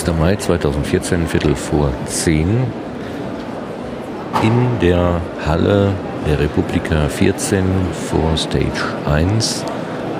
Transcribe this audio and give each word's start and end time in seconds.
6. 0.00 0.18
Mai 0.18 0.34
2014, 0.34 1.26
Viertel 1.26 1.54
vor 1.54 1.92
10, 2.06 2.48
in 4.42 4.78
der 4.80 5.20
Halle 5.46 5.92
der 6.26 6.40
Republika 6.40 7.06
14 7.06 7.62
vor 8.08 8.34
Stage 8.34 8.80
1, 9.04 9.62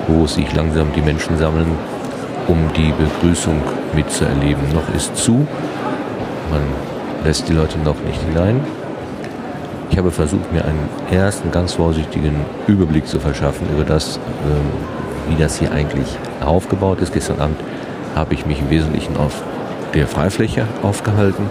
wo 0.07 0.27
sich 0.27 0.53
langsam 0.53 0.87
die 0.95 1.01
Menschen 1.01 1.35
sammeln, 1.39 1.65
um 2.47 2.57
die 2.77 2.91
Begrüßung 2.91 3.59
mitzuerleben. 3.95 4.61
Noch 4.71 4.87
ist 4.95 5.17
zu, 5.17 5.47
man 6.51 6.61
lässt 7.23 7.49
die 7.49 7.53
Leute 7.53 7.79
noch 7.79 7.99
nicht 8.01 8.21
hinein. 8.21 8.61
Ich 9.89 9.97
habe 9.97 10.11
versucht, 10.11 10.53
mir 10.53 10.63
einen 10.63 10.89
ersten 11.09 11.49
ganz 11.49 11.73
vorsichtigen 11.73 12.35
Überblick 12.67 13.07
zu 13.07 13.19
verschaffen 13.19 13.67
über 13.73 13.83
das, 13.83 14.17
ähm, 14.45 15.29
wie 15.29 15.41
das 15.41 15.57
hier 15.57 15.71
eigentlich 15.71 16.19
aufgebaut 16.45 17.01
ist. 17.01 17.13
Gestern 17.13 17.39
Abend 17.39 17.57
habe 18.15 18.35
ich 18.35 18.45
mich 18.45 18.59
im 18.59 18.69
Wesentlichen 18.69 19.17
auf 19.17 19.41
der 19.93 20.07
Freifläche 20.07 20.67
aufgehalten. 20.83 21.49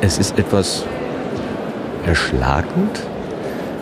Es 0.00 0.18
ist 0.18 0.38
etwas 0.38 0.84
erschlagend. 2.06 3.00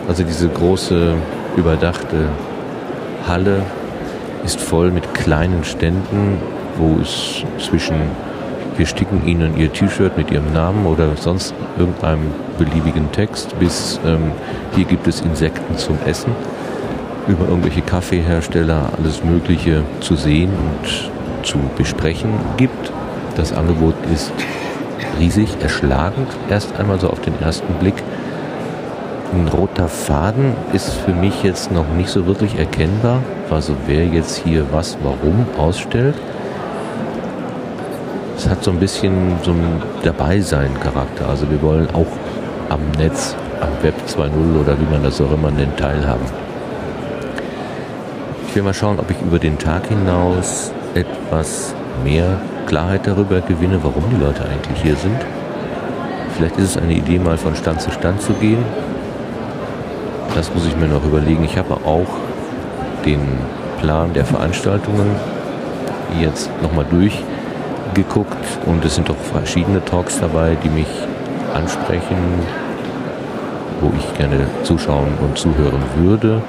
Also 0.07 0.23
diese 0.23 0.47
große 0.49 1.15
überdachte 1.57 2.29
Halle 3.27 3.63
ist 4.43 4.59
voll 4.59 4.91
mit 4.91 5.13
kleinen 5.13 5.63
Ständen, 5.63 6.37
wo 6.77 6.99
es 7.01 7.43
zwischen 7.59 7.95
wir 8.77 8.85
sticken 8.85 9.27
Ihnen 9.27 9.57
Ihr 9.57 9.71
T-Shirt 9.71 10.17
mit 10.17 10.31
Ihrem 10.31 10.53
Namen 10.53 10.85
oder 10.85 11.15
sonst 11.17 11.53
irgendeinem 11.77 12.31
beliebigen 12.57 13.11
Text 13.11 13.57
bis 13.59 13.99
ähm, 14.05 14.31
hier 14.75 14.85
gibt 14.85 15.07
es 15.07 15.21
Insekten 15.21 15.77
zum 15.77 15.97
Essen 16.05 16.33
über 17.27 17.47
irgendwelche 17.47 17.81
Kaffeehersteller 17.81 18.89
alles 18.97 19.23
Mögliche 19.23 19.83
zu 19.99 20.15
sehen 20.15 20.49
und 20.49 21.11
zu 21.43 21.57
besprechen 21.77 22.31
gibt. 22.57 22.91
Das 23.35 23.53
Angebot 23.53 23.95
ist 24.13 24.31
riesig, 25.19 25.57
erschlagend, 25.61 26.27
erst 26.49 26.77
einmal 26.79 26.99
so 26.99 27.09
auf 27.09 27.21
den 27.21 27.39
ersten 27.41 27.73
Blick. 27.75 27.95
Ein 29.33 29.47
roter 29.47 29.87
Faden 29.87 30.53
ist 30.73 30.93
für 30.93 31.13
mich 31.13 31.43
jetzt 31.43 31.71
noch 31.71 31.87
nicht 31.95 32.09
so 32.09 32.25
wirklich 32.25 32.59
erkennbar, 32.59 33.19
also 33.49 33.73
wer 33.87 34.05
jetzt 34.05 34.35
hier 34.37 34.65
was 34.71 34.97
warum 35.03 35.45
ausstellt. 35.57 36.15
Es 38.35 38.49
hat 38.49 38.63
so 38.63 38.71
ein 38.71 38.79
bisschen 38.79 39.37
so 39.43 39.51
ein 39.51 39.81
Dabeisein-Charakter. 40.03 41.29
Also 41.29 41.49
wir 41.49 41.61
wollen 41.61 41.87
auch 41.93 42.07
am 42.69 42.79
Netz, 42.97 43.35
am 43.61 43.69
Web 43.83 43.93
2.0 44.07 44.59
oder 44.59 44.79
wie 44.79 44.91
man 44.91 45.03
das 45.03 45.21
auch 45.21 45.31
immer 45.31 45.51
nennt, 45.51 45.77
teilhaben. 45.77 46.25
Ich 48.47 48.55
will 48.55 48.63
mal 48.63 48.73
schauen, 48.73 48.99
ob 48.99 49.09
ich 49.09 49.21
über 49.21 49.39
den 49.39 49.57
Tag 49.57 49.87
hinaus 49.87 50.73
etwas 50.95 51.73
mehr 52.03 52.39
Klarheit 52.65 53.05
darüber 53.05 53.41
gewinne, 53.41 53.79
warum 53.83 54.03
die 54.09 54.23
Leute 54.23 54.43
eigentlich 54.45 54.81
hier 54.81 54.95
sind. 54.95 55.17
Vielleicht 56.35 56.57
ist 56.57 56.75
es 56.75 56.77
eine 56.77 56.93
Idee, 56.93 57.19
mal 57.19 57.37
von 57.37 57.55
Stand 57.55 57.81
zu 57.81 57.91
Stand 57.91 58.21
zu 58.21 58.33
gehen. 58.33 58.63
Das 60.35 60.53
muss 60.53 60.65
ich 60.65 60.75
mir 60.77 60.87
noch 60.87 61.03
überlegen. 61.03 61.43
Ich 61.43 61.57
habe 61.57 61.73
auch 61.73 62.07
den 63.05 63.21
Plan 63.81 64.13
der 64.13 64.25
Veranstaltungen 64.25 65.15
jetzt 66.19 66.49
nochmal 66.61 66.85
durchgeguckt 66.89 68.37
und 68.65 68.83
es 68.85 68.95
sind 68.95 69.09
doch 69.09 69.17
verschiedene 69.17 69.83
Talks 69.83 70.19
dabei, 70.19 70.55
die 70.63 70.69
mich 70.69 70.87
ansprechen, 71.53 72.17
wo 73.81 73.91
ich 73.97 74.17
gerne 74.17 74.47
zuschauen 74.63 75.13
und 75.21 75.37
zuhören 75.37 75.83
würde. 75.97 76.41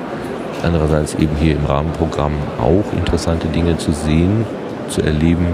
Andererseits 0.63 1.15
eben 1.15 1.37
hier 1.37 1.57
im 1.57 1.67
Rahmenprogramm 1.67 2.33
auch 2.61 2.93
interessante 2.93 3.49
Dinge 3.49 3.77
zu 3.79 3.93
sehen, 3.93 4.45
zu 4.89 5.03
erleben. 5.03 5.47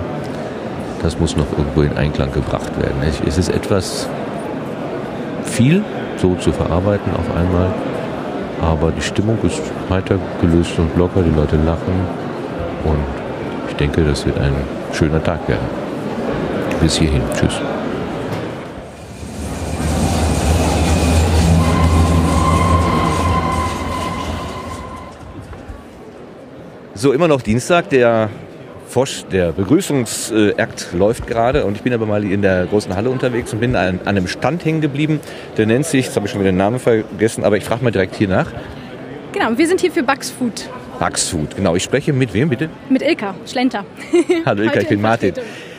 Das 1.02 1.18
muss 1.18 1.36
noch 1.36 1.50
irgendwo 1.56 1.82
in 1.82 1.96
Einklang 1.96 2.32
gebracht 2.32 2.78
werden. 2.78 3.02
Es 3.26 3.38
ist 3.38 3.48
etwas 3.48 4.08
viel 5.44 5.82
so 6.16 6.34
zu 6.34 6.52
verarbeiten 6.52 7.12
auf 7.14 7.36
einmal, 7.36 7.68
aber 8.60 8.90
die 8.90 9.02
Stimmung 9.02 9.38
ist 9.44 9.62
weiter 9.88 10.18
gelöst 10.40 10.78
und 10.78 10.96
locker, 10.96 11.22
die 11.22 11.34
Leute 11.34 11.56
lachen 11.56 11.94
und 12.84 12.98
ich 13.68 13.76
denke, 13.76 14.04
das 14.04 14.26
wird 14.26 14.38
ein 14.38 14.54
schöner 14.92 15.22
Tag 15.22 15.48
werden. 15.48 15.66
Bis 16.80 16.96
hierhin. 16.96 17.22
Tschüss. 17.34 17.60
So, 26.98 27.12
immer 27.12 27.28
noch 27.28 27.42
Dienstag, 27.42 27.90
der 27.90 28.28
Fosch, 28.88 29.22
der 29.30 29.52
Begrüßungsakt 29.52 30.88
läuft 30.94 31.28
gerade 31.28 31.64
und 31.64 31.76
ich 31.76 31.82
bin 31.82 31.92
aber 31.92 32.06
mal 32.06 32.24
in 32.24 32.42
der 32.42 32.66
großen 32.66 32.96
Halle 32.96 33.08
unterwegs 33.08 33.52
und 33.52 33.60
bin 33.60 33.76
an, 33.76 34.00
an 34.00 34.16
einem 34.16 34.26
Stand 34.26 34.64
hängen 34.64 34.80
geblieben. 34.80 35.20
Der 35.56 35.66
nennt 35.66 35.86
sich, 35.86 36.06
jetzt 36.06 36.16
habe 36.16 36.26
ich 36.26 36.32
schon 36.32 36.40
wieder 36.40 36.50
den 36.50 36.56
Namen 36.56 36.80
vergessen, 36.80 37.44
aber 37.44 37.56
ich 37.56 37.62
frage 37.62 37.84
mal 37.84 37.92
direkt 37.92 38.16
hier 38.16 38.26
nach. 38.26 38.50
Genau, 39.32 39.56
wir 39.56 39.68
sind 39.68 39.80
hier 39.80 39.92
für 39.92 40.02
Bugs 40.02 40.28
Food. 40.28 40.68
Bugs 40.98 41.28
Food, 41.28 41.54
genau. 41.54 41.76
Ich 41.76 41.84
spreche 41.84 42.12
mit 42.12 42.34
wem 42.34 42.48
bitte? 42.48 42.68
Mit 42.88 43.02
Ilka 43.02 43.36
Schlenter. 43.46 43.84
Hallo 44.44 44.64
Ilka, 44.64 44.80
ich 44.80 44.88
bin 44.88 45.00
Martin. 45.00 45.34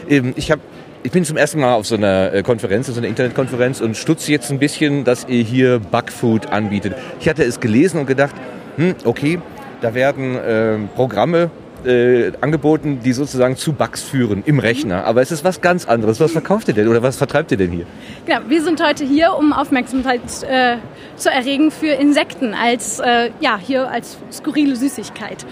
Ähm, 0.10 0.32
ich 0.38 0.50
habe 0.52 0.62
ich 1.04 1.12
bin 1.12 1.26
zum 1.26 1.36
ersten 1.36 1.60
Mal 1.60 1.74
auf 1.74 1.86
so 1.86 1.96
einer 1.96 2.34
äh, 2.34 2.44
Konferenz, 2.44 2.88
so 2.88 2.98
einer 2.98 3.10
Internetkonferenz 3.10 3.82
und 3.82 3.98
stutze 3.98 4.32
jetzt 4.32 4.52
ein 4.52 4.60
bisschen, 4.60 5.04
dass 5.04 5.28
ihr 5.28 5.44
hier 5.44 5.80
Bugfood 5.80 6.46
anbietet. 6.48 6.96
Ich 7.20 7.28
hatte 7.28 7.44
es 7.44 7.60
gelesen 7.60 8.00
und 8.00 8.06
gedacht, 8.06 8.36
hm, 8.78 8.96
okay, 9.04 9.40
da 9.82 9.94
werden 9.94 10.36
äh, 10.36 10.78
Programme 10.96 11.50
äh, 11.86 12.32
angeboten, 12.42 13.00
die 13.04 13.14
sozusagen 13.14 13.56
zu 13.56 13.74
Bugs 13.74 14.04
führen 14.04 14.44
im 14.46 14.60
Rechner. 14.60 15.06
Aber 15.06 15.22
es 15.22 15.32
ist 15.32 15.44
was 15.44 15.62
ganz 15.62 15.88
anderes. 15.88 16.20
Was 16.20 16.32
verkauft 16.32 16.68
ihr 16.68 16.74
denn 16.74 16.88
oder 16.88 17.02
was 17.02 17.16
vertreibt 17.16 17.52
ihr 17.52 17.58
denn 17.58 17.72
hier? 17.72 17.86
Genau, 18.26 18.40
wir 18.48 18.62
sind 18.62 18.84
heute 18.84 19.06
hier, 19.06 19.34
um 19.38 19.54
Aufmerksamkeit 19.54 20.22
äh, 20.44 20.78
zu 21.16 21.30
erregen 21.30 21.72
für 21.72 21.88
Insekten 21.88 22.54
als 22.54 23.00
äh, 23.00 23.30
ja 23.40 23.58
hier 23.58 23.90
als 23.90 24.18
skurrile 24.32 24.76
Süßigkeit. 24.76 25.46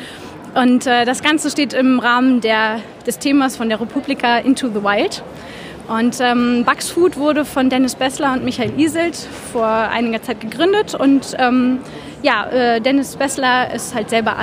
Und 0.54 0.88
äh, 0.88 1.06
das 1.06 1.22
Ganze 1.22 1.50
steht 1.50 1.74
im 1.74 2.00
Rahmen 2.00 2.42
der, 2.42 2.80
des 3.06 3.20
Themas 3.20 3.56
von 3.56 3.70
der 3.70 3.80
Republika 3.80 4.40
Into 4.40 4.68
the 4.70 4.84
Wild. 4.84 5.24
Und 5.88 6.20
ähm, 6.20 6.64
Bugs 6.66 6.90
Food 6.90 7.16
wurde 7.18 7.46
von 7.46 7.70
Dennis 7.70 7.96
Bessler 7.96 8.34
und 8.34 8.44
Michael 8.44 8.78
Iselt 8.78 9.16
vor 9.54 9.68
einiger 9.68 10.22
Zeit 10.22 10.42
gegründet 10.42 10.96
und 10.96 11.38
ähm, 11.40 11.80
ja, 12.24 12.50
äh, 12.50 12.82
Dennis 12.82 13.16
Bessler 13.16 13.74
ist 13.74 13.96
halt 13.96 14.10
selber 14.10 14.36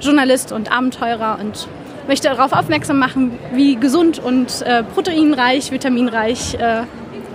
Journalist 0.00 0.52
und 0.52 0.70
Abenteurer 0.70 1.38
und 1.40 1.68
möchte 2.06 2.28
darauf 2.28 2.52
aufmerksam 2.52 2.98
machen, 2.98 3.38
wie 3.52 3.76
gesund 3.76 4.18
und 4.18 4.62
äh, 4.62 4.82
proteinreich, 4.82 5.70
vitaminreich 5.70 6.54
äh, 6.54 6.82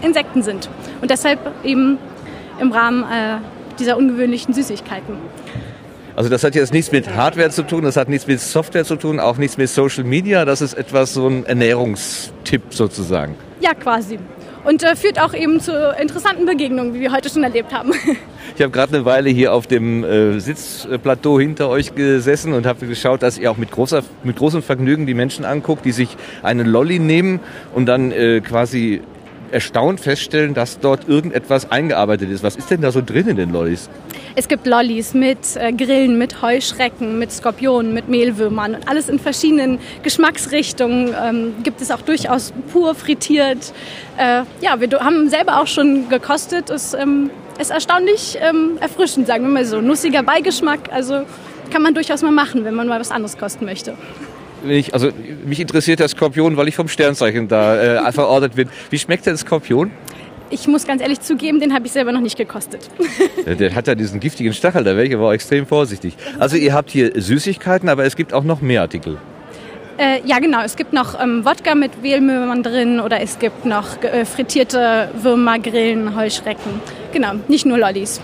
Insekten 0.01 0.41
sind. 0.43 0.69
Und 1.01 1.11
deshalb 1.11 1.39
eben 1.63 1.97
im 2.59 2.71
Rahmen 2.71 3.03
äh, 3.03 3.37
dieser 3.79 3.97
ungewöhnlichen 3.97 4.53
Süßigkeiten. 4.53 5.15
Also 6.15 6.29
das 6.29 6.43
hat 6.43 6.53
jetzt 6.53 6.73
nichts 6.73 6.91
mit 6.91 7.15
Hardware 7.15 7.49
zu 7.49 7.63
tun, 7.63 7.83
das 7.83 7.97
hat 7.97 8.07
nichts 8.07 8.27
mit 8.27 8.39
Software 8.39 8.85
zu 8.85 8.97
tun, 8.97 9.19
auch 9.19 9.37
nichts 9.37 9.57
mit 9.57 9.69
Social 9.69 10.03
Media. 10.03 10.45
Das 10.45 10.61
ist 10.61 10.75
etwas 10.75 11.13
so 11.13 11.27
ein 11.27 11.45
Ernährungstipp 11.45 12.61
sozusagen. 12.69 13.35
Ja, 13.61 13.73
quasi. 13.73 14.19
Und 14.63 14.83
äh, 14.83 14.95
führt 14.95 15.19
auch 15.19 15.33
eben 15.33 15.59
zu 15.59 15.73
interessanten 15.99 16.45
Begegnungen, 16.45 16.93
wie 16.93 17.01
wir 17.01 17.11
heute 17.11 17.29
schon 17.29 17.43
erlebt 17.43 17.73
haben. 17.73 17.91
Ich 18.55 18.61
habe 18.61 18.71
gerade 18.71 18.97
eine 18.97 19.05
Weile 19.05 19.31
hier 19.31 19.51
auf 19.51 19.65
dem 19.65 20.03
äh, 20.03 20.39
Sitzplateau 20.39 21.39
hinter 21.39 21.69
euch 21.69 21.95
gesessen 21.95 22.53
und 22.53 22.67
habe 22.67 22.85
geschaut, 22.85 23.23
dass 23.23 23.39
ihr 23.39 23.49
auch 23.49 23.57
mit, 23.57 23.71
großer, 23.71 24.03
mit 24.23 24.35
großem 24.35 24.61
Vergnügen 24.61 25.07
die 25.07 25.15
Menschen 25.15 25.43
anguckt, 25.43 25.85
die 25.85 25.91
sich 25.91 26.15
einen 26.43 26.67
Lolli 26.67 26.99
nehmen 26.99 27.39
und 27.73 27.87
dann 27.87 28.11
äh, 28.11 28.41
quasi 28.41 29.01
erstaunt 29.51 30.01
feststellen, 30.01 30.53
dass 30.53 30.79
dort 30.79 31.07
irgendetwas 31.07 31.71
eingearbeitet 31.71 32.29
ist. 32.29 32.43
Was 32.43 32.55
ist 32.55 32.69
denn 32.69 32.81
da 32.81 32.91
so 32.91 33.01
drin 33.01 33.27
in 33.27 33.37
den 33.37 33.51
Lollis? 33.51 33.89
Es 34.35 34.47
gibt 34.47 34.65
Lollis 34.65 35.13
mit 35.13 35.55
äh, 35.55 35.71
Grillen, 35.71 36.17
mit 36.17 36.41
Heuschrecken, 36.41 37.19
mit 37.19 37.31
Skorpionen, 37.31 37.93
mit 37.93 38.09
Mehlwürmern 38.09 38.73
und 38.75 38.87
alles 38.87 39.07
in 39.07 39.19
verschiedenen 39.19 39.77
Geschmacksrichtungen. 40.01 41.13
Ähm, 41.23 41.53
gibt 41.61 41.81
es 41.81 41.91
auch 41.91 42.01
durchaus 42.01 42.51
pur 42.71 42.95
frittiert. 42.95 43.73
Äh, 44.17 44.41
ja, 44.61 44.79
wir 44.79 44.89
haben 44.99 45.29
selber 45.29 45.61
auch 45.61 45.67
schon 45.67 46.09
gekostet. 46.09 46.71
Es 46.71 46.95
ähm, 46.95 47.29
ist 47.59 47.69
erstaunlich 47.69 48.39
ähm, 48.41 48.77
erfrischend, 48.79 49.27
sagen 49.27 49.43
wir 49.43 49.51
mal 49.51 49.65
so. 49.65 49.81
Nussiger 49.81 50.23
Beigeschmack, 50.23 50.91
also 50.91 51.21
kann 51.71 51.83
man 51.83 51.93
durchaus 51.93 52.23
mal 52.23 52.31
machen, 52.31 52.65
wenn 52.65 52.73
man 52.73 52.87
mal 52.87 52.99
was 52.99 53.11
anderes 53.11 53.37
kosten 53.37 53.65
möchte. 53.65 53.93
Ich, 54.67 54.93
also 54.93 55.09
mich 55.45 55.59
interessiert 55.59 55.99
der 55.99 56.07
Skorpion, 56.07 56.57
weil 56.57 56.67
ich 56.69 56.75
vom 56.75 56.87
Sternzeichen 56.87 57.47
da 57.47 58.07
äh, 58.07 58.11
verordnet 58.11 58.55
bin. 58.55 58.69
Wie 58.89 58.97
schmeckt 58.97 59.27
der 59.27 59.37
Skorpion? 59.37 59.91
Ich 60.53 60.67
muss 60.67 60.85
ganz 60.85 61.01
ehrlich 61.01 61.19
zugeben, 61.19 61.59
den 61.59 61.73
habe 61.73 61.87
ich 61.87 61.91
selber 61.91 62.11
noch 62.11 62.21
nicht 62.21 62.37
gekostet. 62.37 62.87
Der, 63.59 63.73
hat 63.73 63.87
ja 63.87 63.95
diesen 63.95 64.19
giftigen 64.19 64.53
Stachel, 64.53 64.83
da 64.83 64.91
wäre 64.91 65.07
ich 65.07 65.15
aber 65.15 65.33
extrem 65.33 65.65
vorsichtig. 65.65 66.15
Also 66.37 66.57
ihr 66.57 66.75
habt 66.75 66.91
hier 66.91 67.11
Süßigkeiten, 67.19 67.89
aber 67.89 68.05
es 68.05 68.15
gibt 68.15 68.35
auch 68.35 68.43
noch 68.43 68.61
mehr 68.61 68.81
Artikel. 68.81 69.17
Äh, 69.97 70.21
ja, 70.25 70.37
genau. 70.37 70.61
Es 70.63 70.75
gibt 70.75 70.93
noch 70.93 71.19
ähm, 71.19 71.43
Wodka 71.43 71.73
mit 71.73 72.03
Mehlwürmern 72.03 72.61
drin 72.61 72.99
oder 72.99 73.19
es 73.19 73.39
gibt 73.39 73.65
noch 73.65 74.03
äh, 74.03 74.25
frittierte 74.25 75.09
Würmer, 75.19 75.57
Grillen, 75.57 76.15
Heuschrecken. 76.15 76.81
Genau, 77.11 77.33
nicht 77.47 77.65
nur 77.65 77.79
Lollis. 77.79 78.21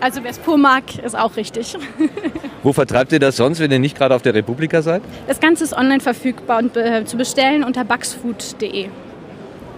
Also 0.00 0.22
wer 0.22 0.32
es 0.32 0.38
pur 0.38 0.58
mag, 0.58 0.82
ist 1.02 1.16
auch 1.16 1.34
richtig. 1.36 1.78
Wo 2.62 2.74
vertreibt 2.74 3.10
ihr 3.12 3.20
das 3.20 3.36
sonst, 3.36 3.58
wenn 3.60 3.70
ihr 3.70 3.78
nicht 3.78 3.96
gerade 3.96 4.14
auf 4.14 4.20
der 4.20 4.34
Republika 4.34 4.82
seid? 4.82 5.00
Das 5.26 5.40
Ganze 5.40 5.64
ist 5.64 5.72
online 5.72 6.00
verfügbar 6.00 6.58
und 6.58 6.76
äh, 6.76 7.06
zu 7.06 7.16
bestellen 7.16 7.64
unter 7.64 7.84
bugsfood.de. 7.84 8.88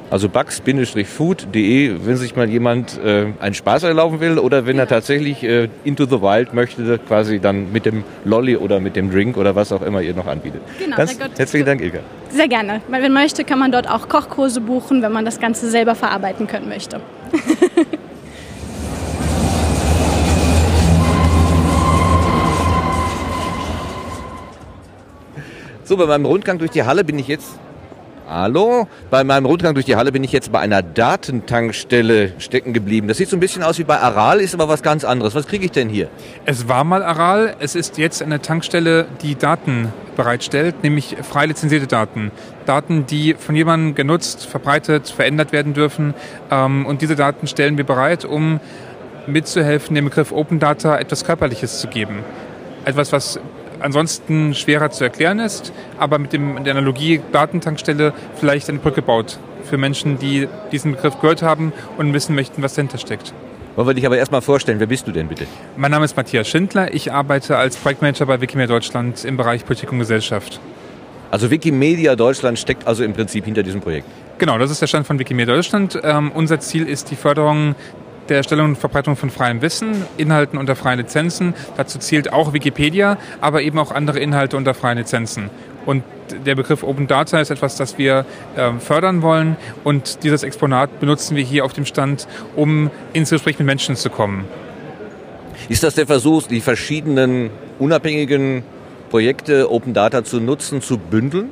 Also 0.08 0.28
bugs-food.de, 0.28 1.96
wenn 2.04 2.16
sich 2.16 2.36
mal 2.36 2.48
jemand 2.48 2.96
äh, 3.04 3.26
einen 3.40 3.54
Spaß 3.54 3.82
erlauben 3.82 4.20
will 4.20 4.38
oder 4.38 4.64
wenn 4.64 4.78
er 4.78 4.86
tatsächlich 4.86 5.42
äh, 5.42 5.68
into 5.82 6.04
the 6.06 6.22
wild 6.22 6.54
möchte, 6.54 6.98
quasi 6.98 7.40
dann 7.40 7.72
mit 7.72 7.86
dem 7.86 8.04
Lolly 8.24 8.56
oder 8.56 8.78
mit 8.78 8.94
dem 8.94 9.10
Drink 9.10 9.36
oder 9.36 9.56
was 9.56 9.72
auch 9.72 9.82
immer 9.82 10.00
ihr 10.02 10.14
noch 10.14 10.28
anbietet. 10.28 10.62
Genau, 10.78 10.96
Ganz 10.96 11.18
herzlichen 11.36 11.66
Dank, 11.66 11.80
Ilka. 11.80 11.98
Sehr 12.30 12.46
gerne. 12.46 12.82
Weil 12.88 13.02
wenn 13.02 13.12
man 13.12 13.24
möchte, 13.24 13.42
kann 13.42 13.58
man 13.58 13.72
dort 13.72 13.90
auch 13.90 14.08
Kochkurse 14.08 14.60
buchen, 14.60 15.02
wenn 15.02 15.10
man 15.10 15.24
das 15.24 15.40
Ganze 15.40 15.68
selber 15.70 15.96
verarbeiten 15.96 16.46
können 16.46 16.68
möchte. 16.68 17.00
so, 25.82 25.96
bei 25.96 26.06
meinem 26.06 26.26
Rundgang 26.26 26.58
durch 26.58 26.70
die 26.70 26.84
Halle 26.84 27.02
bin 27.02 27.18
ich 27.18 27.26
jetzt 27.26 27.58
Hallo, 28.28 28.88
bei 29.08 29.22
meinem 29.22 29.46
Rundgang 29.46 29.74
durch 29.74 29.86
die 29.86 29.94
Halle 29.94 30.10
bin 30.10 30.24
ich 30.24 30.32
jetzt 30.32 30.50
bei 30.50 30.58
einer 30.58 30.82
Datentankstelle 30.82 32.32
stecken 32.38 32.72
geblieben. 32.72 33.06
Das 33.06 33.18
sieht 33.18 33.28
so 33.28 33.36
ein 33.36 33.40
bisschen 33.40 33.62
aus 33.62 33.78
wie 33.78 33.84
bei 33.84 34.00
Aral, 34.00 34.40
ist 34.40 34.52
aber 34.52 34.68
was 34.68 34.82
ganz 34.82 35.04
anderes. 35.04 35.36
Was 35.36 35.46
kriege 35.46 35.64
ich 35.64 35.70
denn 35.70 35.88
hier? 35.88 36.08
Es 36.44 36.66
war 36.66 36.82
mal 36.82 37.04
Aral, 37.04 37.54
es 37.60 37.76
ist 37.76 37.98
jetzt 37.98 38.24
eine 38.24 38.42
Tankstelle, 38.42 39.06
die 39.22 39.36
Daten 39.36 39.92
bereitstellt, 40.16 40.82
nämlich 40.82 41.16
frei 41.22 41.46
lizenzierte 41.46 41.86
Daten. 41.86 42.32
Daten, 42.64 43.06
die 43.06 43.34
von 43.34 43.54
jemandem 43.54 43.94
genutzt, 43.94 44.44
verbreitet, 44.44 45.08
verändert 45.08 45.52
werden 45.52 45.72
dürfen. 45.72 46.12
Ähm, 46.50 46.84
und 46.84 47.02
diese 47.02 47.14
Daten 47.14 47.46
stellen 47.46 47.76
wir 47.76 47.84
bereit, 47.84 48.24
um 48.24 48.58
mitzuhelfen, 49.28 49.94
dem 49.94 50.06
Begriff 50.06 50.32
Open 50.32 50.58
Data 50.58 50.98
etwas 50.98 51.24
Körperliches 51.24 51.78
zu 51.78 51.86
geben. 51.86 52.24
Etwas, 52.84 53.12
was 53.12 53.38
ansonsten 53.80 54.54
schwerer 54.54 54.90
zu 54.90 55.04
erklären 55.04 55.38
ist, 55.38 55.72
aber 55.98 56.18
mit, 56.18 56.32
dem, 56.32 56.62
der 56.64 56.74
Analogie 56.74 57.20
Datentankstelle 57.32 58.12
vielleicht 58.36 58.68
eine 58.68 58.78
Brücke 58.78 59.02
baut 59.02 59.38
für 59.64 59.78
Menschen, 59.78 60.18
die 60.18 60.48
diesen 60.72 60.92
Begriff 60.92 61.20
gehört 61.20 61.42
haben 61.42 61.72
und 61.96 62.12
wissen 62.12 62.34
möchten, 62.34 62.62
was 62.62 62.74
dahinter 62.74 62.98
steckt. 62.98 63.32
Wollen 63.74 63.88
wir 63.88 63.94
dich 63.94 64.06
aber 64.06 64.16
erstmal 64.16 64.40
vorstellen, 64.40 64.80
wer 64.80 64.86
bist 64.86 65.06
du 65.06 65.12
denn 65.12 65.28
bitte? 65.28 65.46
Mein 65.76 65.90
Name 65.90 66.04
ist 66.06 66.16
Matthias 66.16 66.48
Schindler, 66.48 66.94
ich 66.94 67.12
arbeite 67.12 67.58
als 67.58 67.76
Projektmanager 67.76 68.24
bei 68.24 68.40
Wikimedia 68.40 68.74
Deutschland 68.74 69.24
im 69.24 69.36
Bereich 69.36 69.66
Politik 69.66 69.92
und 69.92 69.98
Gesellschaft. 69.98 70.60
Also 71.30 71.50
Wikimedia 71.50 72.16
Deutschland 72.16 72.58
steckt 72.58 72.86
also 72.86 73.04
im 73.04 73.12
Prinzip 73.12 73.44
hinter 73.44 73.62
diesem 73.62 73.80
Projekt? 73.80 74.06
Genau, 74.38 74.56
das 74.58 74.70
ist 74.70 74.80
der 74.80 74.86
Stand 74.86 75.06
von 75.06 75.18
Wikimedia 75.18 75.54
Deutschland. 75.54 75.98
Ähm, 76.02 76.30
unser 76.32 76.60
Ziel 76.60 76.88
ist 76.88 77.10
die 77.10 77.16
Förderung 77.16 77.74
der 78.28 78.38
Erstellung 78.38 78.70
und 78.70 78.76
Verbreitung 78.76 79.16
von 79.16 79.30
freiem 79.30 79.62
Wissen, 79.62 80.04
Inhalten 80.16 80.58
unter 80.58 80.76
freien 80.76 80.98
Lizenzen. 80.98 81.54
Dazu 81.76 81.98
zählt 81.98 82.32
auch 82.32 82.52
Wikipedia, 82.52 83.18
aber 83.40 83.62
eben 83.62 83.78
auch 83.78 83.92
andere 83.92 84.18
Inhalte 84.18 84.56
unter 84.56 84.74
freien 84.74 84.98
Lizenzen. 84.98 85.50
Und 85.84 86.02
der 86.44 86.56
Begriff 86.56 86.82
Open 86.82 87.06
Data 87.06 87.40
ist 87.40 87.50
etwas, 87.50 87.76
das 87.76 87.96
wir 87.96 88.26
äh, 88.56 88.72
fördern 88.80 89.22
wollen. 89.22 89.56
Und 89.84 90.24
dieses 90.24 90.42
Exponat 90.42 90.98
benutzen 90.98 91.36
wir 91.36 91.44
hier 91.44 91.64
auf 91.64 91.72
dem 91.72 91.86
Stand, 91.86 92.26
um 92.56 92.90
ins 93.12 93.30
Gespräch 93.30 93.58
mit 93.58 93.66
Menschen 93.66 93.94
zu 93.94 94.10
kommen. 94.10 94.44
Ist 95.68 95.84
das 95.84 95.94
der 95.94 96.06
Versuch, 96.06 96.48
die 96.48 96.60
verschiedenen 96.60 97.50
unabhängigen 97.78 98.64
Projekte 99.10 99.70
Open 99.70 99.94
Data 99.94 100.24
zu 100.24 100.40
nutzen, 100.40 100.82
zu 100.82 100.98
bündeln? 100.98 101.50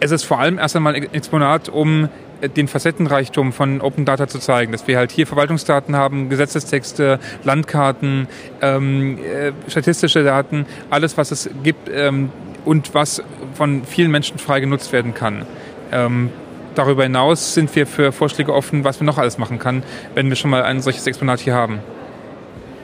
Es 0.00 0.10
ist 0.10 0.24
vor 0.24 0.38
allem 0.40 0.58
erst 0.58 0.76
einmal 0.76 0.94
ein 0.94 1.14
Exponat, 1.14 1.68
um 1.68 2.08
den 2.48 2.68
Facettenreichtum 2.68 3.52
von 3.52 3.80
Open 3.80 4.04
Data 4.04 4.26
zu 4.28 4.38
zeigen, 4.38 4.72
dass 4.72 4.86
wir 4.86 4.98
halt 4.98 5.10
hier 5.10 5.26
Verwaltungsdaten 5.26 5.96
haben, 5.96 6.28
Gesetzestexte, 6.28 7.18
Landkarten, 7.44 8.28
ähm, 8.60 9.18
äh, 9.18 9.52
statistische 9.68 10.24
Daten, 10.24 10.66
alles, 10.90 11.16
was 11.16 11.30
es 11.30 11.50
gibt 11.62 11.88
ähm, 11.88 12.30
und 12.64 12.94
was 12.94 13.22
von 13.54 13.84
vielen 13.84 14.10
Menschen 14.10 14.38
frei 14.38 14.60
genutzt 14.60 14.92
werden 14.92 15.14
kann. 15.14 15.46
Ähm, 15.90 16.30
darüber 16.74 17.02
hinaus 17.02 17.54
sind 17.54 17.74
wir 17.76 17.86
für 17.86 18.12
Vorschläge 18.12 18.52
offen, 18.52 18.84
was 18.84 19.00
wir 19.00 19.06
noch 19.06 19.18
alles 19.18 19.38
machen 19.38 19.58
kann, 19.58 19.82
wenn 20.14 20.28
wir 20.28 20.36
schon 20.36 20.50
mal 20.50 20.62
ein 20.62 20.80
solches 20.80 21.06
Exponat 21.06 21.40
hier 21.40 21.54
haben. 21.54 21.80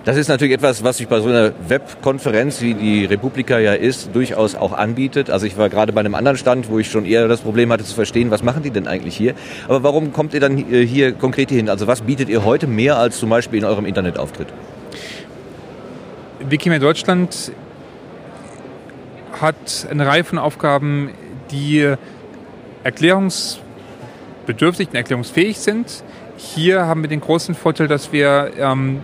Das 0.04 0.16
ist 0.16 0.28
natürlich 0.28 0.54
etwas, 0.54 0.84
was 0.84 0.96
sich 0.96 1.08
bei 1.08 1.20
so 1.20 1.28
einer 1.28 1.52
Webkonferenz, 1.68 2.62
wie 2.62 2.74
die 2.74 3.04
Republika 3.04 3.58
ja 3.58 3.74
ist, 3.74 4.14
durchaus 4.14 4.54
auch 4.54 4.72
anbietet. 4.72 5.28
Also 5.28 5.44
ich 5.44 5.58
war 5.58 5.68
gerade 5.68 5.92
bei 5.92 6.00
einem 6.00 6.14
anderen 6.14 6.38
Stand, 6.38 6.70
wo 6.70 6.78
ich 6.78 6.90
schon 6.90 7.04
eher 7.04 7.28
das 7.28 7.40
Problem 7.40 7.70
hatte 7.72 7.84
zu 7.84 7.94
verstehen, 7.94 8.30
was 8.30 8.42
machen 8.42 8.62
die 8.62 8.70
denn 8.70 8.86
eigentlich 8.86 9.16
hier. 9.16 9.34
Aber 9.66 9.82
warum 9.82 10.12
kommt 10.12 10.34
ihr 10.34 10.40
dann 10.40 10.56
hier 10.56 11.12
konkret 11.12 11.50
hin? 11.50 11.68
Also 11.68 11.86
was 11.86 12.02
bietet 12.02 12.30
ihr 12.30 12.44
heute 12.44 12.66
mehr 12.66 12.96
als 12.96 13.18
zum 13.18 13.28
Beispiel 13.28 13.58
in 13.58 13.66
eurem 13.66 13.84
Internetauftritt? 13.84 14.48
Wikimedia 16.40 16.86
Deutschland 16.86 17.52
hat 19.40 19.86
eine 19.90 20.06
Reihe 20.06 20.24
von 20.24 20.38
Aufgaben, 20.38 21.10
die 21.50 21.94
erklärungsbedürftig 22.84 24.88
und 24.88 24.94
erklärungsfähig 24.94 25.58
sind. 25.58 26.02
Hier 26.36 26.86
haben 26.86 27.02
wir 27.02 27.08
den 27.08 27.20
großen 27.20 27.54
Vorteil, 27.54 27.88
dass 27.88 28.12
wir 28.12 28.52
ähm, 28.58 29.00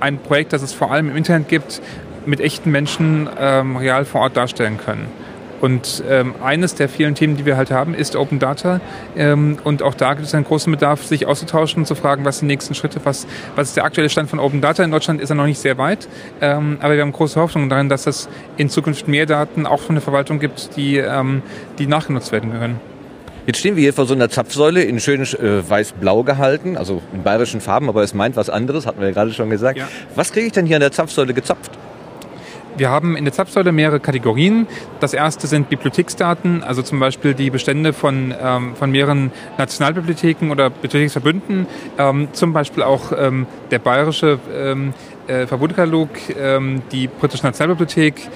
ein 0.00 0.18
Projekt, 0.18 0.52
das 0.52 0.62
es 0.62 0.72
vor 0.72 0.90
allem 0.90 1.10
im 1.10 1.16
Internet 1.16 1.48
gibt, 1.48 1.80
mit 2.26 2.40
echten 2.40 2.70
Menschen 2.70 3.28
ähm, 3.38 3.76
real 3.76 4.04
vor 4.04 4.22
Ort 4.22 4.36
darstellen 4.36 4.78
können. 4.78 5.06
Und 5.60 6.04
ähm, 6.10 6.34
eines 6.44 6.74
der 6.74 6.90
vielen 6.90 7.14
Themen, 7.14 7.38
die 7.38 7.46
wir 7.46 7.56
halt 7.56 7.70
haben, 7.70 7.94
ist 7.94 8.16
Open 8.16 8.38
Data. 8.38 8.82
Ähm, 9.16 9.56
und 9.64 9.82
auch 9.82 9.94
da 9.94 10.12
gibt 10.12 10.26
es 10.26 10.34
einen 10.34 10.44
großen 10.44 10.70
Bedarf, 10.70 11.04
sich 11.04 11.24
auszutauschen 11.24 11.80
und 11.80 11.86
zu 11.86 11.94
fragen, 11.94 12.26
was 12.26 12.40
die 12.40 12.44
nächsten 12.44 12.74
Schritte, 12.74 13.00
was, 13.04 13.26
was 13.56 13.68
ist 13.68 13.76
der 13.78 13.84
aktuelle 13.84 14.10
Stand 14.10 14.28
von 14.28 14.40
Open 14.40 14.60
Data. 14.60 14.84
In 14.84 14.90
Deutschland 14.90 15.22
ist 15.22 15.30
er 15.30 15.36
noch 15.36 15.46
nicht 15.46 15.58
sehr 15.58 15.78
weit, 15.78 16.06
ähm, 16.42 16.76
aber 16.80 16.96
wir 16.96 17.00
haben 17.00 17.12
große 17.12 17.40
Hoffnung 17.40 17.70
darin, 17.70 17.88
dass 17.88 18.06
es 18.06 18.28
in 18.58 18.68
Zukunft 18.68 19.08
mehr 19.08 19.24
Daten 19.24 19.64
auch 19.64 19.80
von 19.80 19.94
der 19.94 20.02
Verwaltung 20.02 20.38
gibt, 20.38 20.76
die, 20.76 20.98
ähm, 20.98 21.40
die 21.78 21.86
nachgenutzt 21.86 22.30
werden 22.30 22.52
können. 22.52 22.93
Jetzt 23.46 23.58
stehen 23.58 23.76
wir 23.76 23.82
hier 23.82 23.92
vor 23.92 24.06
so 24.06 24.14
einer 24.14 24.30
Zapfsäule 24.30 24.82
in 24.82 25.00
schön 25.00 25.20
äh, 25.20 25.68
weiß-blau 25.68 26.22
gehalten, 26.22 26.78
also 26.78 27.02
in 27.12 27.22
bayerischen 27.22 27.60
Farben, 27.60 27.90
aber 27.90 28.02
es 28.02 28.14
meint 28.14 28.36
was 28.36 28.48
anderes, 28.48 28.86
hatten 28.86 29.00
wir 29.00 29.08
ja 29.08 29.12
gerade 29.12 29.34
schon 29.34 29.50
gesagt. 29.50 29.78
Ja. 29.78 29.88
Was 30.14 30.32
kriege 30.32 30.46
ich 30.46 30.52
denn 30.52 30.64
hier 30.64 30.76
an 30.76 30.80
der 30.80 30.92
Zapfsäule 30.92 31.34
gezapft? 31.34 31.70
Wir 32.76 32.90
haben 32.90 33.16
in 33.16 33.24
der 33.24 33.32
Zapfsäule 33.32 33.70
mehrere 33.70 34.00
Kategorien. 34.00 34.66
Das 34.98 35.14
erste 35.14 35.46
sind 35.46 35.68
Bibliotheksdaten, 35.68 36.64
also 36.64 36.82
zum 36.82 36.98
Beispiel 36.98 37.34
die 37.34 37.50
Bestände 37.50 37.92
von, 37.92 38.34
ähm, 38.42 38.74
von 38.74 38.90
mehreren 38.90 39.30
Nationalbibliotheken 39.58 40.50
oder 40.50 40.70
Bibliotheksverbünden, 40.70 41.66
ähm, 41.98 42.28
zum 42.32 42.52
Beispiel 42.52 42.82
auch 42.82 43.12
ähm, 43.16 43.46
der 43.70 43.78
bayerische 43.78 44.40
ähm, 44.52 44.94
äh, 45.28 45.46
Verbundkatalog, 45.46 46.08
ähm, 46.36 46.82
die 46.90 47.06
britische 47.06 47.44
Nationalbibliothek, 47.44 48.28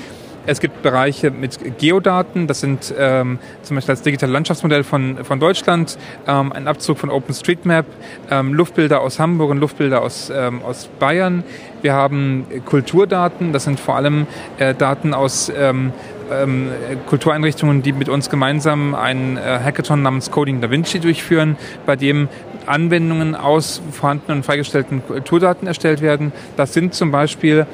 es 0.49 0.61
gibt 0.61 0.81
Bereiche 0.83 1.31
mit 1.31 1.79
Geodaten, 1.79 2.47
das 2.47 2.61
sind 2.61 2.95
ähm, 2.99 3.39
zum 3.63 3.75
Beispiel 3.77 3.93
das 3.93 4.03
digitale 4.03 4.33
Landschaftsmodell 4.33 4.83
von, 4.83 5.23
von 5.23 5.39
Deutschland, 5.39 5.99
ähm, 6.27 6.53
ein 6.53 6.67
Abzug 6.67 6.97
von 6.97 7.11
OpenStreetMap, 7.11 7.85
ähm, 8.31 8.55
Luftbilder 8.55 9.03
aus 9.03 9.19
Hamburg 9.19 9.51
und 9.51 9.59
Luftbilder 9.59 10.01
aus, 10.01 10.33
ähm, 10.35 10.63
aus 10.63 10.89
Bayern. 10.99 11.45
Wir 11.83 11.93
haben 11.93 12.47
Kulturdaten, 12.65 13.53
das 13.53 13.65
sind 13.65 13.79
vor 13.79 13.97
allem 13.97 14.27
äh, 14.57 14.75
Daten 14.75 15.13
aus 15.13 15.53
ähm, 15.55 15.93
ähm, 16.33 16.71
Kultureinrichtungen, 17.07 17.83
die 17.83 17.93
mit 17.93 18.09
uns 18.09 18.31
gemeinsam 18.31 18.95
einen 18.95 19.37
äh, 19.37 19.41
Hackathon 19.41 20.01
namens 20.01 20.31
Coding 20.31 20.63
Da 20.63 20.71
Vinci 20.71 20.99
durchführen, 20.99 21.59
bei 21.85 21.95
dem 21.95 22.27
Anwendungen 22.65 23.35
aus 23.35 23.83
vorhandenen 23.93 24.39
und 24.39 24.45
freigestellten 24.45 25.03
Kulturdaten 25.07 25.69
erstellt 25.69 26.01
werden. 26.01 26.33
Das 26.57 26.73
sind 26.73 26.95
zum 26.95 27.11
Beispiel 27.11 27.67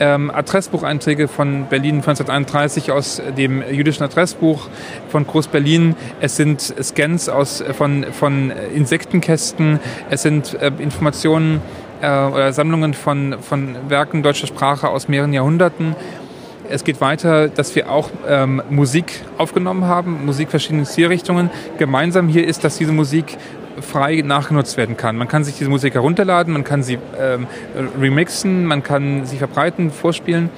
ähm, 0.00 0.30
Adressbucheinträge 0.30 1.28
von 1.28 1.66
Berlin 1.68 1.96
1931 1.96 2.92
aus 2.92 3.22
dem 3.36 3.62
jüdischen 3.70 4.02
Adressbuch 4.04 4.68
von 5.08 5.26
Groß-Berlin. 5.26 5.96
Es 6.20 6.36
sind 6.36 6.60
Scans 6.82 7.28
aus, 7.28 7.62
von, 7.76 8.06
von 8.12 8.52
Insektenkästen. 8.74 9.80
Es 10.10 10.22
sind 10.22 10.54
äh, 10.54 10.72
Informationen 10.78 11.60
äh, 12.00 12.06
oder 12.06 12.52
Sammlungen 12.52 12.94
von, 12.94 13.36
von 13.40 13.76
Werken 13.88 14.22
deutscher 14.22 14.46
Sprache 14.46 14.88
aus 14.88 15.08
mehreren 15.08 15.32
Jahrhunderten. 15.32 15.94
Es 16.68 16.82
geht 16.82 17.00
weiter, 17.00 17.48
dass 17.48 17.74
wir 17.76 17.90
auch 17.90 18.10
ähm, 18.26 18.62
Musik 18.70 19.22
aufgenommen 19.36 19.84
haben, 19.84 20.24
Musik 20.24 20.48
verschiedene 20.48 20.84
Zielrichtungen. 20.84 21.50
Gemeinsam 21.78 22.26
hier 22.28 22.46
ist, 22.48 22.64
dass 22.64 22.78
diese 22.78 22.92
Musik 22.92 23.36
frei 23.80 24.22
nachgenutzt 24.24 24.76
werden 24.76 24.96
kann. 24.96 25.16
Man 25.16 25.28
kann 25.28 25.44
sich 25.44 25.56
diese 25.56 25.70
Musik 25.70 25.94
herunterladen, 25.94 26.52
man 26.52 26.64
kann 26.64 26.82
sie 26.82 26.98
ähm, 27.18 27.46
remixen, 28.00 28.66
man 28.66 28.82
kann 28.82 29.26
sie 29.26 29.36
verbreiten, 29.36 29.90
vorspielen. 29.90 30.50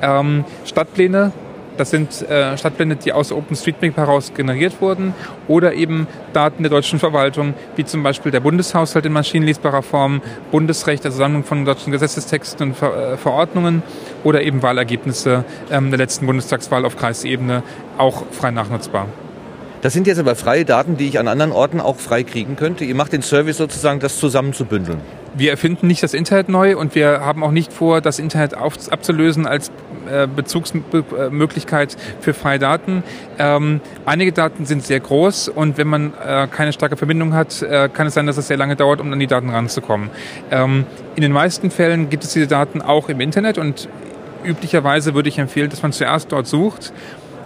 Ähm, 0.00 0.44
Stadtpläne, 0.64 1.32
das 1.76 1.90
sind 1.90 2.28
äh, 2.28 2.58
Stadtpläne, 2.58 2.96
die 2.96 3.12
aus 3.12 3.32
OpenStreetMap 3.32 3.96
heraus 3.96 4.32
generiert 4.34 4.80
wurden 4.80 5.14
oder 5.46 5.74
eben 5.74 6.06
Daten 6.32 6.62
der 6.62 6.70
deutschen 6.70 6.98
Verwaltung, 6.98 7.54
wie 7.76 7.84
zum 7.84 8.02
Beispiel 8.02 8.32
der 8.32 8.40
Bundeshaushalt 8.40 9.06
in 9.06 9.12
maschinenlesbarer 9.12 9.82
Form, 9.82 10.20
Bundesrecht, 10.50 11.04
also 11.04 11.18
Sammlung 11.18 11.44
von 11.44 11.64
deutschen 11.64 11.92
Gesetzestexten 11.92 12.70
und 12.70 12.76
Ver 12.76 13.12
äh, 13.12 13.16
Verordnungen 13.16 13.82
oder 14.24 14.42
eben 14.42 14.62
Wahlergebnisse 14.62 15.44
ähm, 15.70 15.90
der 15.90 15.98
letzten 15.98 16.26
Bundestagswahl 16.26 16.84
auf 16.84 16.96
Kreisebene 16.96 17.62
auch 17.96 18.24
frei 18.32 18.50
nachnutzbar. 18.50 19.06
Das 19.80 19.92
sind 19.92 20.06
jetzt 20.06 20.18
aber 20.18 20.34
freie 20.34 20.64
Daten, 20.64 20.96
die 20.96 21.06
ich 21.06 21.18
an 21.18 21.28
anderen 21.28 21.52
Orten 21.52 21.80
auch 21.80 21.96
frei 21.96 22.24
kriegen 22.24 22.56
könnte. 22.56 22.84
Ihr 22.84 22.96
macht 22.96 23.12
den 23.12 23.22
Service 23.22 23.58
sozusagen, 23.58 24.00
das 24.00 24.18
zusammenzubündeln. 24.18 25.00
wir 25.36 25.50
erfinden 25.50 25.86
nicht 25.86 26.02
das 26.02 26.14
Internet 26.14 26.48
neu 26.48 26.76
und 26.76 26.94
wir 26.96 27.20
haben 27.20 27.44
auch 27.44 27.52
nicht 27.52 27.72
vor, 27.72 28.00
das 28.00 28.18
Internet 28.18 28.56
auf, 28.56 28.74
abzulösen 28.90 29.46
als 29.46 29.70
äh, 30.10 30.26
Bezugsmöglichkeit 30.26 31.96
für 32.20 32.34
freie 32.34 32.58
Daten. 32.58 33.04
Ähm, 33.38 33.80
einige 34.04 34.32
Daten 34.32 34.66
sind 34.66 34.82
sehr 34.84 34.98
groß 34.98 35.48
und 35.48 35.78
wenn 35.78 35.86
man 35.86 36.12
äh, 36.26 36.48
keine 36.48 36.72
starke 36.72 36.96
Verbindung 36.96 37.34
hat, 37.34 37.62
äh, 37.62 37.88
kann 37.92 38.08
es 38.08 38.14
sein, 38.14 38.26
dass 38.26 38.36
es 38.36 38.48
sehr 38.48 38.56
lange 38.56 38.74
dauert, 38.74 39.00
um 39.00 39.12
an 39.12 39.18
die 39.20 39.26
Daten 39.28 39.50
ranzukommen. 39.50 40.10
Ähm, 40.50 40.86
in 41.14 41.22
den 41.22 41.32
meisten 41.32 41.70
Fällen 41.70 42.10
gibt 42.10 42.24
es 42.24 42.32
diese 42.32 42.48
Daten 42.48 42.82
auch 42.82 43.08
im 43.08 43.20
Internet 43.20 43.58
und 43.58 43.88
üblicherweise 44.44 45.14
würde 45.14 45.28
ich 45.28 45.38
empfehlen, 45.38 45.70
dass 45.70 45.82
man 45.82 45.92
zuerst 45.92 46.32
dort 46.32 46.46
sucht 46.46 46.92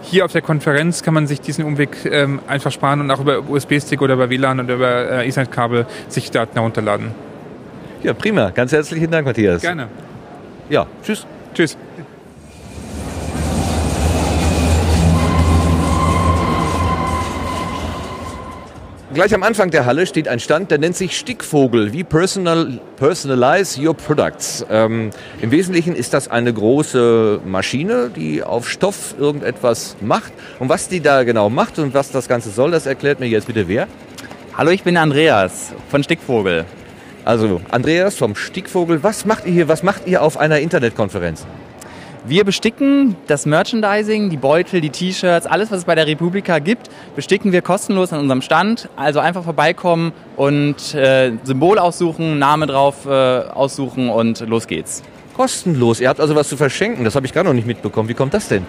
hier 0.03 0.25
auf 0.25 0.31
der 0.31 0.41
Konferenz 0.41 1.01
kann 1.01 1.13
man 1.13 1.27
sich 1.27 1.41
diesen 1.41 1.65
Umweg 1.65 2.05
ähm, 2.05 2.39
einfach 2.47 2.71
sparen 2.71 3.01
und 3.01 3.09
auch 3.11 3.19
über 3.19 3.49
USB-Stick 3.49 4.01
oder 4.01 4.15
über 4.15 4.29
WLAN 4.29 4.59
oder 4.59 4.75
über 4.75 5.11
äh, 5.23 5.27
Ethernet-Kabel 5.27 5.85
sich 6.09 6.29
Daten 6.29 6.53
herunterladen. 6.53 7.11
Ja, 8.03 8.13
prima. 8.13 8.49
Ganz 8.49 8.71
herzlichen 8.71 9.09
Dank, 9.09 9.25
Matthias. 9.25 9.61
Gerne. 9.61 9.87
Ja, 10.69 10.85
tschüss. 11.03 11.25
Tschüss. 11.53 11.77
Gleich 19.13 19.35
am 19.35 19.43
Anfang 19.43 19.69
der 19.69 19.85
Halle 19.85 20.07
steht 20.07 20.27
ein 20.27 20.39
Stand, 20.39 20.71
der 20.71 20.79
nennt 20.79 20.95
sich 20.95 21.15
Stickvogel, 21.15 21.93
wie 21.93 22.03
personal, 22.03 22.79
Personalize 22.95 23.79
Your 23.79 23.93
Products. 23.93 24.65
Ähm, 24.71 25.11
Im 25.39 25.51
Wesentlichen 25.51 25.95
ist 25.95 26.15
das 26.15 26.31
eine 26.31 26.51
große 26.51 27.41
Maschine, 27.45 28.09
die 28.09 28.41
auf 28.41 28.67
Stoff 28.67 29.13
irgendetwas 29.19 29.97
macht. 30.01 30.33
Und 30.57 30.69
was 30.69 30.87
die 30.87 30.99
da 30.99 31.23
genau 31.25 31.51
macht 31.51 31.77
und 31.77 31.93
was 31.93 32.09
das 32.09 32.27
Ganze 32.27 32.49
soll, 32.49 32.71
das 32.71 32.87
erklärt 32.87 33.19
mir 33.19 33.27
jetzt 33.27 33.45
bitte 33.45 33.67
wer. 33.67 33.87
Hallo, 34.57 34.71
ich 34.71 34.81
bin 34.81 34.97
Andreas 34.97 35.73
von 35.89 36.03
Stickvogel. 36.03 36.65
Also 37.23 37.61
Andreas 37.69 38.15
vom 38.15 38.35
Stickvogel, 38.35 39.03
was 39.03 39.25
macht 39.25 39.45
ihr 39.45 39.53
hier, 39.53 39.67
was 39.67 39.83
macht 39.83 40.07
ihr 40.07 40.23
auf 40.23 40.37
einer 40.37 40.59
Internetkonferenz? 40.59 41.45
Wir 42.25 42.45
besticken 42.45 43.17
das 43.27 43.45
Merchandising, 43.45 44.29
die 44.29 44.37
Beutel, 44.37 44.79
die 44.79 44.89
T-Shirts, 44.89 45.45
alles, 45.45 45.71
was 45.71 45.79
es 45.79 45.83
bei 45.83 45.93
der 45.93 46.07
Republika 46.07 46.59
gibt, 46.59 46.89
besticken 47.17 47.51
wir 47.51 47.61
kostenlos 47.61 48.13
an 48.13 48.19
unserem 48.21 48.41
Stand. 48.41 48.87
Also 48.95 49.19
einfach 49.19 49.43
vorbeikommen 49.43 50.13
und 50.37 50.93
äh, 50.93 51.33
Symbol 51.43 51.79
aussuchen, 51.79 52.39
Name 52.39 52.65
drauf 52.65 53.05
äh, 53.05 53.09
aussuchen 53.09 54.09
und 54.09 54.39
los 54.47 54.67
geht's. 54.67 55.03
Kostenlos. 55.35 55.99
Ihr 55.99 56.07
habt 56.07 56.21
also 56.21 56.33
was 56.33 56.47
zu 56.47 56.55
verschenken. 56.55 57.03
Das 57.03 57.15
habe 57.15 57.25
ich 57.25 57.33
gar 57.33 57.43
noch 57.43 57.53
nicht 57.53 57.67
mitbekommen. 57.67 58.07
Wie 58.07 58.13
kommt 58.13 58.33
das 58.33 58.47
denn? 58.47 58.65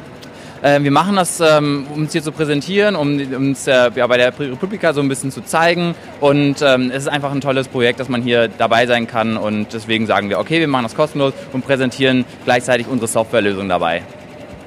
Äh, 0.65 0.83
wir 0.83 0.91
machen 0.91 1.17
das, 1.17 1.41
ähm, 1.41 1.87
um 1.95 2.05
es 2.05 2.13
hier 2.13 2.23
zu 2.23 2.33
präsentieren, 2.33 2.97
um 2.97 3.21
uns 3.37 3.67
äh, 3.67 3.91
ja, 3.95 4.07
bei 4.07 4.17
der 4.17 4.29
Republika 4.39 4.95
so 4.95 5.03
ein 5.03 5.09
bisschen 5.09 5.31
zu 5.31 5.43
zeigen. 5.43 5.95
Und 6.21 6.63
ähm, 6.63 6.91
es 6.91 7.03
ist 7.03 7.09
einfach 7.09 7.33
ein 7.33 7.43
tolles 7.43 7.69
Projekt, 7.69 8.01
dass 8.01 8.09
man 8.09 8.23
hier 8.23 8.49
dabei 8.49 8.87
sein 8.87 9.07
kann. 9.07 9.37
Und 9.37 9.75
deswegen 9.75 10.07
sagen 10.07 10.31
wir, 10.31 10.39
okay, 10.39 10.61
wir 10.61 10.69
machen 10.69 10.85
das 10.85 10.95
kostenlos 10.95 11.35
und 11.53 11.67
präsentieren 11.67 12.25
gleichzeitig 12.47 12.87
unsere 12.89 13.09
Softwarelösung 13.09 13.69
dabei. 13.69 14.03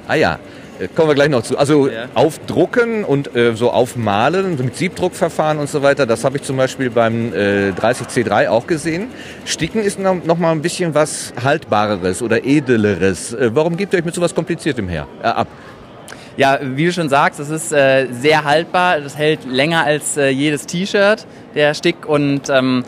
Ah 0.06 0.14
ja, 0.14 0.38
äh, 0.78 0.86
Kommen 0.86 1.08
wir 1.08 1.14
gleich 1.16 1.30
noch 1.30 1.42
zu. 1.42 1.58
Also 1.58 1.88
ja. 1.88 2.06
aufdrucken 2.14 3.04
und 3.04 3.34
äh, 3.34 3.56
so 3.56 3.72
aufmalen 3.72 4.56
mit 4.56 4.76
Siebdruckverfahren 4.76 5.58
und 5.58 5.68
so 5.68 5.82
weiter, 5.82 6.06
das 6.06 6.24
habe 6.24 6.36
ich 6.36 6.44
zum 6.44 6.56
Beispiel 6.56 6.90
beim 6.90 7.32
äh, 7.32 7.70
30C3 7.70 8.48
auch 8.48 8.66
gesehen. 8.66 9.08
Sticken 9.44 9.82
ist 9.82 9.98
noch, 9.98 10.22
noch, 10.24 10.38
mal 10.38 10.52
ein 10.52 10.62
bisschen 10.62 10.94
was 10.94 11.32
Haltbareres 11.42 12.22
oder 12.22 12.44
Edeleres. 12.44 13.32
Äh, 13.32 13.50
warum 13.52 13.76
gebt 13.76 13.92
ihr 13.92 13.98
euch 13.98 14.04
mit 14.04 14.14
so 14.14 14.20
was 14.20 14.34
Kompliziertem 14.34 14.88
her, 14.88 15.08
äh, 15.22 15.26
ab? 15.26 15.48
Ja, 16.38 16.60
wie 16.62 16.84
du 16.84 16.92
schon 16.92 17.08
sagst, 17.08 17.40
es 17.40 17.50
ist 17.50 17.72
äh, 17.72 18.06
sehr 18.12 18.44
haltbar. 18.44 19.00
Das 19.00 19.18
hält 19.18 19.44
länger 19.44 19.84
als 19.84 20.16
äh, 20.16 20.28
jedes 20.28 20.66
T-Shirt, 20.66 21.26
der 21.56 21.74
Stick. 21.74 22.08
Und 22.08 22.48
ähm, 22.48 22.84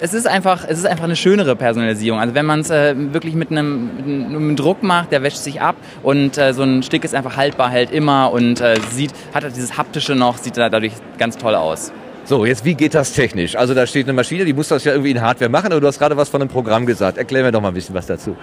es 0.00 0.14
ist 0.14 0.26
einfach, 0.26 0.64
es 0.66 0.78
ist 0.78 0.86
einfach 0.86 1.04
eine 1.04 1.14
schönere 1.14 1.54
Personalisierung. 1.54 2.18
Also 2.18 2.34
wenn 2.34 2.46
man 2.46 2.60
es 2.60 2.70
äh, 2.70 2.94
wirklich 2.96 3.34
mit 3.34 3.50
einem, 3.50 3.90
mit 3.96 4.06
einem, 4.06 4.56
Druck 4.56 4.82
macht, 4.82 5.12
der 5.12 5.22
wäscht 5.22 5.36
sich 5.36 5.60
ab 5.60 5.76
und 6.02 6.38
äh, 6.38 6.54
so 6.54 6.62
ein 6.62 6.82
Stick 6.82 7.04
ist 7.04 7.14
einfach 7.14 7.36
haltbar, 7.36 7.68
hält 7.68 7.90
immer 7.90 8.32
und 8.32 8.62
äh, 8.62 8.76
sieht, 8.90 9.12
hat 9.34 9.44
halt 9.44 9.54
dieses 9.54 9.76
haptische 9.76 10.14
noch, 10.14 10.38
sieht 10.38 10.56
dadurch 10.56 10.94
ganz 11.18 11.36
toll 11.36 11.54
aus. 11.54 11.92
So, 12.24 12.46
jetzt 12.46 12.64
wie 12.64 12.74
geht 12.74 12.94
das 12.94 13.12
technisch? 13.12 13.54
Also 13.54 13.74
da 13.74 13.86
steht 13.86 14.06
eine 14.06 14.14
Maschine, 14.14 14.46
die 14.46 14.54
muss 14.54 14.68
das 14.68 14.84
ja 14.84 14.92
irgendwie 14.92 15.10
in 15.10 15.20
Hardware 15.20 15.50
machen, 15.50 15.72
aber 15.72 15.80
du 15.82 15.86
hast 15.86 15.98
gerade 15.98 16.16
was 16.16 16.30
von 16.30 16.40
einem 16.40 16.48
Programm 16.48 16.86
gesagt. 16.86 17.18
Erklär 17.18 17.42
mir 17.42 17.52
doch 17.52 17.60
mal 17.60 17.68
ein 17.68 17.74
bisschen 17.74 17.94
was 17.94 18.06
dazu. 18.06 18.34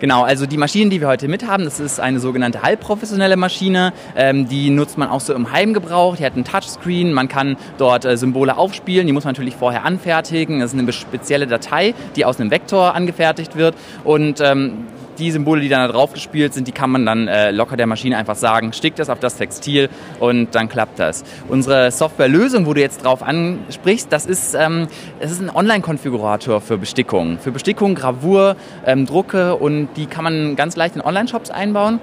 Genau, 0.00 0.22
also 0.22 0.46
die 0.46 0.56
Maschinen, 0.56 0.88
die 0.88 1.02
wir 1.02 1.08
heute 1.08 1.28
mit 1.28 1.46
haben, 1.46 1.64
das 1.64 1.78
ist 1.78 2.00
eine 2.00 2.20
sogenannte 2.20 2.62
halbprofessionelle 2.62 3.36
Maschine. 3.36 3.92
Ähm, 4.16 4.48
die 4.48 4.70
nutzt 4.70 4.96
man 4.96 5.10
auch 5.10 5.20
so 5.20 5.34
im 5.34 5.52
Heimgebrauch. 5.52 6.16
Die 6.16 6.24
hat 6.24 6.32
einen 6.34 6.44
Touchscreen, 6.44 7.12
man 7.12 7.28
kann 7.28 7.58
dort 7.76 8.06
äh, 8.06 8.16
Symbole 8.16 8.56
aufspielen. 8.56 9.06
Die 9.06 9.12
muss 9.12 9.24
man 9.24 9.34
natürlich 9.34 9.56
vorher 9.56 9.84
anfertigen. 9.84 10.60
Das 10.60 10.72
ist 10.72 10.78
eine 10.78 10.90
spezielle 10.94 11.46
Datei, 11.46 11.94
die 12.16 12.24
aus 12.24 12.40
einem 12.40 12.50
Vektor 12.50 12.94
angefertigt 12.94 13.56
wird. 13.56 13.74
Und 14.02 14.40
ähm, 14.40 14.86
die 15.20 15.30
Symbole, 15.30 15.60
die 15.60 15.68
dann 15.68 15.86
da 15.86 15.92
drauf 15.92 16.12
gespielt 16.12 16.54
sind, 16.54 16.66
die 16.66 16.72
kann 16.72 16.90
man 16.90 17.06
dann 17.06 17.28
äh, 17.28 17.50
locker 17.50 17.76
der 17.76 17.86
Maschine 17.86 18.16
einfach 18.16 18.36
sagen, 18.36 18.72
stick 18.72 18.96
das 18.96 19.10
auf 19.10 19.20
das 19.20 19.36
Textil 19.36 19.88
und 20.18 20.54
dann 20.54 20.68
klappt 20.68 20.98
das. 20.98 21.24
Unsere 21.48 21.90
Softwarelösung, 21.90 22.66
wo 22.66 22.74
du 22.74 22.80
jetzt 22.80 23.04
drauf 23.04 23.22
ansprichst, 23.22 24.10
das 24.10 24.26
ist, 24.26 24.54
ähm, 24.54 24.88
das 25.20 25.30
ist 25.30 25.40
ein 25.40 25.50
Online-Konfigurator 25.50 26.60
für 26.60 26.78
Bestickung. 26.78 27.38
Für 27.38 27.52
Bestickung, 27.52 27.94
Gravur, 27.94 28.56
ähm, 28.86 29.06
Drucke 29.06 29.54
und 29.56 29.88
die 29.96 30.06
kann 30.06 30.24
man 30.24 30.56
ganz 30.56 30.76
leicht 30.76 30.96
in 30.96 31.02
Online-Shops 31.02 31.50
einbauen 31.50 32.00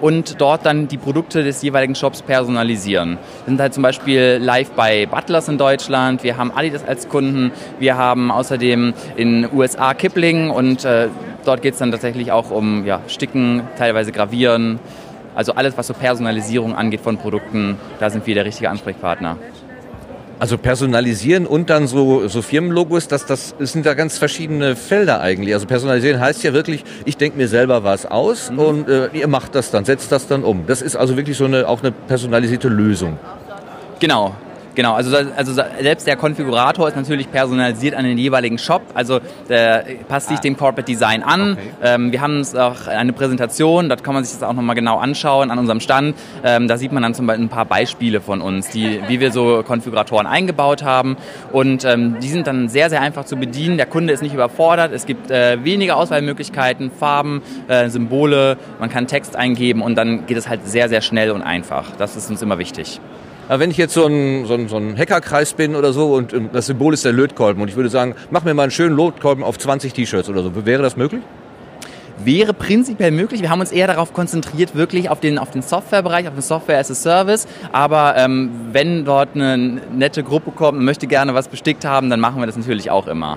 und 0.00 0.40
dort 0.40 0.66
dann 0.66 0.88
die 0.88 0.96
Produkte 0.98 1.44
des 1.44 1.62
jeweiligen 1.62 1.94
Shops 1.94 2.22
personalisieren. 2.22 3.18
Wir 3.44 3.46
sind 3.46 3.60
halt 3.60 3.74
zum 3.74 3.82
Beispiel 3.82 4.38
live 4.40 4.70
bei 4.70 5.06
Butlers 5.06 5.48
in 5.48 5.58
Deutschland, 5.58 6.22
wir 6.22 6.36
haben 6.36 6.50
Adidas 6.52 6.84
als 6.84 7.08
Kunden, 7.08 7.52
wir 7.78 7.96
haben 7.96 8.30
außerdem 8.30 8.94
in 9.16 9.48
USA 9.52 9.94
Kipling 9.94 10.50
und 10.50 10.84
äh, 10.84 11.08
dort 11.44 11.62
geht 11.62 11.74
es 11.74 11.78
dann 11.78 11.90
tatsächlich 11.90 12.32
auch 12.32 12.50
um 12.50 12.84
ja, 12.86 13.00
Sticken, 13.08 13.62
teilweise 13.78 14.12
Gravieren, 14.12 14.78
also 15.34 15.52
alles, 15.52 15.76
was 15.76 15.86
so 15.86 15.94
Personalisierung 15.94 16.74
angeht 16.74 17.00
von 17.00 17.18
Produkten, 17.18 17.76
da 18.00 18.10
sind 18.10 18.26
wir 18.26 18.34
der 18.34 18.46
richtige 18.46 18.70
Ansprechpartner. 18.70 19.36
Also 20.38 20.58
personalisieren 20.58 21.46
und 21.46 21.70
dann 21.70 21.86
so, 21.86 22.28
so 22.28 22.42
Firmenlogos, 22.42 23.08
das, 23.08 23.24
das 23.24 23.54
sind 23.58 23.86
da 23.86 23.94
ganz 23.94 24.18
verschiedene 24.18 24.76
Felder 24.76 25.20
eigentlich. 25.20 25.54
Also 25.54 25.66
personalisieren 25.66 26.20
heißt 26.20 26.42
ja 26.44 26.52
wirklich, 26.52 26.84
ich 27.06 27.16
denke 27.16 27.38
mir 27.38 27.48
selber 27.48 27.84
was 27.84 28.04
aus 28.04 28.50
mhm. 28.50 28.58
und 28.58 28.88
äh, 28.88 29.08
ihr 29.14 29.28
macht 29.28 29.54
das 29.54 29.70
dann, 29.70 29.84
setzt 29.86 30.12
das 30.12 30.28
dann 30.28 30.44
um. 30.44 30.66
Das 30.66 30.82
ist 30.82 30.94
also 30.94 31.16
wirklich 31.16 31.38
so 31.38 31.46
eine, 31.46 31.66
auch 31.68 31.80
eine 31.80 31.90
personalisierte 31.90 32.68
Lösung. 32.68 33.18
Genau, 33.98 34.34
Genau, 34.76 34.92
also, 34.92 35.16
also 35.16 35.54
selbst 35.54 36.06
der 36.06 36.16
Konfigurator 36.16 36.86
ist 36.86 36.96
natürlich 36.96 37.32
personalisiert 37.32 37.94
an 37.94 38.04
den 38.04 38.18
jeweiligen 38.18 38.58
Shop. 38.58 38.82
Also 38.92 39.20
der 39.48 39.86
passt 40.06 40.28
sich 40.28 40.36
ah. 40.36 40.42
dem 40.42 40.56
Corporate 40.58 40.84
Design 40.84 41.22
an. 41.22 41.52
Okay. 41.52 41.62
Ähm, 41.82 42.12
wir 42.12 42.20
haben 42.20 42.44
auch 42.54 42.86
eine 42.86 43.14
Präsentation, 43.14 43.88
dort 43.88 44.04
kann 44.04 44.12
man 44.12 44.22
sich 44.22 44.34
das 44.38 44.46
auch 44.46 44.52
nochmal 44.52 44.76
genau 44.76 44.98
anschauen 44.98 45.50
an 45.50 45.58
unserem 45.58 45.80
Stand. 45.80 46.14
Ähm, 46.44 46.68
da 46.68 46.76
sieht 46.76 46.92
man 46.92 47.02
dann 47.02 47.14
zum 47.14 47.26
Beispiel 47.26 47.46
ein 47.46 47.48
paar 47.48 47.64
Beispiele 47.64 48.20
von 48.20 48.42
uns, 48.42 48.68
die, 48.68 49.00
wie 49.08 49.18
wir 49.18 49.32
so 49.32 49.62
Konfiguratoren 49.66 50.26
eingebaut 50.26 50.82
haben. 50.82 51.16
Und 51.52 51.86
ähm, 51.86 52.16
die 52.20 52.28
sind 52.28 52.46
dann 52.46 52.68
sehr, 52.68 52.90
sehr 52.90 53.00
einfach 53.00 53.24
zu 53.24 53.36
bedienen. 53.36 53.78
Der 53.78 53.86
Kunde 53.86 54.12
ist 54.12 54.22
nicht 54.22 54.34
überfordert. 54.34 54.92
Es 54.92 55.06
gibt 55.06 55.30
äh, 55.30 55.64
wenige 55.64 55.96
Auswahlmöglichkeiten, 55.96 56.90
Farben, 56.90 57.40
äh, 57.68 57.88
Symbole. 57.88 58.58
Man 58.78 58.90
kann 58.90 59.06
Text 59.06 59.36
eingeben 59.36 59.80
und 59.80 59.94
dann 59.94 60.26
geht 60.26 60.36
es 60.36 60.50
halt 60.50 60.68
sehr, 60.68 60.90
sehr 60.90 61.00
schnell 61.00 61.30
und 61.30 61.40
einfach. 61.40 61.92
Das 61.96 62.14
ist 62.14 62.28
uns 62.28 62.42
immer 62.42 62.58
wichtig. 62.58 63.00
Aber 63.48 63.60
wenn 63.60 63.70
ich 63.70 63.76
jetzt 63.76 63.94
so 63.94 64.06
ein, 64.06 64.44
so 64.46 64.54
ein, 64.54 64.68
so 64.68 64.76
ein 64.76 64.96
Hackerkreis 64.98 65.52
bin 65.54 65.76
oder 65.76 65.92
so 65.92 66.14
und 66.14 66.34
das 66.52 66.66
Symbol 66.66 66.94
ist 66.94 67.04
der 67.04 67.12
Lötkolben 67.12 67.62
und 67.62 67.68
ich 67.68 67.76
würde 67.76 67.88
sagen, 67.88 68.14
mach 68.30 68.44
mir 68.44 68.54
mal 68.54 68.64
einen 68.64 68.72
schönen 68.72 68.96
Lötkolben 68.96 69.44
auf 69.44 69.58
20 69.58 69.92
T-Shirts 69.92 70.28
oder 70.28 70.42
so, 70.42 70.66
wäre 70.66 70.82
das 70.82 70.96
möglich? 70.96 71.22
Wäre 72.24 72.54
prinzipiell 72.54 73.10
möglich. 73.10 73.42
Wir 73.42 73.50
haben 73.50 73.60
uns 73.60 73.72
eher 73.72 73.86
darauf 73.86 74.14
konzentriert, 74.14 74.74
wirklich 74.74 75.10
auf 75.10 75.20
den, 75.20 75.38
auf 75.38 75.50
den 75.50 75.60
Softwarebereich, 75.60 76.26
auf 76.28 76.34
den 76.34 76.42
Software 76.42 76.78
as 76.78 76.90
a 76.90 76.94
Service. 76.94 77.46
Aber 77.72 78.14
ähm, 78.16 78.50
wenn 78.72 79.04
dort 79.04 79.34
eine 79.34 79.58
nette 79.58 80.22
Gruppe 80.22 80.50
kommt 80.50 80.78
und 80.78 80.84
möchte 80.84 81.06
gerne 81.06 81.34
was 81.34 81.48
bestickt 81.48 81.84
haben, 81.84 82.08
dann 82.08 82.18
machen 82.18 82.40
wir 82.40 82.46
das 82.46 82.56
natürlich 82.56 82.90
auch 82.90 83.06
immer. 83.06 83.36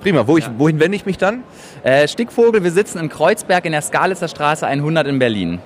Prima. 0.00 0.26
Wo 0.26 0.38
ich, 0.38 0.44
ja. 0.44 0.54
Wohin 0.56 0.80
wende 0.80 0.96
ich 0.96 1.04
mich 1.04 1.18
dann? 1.18 1.42
Äh, 1.82 2.08
Stickvogel, 2.08 2.64
wir 2.64 2.70
sitzen 2.70 2.98
in 2.98 3.10
Kreuzberg 3.10 3.66
in 3.66 3.72
der 3.72 3.82
Skalitzer 3.82 4.28
Straße 4.28 4.66
100 4.66 5.06
in 5.06 5.18
Berlin. 5.18 5.58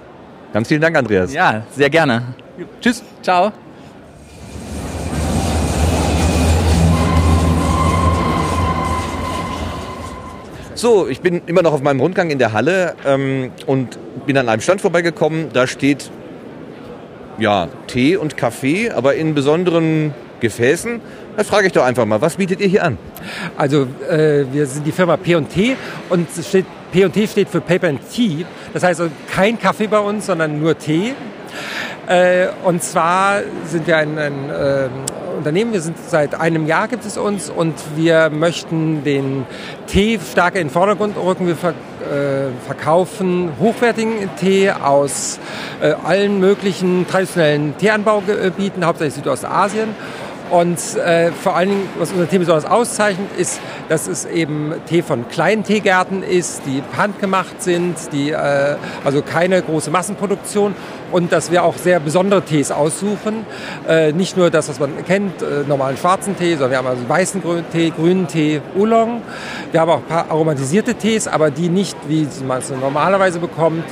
Ganz 0.53 0.69
vielen 0.69 0.81
Dank, 0.81 0.97
Andreas. 0.97 1.33
Ja, 1.33 1.63
sehr 1.71 1.91
gerne. 1.91 2.23
Tschüss. 2.81 3.03
Ciao. 3.23 3.53
So, 10.83 11.07
ich 11.07 11.21
bin 11.21 11.43
immer 11.47 11.63
noch 11.63 11.75
auf 11.75 11.81
meinem 11.81 12.01
Rundgang 12.01 12.31
in 12.31 12.41
der 12.41 12.53
Halle 12.53 12.97
ähm, 13.07 13.53
und 13.67 13.97
bin 14.27 14.37
an 14.37 14.49
einem 14.49 14.61
Stand 14.61 14.81
vorbeigekommen. 14.81 15.51
Da 15.53 15.69
steht 15.69 16.11
ja 17.39 17.69
Tee 17.87 18.17
und 18.17 18.37
Kaffee, 18.37 18.91
aber 18.91 19.15
in 19.15 19.33
besonderen 19.33 20.13
Gefäßen. 20.41 21.01
Da 21.37 21.45
frage 21.45 21.69
ich 21.69 21.73
doch 21.73 21.85
einfach 21.85 22.05
mal, 22.05 22.21
was 22.21 22.35
bietet 22.35 22.59
ihr 22.61 22.67
hier 22.67 22.83
an? 22.83 22.99
Also 23.57 23.87
äh, 24.11 24.45
wir 24.51 24.67
sind 24.67 24.85
die 24.85 24.91
Firma 24.91 25.17
P&T 25.17 25.77
und 26.11 26.27
steht, 26.45 26.67
P&T 26.91 27.29
steht 27.29 27.49
für 27.49 27.61
Paper 27.61 27.87
and 27.87 28.01
Tea. 28.13 28.45
Das 28.75 28.83
heißt 28.83 29.03
also 29.03 29.13
kein 29.33 29.61
Kaffee 29.61 29.87
bei 29.87 30.01
uns, 30.01 30.27
sondern 30.27 30.61
nur 30.61 30.77
Tee. 30.77 31.15
Äh, 32.07 32.49
und 32.65 32.83
zwar 32.83 33.41
sind 33.67 33.87
wir 33.87 33.97
ein, 33.97 34.19
ein 34.19 34.51
äh, 34.51 34.89
Unternehmen. 35.37 35.73
Wir 35.73 35.81
sind 35.81 35.97
seit 36.09 36.39
einem 36.41 36.67
Jahr 36.67 36.89
gibt 36.89 37.05
es 37.05 37.17
uns 37.17 37.51
und 37.51 37.75
wir 37.97 38.31
möchten 38.31 39.03
den 39.05 39.45
Tee 39.87 40.19
stärker 40.31 40.61
in 40.61 40.69
den 40.69 40.73
Vordergrund 40.73 41.17
rücken. 41.17 41.47
Wir 41.47 41.57
ver 41.57 41.71
äh, 42.03 42.51
verkaufen 42.67 43.51
hochwertigen 43.61 44.29
Tee 44.37 44.71
aus 44.71 45.39
äh, 45.81 45.95
allen 46.05 46.41
möglichen 46.41 47.07
traditionellen 47.09 47.77
Teeanbaugebieten, 47.79 48.85
hauptsächlich 48.85 49.15
Südostasien 49.15 49.95
und 50.53 50.79
äh, 50.97 51.33
vor 51.33 51.57
allen 51.57 51.71
Dingen, 51.71 51.89
was 51.99 52.13
unser 52.13 52.29
Tee 52.29 52.37
besonders 52.37 52.67
auszeichnet, 52.67 53.31
ist, 53.39 53.59
dass 53.89 54.07
es 54.07 54.27
eben 54.27 54.75
Tee 54.87 55.01
von 55.01 55.27
kleinen 55.29 55.65
Teegärten 55.65 56.23
ist, 56.23 56.63
die 56.67 56.83
handgemacht 56.95 57.63
sind, 57.63 57.97
die, 58.13 58.33
äh, 58.33 58.77
also 59.03 59.23
keine 59.23 59.63
große 59.63 59.91
Massenproduktion 59.91 60.75
und 61.13 61.31
dass 61.31 61.51
wir 61.51 61.63
auch 61.63 61.77
sehr 61.77 62.01
besondere 62.01 62.43
Tees 62.43 62.73
aussuchen. 62.73 63.47
Äh, 63.89 64.13
nicht 64.13 64.37
nur 64.37 64.51
das, 64.51 64.69
was 64.69 64.81
man 64.81 65.05
kennt, 65.05 65.43
äh, 65.43 65.69
normalen 65.69 65.97
schwarzen 65.97 66.37
Tee, 66.37 66.53
sondern 66.53 66.71
wir 66.71 66.79
haben 66.79 66.87
also 66.87 67.09
weißen 67.09 67.43
Tee, 67.73 67.91
grünen 67.91 68.27
Tee, 68.27 68.61
Oolong. 68.77 69.23
Wir 69.71 69.81
haben 69.81 69.91
auch 69.91 69.99
ein 69.99 70.05
paar 70.05 70.31
aromatisierte 70.31 70.95
Tees, 70.95 71.29
aber 71.29 71.51
die 71.51 71.69
nicht, 71.69 71.97
wie 72.09 72.27
man 72.47 72.59
es 72.59 72.71
normalerweise 72.71 73.39
bekommt, 73.39 73.85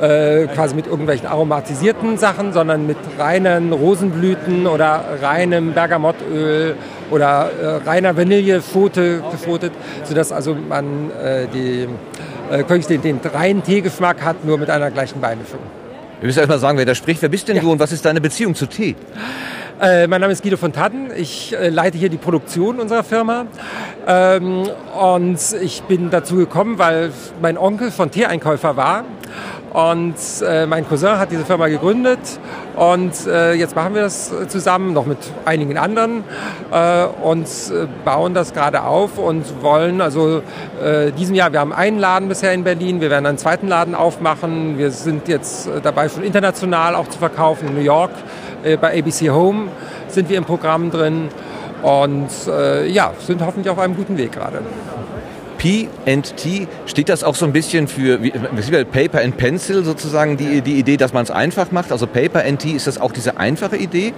äh, 0.00 0.46
quasi 0.46 0.74
mit 0.74 0.86
irgendwelchen 0.86 1.26
aromatisierten 1.26 2.16
Sachen, 2.16 2.52
sondern 2.52 2.86
mit 2.86 2.96
reinen 3.18 3.72
Rosenblüten 3.72 4.66
oder 4.66 5.04
reinem 5.20 5.72
Bergamottöl 5.72 6.76
oder 7.10 7.50
äh, 7.50 7.66
reiner 7.88 8.16
Vanillepfote 8.16 9.22
gefotet, 9.30 9.72
sodass 10.04 10.32
also 10.32 10.54
man 10.54 11.10
äh, 11.10 11.46
die, 11.52 11.88
äh, 12.50 12.80
den, 12.88 13.02
den 13.02 13.20
reinen 13.32 13.62
Teegeschmack 13.62 14.22
hat, 14.22 14.44
nur 14.44 14.58
mit 14.58 14.70
einer 14.70 14.90
gleichen 14.90 15.20
Beimischung. 15.20 15.60
Wir 16.20 16.26
müssen 16.26 16.40
erstmal 16.40 16.58
sagen, 16.58 16.76
wer 16.76 16.84
da 16.84 16.94
spricht. 16.94 17.22
Wer 17.22 17.30
bist 17.30 17.48
denn 17.48 17.56
ja. 17.56 17.62
du 17.62 17.72
und 17.72 17.80
was 17.80 17.92
ist 17.92 18.04
deine 18.04 18.20
Beziehung 18.20 18.54
zu 18.54 18.66
Tee? 18.66 18.94
Äh, 19.80 20.06
mein 20.06 20.20
Name 20.20 20.34
ist 20.34 20.42
Guido 20.42 20.58
von 20.58 20.70
Tatten. 20.70 21.10
Ich 21.16 21.56
äh, 21.56 21.70
leite 21.70 21.96
hier 21.96 22.10
die 22.10 22.18
Produktion 22.18 22.78
unserer 22.78 23.02
Firma. 23.02 23.46
Ähm, 24.06 24.68
und 25.00 25.38
ich 25.62 25.82
bin 25.84 26.10
dazu 26.10 26.36
gekommen, 26.36 26.78
weil 26.78 27.10
mein 27.40 27.56
Onkel 27.56 27.90
von 27.90 28.10
Teeeinkäufer 28.10 28.76
war 28.76 29.06
und 29.70 30.14
äh, 30.42 30.66
mein 30.66 30.88
Cousin 30.88 31.18
hat 31.18 31.30
diese 31.30 31.44
Firma 31.44 31.68
gegründet 31.68 32.18
und 32.76 33.12
äh, 33.26 33.54
jetzt 33.54 33.76
machen 33.76 33.94
wir 33.94 34.02
das 34.02 34.32
zusammen, 34.48 34.92
noch 34.92 35.06
mit 35.06 35.18
einigen 35.44 35.78
anderen 35.78 36.24
äh, 36.72 37.04
und 37.22 37.46
äh, 37.46 37.86
bauen 38.04 38.34
das 38.34 38.52
gerade 38.52 38.82
auf 38.82 39.18
und 39.18 39.62
wollen 39.62 40.00
also 40.00 40.42
äh, 40.82 41.12
diesem 41.12 41.34
Jahr, 41.34 41.52
wir 41.52 41.60
haben 41.60 41.72
einen 41.72 41.98
Laden 41.98 42.28
bisher 42.28 42.52
in 42.52 42.64
Berlin, 42.64 43.00
wir 43.00 43.10
werden 43.10 43.26
einen 43.26 43.38
zweiten 43.38 43.68
Laden 43.68 43.94
aufmachen. 43.94 44.78
Wir 44.78 44.90
sind 44.90 45.28
jetzt 45.28 45.68
äh, 45.68 45.80
dabei, 45.80 46.08
schon 46.08 46.24
international 46.24 46.94
auch 46.94 47.08
zu 47.08 47.18
verkaufen. 47.18 47.68
In 47.68 47.74
New 47.74 47.80
York 47.80 48.10
äh, 48.64 48.76
bei 48.76 48.98
ABC 48.98 49.30
Home 49.30 49.68
sind 50.08 50.28
wir 50.28 50.38
im 50.38 50.44
Programm 50.44 50.90
drin 50.90 51.28
und 51.82 52.28
äh, 52.48 52.86
ja, 52.88 53.12
sind 53.20 53.44
hoffentlich 53.44 53.70
auf 53.70 53.78
einem 53.78 53.96
guten 53.96 54.18
Weg 54.18 54.32
gerade. 54.32 54.60
P&T, 55.60 56.68
steht 56.86 57.10
das 57.10 57.22
auch 57.22 57.34
so 57.34 57.44
ein 57.44 57.52
bisschen 57.52 57.86
für 57.86 58.22
wie, 58.22 58.30
Paper 58.30 59.20
and 59.20 59.36
Pencil 59.36 59.84
sozusagen, 59.84 60.38
die, 60.38 60.62
die 60.62 60.78
Idee, 60.78 60.96
dass 60.96 61.12
man 61.12 61.22
es 61.22 61.30
einfach 61.30 61.70
macht? 61.70 61.92
Also 61.92 62.06
Paper 62.06 62.42
and 62.46 62.60
Tea, 62.60 62.72
ist 62.72 62.86
das 62.86 62.98
auch 62.98 63.12
diese 63.12 63.36
einfache 63.36 63.76
Idee? 63.76 64.14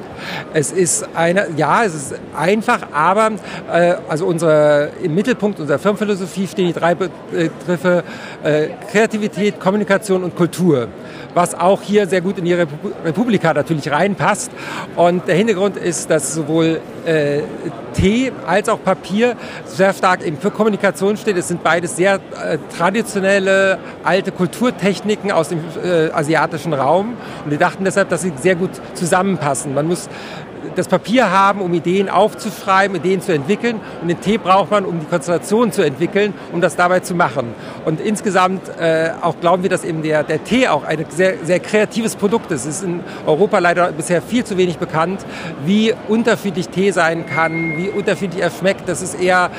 Es 0.55 0.71
ist 0.71 1.05
eine, 1.17 1.49
ja, 1.57 1.83
es 1.83 1.95
ist 1.95 2.15
einfach, 2.37 2.93
aber 2.93 3.33
äh, 3.73 3.97
also 4.09 4.27
unsere, 4.27 4.93
im 5.03 5.17
Mittelpunkt 5.17 5.59
unserer 5.59 5.81
Firmenphilosophie 5.81 6.47
stehen 6.47 6.69
die 6.69 6.75
drei 6.75 6.95
Begriffe 6.95 8.05
äh, 8.45 8.69
Kreativität, 8.93 9.59
Kommunikation 9.59 10.23
und 10.23 10.37
Kultur 10.37 10.87
was 11.35 11.55
auch 11.55 11.83
hier 11.83 12.07
sehr 12.07 12.21
gut 12.21 12.39
in 12.39 12.45
die 12.45 12.53
Republika 12.53 13.55
natürlich 13.55 13.91
reinpasst. 13.91 14.51
Und 14.97 15.29
der 15.29 15.37
Hintergrund 15.37 15.77
ist, 15.77 16.11
dass 16.11 16.35
sowohl 16.35 16.81
äh, 17.05 17.41
Tee 17.95 18.33
als 18.47 18.69
auch 18.69 18.83
Papier 18.83 19.37
sehr 19.67 19.93
stark 19.93 20.25
eben 20.25 20.39
für 20.39 20.51
Kommunikation 20.51 21.17
steht. 21.17 21.32
Es 21.37 21.49
sind 21.49 21.63
beides 21.63 21.97
sehr 21.97 22.15
äh, 22.15 22.59
traditionelle 22.77 23.79
alte 24.05 24.33
Kulturtechniken 24.33 25.33
aus 25.33 25.49
dem 25.49 25.61
äh, 25.83 26.11
asiatischen 26.11 26.73
Raum. 26.73 27.17
Und 27.45 27.51
wir 27.51 27.59
dachten 27.59 27.85
deshalb, 27.85 28.09
dass 28.09 28.23
sie 28.23 28.33
sehr 28.41 28.55
gut 28.55 28.71
zusammenpassen. 28.95 29.75
Man 29.75 29.87
muss 29.87 30.09
das 30.75 30.89
Papier 30.89 31.31
haben, 31.31 31.61
um 31.61 31.73
Ideen 31.75 32.09
aufzuschreiben, 32.09 32.97
Ideen 32.97 33.21
zu 33.21 33.33
entwickeln. 33.33 33.81
Und 34.01 34.09
den 34.09 34.21
Tee 34.21 34.39
braucht 34.39 34.71
man, 34.71 34.85
um 34.85 35.01
die 35.01 35.07
Konzentration 35.07 35.73
zu 35.73 35.83
entwickeln, 35.83 36.35
um 36.53 36.61
das 36.61 36.77
dabei 36.77 37.01
zu 37.01 37.15
machen. 37.15 37.55
Und 37.85 38.01
insgesamt 38.01 38.63
äh, 38.79 39.11
auch 39.21 39.39
glauben 39.41 39.63
wir, 39.63 39.71
dass 39.71 39.85
eben 39.85 40.03
der, 40.03 40.23
der 40.23 40.45
Tee 40.45 40.69
auch 40.69 40.85
ein 40.85 41.05
sehr, 41.11 41.35
sehr 41.45 41.61
kreatives 41.61 42.17
Produkt 42.17 42.51
ist. 42.51 42.67
Es 42.67 42.77
ist 42.77 42.85
in 42.85 43.01
Europa 43.27 43.59
leider 43.59 43.93
bisher 43.93 44.23
viel 44.23 44.45
zu 44.45 44.57
wenig 44.57 44.79
bekannt, 44.79 45.25
wie 45.65 45.95
unterschiedlich 46.09 46.69
Tee 46.69 46.91
sein 46.91 47.27
kann, 47.27 47.77
wie 47.77 47.89
unterschiedlich 47.89 48.43
er 48.43 48.51
schmeckt. 48.51 48.89
Das 48.89 49.03
ist 49.03 49.21
eher 49.21 49.51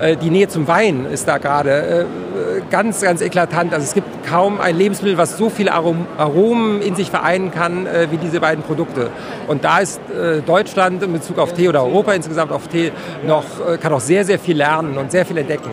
äh, 0.00 0.16
die 0.16 0.30
Nähe 0.30 0.48
zum 0.48 0.68
Wein 0.68 1.06
ist 1.06 1.28
da 1.28 1.38
gerade 1.38 2.06
äh, 2.06 2.62
ganz, 2.70 3.00
ganz 3.00 3.20
eklatant. 3.20 3.72
Also 3.72 3.84
es 3.84 3.94
gibt 3.94 4.26
kaum 4.26 4.60
ein 4.60 4.76
Lebensmittel, 4.76 5.18
was 5.18 5.36
so 5.36 5.50
viele 5.50 5.72
Arom 5.72 6.06
Aromen 6.18 6.82
in 6.82 6.94
sich 6.94 7.10
vereinen 7.10 7.50
kann, 7.50 7.86
äh, 7.86 8.08
wie 8.10 8.16
diese 8.16 8.40
beiden 8.40 8.62
Produkte. 8.64 9.10
Und 9.48 9.64
da 9.64 9.78
ist 9.78 10.00
äh, 10.10 10.40
Deutschland 10.52 11.02
in 11.02 11.14
Bezug 11.14 11.38
auf 11.38 11.54
Tee 11.54 11.66
oder 11.66 11.82
Europa 11.82 12.12
insgesamt 12.12 12.52
auf 12.52 12.68
Tee 12.68 12.92
noch, 13.26 13.44
äh, 13.66 13.78
kann 13.78 13.90
auch 13.94 14.00
sehr, 14.00 14.22
sehr 14.26 14.38
viel 14.38 14.58
lernen 14.58 14.98
und 14.98 15.10
sehr 15.10 15.24
viel 15.24 15.38
entdecken. 15.38 15.70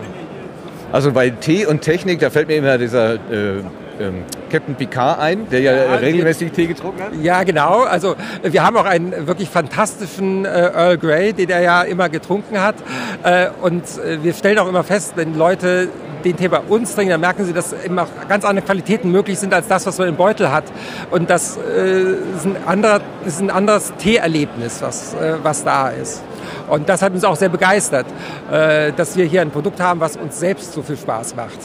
Also 0.90 1.12
bei 1.12 1.28
Tee 1.28 1.66
und 1.66 1.82
Technik, 1.82 2.20
da 2.20 2.30
fällt 2.30 2.48
mir 2.48 2.56
immer 2.56 2.78
dieser 2.78 3.14
äh, 3.14 3.58
ähm, 4.00 4.24
Captain 4.50 4.74
Picard 4.74 5.18
ein, 5.18 5.48
der 5.48 5.60
ja, 5.60 5.72
ja 5.72 5.94
regelmäßig 5.94 6.52
Tee 6.52 6.66
getrunken 6.66 7.02
hat. 7.02 7.10
Ja, 7.22 7.42
genau. 7.44 7.82
Also 7.82 8.16
wir 8.42 8.64
haben 8.64 8.76
auch 8.76 8.84
einen 8.84 9.26
wirklich 9.26 9.48
fantastischen 9.48 10.44
äh, 10.44 10.48
Earl 10.48 10.98
Grey, 10.98 11.32
den 11.32 11.50
er 11.50 11.60
ja 11.60 11.82
immer 11.82 12.08
getrunken 12.08 12.60
hat. 12.60 12.74
Äh, 13.22 13.48
und 13.62 13.84
äh, 13.84 14.22
wir 14.22 14.34
stellen 14.34 14.58
auch 14.58 14.68
immer 14.68 14.84
fest, 14.84 15.12
wenn 15.16 15.36
Leute 15.36 15.88
den 16.24 16.36
Tee 16.36 16.48
bei 16.48 16.60
uns 16.60 16.94
trinken, 16.94 17.10
dann 17.10 17.20
merken 17.20 17.44
sie, 17.44 17.52
dass 17.52 17.72
eben 17.72 17.98
auch 17.98 18.08
ganz 18.28 18.44
andere 18.44 18.64
Qualitäten 18.64 19.10
möglich 19.10 19.38
sind 19.38 19.54
als 19.54 19.68
das, 19.68 19.86
was 19.86 19.98
man 19.98 20.08
im 20.08 20.16
Beutel 20.16 20.50
hat. 20.50 20.64
Und 21.10 21.30
das 21.30 21.56
äh, 21.56 22.00
ist, 22.36 22.44
ein 22.44 22.56
anderer, 22.66 23.00
ist 23.24 23.40
ein 23.40 23.50
anderes 23.50 23.92
Teeerlebnis, 23.98 24.82
was, 24.82 25.14
äh, 25.14 25.36
was 25.42 25.64
da 25.64 25.88
ist. 25.88 26.22
Und 26.68 26.88
das 26.88 27.02
hat 27.02 27.12
uns 27.12 27.24
auch 27.24 27.36
sehr 27.36 27.48
begeistert, 27.48 28.06
äh, 28.50 28.92
dass 28.92 29.16
wir 29.16 29.24
hier 29.24 29.42
ein 29.42 29.50
Produkt 29.50 29.80
haben, 29.80 30.00
was 30.00 30.16
uns 30.16 30.38
selbst 30.38 30.72
so 30.72 30.82
viel 30.82 30.96
Spaß 30.96 31.36
macht. 31.36 31.58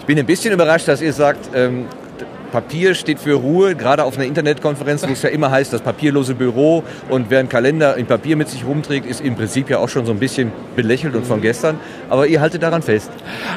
Ich 0.00 0.06
bin 0.06 0.18
ein 0.18 0.26
bisschen 0.26 0.52
überrascht, 0.52 0.88
dass 0.88 1.00
ihr 1.00 1.12
sagt, 1.12 1.50
ähm, 1.54 1.86
Papier 2.52 2.94
steht 2.94 3.18
für 3.18 3.34
Ruhe, 3.34 3.74
gerade 3.74 4.04
auf 4.04 4.16
einer 4.16 4.26
Internetkonferenz, 4.26 5.06
wo 5.06 5.12
es 5.12 5.22
ja 5.22 5.28
immer 5.28 5.50
heißt, 5.50 5.72
das 5.72 5.80
papierlose 5.80 6.34
Büro 6.34 6.84
und 7.08 7.30
wer 7.30 7.40
einen 7.40 7.48
Kalender 7.48 7.96
in 7.96 8.06
Papier 8.06 8.36
mit 8.36 8.48
sich 8.48 8.64
rumträgt, 8.64 9.06
ist 9.06 9.20
im 9.20 9.36
Prinzip 9.36 9.68
ja 9.70 9.78
auch 9.78 9.88
schon 9.88 10.06
so 10.06 10.12
ein 10.12 10.18
bisschen 10.18 10.52
belächelt 10.74 11.14
und 11.14 11.26
von 11.26 11.40
gestern. 11.40 11.78
Aber 12.08 12.26
ihr 12.26 12.40
haltet 12.40 12.62
daran 12.62 12.82
fest. 12.82 13.10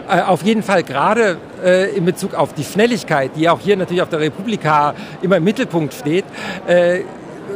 Äh, 0.10 0.21
auf 0.21 0.43
jeden 0.43 0.63
Fall, 0.63 0.84
gerade 0.84 1.38
äh, 1.63 1.95
in 1.95 2.06
Bezug 2.06 2.34
auf 2.34 2.54
die 2.54 2.63
Schnelligkeit, 2.63 3.32
die 3.36 3.49
auch 3.49 3.60
hier 3.60 3.78
natürlich 3.78 4.02
auf 4.02 4.10
der 4.10 4.19
Republika 4.19 4.93
immer 5.21 5.38
im 5.38 5.43
Mittelpunkt 5.43 5.93
steht, 5.93 6.25
äh, 6.67 7.02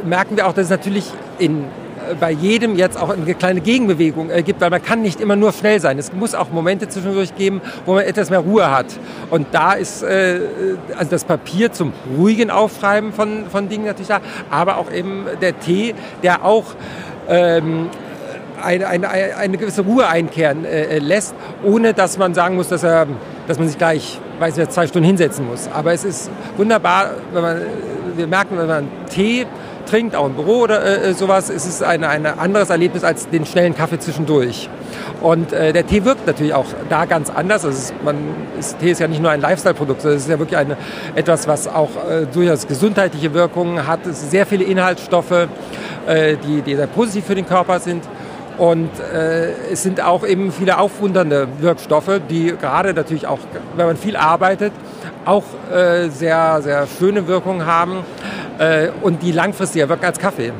merken 0.04 0.36
wir 0.36 0.46
auch, 0.46 0.52
dass 0.52 0.64
es 0.64 0.70
natürlich 0.70 1.04
in 1.38 1.64
bei 2.18 2.30
jedem 2.30 2.76
jetzt 2.76 3.00
auch 3.00 3.10
eine 3.10 3.34
kleine 3.34 3.60
Gegenbewegung 3.60 4.30
äh, 4.30 4.42
gibt, 4.42 4.60
weil 4.60 4.70
man 4.70 4.82
kann 4.82 5.02
nicht 5.02 5.20
immer 5.20 5.36
nur 5.36 5.52
schnell 5.52 5.80
sein. 5.80 5.98
Es 5.98 6.12
muss 6.12 6.34
auch 6.34 6.50
Momente 6.50 6.88
zwischendurch 6.88 7.34
geben, 7.36 7.60
wo 7.86 7.94
man 7.94 8.04
etwas 8.04 8.30
mehr 8.30 8.40
Ruhe 8.40 8.70
hat. 8.70 8.86
Und 9.30 9.48
da 9.52 9.72
ist 9.72 10.02
äh, 10.02 10.40
also 10.96 11.10
das 11.10 11.24
Papier 11.24 11.72
zum 11.72 11.92
ruhigen 12.16 12.50
Aufschreiben 12.50 13.12
von, 13.12 13.46
von 13.50 13.68
Dingen 13.68 13.86
natürlich 13.86 14.08
da, 14.08 14.20
aber 14.50 14.78
auch 14.78 14.90
eben 14.92 15.26
der 15.40 15.58
Tee, 15.58 15.94
der 16.22 16.44
auch 16.44 16.64
ähm, 17.28 17.88
eine, 18.62 18.86
eine, 18.86 19.08
eine 19.08 19.58
gewisse 19.58 19.82
Ruhe 19.82 20.06
einkehren 20.08 20.64
äh, 20.64 20.98
lässt, 20.98 21.34
ohne 21.62 21.94
dass 21.94 22.18
man 22.18 22.34
sagen 22.34 22.56
muss, 22.56 22.68
dass, 22.68 22.82
er, 22.82 23.06
dass 23.46 23.58
man 23.58 23.68
sich 23.68 23.78
gleich 23.78 24.20
weiß 24.38 24.56
nicht, 24.56 24.72
zwei 24.72 24.86
Stunden 24.86 25.06
hinsetzen 25.06 25.46
muss. 25.46 25.68
Aber 25.72 25.92
es 25.92 26.04
ist 26.04 26.30
wunderbar, 26.56 27.10
wenn 27.32 27.42
man, 27.42 27.62
wir 28.16 28.26
merken, 28.26 28.58
wenn 28.58 28.66
man 28.66 28.88
Tee 29.10 29.46
trinkt, 29.94 30.16
auch 30.16 30.26
im 30.26 30.34
Büro 30.34 30.62
oder 30.62 30.82
äh, 30.82 31.10
äh 31.10 31.12
sowas, 31.14 31.50
ist 31.50 31.66
es 31.66 31.80
ein 31.80 32.02
ein 32.02 32.26
anderes 32.26 32.70
Erlebnis 32.70 33.04
als 33.04 33.28
den 33.28 33.46
schnellen 33.46 33.76
Kaffee 33.76 34.00
zwischendurch. 34.00 34.68
Und 35.20 35.52
äh, 35.52 35.72
der 35.72 35.86
Tee 35.86 36.04
wirkt 36.04 36.26
natürlich 36.26 36.52
auch 36.52 36.66
da 36.88 37.04
ganz 37.04 37.30
anders. 37.30 37.64
Also 37.64 37.78
ist, 37.78 37.94
man, 38.02 38.16
ist, 38.58 38.80
Tee 38.80 38.90
ist 38.90 38.98
ja 38.98 39.06
nicht 39.06 39.22
nur 39.22 39.30
ein 39.30 39.40
Lifestyle-Produkt, 39.40 40.02
sondern 40.02 40.16
es 40.16 40.24
ist 40.24 40.30
ja 40.30 40.38
wirklich 40.40 40.58
eine, 40.58 40.76
etwas, 41.14 41.46
was 41.46 41.68
auch 41.68 41.90
äh, 42.10 42.26
durchaus 42.26 42.66
gesundheitliche 42.66 43.34
Wirkungen 43.34 43.86
hat. 43.86 44.04
Es 44.04 44.20
sind 44.20 44.30
sehr 44.32 44.46
viele 44.46 44.64
Inhaltsstoffe, 44.64 45.46
äh, 46.08 46.36
die, 46.44 46.62
die 46.62 46.74
sehr 46.74 46.88
positiv 46.88 47.26
für 47.26 47.36
den 47.36 47.46
Körper 47.46 47.78
sind. 47.78 48.02
Und 48.58 48.90
äh, 49.12 49.52
es 49.72 49.84
sind 49.84 50.00
auch 50.00 50.26
eben 50.26 50.50
viele 50.50 50.78
aufwundernde 50.78 51.46
Wirkstoffe, 51.60 52.20
die 52.28 52.52
gerade 52.60 52.94
natürlich 52.94 53.28
auch, 53.28 53.38
wenn 53.76 53.86
man 53.86 53.96
viel 53.96 54.16
arbeitet, 54.16 54.72
auch 55.24 55.44
äh, 55.72 56.08
sehr, 56.08 56.60
sehr 56.62 56.86
schöne 56.86 57.26
Wirkungen 57.26 57.66
haben 57.66 58.04
äh, 58.58 58.88
und 59.02 59.22
die 59.22 59.32
langfristiger 59.32 59.88
wirken 59.88 60.04
als 60.06 60.18
Kaffee. 60.18 60.52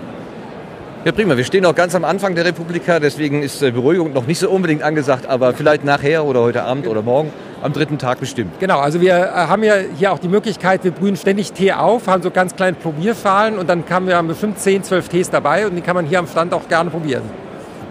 Ja, 1.05 1.13
prima. 1.13 1.37
Wir 1.37 1.45
stehen 1.45 1.67
auch 1.67 1.75
ganz 1.75 1.95
am 1.95 2.05
Anfang 2.05 2.35
der 2.35 2.47
Republika, 2.47 2.99
deswegen 2.99 3.43
ist 3.43 3.63
äh, 3.63 3.71
Beruhigung 3.71 4.13
noch 4.15 4.27
nicht 4.27 4.39
so 4.39 4.49
unbedingt 4.49 4.83
angesagt, 4.83 5.27
aber 5.27 5.53
vielleicht 5.53 5.85
nachher 5.85 6.25
oder 6.25 6.41
heute 6.41 6.63
Abend 6.63 6.87
oder 6.87 7.03
morgen. 7.03 7.31
am 7.65 7.73
dritten 7.73 7.97
Tag 7.97 8.21
bestimmt. 8.21 8.61
Genau, 8.61 8.79
also 8.79 9.01
wir 9.01 9.15
äh, 9.15 9.31
haben 9.33 9.65
ja 9.65 9.75
hier 9.97 10.13
auch 10.13 10.19
die 10.19 10.29
Möglichkeit, 10.29 10.85
wir 10.85 10.91
brühen 10.91 11.17
ständig 11.17 11.53
Tee 11.53 11.73
auf, 11.73 12.07
haben 12.07 12.23
so 12.23 12.31
ganz 12.31 12.55
kleine 12.55 12.77
Probierfahlen 12.77 13.59
und 13.59 13.69
dann 13.69 13.85
haben 13.89 14.07
wir 14.07 14.23
bestimmt 14.23 14.59
10, 14.59 14.85
12 14.85 15.09
Tees 15.09 15.31
dabei 15.31 15.67
und 15.67 15.75
die 15.75 15.81
kann 15.81 15.97
man 15.97 16.05
hier 16.05 16.19
am 16.19 16.27
Stand 16.27 16.53
auch 16.53 16.69
gerne 16.69 16.91
probieren. 16.91 17.23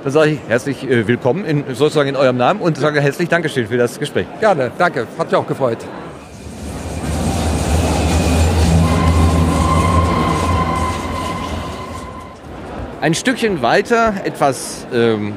Dann 0.03 0.11
sage 0.11 0.31
ich 0.31 0.39
herzlich 0.47 0.87
äh, 0.87 1.07
willkommen 1.07 1.43
in, 1.45 1.63
sozusagen 1.73 2.09
in 2.09 2.15
eurem 2.15 2.37
Namen 2.37 2.61
und 2.61 2.77
sage 2.77 3.01
herzlich 3.01 3.29
Dankeschön 3.29 3.67
für 3.67 3.77
das 3.77 3.99
Gespräch. 3.99 4.27
Gerne, 4.39 4.71
danke, 4.77 5.07
hat 5.17 5.27
mich 5.27 5.35
auch 5.35 5.47
gefreut. 5.47 5.79
Ein 13.03 13.15
Stückchen 13.15 13.61
weiter, 13.61 14.13
etwas, 14.23 14.87
ähm, 14.93 15.33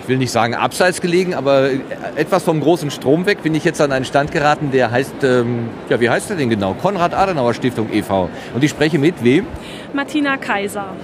ich 0.00 0.08
will 0.08 0.18
nicht 0.18 0.30
sagen 0.30 0.54
abseits 0.54 1.00
gelegen, 1.00 1.34
aber 1.34 1.68
etwas 2.14 2.44
vom 2.44 2.60
großen 2.60 2.92
Strom 2.92 3.26
weg, 3.26 3.42
bin 3.42 3.56
ich 3.56 3.64
jetzt 3.64 3.80
an 3.80 3.90
einen 3.90 4.04
Stand 4.04 4.30
geraten, 4.30 4.70
der 4.70 4.92
heißt, 4.92 5.24
ähm, 5.24 5.68
ja, 5.88 5.98
wie 5.98 6.08
heißt 6.08 6.30
der 6.30 6.36
denn 6.36 6.48
genau? 6.48 6.74
Konrad-Adenauer 6.74 7.54
Stiftung 7.54 7.92
e.V. 7.92 8.30
Und 8.54 8.62
ich 8.62 8.70
spreche 8.70 9.00
mit 9.00 9.24
wem? 9.24 9.48
Martina 9.92 10.36
Kaiser. 10.36 10.94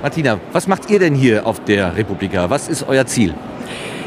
Martina, 0.00 0.38
was 0.52 0.68
macht 0.68 0.88
ihr 0.90 1.00
denn 1.00 1.16
hier 1.16 1.44
auf 1.44 1.58
der 1.64 1.96
Republika? 1.96 2.48
Was 2.48 2.68
ist 2.68 2.86
euer 2.86 3.06
Ziel? 3.06 3.34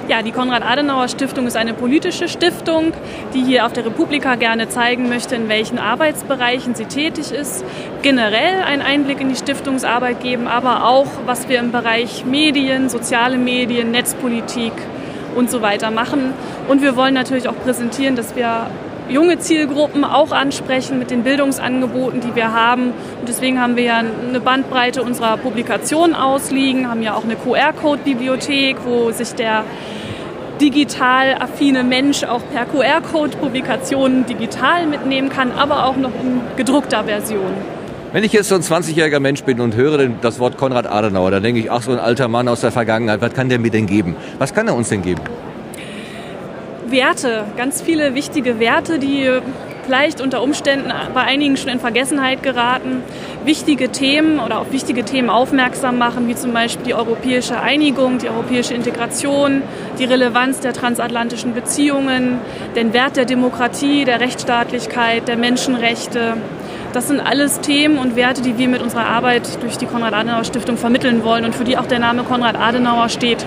Ja, 0.07 0.23
die 0.23 0.31
Konrad-Adenauer-Stiftung 0.31 1.47
ist 1.47 1.55
eine 1.55 1.73
politische 1.73 2.27
Stiftung, 2.27 2.91
die 3.33 3.43
hier 3.43 3.65
auf 3.65 3.73
der 3.73 3.85
Republika 3.85 4.35
gerne 4.35 4.67
zeigen 4.67 5.09
möchte, 5.09 5.35
in 5.35 5.47
welchen 5.47 5.77
Arbeitsbereichen 5.77 6.75
sie 6.75 6.85
tätig 6.85 7.31
ist. 7.31 7.63
Generell 8.01 8.61
einen 8.63 8.81
Einblick 8.81 9.21
in 9.21 9.29
die 9.29 9.35
Stiftungsarbeit 9.35 10.19
geben, 10.21 10.47
aber 10.47 10.85
auch, 10.85 11.07
was 11.25 11.47
wir 11.49 11.59
im 11.59 11.71
Bereich 11.71 12.25
Medien, 12.25 12.89
soziale 12.89 13.37
Medien, 13.37 13.91
Netzpolitik 13.91 14.73
und 15.35 15.49
so 15.51 15.61
weiter 15.61 15.91
machen. 15.91 16.33
Und 16.67 16.81
wir 16.81 16.95
wollen 16.95 17.13
natürlich 17.13 17.47
auch 17.47 17.57
präsentieren, 17.63 18.15
dass 18.15 18.35
wir 18.35 18.67
junge 19.11 19.39
Zielgruppen 19.39 20.03
auch 20.03 20.31
ansprechen 20.31 20.97
mit 20.97 21.11
den 21.11 21.23
Bildungsangeboten, 21.23 22.21
die 22.21 22.35
wir 22.35 22.53
haben. 22.53 22.87
Und 23.19 23.27
deswegen 23.27 23.59
haben 23.59 23.75
wir 23.75 23.83
ja 23.83 23.97
eine 23.97 24.39
Bandbreite 24.39 25.03
unserer 25.03 25.37
Publikationen 25.37 26.15
ausliegen, 26.15 26.89
haben 26.89 27.01
ja 27.01 27.13
auch 27.13 27.23
eine 27.23 27.35
QR-Code-Bibliothek, 27.35 28.77
wo 28.85 29.11
sich 29.11 29.33
der 29.33 29.63
digital 30.61 31.35
affine 31.39 31.83
Mensch 31.83 32.23
auch 32.23 32.41
per 32.53 32.65
QR-Code 32.65 33.37
Publikationen 33.37 34.25
digital 34.25 34.85
mitnehmen 34.85 35.29
kann, 35.29 35.51
aber 35.51 35.85
auch 35.85 35.97
noch 35.97 36.11
in 36.21 36.41
gedruckter 36.55 37.03
Version. 37.03 37.51
Wenn 38.13 38.23
ich 38.23 38.33
jetzt 38.33 38.49
so 38.49 38.55
ein 38.55 38.61
20-jähriger 38.61 39.19
Mensch 39.19 39.43
bin 39.43 39.61
und 39.61 39.75
höre 39.75 40.07
das 40.07 40.37
Wort 40.39 40.57
Konrad 40.57 40.85
Adenauer, 40.85 41.31
dann 41.31 41.43
denke 41.43 41.61
ich, 41.61 41.71
ach, 41.71 41.81
so 41.81 41.91
ein 41.91 41.99
alter 41.99 42.27
Mann 42.27 42.47
aus 42.47 42.61
der 42.61 42.71
Vergangenheit, 42.71 43.21
was 43.21 43.33
kann 43.33 43.49
der 43.49 43.57
mir 43.57 43.71
denn 43.71 43.87
geben? 43.87 44.15
Was 44.37 44.53
kann 44.53 44.67
er 44.67 44.75
uns 44.75 44.89
denn 44.89 45.01
geben? 45.01 45.21
Werte, 46.91 47.45
ganz 47.57 47.81
viele 47.81 48.15
wichtige 48.15 48.59
Werte, 48.59 48.99
die 48.99 49.29
vielleicht 49.85 50.21
unter 50.21 50.41
Umständen 50.41 50.91
bei 51.13 51.21
einigen 51.21 51.57
schon 51.57 51.69
in 51.69 51.79
Vergessenheit 51.79 52.43
geraten, 52.43 53.03
wichtige 53.45 53.89
Themen 53.89 54.39
oder 54.39 54.59
auf 54.59 54.71
wichtige 54.71 55.03
Themen 55.03 55.29
aufmerksam 55.29 55.97
machen, 55.97 56.27
wie 56.27 56.35
zum 56.35 56.53
Beispiel 56.53 56.85
die 56.85 56.93
europäische 56.93 57.59
Einigung, 57.59 58.19
die 58.19 58.29
europäische 58.29 58.73
Integration, 58.73 59.63
die 59.99 60.05
Relevanz 60.05 60.59
der 60.59 60.73
transatlantischen 60.73 61.53
Beziehungen, 61.53 62.39
den 62.75 62.93
Wert 62.93 63.17
der 63.17 63.25
Demokratie, 63.25 64.05
der 64.05 64.19
Rechtsstaatlichkeit, 64.19 65.27
der 65.27 65.37
Menschenrechte. 65.37 66.37
Das 66.93 67.07
sind 67.07 67.19
alles 67.19 67.61
Themen 67.61 67.97
und 67.97 68.15
Werte, 68.15 68.41
die 68.41 68.57
wir 68.57 68.67
mit 68.67 68.81
unserer 68.81 69.05
Arbeit 69.05 69.61
durch 69.61 69.77
die 69.77 69.85
Konrad-Adenauer-Stiftung 69.85 70.77
vermitteln 70.77 71.23
wollen 71.23 71.45
und 71.45 71.55
für 71.55 71.63
die 71.63 71.77
auch 71.77 71.87
der 71.87 71.99
Name 71.99 72.23
Konrad 72.23 72.55
Adenauer 72.55 73.09
steht. 73.09 73.45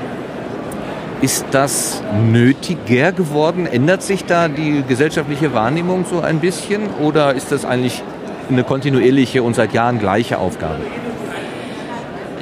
Ist 1.25 1.47
das 1.53 2.03
nötiger 2.31 3.11
geworden? 3.11 3.67
Ändert 3.67 4.03
sich 4.03 4.27
da 4.27 4.47
die 4.47 4.85
gesellschaftliche 4.87 5.55
Wahrnehmung 5.55 6.05
so 6.05 6.21
ein 6.21 6.39
bisschen 6.39 6.83
oder 7.01 7.33
ist 7.33 7.51
das 7.51 7.65
eigentlich 7.65 8.03
eine 8.51 8.63
kontinuierliche 8.63 9.43
und 9.43 9.55
seit 9.57 9.73
Jahren 9.73 9.99
gleiche 9.99 10.37
Aufgabe? 10.37 10.83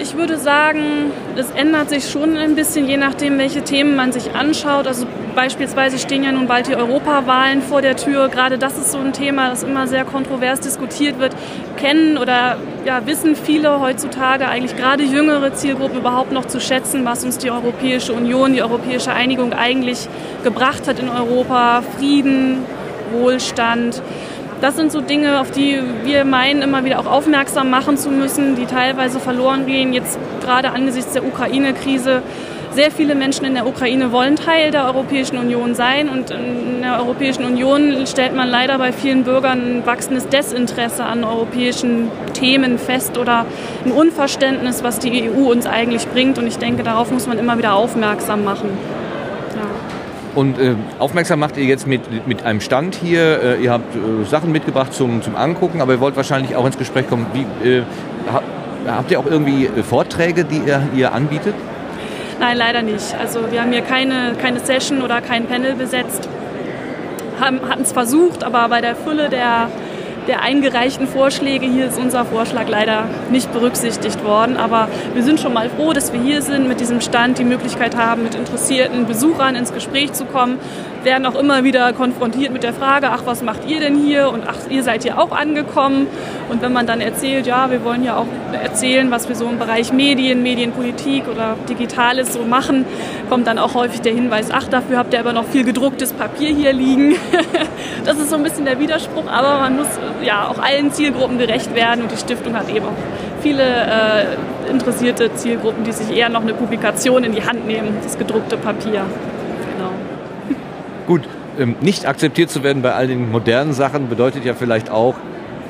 Ich 0.02 0.16
würde 0.16 0.36
sagen, 0.36 1.12
es 1.36 1.52
ändert 1.52 1.88
sich 1.88 2.10
schon 2.10 2.36
ein 2.36 2.56
bisschen, 2.56 2.88
je 2.88 2.96
nachdem, 2.96 3.38
welche 3.38 3.62
Themen 3.62 3.94
man 3.94 4.10
sich 4.10 4.34
anschaut. 4.34 4.88
Also 4.88 5.06
beispielsweise 5.36 5.96
stehen 5.96 6.24
ja 6.24 6.32
nun 6.32 6.48
bald 6.48 6.66
die 6.66 6.74
Europawahlen 6.74 7.62
vor 7.62 7.82
der 7.82 7.96
Tür. 7.96 8.28
Gerade 8.28 8.58
das 8.58 8.76
ist 8.76 8.90
so 8.90 8.98
ein 8.98 9.12
Thema, 9.12 9.50
das 9.50 9.62
immer 9.62 9.86
sehr 9.86 10.04
kontrovers 10.04 10.58
diskutiert 10.58 11.20
wird. 11.20 11.36
Kennen 11.76 12.18
oder 12.18 12.56
ja, 12.84 13.06
wissen 13.06 13.36
viele 13.36 13.78
heutzutage 13.78 14.48
eigentlich 14.48 14.76
gerade 14.76 15.04
jüngere 15.04 15.54
Zielgruppen 15.54 16.00
überhaupt 16.00 16.32
noch 16.32 16.46
zu 16.46 16.60
schätzen, 16.60 17.04
was 17.04 17.24
uns 17.24 17.38
die 17.38 17.52
Europäische 17.52 18.12
Union, 18.12 18.54
die 18.54 18.62
europäische 18.62 19.12
Einigung 19.12 19.52
eigentlich 19.52 20.08
gebracht 20.42 20.88
hat 20.88 20.98
in 20.98 21.10
Europa. 21.10 21.84
Frieden, 21.96 22.64
Wohlstand. 23.12 24.02
Das 24.62 24.76
sind 24.76 24.92
so 24.92 25.00
Dinge, 25.00 25.40
auf 25.40 25.50
die 25.50 25.80
wir 26.04 26.24
meinen, 26.24 26.62
immer 26.62 26.84
wieder 26.84 27.00
auch 27.00 27.06
aufmerksam 27.06 27.68
machen 27.68 27.96
zu 27.96 28.10
müssen, 28.10 28.54
die 28.54 28.64
teilweise 28.64 29.18
verloren 29.18 29.66
gehen. 29.66 29.92
Jetzt 29.92 30.20
gerade 30.40 30.70
angesichts 30.70 31.14
der 31.14 31.26
Ukraine-Krise. 31.26 32.22
Sehr 32.70 32.92
viele 32.92 33.16
Menschen 33.16 33.44
in 33.44 33.54
der 33.54 33.66
Ukraine 33.66 34.12
wollen 34.12 34.36
Teil 34.36 34.70
der 34.70 34.84
Europäischen 34.84 35.36
Union 35.36 35.74
sein 35.74 36.08
und 36.08 36.30
in 36.30 36.80
der 36.80 37.00
Europäischen 37.00 37.44
Union 37.44 38.06
stellt 38.06 38.36
man 38.36 38.48
leider 38.48 38.78
bei 38.78 38.92
vielen 38.92 39.24
Bürgern 39.24 39.78
ein 39.78 39.82
wachsendes 39.86 40.28
Desinteresse 40.28 41.04
an 41.04 41.24
europäischen 41.24 42.12
Themen 42.32 42.78
fest 42.78 43.18
oder 43.18 43.46
ein 43.84 43.90
Unverständnis, 43.90 44.84
was 44.84 45.00
die 45.00 45.28
EU 45.28 45.50
uns 45.50 45.66
eigentlich 45.66 46.06
bringt. 46.06 46.38
Und 46.38 46.46
ich 46.46 46.58
denke, 46.58 46.84
darauf 46.84 47.10
muss 47.10 47.26
man 47.26 47.36
immer 47.36 47.58
wieder 47.58 47.74
aufmerksam 47.74 48.44
machen. 48.44 48.70
Und 50.34 50.58
äh, 50.58 50.74
aufmerksam 50.98 51.40
macht 51.40 51.56
ihr 51.56 51.64
jetzt 51.64 51.86
mit, 51.86 52.26
mit 52.26 52.42
einem 52.44 52.60
Stand 52.60 52.94
hier. 52.94 53.42
Äh, 53.42 53.62
ihr 53.62 53.70
habt 53.70 53.94
äh, 53.94 54.24
Sachen 54.24 54.50
mitgebracht 54.50 54.94
zum, 54.94 55.22
zum 55.22 55.36
Angucken, 55.36 55.80
aber 55.80 55.92
ihr 55.92 56.00
wollt 56.00 56.16
wahrscheinlich 56.16 56.56
auch 56.56 56.64
ins 56.64 56.78
Gespräch 56.78 57.08
kommen. 57.08 57.26
Wie, 57.34 57.68
äh, 57.68 57.82
habt 58.86 59.10
ihr 59.10 59.20
auch 59.20 59.26
irgendwie 59.26 59.66
äh, 59.66 59.82
Vorträge, 59.82 60.44
die 60.44 60.58
ihr, 60.66 60.82
ihr 60.94 61.12
anbietet? 61.12 61.54
Nein, 62.40 62.56
leider 62.56 62.82
nicht. 62.82 63.14
Also 63.20 63.52
wir 63.52 63.60
haben 63.60 63.72
hier 63.72 63.82
keine, 63.82 64.32
keine 64.40 64.60
Session 64.60 65.02
oder 65.02 65.20
kein 65.20 65.46
Panel 65.46 65.74
besetzt. 65.74 66.28
Hatten 67.40 67.82
es 67.82 67.92
versucht, 67.92 68.44
aber 68.44 68.68
bei 68.68 68.80
der 68.80 68.94
Fülle 68.94 69.28
der 69.28 69.68
der 70.28 70.42
eingereichten 70.42 71.06
Vorschläge. 71.06 71.66
Hier 71.66 71.86
ist 71.86 71.98
unser 71.98 72.24
Vorschlag 72.24 72.68
leider 72.68 73.06
nicht 73.30 73.52
berücksichtigt 73.52 74.24
worden. 74.24 74.56
Aber 74.56 74.88
wir 75.14 75.22
sind 75.22 75.40
schon 75.40 75.52
mal 75.52 75.68
froh, 75.70 75.92
dass 75.92 76.12
wir 76.12 76.20
hier 76.20 76.42
sind, 76.42 76.68
mit 76.68 76.80
diesem 76.80 77.00
Stand 77.00 77.38
die 77.38 77.44
Möglichkeit 77.44 77.96
haben, 77.96 78.22
mit 78.22 78.34
interessierten 78.34 79.06
Besuchern 79.06 79.56
ins 79.56 79.72
Gespräch 79.72 80.12
zu 80.12 80.24
kommen. 80.24 80.58
Werden 81.04 81.26
auch 81.26 81.34
immer 81.34 81.64
wieder 81.64 81.92
konfrontiert 81.92 82.52
mit 82.52 82.62
der 82.62 82.72
Frage, 82.72 83.08
ach, 83.10 83.22
was 83.24 83.42
macht 83.42 83.68
ihr 83.68 83.80
denn 83.80 83.96
hier? 83.96 84.30
Und 84.30 84.44
ach, 84.46 84.70
ihr 84.70 84.82
seid 84.82 85.02
hier 85.02 85.18
auch 85.18 85.32
angekommen. 85.32 86.06
Und 86.48 86.62
wenn 86.62 86.72
man 86.72 86.86
dann 86.86 87.00
erzählt, 87.00 87.46
ja, 87.46 87.70
wir 87.70 87.84
wollen 87.84 88.04
ja 88.04 88.16
auch 88.16 88.26
erzählen, 88.52 89.10
was 89.10 89.28
wir 89.28 89.34
so 89.34 89.46
im 89.46 89.58
Bereich 89.58 89.92
Medien, 89.92 90.42
Medienpolitik 90.42 91.24
oder 91.28 91.56
Digitales 91.68 92.32
so 92.32 92.44
machen, 92.44 92.84
kommt 93.28 93.46
dann 93.46 93.58
auch 93.58 93.74
häufig 93.74 94.00
der 94.00 94.12
Hinweis, 94.12 94.50
ach, 94.52 94.68
dafür 94.68 94.98
habt 94.98 95.12
ihr 95.12 95.20
aber 95.20 95.32
noch 95.32 95.46
viel 95.46 95.64
gedrucktes 95.64 96.12
Papier 96.12 96.50
hier 96.54 96.72
liegen. 96.72 97.16
das 98.04 98.18
ist 98.18 98.30
so 98.30 98.36
ein 98.36 98.42
bisschen 98.42 98.64
der 98.64 98.78
Widerspruch, 98.78 99.26
aber 99.26 99.60
man 99.60 99.76
muss 99.76 99.88
ja 100.22 100.48
auch 100.48 100.58
allen 100.58 100.92
Zielgruppen 100.92 101.38
gerecht 101.38 101.74
werden 101.74 102.02
und 102.02 102.12
die 102.12 102.16
Stiftung 102.16 102.54
hat 102.54 102.68
eben 102.68 102.86
auch 102.86 102.92
viele 103.42 103.62
äh, 103.62 104.70
interessierte 104.70 105.34
Zielgruppen, 105.34 105.84
die 105.84 105.92
sich 105.92 106.16
eher 106.16 106.28
noch 106.28 106.42
eine 106.42 106.54
Publikation 106.54 107.24
in 107.24 107.32
die 107.32 107.44
Hand 107.44 107.66
nehmen, 107.66 107.98
das 108.02 108.18
gedruckte 108.18 108.56
Papier. 108.56 109.04
Gut, 111.06 111.22
ähm, 111.58 111.76
nicht 111.80 112.06
akzeptiert 112.06 112.50
zu 112.50 112.62
werden 112.62 112.82
bei 112.82 112.94
all 112.94 113.06
den 113.06 113.30
modernen 113.30 113.72
Sachen 113.72 114.08
bedeutet 114.08 114.44
ja 114.44 114.54
vielleicht 114.54 114.90
auch, 114.90 115.14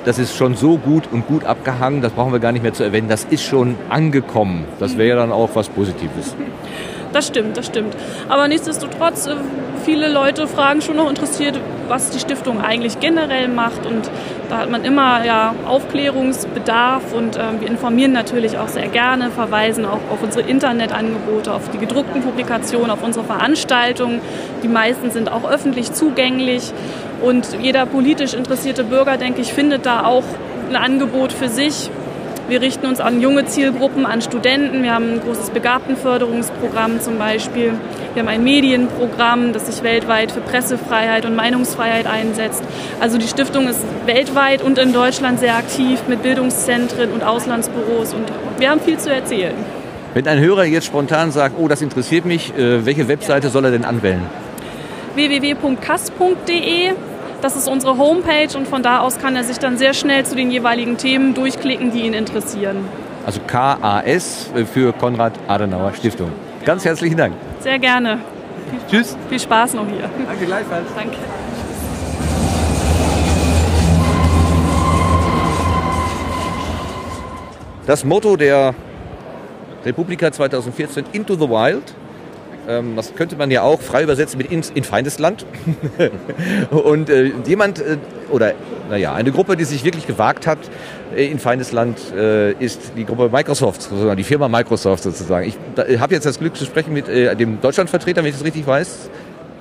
das 0.05 0.18
ist 0.18 0.37
schon 0.37 0.57
so 0.57 0.79
gut 0.79 1.05
und 1.11 1.27
gut 1.27 1.45
abgehangen, 1.45 2.03
das 2.03 2.12
brauchen 2.12 2.33
wir 2.33 2.40
gar 2.40 2.53
nicht 2.53 2.62
mehr 2.62 2.73
zu 2.73 2.83
erwähnen, 2.83 3.09
das 3.09 3.25
ist 3.25 3.45
schon 3.45 3.77
angekommen. 3.88 4.64
Das 4.79 4.99
wäre 4.99 5.11
ja 5.11 5.16
dann 5.16 5.33
auch 5.33 5.51
was 5.55 5.68
Positives. 5.68 6.35
Das 7.12 7.27
stimmt, 7.27 7.57
das 7.57 7.66
stimmt. 7.66 7.94
Aber 8.29 8.48
nichtsdestotrotz, 8.48 9.27
äh, 9.27 9.35
viele 9.85 10.09
Leute 10.09 10.46
fragen 10.46 10.81
schon 10.81 10.96
noch 10.96 11.09
interessiert, 11.09 11.59
was 11.88 12.11
die 12.11 12.18
Stiftung 12.18 12.61
eigentlich 12.61 13.01
generell 13.01 13.48
macht. 13.48 13.85
Und 13.85 14.11
da 14.48 14.59
hat 14.59 14.70
man 14.70 14.85
immer 14.85 15.25
ja, 15.25 15.55
Aufklärungsbedarf 15.66 17.12
und 17.12 17.37
äh, 17.37 17.40
wir 17.61 17.68
informieren 17.68 18.12
natürlich 18.12 18.57
auch 18.57 18.68
sehr 18.68 18.88
gerne, 18.88 19.31
verweisen 19.31 19.85
auch 19.85 20.01
auf 20.11 20.22
unsere 20.22 20.48
Internetangebote, 20.48 21.53
auf 21.53 21.68
die 21.70 21.79
gedruckten 21.79 22.22
Publikationen, 22.22 22.90
auf 22.90 23.03
unsere 23.03 23.25
Veranstaltungen. 23.25 24.20
Die 24.62 24.68
meisten 24.68 25.11
sind 25.11 25.31
auch 25.31 25.48
öffentlich 25.48 25.92
zugänglich 25.92 26.72
und 27.20 27.46
jeder 27.61 27.85
politisch 27.87 28.35
interessierte 28.35 28.85
Bürger, 28.85 29.16
denke 29.16 29.42
ich, 29.42 29.53
findet 29.53 29.85
da 29.85 30.05
auch 30.05 30.25
ein 30.70 30.77
Angebot 30.77 31.33
für 31.33 31.48
sich, 31.48 31.90
wir 32.53 32.61
richten 32.61 32.85
uns 32.85 33.01
an 33.01 33.23
junge 33.23 33.47
Zielgruppen, 33.47 34.05
an 34.05 34.21
Studenten. 34.21 34.83
Wir 34.83 34.93
haben 34.93 35.15
ein 35.15 35.21
großes 35.21 35.51
Begabtenförderungsprogramm 35.51 37.01
zum 37.01 37.17
Beispiel. 37.17 37.73
Wir 38.12 38.23
haben 38.23 38.29
ein 38.29 38.45
Medienprogramm, 38.45 39.55
das 39.55 39.69
sich 39.69 39.83
weltweit 39.83 40.33
für 40.33 40.43
Pressefreiheit 40.43 41.25
und 41.25 41.35
Meinungsfreiheit 41.35 42.07
einsetzt. 42.07 42.62
Also 43.01 43.17
die 43.17 43.27
Stiftung 43.27 43.69
ist 43.69 43.83
weltweit 44.05 44.61
und 44.61 44.77
in 44.77 44.93
Deutschland 44.93 45.41
sehr 45.41 45.57
aktiv 45.57 46.01
mit 46.09 46.23
Bildungszentren 46.23 47.11
und 47.11 47.25
Auslandsbüros 47.25 48.12
und 48.12 48.27
wir 48.59 48.69
haben 48.69 48.81
viel 48.81 48.99
zu 48.99 49.11
erzählen. 49.11 49.55
Wenn 50.12 50.29
ein 50.29 50.38
Hörer 50.38 50.67
jetzt 50.67 50.85
spontan 50.85 51.31
sagt, 51.31 51.55
oh, 51.59 51.69
das 51.69 51.81
interessiert 51.81 52.27
mich, 52.27 52.53
äh, 52.55 52.85
welche 52.85 53.09
Webseite 53.09 53.49
soll 53.49 53.65
er 53.65 53.71
denn 53.71 53.87
anwählen? 53.87 54.21
www.kass.de. 55.15 56.93
Das 57.43 57.57
ist 57.57 57.69
unsere 57.69 57.99
Homepage 57.99 58.57
und 58.57 58.69
von 58.69 58.85
da 58.85 59.01
aus 59.01 59.19
kann 59.19 59.35
er 59.35 59.43
sich 59.43 59.59
dann 59.59 59.77
sehr 59.77 59.95
schnell 59.95 60.25
zu 60.25 60.37
den 60.37 60.53
jeweiligen 60.53 60.97
Themen 60.97 61.35
durchklicken, 61.35 61.91
die 61.91 62.03
ihn 62.03 62.15
interessieren. 62.15 62.89
Also 63.27 63.41
KAS 63.45 64.49
für 64.73 64.93
Konrad 64.93 65.33
Adenauer 65.49 65.93
Stiftung. 65.93 66.31
Ganz 66.65 66.85
herzlichen 66.85 67.17
Dank. 67.17 67.35
Sehr 67.59 67.81
gerne. 67.81 68.21
Tschüss. 68.89 69.17
Viel 69.29 69.41
Spaß 69.41 69.75
noch 69.75 69.89
hier. 69.89 70.09
Danke 70.25 70.47
gleichfalls. 70.47 70.87
Danke. 70.95 71.17
Das 77.87 78.05
Motto 78.05 78.37
der 78.37 78.73
Republika 79.85 80.31
2014, 80.31 81.07
Into 81.13 81.35
the 81.35 81.49
Wild, 81.49 81.93
ähm, 82.68 82.96
das 82.96 83.14
könnte 83.14 83.37
man 83.37 83.51
ja 83.51 83.62
auch 83.62 83.81
frei 83.81 84.03
übersetzen 84.03 84.38
mit 84.38 84.51
in, 84.51 84.62
in 84.75 84.85
Feindesland. 84.85 85.46
und 86.70 87.11
äh, 87.11 87.33
jemand, 87.46 87.81
äh, 87.81 87.98
oder 88.31 88.55
naja, 88.88 89.14
eine 89.14 89.33
Gruppe, 89.33 89.57
die 89.57 89.64
sich 89.64 89.85
wirklich 89.85 90.07
gewagt 90.07 90.46
hat 90.46 90.59
äh, 91.16 91.27
in 91.27 91.38
Feindesland, 91.38 91.98
äh, 92.14 92.53
ist 92.53 92.92
die 92.96 93.05
Gruppe 93.05 93.29
Microsoft, 93.33 93.83
sozusagen, 93.83 94.16
die 94.16 94.25
Firma 94.25 94.48
Microsoft 94.48 95.03
sozusagen. 95.03 95.46
Ich 95.46 96.01
habe 96.01 96.14
jetzt 96.14 96.25
das 96.25 96.38
Glück 96.38 96.57
zu 96.57 96.64
sprechen 96.64 96.92
mit 96.92 97.09
äh, 97.09 97.35
dem 97.37 97.61
Deutschlandvertreter, 97.61 98.22
wenn 98.22 98.31
ich 98.31 98.37
das 98.37 98.44
richtig 98.44 98.66
weiß. 98.66 99.11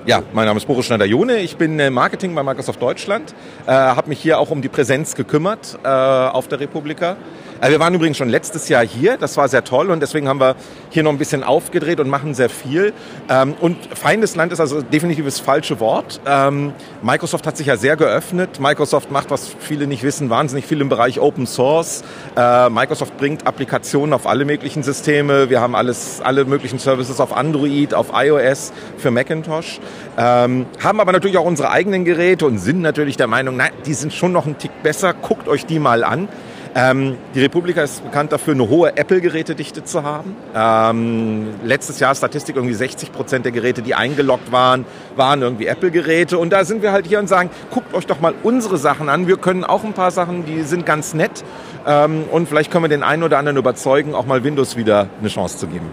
Ja, 0.04 0.22
mein 0.32 0.46
Name 0.46 0.58
ist 0.58 0.66
Boris 0.66 0.86
Schneider-Jone. 0.86 1.38
Ich 1.38 1.56
bin 1.56 1.78
äh, 1.78 1.88
Marketing 1.88 2.34
bei 2.34 2.42
Microsoft 2.42 2.82
Deutschland. 2.82 3.34
Äh, 3.66 3.70
habe 3.70 4.08
mich 4.08 4.20
hier 4.20 4.38
auch 4.38 4.50
um 4.50 4.60
die 4.60 4.68
Präsenz 4.68 5.14
gekümmert 5.14 5.78
auf 5.84 6.48
der 6.48 6.60
Republika. 6.60 7.16
Äh, 7.62 7.70
wir 7.70 7.80
waren 7.80 7.94
übrigens 7.94 8.18
schon 8.18 8.28
letztes 8.28 8.68
Jahr 8.68 8.84
hier. 8.84 9.16
Das 9.16 9.36
war 9.36 9.48
sehr 9.48 9.64
toll 9.64 9.90
und 9.90 10.00
deswegen 10.00 10.28
haben 10.28 10.40
wir 10.40 10.56
hier 10.90 11.02
noch 11.04 11.12
ein 11.12 11.18
bisschen 11.18 11.44
aufgedreht 11.44 12.00
und 12.00 12.08
machen 12.08 12.34
sehr 12.34 12.50
viel. 12.50 12.92
Ähm, 13.30 13.54
und 13.60 13.76
Feindesland 13.94 14.52
ist 14.52 14.60
also 14.60 14.82
definitiv 14.82 15.24
das 15.24 15.38
falsche 15.38 15.78
Wort. 15.78 16.20
Ähm, 16.26 16.72
Microsoft 17.02 17.46
hat 17.46 17.56
sich 17.56 17.68
ja 17.68 17.76
sehr 17.76 17.96
geöffnet. 17.96 18.58
Microsoft 18.60 19.10
macht, 19.10 19.30
was 19.30 19.54
viele 19.60 19.86
nicht 19.86 20.02
wissen, 20.02 20.28
wahnsinnig 20.28 20.66
viel 20.66 20.80
im 20.80 20.88
Bereich 20.88 21.20
Open 21.20 21.46
Source. 21.46 22.02
Äh, 22.36 22.68
Microsoft 22.68 23.16
bringt 23.16 23.46
Applikationen 23.46 24.12
auf 24.12 24.26
alle 24.26 24.44
möglichen 24.44 24.82
Systeme. 24.82 25.48
Wir 25.48 25.60
haben 25.60 25.76
alles, 25.76 26.20
alle 26.20 26.44
möglichen 26.44 26.80
Services 26.80 27.20
auf 27.20 27.34
Android, 27.36 27.94
auf 27.94 28.08
iOS, 28.12 28.72
für 28.98 29.12
Macintosh. 29.12 29.78
Ähm, 30.18 30.66
haben 30.82 31.00
aber 31.00 31.12
natürlich 31.12 31.38
auch 31.38 31.44
unsere 31.44 31.70
eigenen 31.70 32.04
Geräte 32.04 32.44
und 32.44 32.58
sind 32.58 32.80
natürlich 32.80 33.16
der 33.16 33.28
Meinung, 33.28 33.56
nein, 33.56 33.70
die 33.86 33.94
sind 33.94 34.12
schon 34.12 34.32
noch 34.32 34.46
ein 34.46 34.58
Tick 34.58 34.82
besser. 34.82 35.14
Guckt 35.14 35.46
euch 35.46 35.64
die 35.64 35.78
mal 35.78 36.02
an. 36.02 36.28
Ähm, 36.74 37.18
die 37.34 37.40
Republika 37.40 37.82
ist 37.82 38.02
bekannt 38.02 38.32
dafür, 38.32 38.54
eine 38.54 38.68
hohe 38.68 38.96
Apple-Gerätedichte 38.96 39.84
zu 39.84 40.02
haben. 40.02 40.34
Ähm, 40.54 41.48
letztes 41.64 42.00
Jahr 42.00 42.14
Statistik 42.14 42.56
irgendwie 42.56 42.74
60 42.74 43.12
Prozent 43.12 43.44
der 43.44 43.52
Geräte, 43.52 43.82
die 43.82 43.94
eingeloggt 43.94 44.52
waren, 44.52 44.86
waren 45.14 45.42
irgendwie 45.42 45.66
Apple-Geräte. 45.66 46.38
Und 46.38 46.50
da 46.50 46.64
sind 46.64 46.82
wir 46.82 46.92
halt 46.92 47.06
hier 47.06 47.18
und 47.18 47.28
sagen, 47.28 47.50
guckt 47.70 47.92
euch 47.94 48.06
doch 48.06 48.20
mal 48.20 48.34
unsere 48.42 48.78
Sachen 48.78 49.10
an. 49.10 49.26
Wir 49.26 49.36
können 49.36 49.64
auch 49.64 49.84
ein 49.84 49.92
paar 49.92 50.10
Sachen, 50.10 50.46
die 50.46 50.62
sind 50.62 50.86
ganz 50.86 51.12
nett. 51.12 51.44
Ähm, 51.86 52.24
und 52.30 52.48
vielleicht 52.48 52.70
können 52.70 52.84
wir 52.84 52.88
den 52.88 53.02
einen 53.02 53.22
oder 53.22 53.38
anderen 53.38 53.58
überzeugen, 53.58 54.14
auch 54.14 54.24
mal 54.24 54.42
Windows 54.42 54.76
wieder 54.76 55.08
eine 55.20 55.28
Chance 55.28 55.58
zu 55.58 55.66
geben. 55.66 55.90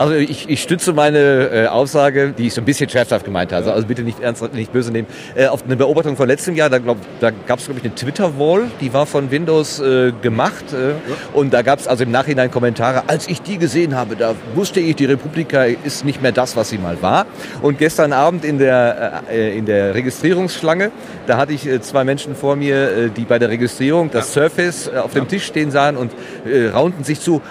Also 0.00 0.14
ich, 0.14 0.48
ich 0.48 0.62
stütze 0.62 0.94
meine 0.94 1.18
äh, 1.18 1.66
Aussage, 1.66 2.32
die 2.32 2.46
ich 2.46 2.54
so 2.54 2.62
ein 2.62 2.64
bisschen 2.64 2.88
scherzhaft 2.88 3.26
gemeint 3.26 3.52
habe. 3.52 3.70
Also 3.70 3.86
bitte 3.86 4.00
nicht 4.00 4.18
ernst, 4.18 4.42
nicht 4.54 4.72
böse 4.72 4.90
nehmen. 4.90 5.06
Äh, 5.34 5.48
auf 5.48 5.62
eine 5.62 5.76
Beobachtung 5.76 6.16
von 6.16 6.26
letztem 6.26 6.56
Jahr, 6.56 6.70
da, 6.70 6.78
glaub, 6.78 6.96
da 7.20 7.30
gab 7.30 7.58
es, 7.58 7.66
glaube 7.66 7.80
ich, 7.80 7.84
eine 7.84 7.94
Twitter-Wall, 7.94 8.70
die 8.80 8.94
war 8.94 9.04
von 9.04 9.30
Windows 9.30 9.78
äh, 9.78 10.12
gemacht. 10.22 10.64
Äh, 10.72 10.92
ja. 10.92 10.96
Und 11.34 11.52
da 11.52 11.60
gab 11.60 11.80
es 11.80 11.86
also 11.86 12.04
im 12.04 12.12
Nachhinein 12.12 12.50
Kommentare. 12.50 13.10
Als 13.10 13.28
ich 13.28 13.42
die 13.42 13.58
gesehen 13.58 13.94
habe, 13.94 14.16
da 14.16 14.34
wusste 14.54 14.80
ich, 14.80 14.96
die 14.96 15.04
Republika 15.04 15.64
ist 15.64 16.06
nicht 16.06 16.22
mehr 16.22 16.32
das, 16.32 16.56
was 16.56 16.70
sie 16.70 16.78
mal 16.78 17.02
war. 17.02 17.26
Und 17.60 17.76
gestern 17.76 18.14
Abend 18.14 18.46
in 18.46 18.56
der, 18.56 19.24
äh, 19.30 19.54
in 19.54 19.66
der 19.66 19.94
Registrierungsschlange, 19.94 20.92
da 21.26 21.36
hatte 21.36 21.52
ich 21.52 21.66
äh, 21.66 21.78
zwei 21.82 22.04
Menschen 22.04 22.34
vor 22.34 22.56
mir, 22.56 22.90
äh, 22.90 23.10
die 23.10 23.26
bei 23.26 23.38
der 23.38 23.50
Registrierung 23.50 24.10
das 24.10 24.34
ja. 24.34 24.44
Surface 24.44 24.86
äh, 24.86 24.96
auf 24.96 25.12
dem 25.12 25.28
Tisch 25.28 25.44
stehen 25.44 25.70
sahen 25.70 25.98
und 25.98 26.10
äh, 26.46 26.68
raunten 26.68 27.04
sich 27.04 27.20
zu 27.20 27.42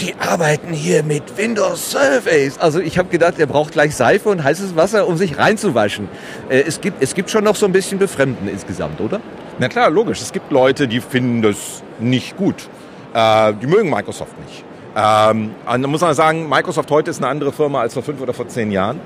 die 0.00 0.14
arbeiten 0.16 0.72
hier 0.72 1.02
mit 1.02 1.36
Windows 1.36 1.90
Surface. 1.90 2.58
Also 2.58 2.80
ich 2.80 2.98
habe 2.98 3.08
gedacht, 3.08 3.38
er 3.38 3.46
braucht 3.46 3.72
gleich 3.72 3.94
Seife 3.94 4.28
und 4.28 4.44
heißes 4.44 4.76
Wasser, 4.76 5.06
um 5.06 5.16
sich 5.16 5.38
reinzuwaschen. 5.38 6.08
Äh, 6.48 6.62
es, 6.66 6.80
gibt, 6.80 7.02
es 7.02 7.14
gibt 7.14 7.30
schon 7.30 7.44
noch 7.44 7.56
so 7.56 7.66
ein 7.66 7.72
bisschen 7.72 7.98
Befremden 7.98 8.48
insgesamt, 8.48 9.00
oder? 9.00 9.20
Na 9.58 9.68
klar, 9.68 9.90
logisch. 9.90 10.20
Es 10.20 10.32
gibt 10.32 10.52
Leute, 10.52 10.86
die 10.86 11.00
finden 11.00 11.42
das 11.42 11.82
nicht 11.98 12.36
gut. 12.36 12.68
Äh, 13.14 13.54
die 13.54 13.66
mögen 13.66 13.90
Microsoft 13.90 14.38
nicht. 14.44 14.64
Ähm, 14.94 15.54
da 15.66 15.78
muss 15.78 16.00
man 16.00 16.14
sagen, 16.14 16.48
Microsoft 16.48 16.90
heute 16.90 17.10
ist 17.10 17.18
eine 17.18 17.28
andere 17.28 17.52
Firma 17.52 17.80
als 17.80 17.94
vor 17.94 18.02
fünf 18.02 18.20
oder 18.20 18.32
vor 18.32 18.48
zehn 18.48 18.70
Jahren. 18.72 19.00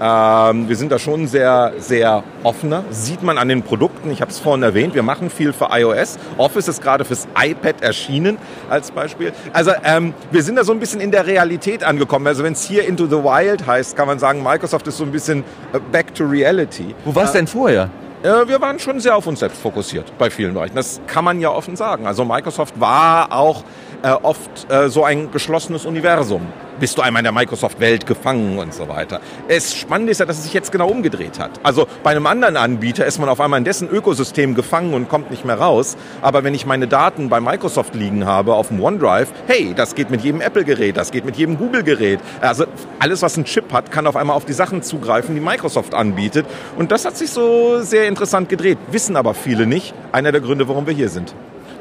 Ähm, 0.00 0.68
wir 0.68 0.76
sind 0.76 0.92
da 0.92 0.98
schon 0.98 1.26
sehr, 1.26 1.72
sehr 1.78 2.22
offener. 2.42 2.84
Sieht 2.90 3.22
man 3.22 3.38
an 3.38 3.48
den 3.48 3.62
Produkten. 3.62 4.10
Ich 4.10 4.20
habe 4.20 4.30
es 4.30 4.38
vorhin 4.38 4.62
erwähnt. 4.62 4.94
Wir 4.94 5.02
machen 5.02 5.30
viel 5.30 5.52
für 5.52 5.68
iOS. 5.70 6.18
Office 6.36 6.68
ist 6.68 6.82
gerade 6.82 7.04
fürs 7.04 7.26
iPad 7.38 7.82
erschienen 7.82 8.38
als 8.68 8.90
Beispiel. 8.90 9.32
Also 9.52 9.72
ähm, 9.84 10.12
wir 10.30 10.42
sind 10.42 10.56
da 10.56 10.64
so 10.64 10.72
ein 10.72 10.80
bisschen 10.80 11.00
in 11.00 11.10
der 11.10 11.26
Realität 11.26 11.82
angekommen. 11.82 12.26
Also 12.26 12.44
wenn 12.44 12.52
es 12.52 12.64
hier 12.64 12.86
Into 12.86 13.06
the 13.06 13.16
Wild 13.16 13.66
heißt, 13.66 13.96
kann 13.96 14.06
man 14.06 14.18
sagen, 14.18 14.42
Microsoft 14.42 14.86
ist 14.86 14.98
so 14.98 15.04
ein 15.04 15.12
bisschen 15.12 15.44
äh, 15.72 15.78
back 15.92 16.14
to 16.14 16.24
reality. 16.24 16.94
Wo 17.04 17.14
war 17.14 17.24
es 17.24 17.30
äh, 17.30 17.38
denn 17.38 17.46
vorher? 17.46 17.90
Äh, 18.22 18.48
wir 18.48 18.60
waren 18.60 18.78
schon 18.78 19.00
sehr 19.00 19.16
auf 19.16 19.26
uns 19.26 19.40
selbst 19.40 19.60
fokussiert 19.60 20.12
bei 20.18 20.30
vielen 20.30 20.52
Bereichen. 20.52 20.74
Das 20.74 21.00
kann 21.06 21.24
man 21.24 21.40
ja 21.40 21.50
offen 21.50 21.76
sagen. 21.76 22.06
Also 22.06 22.24
Microsoft 22.24 22.78
war 22.80 23.32
auch 23.32 23.62
äh, 24.02 24.10
oft 24.10 24.70
äh, 24.70 24.88
so 24.88 25.04
ein 25.04 25.30
geschlossenes 25.30 25.86
Universum 25.86 26.42
bist 26.80 26.98
du 26.98 27.02
einmal 27.02 27.20
in 27.20 27.24
der 27.24 27.32
Microsoft-Welt 27.32 28.06
gefangen 28.06 28.58
und 28.58 28.74
so 28.74 28.88
weiter. 28.88 29.20
Es 29.48 29.74
spannend 29.74 30.10
ist 30.10 30.20
ja, 30.20 30.26
dass 30.26 30.38
es 30.38 30.44
sich 30.44 30.54
jetzt 30.54 30.72
genau 30.72 30.88
umgedreht 30.88 31.38
hat. 31.38 31.50
Also 31.62 31.86
bei 32.02 32.10
einem 32.10 32.26
anderen 32.26 32.56
Anbieter 32.56 33.06
ist 33.06 33.18
man 33.18 33.28
auf 33.28 33.40
einmal 33.40 33.58
in 33.58 33.64
dessen 33.64 33.88
Ökosystem 33.88 34.54
gefangen 34.54 34.94
und 34.94 35.08
kommt 35.08 35.30
nicht 35.30 35.44
mehr 35.44 35.58
raus. 35.58 35.96
Aber 36.22 36.44
wenn 36.44 36.54
ich 36.54 36.66
meine 36.66 36.86
Daten 36.86 37.28
bei 37.28 37.40
Microsoft 37.40 37.94
liegen 37.94 38.26
habe 38.26 38.54
auf 38.54 38.68
dem 38.68 38.82
OneDrive, 38.82 39.28
hey, 39.46 39.72
das 39.74 39.94
geht 39.94 40.10
mit 40.10 40.22
jedem 40.22 40.40
Apple-Gerät, 40.40 40.96
das 40.96 41.10
geht 41.10 41.24
mit 41.24 41.36
jedem 41.36 41.58
Google-Gerät. 41.58 42.20
Also 42.40 42.64
alles, 42.98 43.22
was 43.22 43.36
einen 43.36 43.44
Chip 43.44 43.72
hat, 43.72 43.90
kann 43.90 44.06
auf 44.06 44.16
einmal 44.16 44.36
auf 44.36 44.44
die 44.44 44.52
Sachen 44.52 44.82
zugreifen, 44.82 45.34
die 45.34 45.40
Microsoft 45.40 45.94
anbietet. 45.94 46.46
Und 46.76 46.92
das 46.92 47.04
hat 47.04 47.16
sich 47.16 47.30
so 47.30 47.80
sehr 47.80 48.08
interessant 48.08 48.48
gedreht. 48.48 48.78
Wissen 48.90 49.16
aber 49.16 49.34
viele 49.34 49.66
nicht. 49.66 49.94
Einer 50.12 50.32
der 50.32 50.40
Gründe, 50.40 50.68
warum 50.68 50.86
wir 50.86 50.94
hier 50.94 51.08
sind. 51.08 51.34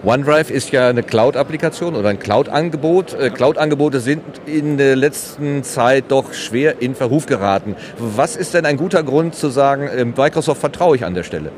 OneDrive 0.04 0.52
ist 0.52 0.72
ja 0.72 0.90
eine 0.90 1.04
Cloud-Applikation 1.04 1.96
oder 1.96 2.10
ein 2.10 2.20
Cloud-Angebot. 2.20 3.14
Äh, 3.14 3.30
Cloud-Angebote 3.30 4.00
sind 4.00 4.24
in 4.46 4.78
der 4.78 4.96
letzten 4.96 5.64
Zeit 5.64 6.06
doch 6.10 6.34
schwer 6.34 6.82
in 6.82 6.96
Verruf 6.96 7.26
geraten. 7.26 7.76
Was 7.98 8.36
ist 8.36 8.54
denn 8.54 8.66
ein 8.66 8.78
guter 8.78 9.04
Grund 9.04 9.36
zu 9.36 9.50
sagen, 9.50 9.88
äh, 9.88 10.06
Microsoft 10.06 10.60
vertraue 10.60 10.96
ich 10.96 11.06
an 11.06 11.14
der 11.14 11.24
Stelle? 11.24 11.52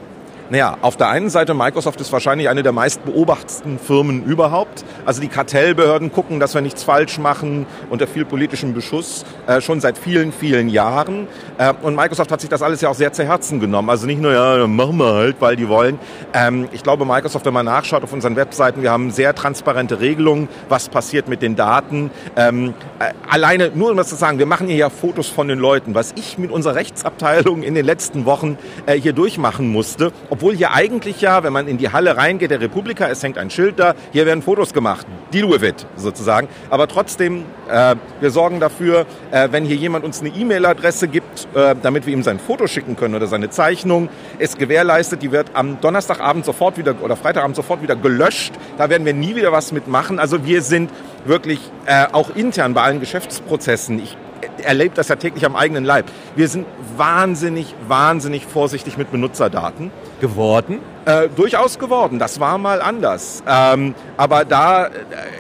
Naja, 0.50 0.78
auf 0.82 0.96
der 0.96 1.10
einen 1.10 1.30
Seite, 1.30 1.54
Microsoft 1.54 2.00
ist 2.00 2.14
wahrscheinlich 2.14 2.48
eine 2.48 2.64
der 2.64 2.72
meist 2.72 3.04
beobachtetsten 3.04 3.80
Firmen 3.80 4.24
überhaupt. 4.24 4.86
Also 5.06 5.20
die 5.20 5.28
Kartellbehörden 5.28 6.14
gucken, 6.14 6.40
dass 6.40 6.54
wir 6.54 6.62
nichts 6.62 6.84
falsch 6.84 7.18
machen 7.18 7.66
unter 7.90 8.08
viel 8.08 8.24
politischem 8.24 8.74
Beschuss, 8.74 9.26
äh, 9.46 9.60
schon 9.60 9.82
seit 9.82 9.98
vielen, 9.98 10.32
vielen 10.32 10.70
Jahren. 10.70 11.28
Äh, 11.58 11.74
und 11.82 11.96
Microsoft 11.96 12.32
hat 12.32 12.40
sich 12.40 12.50
das 12.50 12.62
alles 12.62 12.80
ja 12.80 12.88
auch 12.88 12.96
sehr 12.96 13.12
zu 13.12 13.26
Herzen 13.26 13.60
genommen. 13.60 13.90
Also 13.90 14.08
nicht 14.08 14.22
nur, 14.22 14.32
ja, 14.32 14.66
machen 14.68 14.98
wir 14.98 15.14
halt, 15.14 15.36
weil 15.42 15.58
die 15.58 15.68
wollen. 15.68 16.00
Ähm, 16.34 16.70
ich 16.72 16.82
glaube, 16.82 17.06
Microsoft, 17.06 17.46
wenn 17.46 17.54
man 17.54 17.66
nachschaut 17.66 18.04
auf 18.04 18.14
unseren 18.14 18.38
Webseiten, 18.38 18.82
wir 18.82 18.92
haben 18.92 19.12
sehr 19.12 19.36
transparente 19.36 20.00
Regelungen, 20.00 20.48
was 20.70 20.88
passiert 20.88 21.28
mit 21.28 21.42
den 21.42 21.58
Daten. 21.58 22.10
Ähm, 22.38 22.74
äh, 23.00 23.12
alleine, 23.30 23.72
nur 23.76 23.92
um 23.92 23.98
das 23.98 24.08
zu 24.08 24.16
sagen, 24.16 24.40
wir 24.40 24.46
machen 24.46 24.68
hier 24.68 24.78
ja 24.78 24.90
Fotos 24.90 25.28
von 25.28 25.50
den 25.50 25.60
Leuten. 25.60 25.94
Was 25.94 26.14
ich 26.16 26.38
mit 26.38 26.52
unserer 26.52 26.76
Rechtsabteilung 26.76 27.64
in 27.64 27.76
den 27.76 27.86
letzten 27.86 28.26
Wochen 28.26 28.58
äh, 28.86 28.94
hier 28.98 29.12
durchmachen 29.12 29.70
musste, 29.74 30.14
obwohl 30.38 30.56
hier 30.56 30.72
eigentlich 30.72 31.20
ja, 31.20 31.42
wenn 31.42 31.52
man 31.52 31.68
in 31.68 31.80
die 31.80 31.92
Halle 31.92 32.16
reingeht, 32.16 32.52
der 32.52 32.62
Republika, 32.62 33.08
es 33.08 33.24
hängt 33.24 33.40
ein 33.40 33.50
Schild 33.50 33.80
da, 33.80 33.96
hier 34.14 34.28
werden 34.28 34.44
Fotos 34.44 34.72
gemacht. 34.72 35.08
Deal 35.34 35.50
with 35.50 35.68
it, 35.68 35.88
sozusagen. 35.96 36.48
Aber 36.70 36.88
trotzdem, 36.88 37.44
äh, 37.68 37.96
wir 38.20 38.30
sorgen 38.30 38.60
dafür, 38.60 39.08
äh, 39.32 39.48
wenn 39.50 39.66
hier 39.66 39.78
jemand 39.78 40.06
uns 40.06 40.20
eine 40.20 40.30
E-Mail-Adresse 40.30 41.08
gibt, 41.08 41.48
äh, 41.56 41.74
damit 41.82 42.06
wir 42.06 42.14
ihm 42.14 42.22
sein 42.22 42.38
Foto 42.38 42.68
schicken 42.68 42.96
können 42.96 43.16
oder 43.16 43.26
seine 43.26 43.50
Zeichnung, 43.50 44.10
ist 44.38 44.60
gewährleistet, 44.60 45.24
die 45.24 45.32
wird 45.32 45.48
am 45.54 45.82
Donnerstagabend 45.82 46.46
sofort 46.46 46.78
wieder 46.78 46.94
oder 47.02 47.16
Freitagabend 47.16 47.56
sofort 47.56 47.82
wieder 47.82 47.96
gelöscht. 47.96 48.54
Da 48.78 48.92
werden 48.92 49.08
wir 49.08 49.16
nie 49.16 49.36
wieder 49.36 49.52
was 49.52 49.72
mitmachen. 49.72 50.20
Also 50.20 50.46
wir 50.46 50.62
sind 50.62 50.92
wirklich 51.26 51.60
äh, 51.88 52.06
auch 52.12 52.30
intern 52.36 52.76
bei 52.76 52.84
allen 52.84 53.00
Geschäftsprozessen. 53.00 53.98
Ich 53.98 54.16
erlebe 54.64 54.96
das 54.96 55.08
ja 55.08 55.16
täglich 55.16 55.46
am 55.46 55.56
eigenen 55.56 55.86
Leib. 55.86 56.06
Wir 56.36 56.48
sind 56.48 56.66
wahnsinnig, 56.96 57.74
wahnsinnig 57.88 58.46
vorsichtig 58.46 58.98
mit 58.98 59.12
Benutzerdaten. 59.12 59.92
Geworden? 60.20 60.80
Äh, 61.06 61.30
durchaus 61.36 61.80
geworden. 61.80 62.20
Das 62.20 62.40
war 62.40 62.58
mal 62.58 62.82
anders. 62.82 63.44
Ähm, 63.48 63.96
aber 64.18 64.46
da 64.46 64.88
äh, 64.88 64.90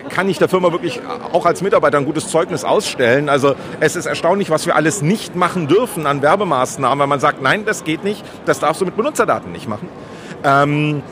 kann 0.09 0.29
ich 0.29 0.37
der 0.37 0.47
Firma 0.47 0.71
wirklich 0.71 1.01
auch 1.33 1.45
als 1.45 1.61
Mitarbeiter 1.61 1.97
ein 1.97 2.05
gutes 2.05 2.29
Zeugnis 2.29 2.63
ausstellen. 2.63 3.27
Also 3.27 3.55
es 3.79 3.95
ist 3.95 4.05
erstaunlich, 4.05 4.49
was 4.49 4.65
wir 4.65 4.75
alles 4.75 5.01
nicht 5.01 5.35
machen 5.35 5.67
dürfen 5.67 6.05
an 6.05 6.21
Werbemaßnahmen, 6.21 6.99
weil 6.99 7.07
man 7.07 7.19
sagt, 7.19 7.41
nein, 7.41 7.65
das 7.65 7.83
geht 7.83 8.03
nicht, 8.03 8.23
das 8.45 8.59
darfst 8.59 8.81
du 8.81 8.85
mit 8.85 8.95
Benutzerdaten 8.95 9.51
nicht 9.51 9.67
machen. 9.67 9.89
Ähm, 10.43 11.03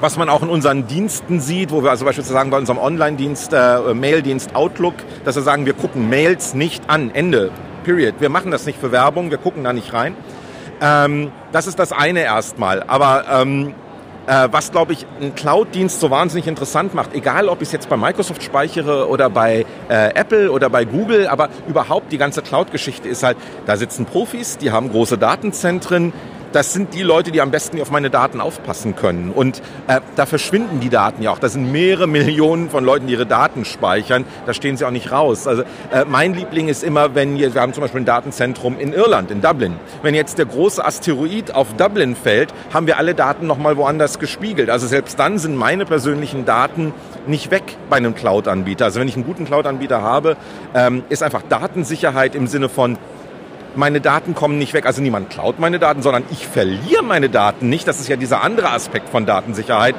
was 0.00 0.16
man 0.16 0.28
auch 0.28 0.42
in 0.42 0.48
unseren 0.48 0.86
Diensten 0.86 1.40
sieht, 1.40 1.70
wo 1.70 1.82
wir 1.82 1.90
also 1.90 2.04
beispielsweise 2.04 2.34
sagen, 2.34 2.50
bei 2.50 2.58
unserem 2.58 2.78
Online-Dienst, 2.78 3.52
äh, 3.52 3.94
Mail-Dienst 3.94 4.54
Outlook, 4.54 4.94
dass 5.24 5.36
wir 5.36 5.42
sagen, 5.42 5.66
wir 5.66 5.74
gucken 5.74 6.08
Mails 6.08 6.54
nicht 6.54 6.88
an, 6.88 7.10
Ende, 7.12 7.50
period. 7.84 8.14
Wir 8.20 8.28
machen 8.28 8.50
das 8.50 8.66
nicht 8.66 8.78
für 8.78 8.92
Werbung, 8.92 9.30
wir 9.30 9.38
gucken 9.38 9.64
da 9.64 9.72
nicht 9.72 9.92
rein. 9.92 10.14
Ähm, 10.80 11.32
das 11.52 11.66
ist 11.66 11.78
das 11.78 11.92
eine 11.92 12.20
erstmal. 12.20 12.82
Aber 12.84 13.24
ähm, 13.30 13.74
äh, 14.28 14.48
was, 14.52 14.70
glaube 14.70 14.92
ich, 14.92 15.06
einen 15.20 15.34
Cloud-Dienst 15.34 15.98
so 15.98 16.10
wahnsinnig 16.10 16.46
interessant 16.46 16.94
macht, 16.94 17.14
egal 17.14 17.48
ob 17.48 17.62
ich 17.62 17.68
es 17.68 17.72
jetzt 17.72 17.88
bei 17.88 17.96
Microsoft 17.96 18.42
speichere 18.42 19.08
oder 19.08 19.30
bei 19.30 19.64
äh, 19.88 20.14
Apple 20.14 20.52
oder 20.52 20.70
bei 20.70 20.84
Google, 20.84 21.26
aber 21.26 21.48
überhaupt 21.66 22.12
die 22.12 22.18
ganze 22.18 22.42
Cloud-Geschichte 22.42 23.08
ist 23.08 23.22
halt, 23.22 23.36
da 23.66 23.76
sitzen 23.76 24.04
Profis, 24.04 24.58
die 24.58 24.70
haben 24.70 24.90
große 24.90 25.18
Datenzentren, 25.18 26.12
das 26.52 26.72
sind 26.72 26.94
die 26.94 27.02
Leute, 27.02 27.30
die 27.30 27.40
am 27.40 27.50
besten 27.50 27.80
auf 27.80 27.90
meine 27.90 28.10
Daten 28.10 28.40
aufpassen 28.40 28.96
können. 28.96 29.30
Und 29.30 29.62
äh, 29.86 30.00
da 30.16 30.26
verschwinden 30.26 30.80
die 30.80 30.88
Daten 30.88 31.22
ja 31.22 31.30
auch. 31.30 31.38
Da 31.38 31.48
sind 31.48 31.70
mehrere 31.70 32.06
Millionen 32.06 32.70
von 32.70 32.84
Leuten, 32.84 33.06
die 33.06 33.12
ihre 33.12 33.26
Daten 33.26 33.64
speichern. 33.64 34.24
Da 34.46 34.54
stehen 34.54 34.76
sie 34.76 34.84
auch 34.84 34.90
nicht 34.90 35.12
raus. 35.12 35.46
Also 35.46 35.62
äh, 35.62 36.04
mein 36.06 36.34
Liebling 36.34 36.68
ist 36.68 36.82
immer, 36.82 37.14
wenn 37.14 37.36
wir, 37.38 37.54
wir 37.54 37.60
haben 37.60 37.72
zum 37.72 37.82
Beispiel 37.82 38.00
ein 38.00 38.06
Datenzentrum 38.06 38.78
in 38.78 38.92
Irland, 38.92 39.30
in 39.30 39.40
Dublin. 39.40 39.74
Wenn 40.02 40.14
jetzt 40.14 40.38
der 40.38 40.46
große 40.46 40.84
Asteroid 40.84 41.54
auf 41.54 41.74
Dublin 41.74 42.16
fällt, 42.16 42.52
haben 42.72 42.86
wir 42.86 42.98
alle 42.98 43.14
Daten 43.14 43.46
nochmal 43.46 43.76
woanders 43.76 44.18
gespiegelt. 44.18 44.70
Also 44.70 44.86
selbst 44.86 45.18
dann 45.18 45.38
sind 45.38 45.56
meine 45.56 45.84
persönlichen 45.84 46.44
Daten 46.44 46.92
nicht 47.26 47.50
weg 47.50 47.76
bei 47.90 47.96
einem 47.96 48.14
Cloud-Anbieter. 48.14 48.86
Also 48.86 49.00
wenn 49.00 49.08
ich 49.08 49.14
einen 49.14 49.26
guten 49.26 49.44
Cloud-Anbieter 49.44 50.02
habe, 50.02 50.36
ähm, 50.74 51.02
ist 51.08 51.22
einfach 51.22 51.42
Datensicherheit 51.48 52.34
im 52.34 52.46
Sinne 52.46 52.68
von 52.68 52.98
meine 53.74 54.00
Daten 54.00 54.34
kommen 54.34 54.58
nicht 54.58 54.74
weg. 54.74 54.86
Also 54.86 55.02
niemand 55.02 55.30
klaut 55.30 55.58
meine 55.58 55.78
Daten, 55.78 56.02
sondern 56.02 56.24
ich 56.30 56.46
verliere 56.46 57.02
meine 57.02 57.28
Daten 57.28 57.68
nicht. 57.68 57.86
Das 57.86 58.00
ist 58.00 58.08
ja 58.08 58.16
dieser 58.16 58.42
andere 58.42 58.70
Aspekt 58.70 59.08
von 59.08 59.26
Datensicherheit. 59.26 59.94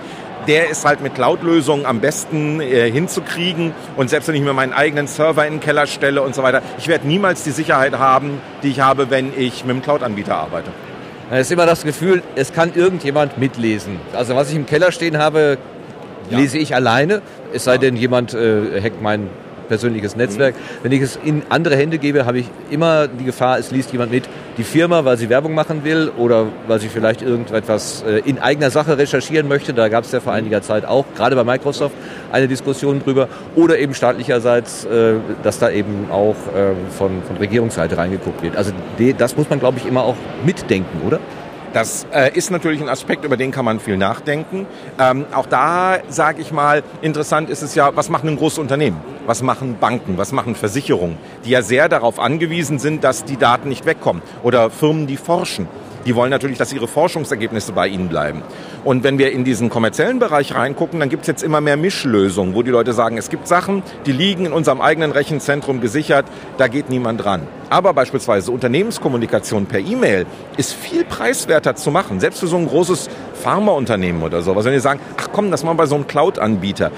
Der 0.47 0.69
ist 0.69 0.86
halt 0.86 1.01
mit 1.01 1.15
Cloud-Lösungen 1.15 1.86
am 1.86 1.99
besten 1.99 2.62
äh, 2.62 2.89
hinzukriegen. 2.89 3.73
Und 3.97 4.10
selbst 4.10 4.27
wenn 4.27 4.36
ich 4.36 4.41
mir 4.41 4.53
meinen 4.53 4.73
eigenen 4.73 5.08
Server 5.08 5.45
in 5.45 5.55
den 5.55 5.60
Keller 5.60 5.86
stelle 5.86 6.21
und 6.21 6.34
so 6.34 6.43
weiter, 6.43 6.62
ich 6.77 6.88
werde 6.88 7.08
niemals 7.08 7.43
die 7.43 7.51
Sicherheit 7.51 7.97
haben, 7.97 8.41
die 8.63 8.69
ich 8.69 8.79
habe, 8.79 9.10
wenn 9.10 9.32
ich 9.38 9.63
mit 9.65 9.71
einem 9.71 9.82
Cloud-Anbieter 9.82 10.36
arbeite. 10.36 10.71
Es 11.32 11.41
ist 11.41 11.51
immer 11.51 11.67
das 11.67 11.84
Gefühl, 11.84 12.23
es 12.36 12.53
kann 12.53 12.73
irgendjemand 12.73 13.38
mitlesen. 13.38 13.99
Also 14.13 14.36
was 14.36 14.49
ich 14.49 14.55
im 14.55 14.65
Keller 14.65 14.91
stehen 14.91 15.19
habe, 15.19 15.60
lese 16.32 16.58
ja. 16.58 16.63
ich 16.63 16.75
alleine. 16.75 17.21
Es 17.53 17.65
sei 17.65 17.77
denn, 17.77 17.95
jemand 17.95 18.34
äh, 18.34 18.82
hackt 18.82 19.01
meinen 19.01 19.29
persönliches 19.69 20.17
Netzwerk. 20.17 20.55
Mhm. 20.55 20.84
Wenn 20.84 20.91
ich 20.91 21.01
es 21.01 21.17
in 21.23 21.43
andere 21.47 21.77
Hände 21.77 21.97
gebe, 21.97 22.25
habe 22.25 22.39
ich 22.39 22.49
immer 22.69 23.08
die 23.08 23.23
Gefahr, 23.23 23.58
es 23.58 23.71
liest 23.71 23.93
jemand 23.93 24.12
mit. 24.12 24.25
Die 24.58 24.63
Firma, 24.63 25.05
weil 25.05 25.17
sie 25.17 25.29
Werbung 25.29 25.53
machen 25.53 25.86
will 25.86 26.12
oder 26.17 26.47
weil 26.67 26.82
sie 26.82 26.89
vielleicht 26.89 27.21
irgendetwas 27.21 28.03
äh, 28.05 28.19
in 28.25 28.39
eigener 28.39 28.69
Sache 28.69 28.97
recherchieren 28.97 29.47
möchte. 29.47 29.73
Da 29.73 29.88
gab 29.88 30.03
es 30.03 30.12
ja 30.12 30.19
vor 30.19 30.34
einiger 30.34 30.62
Zeit 30.62 30.84
auch, 30.84 31.05
gerade 31.15 31.38
bei 31.38 31.45
Microsoft, 31.45 31.95
eine 32.34 32.49
Diskussion 32.49 33.01
drüber. 33.01 33.29
Oder 33.55 33.79
eben 33.79 33.93
staatlicherseits, 33.93 34.84
äh, 34.84 35.13
dass 35.43 35.60
da 35.60 35.69
eben 35.69 36.12
auch 36.12 36.36
ähm, 36.55 36.75
von, 36.89 37.23
von 37.25 37.38
Regierungsseite 37.38 37.97
reingeguckt 37.97 38.43
wird. 38.43 38.58
Also 38.58 38.73
das 39.17 39.38
muss 39.38 39.49
man, 39.49 39.60
glaube 39.60 39.77
ich, 39.77 39.86
immer 39.86 40.03
auch 40.03 40.15
mitdenken, 40.43 41.08
oder? 41.08 41.19
Das 41.73 42.08
äh, 42.12 42.36
ist 42.36 42.49
natürlich 42.49 42.82
ein 42.82 42.89
Aspekt, 42.89 43.23
über 43.23 43.38
den 43.38 43.51
kann 43.51 43.63
man 43.63 43.79
viel 43.79 43.95
nachdenken. 43.95 44.65
Ähm, 44.99 45.25
auch 45.34 45.45
da, 45.45 45.99
sage 46.10 46.41
ich 46.41 46.51
mal, 46.51 46.84
interessant 47.01 47.49
ist 47.49 47.62
es 47.62 47.75
ja, 47.75 47.95
was 47.95 48.10
machen 48.10 48.29
ein 48.29 48.38
großes 48.38 48.58
Unternehmen? 48.58 48.97
Was 49.27 49.43
machen 49.43 49.77
Banken? 49.79 50.17
Was 50.17 50.32
machen 50.32 50.55
Versicherungen? 50.55 51.17
Die 51.45 51.51
ja 51.51 51.62
sehr 51.62 51.88
darauf 51.88 52.19
angewiesen 52.19 52.79
sind, 52.79 53.03
dass 53.03 53.23
die 53.23 53.38
Daten 53.38 53.69
nicht 53.69 53.86
wegkommen. 53.86 54.23
Oder 54.41 54.71
Firmen, 54.71 55.05
die 55.05 55.17
forschen. 55.17 55.67
Die 56.10 56.15
wollen 56.15 56.32
natürlich, 56.32 56.58
dass 56.58 56.74
ihre 56.74 56.88
Forschungsergebnisse 56.88 57.72
bei 57.72 57.88
ihnen 57.88 58.10
bleiben. 58.10 58.41
Und 58.84 59.04
wenn 59.04 59.19
wir 59.19 59.32
in 59.32 59.43
diesen 59.43 59.69
kommerziellen 59.69 60.17
Bereich 60.17 60.56
reingucken, 60.56 61.00
dann 61.00 61.10
gibt 61.10 61.22
es 61.22 61.28
jetzt 61.28 61.43
immer 61.43 61.62
mehr 61.62 61.78
Mischlösungen, 61.78 62.56
wo 62.56 62.63
die 62.63 62.72
Leute 62.72 62.93
sagen, 62.93 63.19
es 63.19 63.30
gibt 63.30 63.48
Sachen, 63.48 63.84
die 64.08 64.12
liegen 64.12 64.48
in 64.48 64.52
unserem 64.52 64.82
eigenen 64.82 65.12
Rechenzentrum 65.12 65.82
gesichert, 65.82 66.26
da 66.58 66.67
geht 66.67 66.89
niemand 66.89 67.24
dran. 67.24 67.43
Aber 67.69 67.93
beispielsweise 67.93 68.52
Unternehmenskommunikation 68.52 69.67
per 69.67 69.82
E-Mail 69.82 70.26
ist 70.58 70.74
viel 70.74 71.06
preiswerter 71.06 71.76
zu 71.76 71.91
machen, 71.91 72.19
selbst 72.19 72.39
für 72.39 72.48
so 72.48 72.58
ein 72.58 72.65
großes 72.65 73.08
Pharmaunternehmen 73.36 74.24
oder 74.24 74.41
sowas. 74.41 74.65
Wenn 74.65 74.74
die 74.74 74.80
sagen, 74.80 75.02
ach 75.15 75.30
komm, 75.32 75.52
das 75.52 75.63
machen 75.63 75.78
wir 75.78 75.84
bei 75.84 75.86
so 75.86 75.93
einem 75.93 76.08
Cloud-Anbieter 76.08 76.91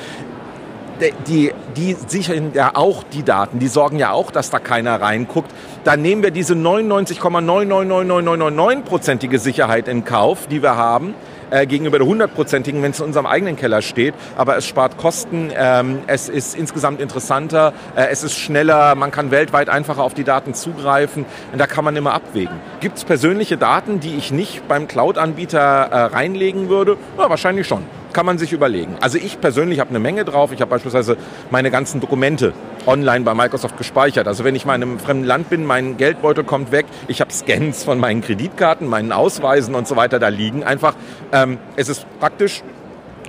die, 1.27 1.51
die 1.75 1.97
sichern 2.07 2.51
ja 2.53 2.71
auch 2.75 3.03
die 3.03 3.23
Daten, 3.23 3.59
die 3.59 3.67
sorgen 3.67 3.99
ja 3.99 4.11
auch, 4.11 4.31
dass 4.31 4.49
da 4.49 4.59
keiner 4.59 5.01
reinguckt. 5.01 5.51
Dann 5.83 6.01
nehmen 6.01 6.23
wir 6.23 6.31
diese 6.31 6.53
99,99999%ige 6.53 9.39
Sicherheit 9.39 9.87
in 9.87 10.05
Kauf, 10.05 10.47
die 10.47 10.61
wir 10.61 10.77
haben, 10.77 11.15
äh, 11.49 11.65
gegenüber 11.65 11.97
der 11.97 12.07
hundertprozentigen, 12.07 12.81
wenn 12.81 12.91
es 12.91 12.99
in 12.99 13.05
unserem 13.05 13.25
eigenen 13.25 13.55
Keller 13.55 13.81
steht. 13.81 14.13
Aber 14.37 14.57
es 14.57 14.65
spart 14.65 14.97
Kosten, 14.97 15.51
ähm, 15.55 15.99
es 16.07 16.29
ist 16.29 16.55
insgesamt 16.55 17.01
interessanter, 17.01 17.73
äh, 17.95 18.07
es 18.09 18.23
ist 18.23 18.37
schneller, 18.37 18.95
man 18.95 19.11
kann 19.11 19.31
weltweit 19.31 19.69
einfacher 19.69 20.03
auf 20.03 20.13
die 20.13 20.23
Daten 20.23 20.53
zugreifen. 20.53 21.25
Und 21.51 21.59
da 21.59 21.67
kann 21.67 21.83
man 21.83 21.95
immer 21.95 22.13
abwägen. 22.13 22.59
Gibt 22.79 22.97
es 22.97 23.03
persönliche 23.03 23.57
Daten, 23.57 23.99
die 23.99 24.15
ich 24.15 24.31
nicht 24.31 24.67
beim 24.67 24.87
Cloud-Anbieter 24.87 25.59
äh, 25.59 26.03
reinlegen 26.03 26.69
würde? 26.69 26.97
Ja, 27.17 27.29
wahrscheinlich 27.29 27.67
schon 27.67 27.83
kann 28.13 28.25
man 28.25 28.37
sich 28.37 28.53
überlegen. 28.53 28.95
Also 29.01 29.17
ich 29.17 29.39
persönlich 29.39 29.79
habe 29.79 29.89
eine 29.89 29.99
Menge 29.99 30.25
drauf. 30.25 30.51
Ich 30.51 30.61
habe 30.61 30.69
beispielsweise 30.69 31.17
meine 31.49 31.71
ganzen 31.71 32.01
Dokumente 32.01 32.53
online 32.85 33.23
bei 33.23 33.33
Microsoft 33.33 33.77
gespeichert. 33.77 34.27
Also 34.27 34.43
wenn 34.43 34.55
ich 34.55 34.65
mal 34.65 34.75
in 34.75 34.83
einem 34.83 34.99
fremden 34.99 35.25
Land 35.25 35.49
bin, 35.49 35.65
mein 35.65 35.97
Geldbeutel 35.97 36.43
kommt 36.43 36.71
weg, 36.71 36.85
ich 37.07 37.21
habe 37.21 37.31
Scans 37.31 37.83
von 37.83 37.99
meinen 37.99 38.21
Kreditkarten, 38.21 38.87
meinen 38.87 39.11
Ausweisen 39.11 39.75
und 39.75 39.87
so 39.87 39.95
weiter 39.95 40.19
da 40.19 40.29
liegen. 40.29 40.63
Einfach, 40.63 40.95
ähm, 41.31 41.57
es 41.75 41.89
ist 41.89 42.05
praktisch, 42.19 42.63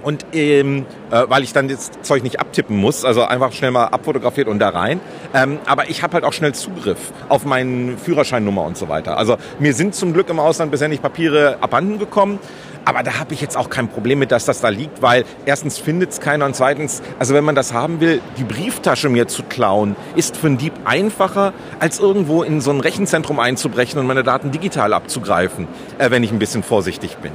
und 0.03 0.27
ähm, 0.33 0.87
äh, 1.11 1.25
weil 1.29 1.43
ich 1.43 1.53
dann 1.53 1.69
das 1.69 1.91
Zeug 2.03 2.23
nicht 2.23 2.41
abtippen 2.41 2.77
muss, 2.77 3.05
also 3.05 3.23
einfach 3.25 3.53
schnell 3.53 3.71
mal 3.71 3.87
abfotografiert 3.87 4.49
und 4.49 4.59
da 4.59 4.71
rein. 4.71 5.01
Ähm, 5.35 5.59
aber 5.67 5.89
ich 5.91 6.03
habe 6.03 6.15
halt 6.15 6.25
auch 6.25 6.33
schnell 6.33 6.55
Zugriff 6.55 6.99
auf 7.29 7.45
meinen 7.45 7.99
Führerscheinnummer 7.99 8.65
und 8.65 8.77
so 8.77 8.89
weiter. 8.89 9.17
Also 9.17 9.37
mir 9.59 9.75
sind 9.75 9.95
zum 9.95 10.13
Glück 10.13 10.29
im 10.29 10.39
Ausland 10.39 10.71
bisher 10.71 10.89
nicht 10.89 11.03
Papiere 11.03 11.59
abhanden 11.61 11.99
gekommen. 11.99 12.39
Aber 12.85 13.03
da 13.05 13.21
habe 13.21 13.33
ich 13.33 13.41
jetzt 13.41 13.57
auch 13.57 13.71
kein 13.71 13.89
Problem 13.89 14.19
mit, 14.19 14.33
dass 14.33 14.45
das 14.45 14.61
da 14.61 14.69
liegt, 14.69 15.03
weil 15.03 15.25
erstens 15.47 15.79
findet 15.79 16.11
es 16.11 16.21
keiner 16.21 16.47
und 16.47 16.57
zweitens, 16.57 17.01
also 17.19 17.33
wenn 17.33 17.45
man 17.45 17.55
das 17.55 17.73
haben 17.73 18.01
will, 18.01 18.21
die 18.39 18.45
Brieftasche 18.45 19.09
mir 19.09 19.29
zu 19.29 19.45
klauen, 19.45 19.95
ist 20.17 20.37
für 20.37 20.49
einen 20.49 20.59
Dieb 20.59 20.73
einfacher, 20.85 21.53
als 21.79 22.01
irgendwo 22.01 22.43
in 22.43 22.61
so 22.61 22.73
ein 22.73 22.81
Rechenzentrum 22.81 23.39
einzubrechen 23.39 24.01
und 24.01 24.07
meine 24.07 24.25
Daten 24.25 24.51
digital 24.51 24.95
abzugreifen, 24.95 25.69
äh, 25.99 26.11
wenn 26.11 26.25
ich 26.25 26.33
ein 26.33 26.41
bisschen 26.41 26.65
vorsichtig 26.65 27.19
bin. 27.19 27.31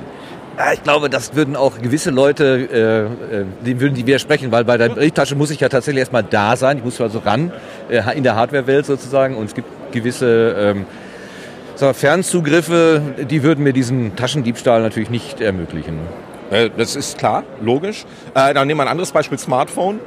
Ich 0.73 0.81
glaube, 0.81 1.09
das 1.09 1.35
würden 1.35 1.55
auch 1.55 1.77
gewisse 1.79 2.09
Leute, 2.09 3.09
äh, 3.31 3.41
äh 3.41 3.45
dem 3.63 3.79
würden 3.79 3.93
die 3.93 4.07
widersprechen, 4.07 4.51
weil 4.51 4.65
bei 4.65 4.77
der 4.77 4.89
Brieftasche 4.89 5.35
muss 5.35 5.51
ich 5.51 5.59
ja 5.59 5.69
tatsächlich 5.69 5.99
erstmal 5.99 6.23
da 6.23 6.55
sein. 6.55 6.77
Ich 6.77 6.83
muss 6.83 6.99
also 6.99 7.19
ran 7.19 7.51
äh, 7.89 8.17
in 8.17 8.23
der 8.23 8.35
Hardware-Welt 8.35 8.85
sozusagen. 8.87 9.35
Und 9.35 9.45
es 9.45 9.53
gibt 9.53 9.91
gewisse 9.91 10.55
ähm, 10.57 10.85
so, 11.75 11.93
Fernzugriffe, 11.93 13.01
die 13.29 13.43
würden 13.43 13.63
mir 13.63 13.73
diesen 13.73 14.15
Taschendiebstahl 14.15 14.81
natürlich 14.81 15.11
nicht 15.11 15.41
ermöglichen. 15.41 15.99
Äh, 16.49 16.71
das 16.75 16.95
ist 16.95 17.19
klar, 17.19 17.43
logisch. 17.61 18.05
Äh, 18.33 18.55
dann 18.55 18.67
nehmen 18.67 18.79
wir 18.79 18.83
ein 18.83 18.89
anderes 18.89 19.11
Beispiel, 19.11 19.37
Smartphone. 19.37 19.99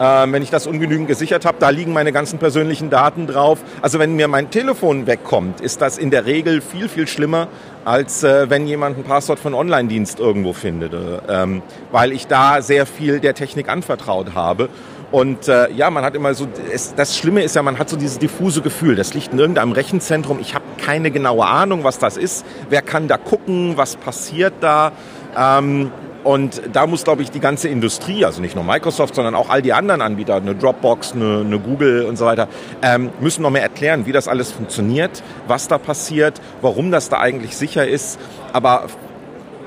Ähm, 0.00 0.32
wenn 0.32 0.42
ich 0.42 0.50
das 0.50 0.66
ungenügend 0.66 1.06
gesichert 1.06 1.44
habe, 1.44 1.58
da 1.60 1.68
liegen 1.68 1.92
meine 1.92 2.12
ganzen 2.12 2.38
persönlichen 2.38 2.90
Daten 2.90 3.26
drauf. 3.26 3.60
Also 3.80 3.98
wenn 3.98 4.16
mir 4.16 4.28
mein 4.28 4.50
Telefon 4.50 5.06
wegkommt, 5.06 5.60
ist 5.60 5.80
das 5.80 5.98
in 5.98 6.10
der 6.10 6.26
Regel 6.26 6.60
viel, 6.60 6.88
viel 6.88 7.06
schlimmer, 7.06 7.48
als 7.84 8.24
äh, 8.24 8.50
wenn 8.50 8.66
jemand 8.66 8.98
ein 8.98 9.04
Passwort 9.04 9.38
von 9.38 9.54
Online-Dienst 9.54 10.18
irgendwo 10.18 10.52
findet. 10.52 10.92
Ähm, 11.28 11.62
weil 11.92 12.12
ich 12.12 12.26
da 12.26 12.60
sehr 12.62 12.86
viel 12.86 13.20
der 13.20 13.34
Technik 13.34 13.68
anvertraut 13.68 14.34
habe. 14.34 14.68
Und 15.14 15.46
äh, 15.46 15.70
ja, 15.70 15.90
man 15.90 16.04
hat 16.04 16.16
immer 16.16 16.34
so, 16.34 16.48
es, 16.72 16.92
das 16.96 17.16
Schlimme 17.16 17.44
ist 17.44 17.54
ja, 17.54 17.62
man 17.62 17.78
hat 17.78 17.88
so 17.88 17.96
dieses 17.96 18.18
diffuse 18.18 18.62
Gefühl, 18.62 18.96
das 18.96 19.14
liegt 19.14 19.32
in 19.32 19.38
irgendeinem 19.38 19.70
Rechenzentrum, 19.70 20.40
ich 20.40 20.56
habe 20.56 20.64
keine 20.84 21.12
genaue 21.12 21.46
Ahnung, 21.46 21.84
was 21.84 22.00
das 22.00 22.16
ist, 22.16 22.44
wer 22.68 22.82
kann 22.82 23.06
da 23.06 23.16
gucken, 23.16 23.76
was 23.76 23.94
passiert 23.94 24.54
da. 24.60 24.90
Ähm, 25.38 25.92
und 26.24 26.62
da 26.72 26.86
muss, 26.86 27.04
glaube 27.04 27.22
ich, 27.22 27.30
die 27.30 27.40
ganze 27.40 27.68
Industrie, 27.68 28.24
also 28.24 28.40
nicht 28.40 28.54
nur 28.54 28.64
Microsoft, 28.64 29.14
sondern 29.14 29.34
auch 29.34 29.50
all 29.50 29.62
die 29.62 29.72
anderen 29.72 30.00
Anbieter, 30.00 30.36
eine 30.36 30.54
Dropbox, 30.54 31.12
eine, 31.12 31.42
eine 31.44 31.58
Google 31.58 32.06
und 32.06 32.16
so 32.16 32.24
weiter, 32.24 32.48
ähm, 32.82 33.10
müssen 33.20 33.42
noch 33.42 33.50
mehr 33.50 33.62
erklären, 33.62 34.06
wie 34.06 34.12
das 34.12 34.26
alles 34.26 34.50
funktioniert, 34.50 35.22
was 35.46 35.68
da 35.68 35.76
passiert, 35.78 36.40
warum 36.62 36.90
das 36.90 37.10
da 37.10 37.20
eigentlich 37.20 37.56
sicher 37.56 37.86
ist. 37.86 38.18
Aber 38.54 38.86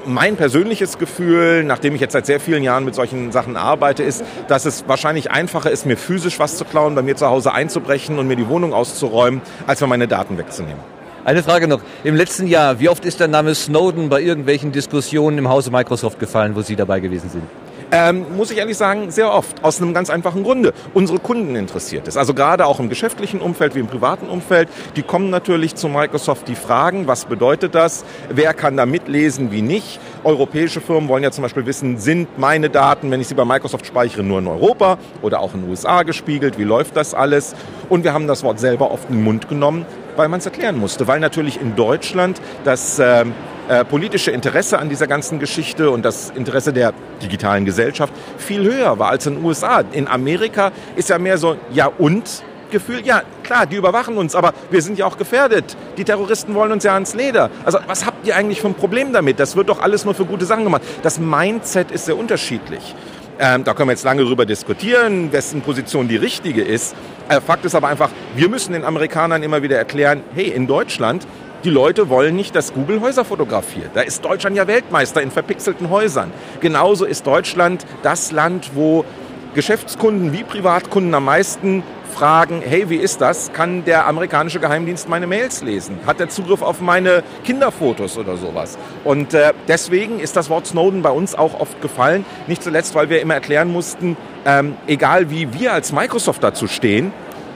mein 0.06 0.36
persönliches 0.36 0.98
Gefühl, 0.98 1.64
nachdem 1.64 1.94
ich 1.94 2.02
jetzt 2.02 2.14
seit 2.14 2.26
sehr 2.26 2.40
vielen 2.40 2.64
Jahren 2.64 2.86
mit 2.86 2.96
solchen 2.96 3.32
Sachen 3.32 3.56
arbeite, 3.56 4.04
ist, 4.04 4.24
dass 4.48 4.66
es 4.66 4.86
wahrscheinlich 4.88 5.30
einfacher 5.30 5.70
ist, 5.70 5.86
mir 5.86 5.98
physisch 5.98 6.40
was 6.40 6.58
zu 6.58 6.66
klauen, 6.66 6.96
bei 6.96 7.04
mir 7.04 7.16
zu 7.16 7.28
Hause 7.28 7.54
einzubrechen 7.54 8.18
und 8.18 8.28
mir 8.28 8.36
die 8.36 8.48
Wohnung 8.48 8.74
auszuräumen, 8.74 9.42
als 9.68 9.82
mir 9.82 9.88
meine 9.88 10.08
Daten 10.08 10.38
wegzunehmen. 10.38 10.97
Eine 11.28 11.44
Frage 11.44 11.68
noch. 11.68 11.82
Im 12.06 12.16
letzten 12.16 12.48
Jahr, 12.48 12.80
wie 12.80 12.88
oft 12.88 13.04
ist 13.04 13.20
der 13.20 13.28
Name 13.28 13.54
Snowden 13.54 14.08
bei 14.08 14.22
irgendwelchen 14.22 14.72
Diskussionen 14.72 15.40
im 15.40 15.50
Hause 15.50 15.72
Microsoft 15.72 16.22
gefallen, 16.22 16.56
wo 16.56 16.62
Sie 16.62 16.78
dabei 16.78 17.02
gewesen 17.02 17.30
sind? 17.30 17.44
Ähm, 17.92 18.26
muss 18.38 18.50
ich 18.50 18.58
ehrlich 18.58 18.78
sagen, 18.78 19.12
sehr 19.12 19.34
oft. 19.34 19.62
Aus 19.62 19.82
einem 19.82 19.94
ganz 19.94 20.10
einfachen 20.10 20.44
Grunde. 20.44 20.72
Unsere 20.94 21.20
Kunden 21.20 21.58
interessiert 21.58 22.08
es. 22.08 22.16
Also 22.16 22.34
gerade 22.34 22.66
auch 22.66 22.80
im 22.80 22.88
geschäftlichen 22.88 23.42
Umfeld 23.42 23.76
wie 23.76 23.80
im 23.80 23.88
privaten 23.88 24.30
Umfeld. 24.30 24.70
Die 24.96 25.02
kommen 25.02 25.30
natürlich 25.30 25.76
zu 25.76 25.90
Microsoft, 25.90 26.48
die 26.48 26.56
fragen, 26.56 27.08
was 27.08 27.26
bedeutet 27.26 27.76
das? 27.76 28.06
Wer 28.30 28.54
kann 28.54 28.78
da 28.78 28.86
mitlesen, 28.86 29.52
wie 29.52 29.62
nicht? 29.62 30.00
Europäische 30.24 30.80
Firmen 30.80 31.10
wollen 31.10 31.24
ja 31.24 31.32
zum 31.32 31.42
Beispiel 31.42 31.66
wissen, 31.66 31.98
sind 31.98 32.40
meine 32.40 32.70
Daten, 32.70 33.12
wenn 33.12 33.20
ich 33.20 33.28
sie 33.28 33.36
bei 33.36 33.44
Microsoft 33.44 33.86
speichere, 33.86 34.24
nur 34.24 34.40
in 34.40 34.48
Europa 34.48 34.98
oder 35.22 35.42
auch 35.42 35.54
in 35.54 35.64
den 35.64 35.70
USA 35.70 36.04
gespiegelt? 36.04 36.58
Wie 36.58 36.64
läuft 36.64 36.96
das 36.96 37.14
alles? 37.14 37.54
Und 37.90 38.06
wir 38.06 38.14
haben 38.14 38.28
das 38.28 38.44
Wort 38.44 38.62
selber 38.62 38.92
oft 38.92 39.10
in 39.10 39.18
den 39.18 39.24
Mund 39.26 39.50
genommen 39.50 39.86
weil 40.18 40.28
man 40.28 40.40
es 40.40 40.46
erklären 40.46 40.78
musste. 40.78 41.08
Weil 41.08 41.20
natürlich 41.20 41.62
in 41.62 41.76
Deutschland 41.76 42.42
das 42.64 43.00
äh, 43.00 43.26
äh, 43.70 43.86
politische 43.86 44.32
Interesse 44.32 44.80
an 44.80 44.90
dieser 44.90 45.08
ganzen 45.08 45.40
Geschichte 45.40 45.92
und 45.92 46.04
das 46.04 46.30
Interesse 46.30 46.74
der 46.74 46.94
digitalen 47.22 47.66
Gesellschaft 47.66 48.14
viel 48.38 48.64
höher 48.64 48.98
war 49.00 49.10
als 49.10 49.26
in 49.26 49.36
den 49.36 49.46
USA. 49.46 49.84
In 49.92 50.08
Amerika 50.08 50.72
ist 50.96 51.10
ja 51.10 51.20
mehr 51.20 51.38
so, 51.38 51.58
ja 51.72 51.88
und? 51.88 52.44
Gefühl, 52.70 53.06
ja 53.06 53.22
klar, 53.44 53.66
die 53.66 53.78
überwachen 53.78 54.18
uns, 54.18 54.36
aber 54.36 54.54
wir 54.70 54.82
sind 54.82 54.98
ja 54.98 55.06
auch 55.06 55.18
gefährdet. 55.18 55.78
Die 55.96 56.04
Terroristen 56.04 56.54
wollen 56.54 56.74
uns 56.74 56.84
ja 56.84 56.96
ans 56.96 57.14
Leder. 57.14 57.50
Also 57.64 57.80
was 57.88 58.06
habt 58.06 58.28
ihr 58.28 58.36
eigentlich 58.36 58.60
für 58.60 58.68
ein 58.68 58.74
Problem 58.74 59.14
damit? 59.14 59.40
Das 59.40 59.56
wird 59.56 59.70
doch 59.70 59.80
alles 59.80 60.04
nur 60.04 60.14
für 60.14 60.26
gute 60.26 60.44
Sachen 60.44 60.66
gemacht. 60.66 60.82
Das 61.02 61.18
Mindset 61.18 61.92
ist 61.92 62.06
sehr 62.06 62.18
unterschiedlich. 62.18 62.94
Ähm, 63.40 63.64
da 63.64 63.74
können 63.74 63.90
wir 63.90 63.94
jetzt 63.94 64.04
lange 64.04 64.24
drüber 64.24 64.46
diskutieren, 64.46 65.32
wessen 65.32 65.62
Position 65.62 66.08
die 66.08 66.16
richtige 66.16 66.64
ist. 66.64 66.96
Äh, 67.30 67.40
Fakt 67.40 67.66
ist 67.66 67.76
aber 67.76 67.88
einfach, 67.88 68.10
wir 68.36 68.50
müssen 68.50 68.74
den 68.74 68.84
Amerikanern 68.84 69.44
immer 69.44 69.62
wieder 69.62 69.78
erklären, 69.78 70.24
hey, 70.34 70.48
in 70.48 70.66
Deutschland 70.66 71.28
die 71.64 71.70
Leute 71.70 72.10
wollen 72.10 72.36
nicht, 72.36 72.56
dass 72.56 72.74
Google 72.74 73.02
Häuser 73.02 73.26
fotografiert. 73.26 73.92
Da 73.94 74.02
ist 74.02 74.24
Deutschland 74.24 74.56
ja 74.56 74.68
Weltmeister 74.68 75.22
in 75.22 75.32
verpixelten 75.32 75.90
Häusern. 75.90 76.32
Genauso 76.62 77.06
ist 77.06 77.26
Deutschland 77.28 77.86
das 78.04 78.32
Land, 78.32 78.72
wo 78.76 79.06
Geschäftskunden 79.54 80.34
wie 80.34 80.44
Privatkunden 80.44 81.14
am 81.14 81.26
meisten 81.26 81.84
fragen, 82.18 82.64
hey, 82.66 82.90
wie 82.90 82.96
ist 82.96 83.22
das? 83.22 83.54
Kann 83.54 83.86
der 83.86 84.08
amerikanische 84.08 84.60
Geheimdienst 84.60 85.08
meine 85.08 85.28
Mails 85.28 85.62
lesen? 85.62 86.00
Hat 86.08 86.20
er 86.20 86.30
Zugriff 86.30 86.64
auf 86.64 86.82
meine 86.82 87.24
Kinderfotos 87.44 88.18
oder 88.18 88.38
sowas? 88.38 88.76
Und 89.04 89.36
äh, 89.36 89.54
deswegen 89.68 90.20
ist 90.20 90.36
das 90.36 90.50
Wort 90.50 90.66
Snowden 90.66 91.04
bei 91.04 91.12
uns 91.12 91.36
auch 91.36 91.60
oft 91.60 91.80
gefallen. 91.80 92.26
Nicht 92.48 92.64
zuletzt, 92.64 92.96
weil 92.96 93.10
wir 93.10 93.22
immer 93.22 93.36
erklären 93.36 93.72
mussten, 93.72 94.18
ähm, 94.46 94.76
egal 94.88 95.30
wie 95.30 95.54
wir 95.54 95.74
als 95.74 95.92
Microsoft 95.92 96.44
dazu 96.44 96.68
stehen, 96.68 97.14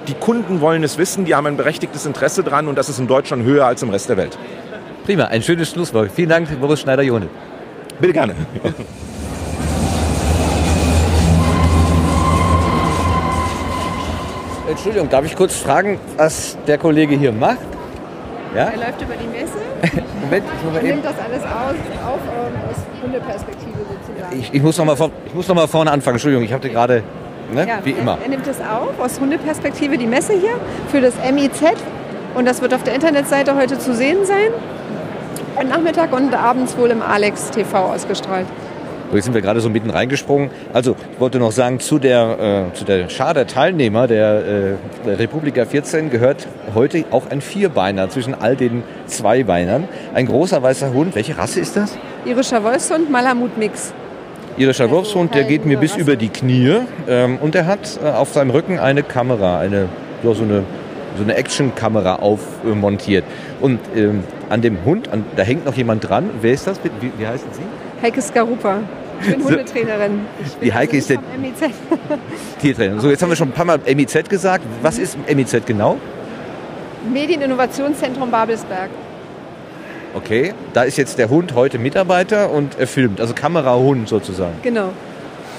die 0.07 0.14
Kunden 0.14 0.62
wollen 0.62 0.84
es 0.84 0.99
wissen, 0.99 1.26
die 1.26 1.34
haben 1.34 1.47
ein 1.47 1.57
berechtigtes 1.57 2.05
Interesse 2.05 2.43
dran 2.43 2.68
und 2.68 2.78
das 2.78 2.88
ist 2.88 2.99
in 2.99 3.07
Deutschland 3.07 3.43
höher 3.43 3.66
als 3.66 3.82
im 3.82 3.89
Rest 3.89 4.09
der 4.09 4.18
Welt. 4.18 4.38
Prima, 5.05 5.26
ein 5.26 5.41
schönes 5.41 5.72
Schlusswort. 5.72 6.12
Vielen 6.16 6.30
Dank, 6.30 6.62
Boris 6.62 6.82
Schneider-Jone. 6.82 7.30
Bitte 7.99 8.14
gerne. 8.14 8.36
Entschuldigung, 14.72 15.09
darf 15.09 15.26
ich 15.26 15.36
kurz 15.36 15.55
fragen, 15.55 15.99
was 16.15 16.57
der 16.65 16.78
Kollege 16.78 17.15
hier 17.15 17.34
macht? 17.34 17.57
Ja? 18.55 18.69
Er 18.69 18.78
läuft 18.78 19.01
über 19.01 19.13
die 19.15 19.28
Messe 19.28 19.57
Moment, 20.24 20.45
und 20.65 20.84
nimmt 20.84 21.05
das 21.05 21.15
alles 21.19 21.43
aus, 21.43 21.76
auf 22.05 22.19
ähm, 22.22 22.69
aus 22.69 22.78
Hundeperspektive 23.03 23.78
sozusagen. 23.80 24.39
Ich, 24.39 24.53
ich 24.53 24.61
muss 24.61 24.78
noch 24.78 24.86
mal 24.86 24.95
vor, 24.95 25.11
noch 25.34 25.69
vorne 25.69 25.91
anfangen. 25.91 26.15
Entschuldigung, 26.15 26.45
ich 26.45 26.53
hatte 26.53 26.69
gerade 26.69 27.03
ne? 27.53 27.67
ja, 27.67 27.80
wie 27.84 27.91
immer. 27.91 28.17
Er, 28.17 28.24
er 28.24 28.30
nimmt 28.30 28.47
es 28.47 28.59
auf, 28.59 28.99
aus 28.99 29.19
Hundeperspektive, 29.19 29.97
die 29.97 30.07
Messe 30.07 30.34
hier 30.34 30.55
für 30.89 31.01
das 31.01 31.15
MIZ. 31.15 31.61
Und 32.36 32.45
das 32.45 32.61
wird 32.61 32.74
auf 32.74 32.84
der 32.84 32.95
Internetseite 32.95 33.55
heute 33.55 33.78
zu 33.78 33.93
sehen 33.93 34.26
sein. 34.26 34.51
Und 35.59 35.69
Nachmittag 35.69 36.13
und 36.13 36.34
abends 36.34 36.78
wohl 36.78 36.91
im 36.91 37.01
Alex 37.01 37.49
TV 37.51 37.78
ausgestrahlt. 37.78 38.47
Jetzt 39.14 39.26
sind 39.26 39.34
wir 39.34 39.41
gerade 39.41 39.59
so 39.59 39.70
mitten 39.70 39.89
reingesprungen. 39.89 40.49
Also, 40.74 40.95
ich 41.14 41.20
wollte 41.20 41.39
noch 41.39 41.51
sagen, 41.51 41.80
zu 41.80 41.99
der, 41.99 42.70
äh, 42.72 42.76
zu 42.76 42.86
der 42.86 43.09
Schar 43.09 43.34
der 43.34 43.47
Teilnehmer 43.47 44.07
der, 44.07 44.45
äh, 44.45 45.05
der 45.05 45.20
Republika 45.20 45.66
14 45.66 46.09
gehört 46.09 46.47
heute 46.74 47.05
auch 47.12 47.30
ein 47.30 47.41
Vierbeiner 47.41 48.09
zwischen 48.09 48.34
all 48.34 48.55
den 48.55 48.84
Zweibeinern. 49.07 49.88
Ein 50.14 50.28
großer 50.28 50.64
weißer 50.64 50.93
Hund. 50.93 51.16
Welche 51.16 51.38
Rasse 51.38 51.59
ist 51.59 51.76
das? 51.76 51.97
Irischer 52.26 52.64
Wolfshund, 52.64 53.09
Malamut 53.09 53.57
Mix 53.57 53.93
irischer 54.57 54.89
Wolfshund, 54.89 55.34
der 55.34 55.43
geht 55.43 55.66
mir 55.66 55.78
bis 55.78 55.95
über 55.95 56.16
die 56.16 56.30
Knie 56.30 56.82
ähm, 57.07 57.38
und 57.41 57.55
der 57.55 57.66
hat 57.66 57.99
äh, 58.03 58.09
auf 58.09 58.34
seinem 58.34 58.51
Rücken 58.51 58.80
eine 58.80 59.03
Kamera, 59.03 59.59
eine, 59.59 59.88
ja, 60.24 60.34
so 60.34 60.43
eine, 60.43 60.64
so 61.18 61.24
eine 61.24 61.36
Action-Kamera 61.36 62.16
aufmontiert. 62.16 63.24
Und 63.59 63.80
ähm, 63.95 64.24
an 64.49 64.62
dem 64.62 64.84
Hund, 64.86 65.09
an, 65.09 65.26
da 65.36 65.43
hängt 65.43 65.66
noch 65.66 65.76
jemand 65.76 66.07
dran. 66.07 66.30
Wer 66.41 66.53
ist 66.53 66.68
das? 66.68 66.80
Wie, 66.99 67.12
wie 67.18 67.28
heißen 67.28 67.47
Sie? 67.53 67.62
Heike 68.01 68.22
Skarupa. 68.22 68.80
Ich 69.22 69.36
bin 69.36 69.43
Hundetrainerin. 69.43 70.22
Ich 70.43 70.53
bin 70.53 70.65
die 70.65 70.74
Heike 70.74 70.97
ist 70.97 71.09
der 71.09 71.19
MIZ. 71.19 71.74
Tiertrainerin. 72.61 72.99
So, 72.99 73.09
jetzt 73.09 73.22
haben 73.22 73.30
wir 73.30 73.36
schon 73.36 73.49
ein 73.49 73.53
paar 73.53 73.65
Mal 73.65 73.80
MIZ 73.80 74.30
gesagt. 74.30 74.63
Was 74.82 74.97
ist 74.97 75.17
MIZ 75.30 75.65
genau? 75.65 75.97
Medieninnovationszentrum 77.11 78.32
Babelsberg. 78.32 78.89
Okay, 80.13 80.53
da 80.74 80.84
ist 80.84 80.97
jetzt 80.97 81.17
der 81.17 81.30
Hund 81.30 81.55
heute 81.55 81.80
Mitarbeiter 81.80 82.51
und 82.51 82.78
er 82.78 82.88
filmt, 82.88 83.22
also 83.22 83.34
Kamerahund 83.34 84.09
sozusagen. 84.09 84.55
Genau. 84.61 84.89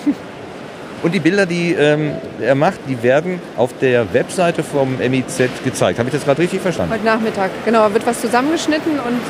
Und 1.02 1.14
die 1.14 1.20
Bilder, 1.20 1.46
die 1.46 1.72
ähm, 1.72 2.12
er 2.40 2.54
macht, 2.54 2.78
die 2.86 3.02
werden 3.02 3.40
auf 3.56 3.70
der 3.80 4.12
Webseite 4.12 4.62
vom 4.62 4.98
MIZ 4.98 5.64
gezeigt. 5.64 5.98
Habe 5.98 6.10
ich 6.10 6.14
das 6.14 6.24
gerade 6.24 6.40
richtig 6.40 6.60
verstanden? 6.60 6.92
Heute 6.92 7.04
Nachmittag, 7.04 7.50
genau. 7.64 7.92
Wird 7.92 8.06
was 8.06 8.20
zusammengeschnitten 8.20 8.92
und 9.00 9.20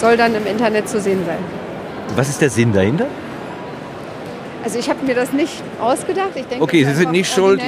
soll 0.00 0.16
dann 0.16 0.34
im 0.34 0.46
Internet 0.46 0.88
zu 0.88 0.98
sehen 1.00 1.20
sein. 1.26 1.38
Was 2.16 2.28
ist 2.28 2.40
der 2.40 2.50
Sinn 2.50 2.72
dahinter? 2.72 3.06
Also 4.64 4.78
ich 4.78 4.88
habe 4.88 5.04
mir 5.04 5.14
das 5.14 5.30
nicht 5.32 5.62
ausgedacht. 5.78 6.30
Ich 6.34 6.46
denke, 6.46 6.64
okay, 6.64 6.84
Sie 6.84 6.94
sind 6.94 7.12
nicht 7.12 7.30
schuld. 7.30 7.60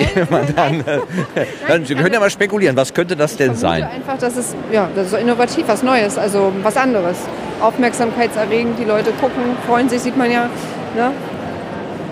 dann, 0.56 0.82
dann, 1.68 1.84
Sie 1.84 1.94
können 1.94 2.14
ja 2.14 2.20
mal 2.20 2.30
spekulieren, 2.30 2.74
was 2.74 2.94
könnte 2.94 3.14
das 3.14 3.36
denn 3.36 3.52
ich 3.52 3.58
sein? 3.58 3.84
einfach, 3.84 4.16
dass 4.16 4.34
es 4.36 4.56
ja, 4.72 4.88
das 4.96 5.06
ist 5.06 5.10
so 5.10 5.16
innovativ, 5.18 5.68
was 5.68 5.82
Neues, 5.82 6.16
also 6.16 6.52
was 6.62 6.76
anderes. 6.76 7.18
Aufmerksamkeitserregend, 7.60 8.78
die 8.78 8.84
Leute 8.84 9.10
gucken, 9.12 9.42
freuen 9.66 9.90
sich, 9.90 10.00
sieht 10.00 10.16
man 10.16 10.30
ja. 10.30 10.48
Ne? 10.96 11.12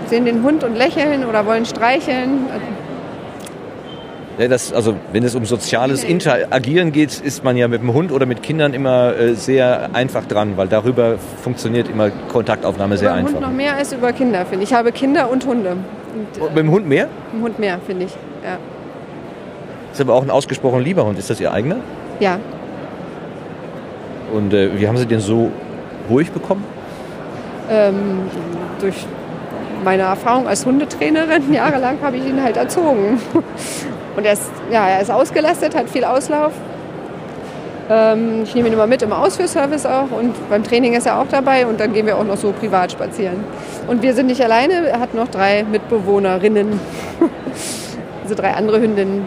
Sehen 0.07 0.26
den 0.26 0.43
Hund 0.43 0.62
und 0.64 0.76
lächeln 0.76 1.24
oder 1.24 1.47
wollen 1.47 1.64
streicheln. 1.64 2.47
Ja, 4.39 4.49
das, 4.49 4.72
also 4.72 4.97
wenn 5.12 5.22
es 5.22 5.35
um 5.35 5.45
soziales 5.45 6.03
Interagieren 6.03 6.91
geht, 6.91 7.20
ist 7.20 7.45
man 7.45 7.57
ja 7.57 7.68
mit 7.68 7.82
dem 7.82 7.93
Hund 7.95 8.11
oder 8.11 8.26
mit 8.26 8.43
Kindern 8.43 8.74
immer 8.74 9.14
äh, 9.16 9.35
sehr 9.35 9.91
einfach 9.93 10.26
dran, 10.26 10.57
weil 10.57 10.66
darüber 10.66 11.18
funktioniert 11.43 11.89
immer 11.89 12.11
Kontaktaufnahme 12.32 12.97
sehr 12.97 13.11
über 13.11 13.18
einfach. 13.18 13.32
Hund 13.35 13.43
noch 13.43 13.53
mehr 13.53 13.76
als 13.76 13.93
über 13.93 14.12
Kinder, 14.12 14.45
finde 14.45 14.64
ich. 14.64 14.70
Ich 14.70 14.76
habe 14.76 14.91
Kinder 14.91 15.30
und 15.30 15.47
Hunde. 15.47 15.76
Und, 16.14 16.43
äh, 16.43 16.49
mit 16.49 16.59
dem 16.59 16.70
Hund 16.70 16.89
mehr? 16.89 17.07
Mit 17.07 17.41
dem 17.41 17.43
Hund 17.45 17.59
mehr, 17.61 17.78
finde 17.87 18.07
ich, 18.07 18.12
ja. 18.43 18.59
Ist 19.93 20.01
aber 20.01 20.14
auch 20.14 20.22
ein 20.22 20.30
ausgesprochen 20.30 20.82
lieber 20.82 21.05
Hund. 21.05 21.16
Ist 21.16 21.30
das 21.30 21.41
Ihr 21.41 21.53
eigener? 21.53 21.76
Ja. 22.18 22.41
Und 24.32 24.53
äh, 24.53 24.76
wie 24.76 24.89
haben 24.89 24.97
Sie 24.97 25.07
den 25.07 25.20
so 25.20 25.53
ruhig 26.11 26.32
bekommen? 26.32 26.64
Ähm, 27.70 28.22
durch 28.80 29.07
meine 29.85 30.03
Erfahrung 30.03 30.49
als 30.49 30.66
Hundetrainerin. 30.66 31.53
Jahrelang 31.53 31.99
habe 32.03 32.16
ich 32.16 32.26
ihn 32.26 32.43
halt 32.43 32.57
erzogen. 32.57 33.20
Und 34.16 34.24
er 34.24 34.34
ist, 34.34 34.50
ja, 34.70 34.88
er 34.88 35.00
ist 35.00 35.10
ausgelastet, 35.10 35.74
hat 35.74 35.88
viel 35.88 36.04
Auslauf. 36.04 36.52
Ähm, 37.90 38.42
ich 38.44 38.54
nehme 38.54 38.68
ihn 38.68 38.74
immer 38.74 38.86
mit 38.86 39.02
im 39.02 39.12
Ausführservice 39.12 39.84
auch 39.86 40.10
und 40.10 40.34
beim 40.48 40.64
Training 40.64 40.94
ist 40.94 41.06
er 41.06 41.18
auch 41.18 41.26
dabei 41.30 41.66
und 41.66 41.80
dann 41.80 41.92
gehen 41.92 42.06
wir 42.06 42.16
auch 42.16 42.24
noch 42.24 42.36
so 42.36 42.52
privat 42.52 42.92
spazieren. 42.92 43.44
Und 43.88 44.02
wir 44.02 44.14
sind 44.14 44.26
nicht 44.26 44.42
alleine, 44.42 44.88
er 44.88 45.00
hat 45.00 45.14
noch 45.14 45.28
drei 45.28 45.64
Mitbewohnerinnen, 45.64 46.80
also 48.22 48.34
drei 48.34 48.52
andere 48.52 48.80
Hündinnen. 48.80 49.24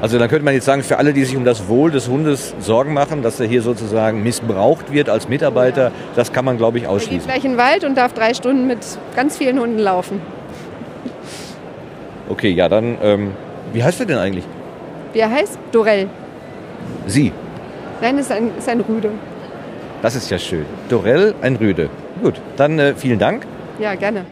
Also 0.00 0.18
dann 0.18 0.28
könnte 0.28 0.44
man 0.44 0.54
jetzt 0.54 0.66
sagen, 0.66 0.82
für 0.82 0.98
alle, 0.98 1.12
die 1.12 1.24
sich 1.24 1.36
um 1.36 1.44
das 1.44 1.66
Wohl 1.66 1.90
des 1.90 2.08
Hundes 2.08 2.54
Sorgen 2.60 2.92
machen, 2.92 3.22
dass 3.22 3.40
er 3.40 3.46
hier 3.46 3.62
sozusagen 3.62 4.22
missbraucht 4.22 4.92
wird 4.92 5.08
als 5.08 5.28
Mitarbeiter, 5.28 5.84
ja. 5.84 5.92
das 6.14 6.32
kann 6.32 6.44
man, 6.44 6.58
glaube 6.58 6.78
ich, 6.78 6.86
ausschließen. 6.86 7.28
Er 7.28 7.34
geht 7.34 7.42
gleich 7.42 7.44
in 7.44 7.52
den 7.52 7.58
Wald 7.58 7.84
und 7.84 7.96
darf 7.96 8.12
drei 8.12 8.34
Stunden 8.34 8.66
mit 8.66 8.78
ganz 9.16 9.38
vielen 9.38 9.58
Hunden 9.58 9.78
laufen. 9.78 10.20
Okay, 12.28 12.50
ja, 12.50 12.68
dann 12.68 12.98
ähm, 13.02 13.30
wie 13.74 13.84
heißt 13.84 14.00
er 14.00 14.06
denn 14.06 14.18
eigentlich? 14.18 14.44
Wie 15.12 15.18
er 15.18 15.30
heißt? 15.30 15.58
Dorell. 15.72 16.08
Sie? 17.06 17.32
Nein, 18.00 18.18
ist 18.18 18.32
ein, 18.32 18.50
ist 18.56 18.68
ein 18.68 18.80
Rüde. 18.80 19.10
Das 20.02 20.14
ist 20.14 20.30
ja 20.30 20.38
schön. 20.38 20.66
Dorell, 20.88 21.34
ein 21.42 21.56
Rüde. 21.56 21.90
Gut, 22.22 22.40
dann 22.56 22.78
äh, 22.78 22.94
vielen 22.94 23.18
Dank. 23.18 23.46
Ja, 23.78 23.94
gerne 23.94 24.24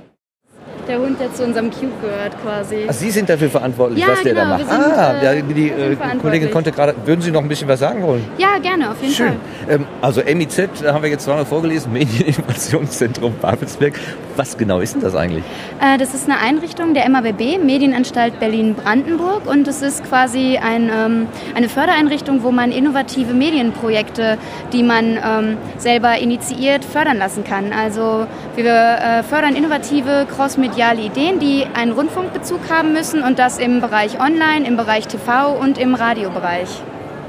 der 0.88 0.98
Hund, 0.98 1.20
der 1.20 1.32
zu 1.32 1.44
unserem 1.44 1.70
Cube 1.70 1.92
gehört 2.00 2.40
quasi. 2.42 2.86
Ach, 2.88 2.92
Sie 2.92 3.10
sind 3.10 3.28
dafür 3.28 3.48
verantwortlich, 3.48 4.00
ja, 4.00 4.08
was 4.08 4.22
der 4.22 4.34
genau, 4.34 4.44
da 4.44 4.58
macht. 4.58 4.70
Sind, 4.70 4.98
ah, 4.98 5.22
äh, 5.22 5.42
die, 5.42 5.54
die 5.54 5.68
äh, 5.68 5.96
Kollegin 6.20 6.50
konnte 6.50 6.72
gerade. 6.72 6.94
Würden 7.04 7.20
Sie 7.20 7.30
noch 7.30 7.42
ein 7.42 7.48
bisschen 7.48 7.68
was 7.68 7.80
sagen 7.80 8.02
wollen? 8.02 8.24
Ja, 8.38 8.58
gerne, 8.58 8.90
auf 8.90 9.00
jeden 9.00 9.14
Schön. 9.14 9.28
Fall. 9.66 9.74
Ähm, 9.76 9.86
also 10.00 10.22
MIZ 10.22 10.82
haben 10.84 11.02
wir 11.02 11.10
jetzt 11.10 11.24
zweimal 11.24 11.44
vorgelesen, 11.44 11.92
Medieninnovationszentrum 11.92 13.34
Babelsberg. 13.40 13.98
Was 14.36 14.56
genau 14.56 14.80
ist 14.80 14.94
denn 14.94 15.02
das 15.02 15.14
eigentlich? 15.14 15.44
Äh, 15.80 15.98
das 15.98 16.14
ist 16.14 16.28
eine 16.28 16.40
Einrichtung 16.40 16.94
der 16.94 17.08
MABB, 17.08 17.62
Medienanstalt 17.62 18.40
Berlin-Brandenburg. 18.40 19.46
Und 19.46 19.68
es 19.68 19.82
ist 19.82 20.04
quasi 20.04 20.58
ein, 20.58 20.90
ähm, 20.92 21.28
eine 21.54 21.68
Fördereinrichtung, 21.68 22.42
wo 22.42 22.50
man 22.50 22.72
innovative 22.72 23.34
Medienprojekte, 23.34 24.36
die 24.72 24.82
man 24.82 25.18
ähm, 25.24 25.56
selber 25.78 26.18
initiiert, 26.18 26.84
fördern 26.84 27.18
lassen 27.18 27.44
kann. 27.44 27.72
Also 27.72 28.26
wir 28.56 28.72
äh, 28.72 29.22
fördern 29.22 29.54
innovative 29.54 30.26
cross-mediale 30.34 30.71
mediale 30.72 31.02
Ideen, 31.02 31.38
die 31.38 31.66
einen 31.74 31.92
Rundfunkbezug 31.92 32.60
haben 32.70 32.94
müssen 32.94 33.22
und 33.22 33.38
das 33.38 33.58
im 33.58 33.82
Bereich 33.82 34.18
Online, 34.18 34.66
im 34.66 34.78
Bereich 34.78 35.06
TV 35.06 35.52
und 35.52 35.76
im 35.76 35.94
Radiobereich. 35.94 36.68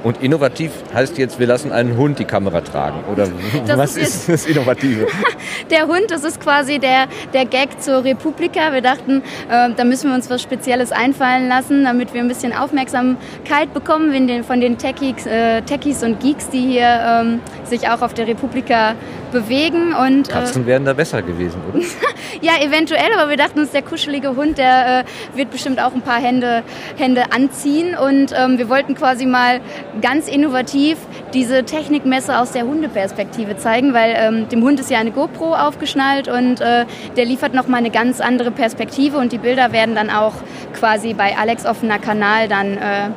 Und 0.02 0.22
innovativ 0.22 0.72
heißt 0.94 1.18
jetzt, 1.18 1.40
wir 1.40 1.48
lassen 1.48 1.72
einen 1.72 1.98
Hund 1.98 2.20
die 2.20 2.26
Kamera 2.26 2.62
tragen. 2.62 3.04
Oder 3.12 3.28
Das 3.66 3.78
was 3.78 3.98
ist 3.98 4.16
ist 4.16 4.30
das 4.30 4.46
Innovative? 4.46 5.08
Der 5.72 5.88
Hund, 5.88 6.06
das 6.10 6.24
ist 6.24 6.42
quasi 6.42 6.78
der, 6.78 7.08
der 7.34 7.46
Gag 7.46 7.82
zur 7.82 8.04
Republika. 8.04 8.74
Wir 8.74 8.82
dachten, 8.82 9.22
äh, 9.50 9.70
da 9.76 9.84
müssen 9.86 10.10
wir 10.10 10.16
uns 10.16 10.30
was 10.30 10.42
Spezielles 10.42 10.92
einfallen 10.92 11.48
lassen, 11.48 11.84
damit 11.86 12.14
wir 12.14 12.22
ein 12.22 12.28
bisschen 12.28 12.54
Aufmerksamkeit 12.54 13.74
bekommen 13.74 14.14
von 14.14 14.28
den, 14.28 14.44
von 14.44 14.60
den 14.62 14.78
Techies, 14.78 15.26
äh, 15.26 15.62
Techies 15.62 16.04
und 16.04 16.20
Geeks, 16.20 16.50
die 16.50 16.62
hier 16.62 17.22
ähm, 17.22 17.40
sich 17.64 17.90
auch 17.90 18.02
auf 18.02 18.14
der 18.14 18.28
Republika 18.28 18.96
bewegen. 19.34 19.94
Und, 19.94 20.30
äh, 20.30 20.32
Katzen 20.32 20.66
wären 20.66 20.86
da 20.86 20.94
besser 20.94 21.22
gewesen, 21.22 21.60
oder? 21.70 21.84
ja, 22.42 22.54
eventuell, 22.62 23.12
aber 23.18 23.30
wir 23.30 23.38
dachten 23.38 23.60
uns, 23.60 23.72
der 23.72 23.82
kuschelige 23.82 24.38
Hund, 24.38 24.58
der 24.58 25.00
äh, 25.00 25.38
wird 25.38 25.52
bestimmt 25.52 25.82
auch 25.82 25.94
ein 25.94 26.02
paar 26.02 26.22
Hände, 26.22 26.64
Hände 26.96 27.34
anziehen. 27.34 27.96
Und 27.96 28.34
ähm, 28.38 28.58
wir 28.58 28.70
wollten 28.70 28.96
quasi 28.96 29.26
mal 29.26 29.60
ganz 30.02 30.30
innovativ 30.30 30.98
diese 31.34 31.66
Technikmesse 31.66 32.38
aus 32.38 32.52
der 32.52 32.64
Hundeperspektive 32.64 33.58
zeigen, 33.58 33.94
weil 33.94 34.16
ähm, 34.16 34.48
dem 34.50 34.64
Hund 34.64 34.80
ist 34.80 34.90
ja 34.90 35.00
eine 35.00 35.12
GoPro 35.12 35.56
aufgeschnallt 35.56 36.28
und 36.28 36.62
äh, 36.62 36.86
der 37.18 37.26
liefert 37.26 37.54
nochmal 37.54 37.80
eine 37.80 37.90
ganz 37.90 38.22
andere 38.22 38.52
Perspektive 38.52 39.18
und 39.18 39.32
die 39.32 39.40
Bilder 39.40 39.72
werden 39.72 39.96
dann 39.96 40.10
auch 40.10 40.34
quasi 40.74 41.14
bei 41.14 41.36
Alex 41.38 41.66
offener 41.66 42.00
Kanal 42.00 42.48
dann 42.48 42.78
äh, 42.78 43.10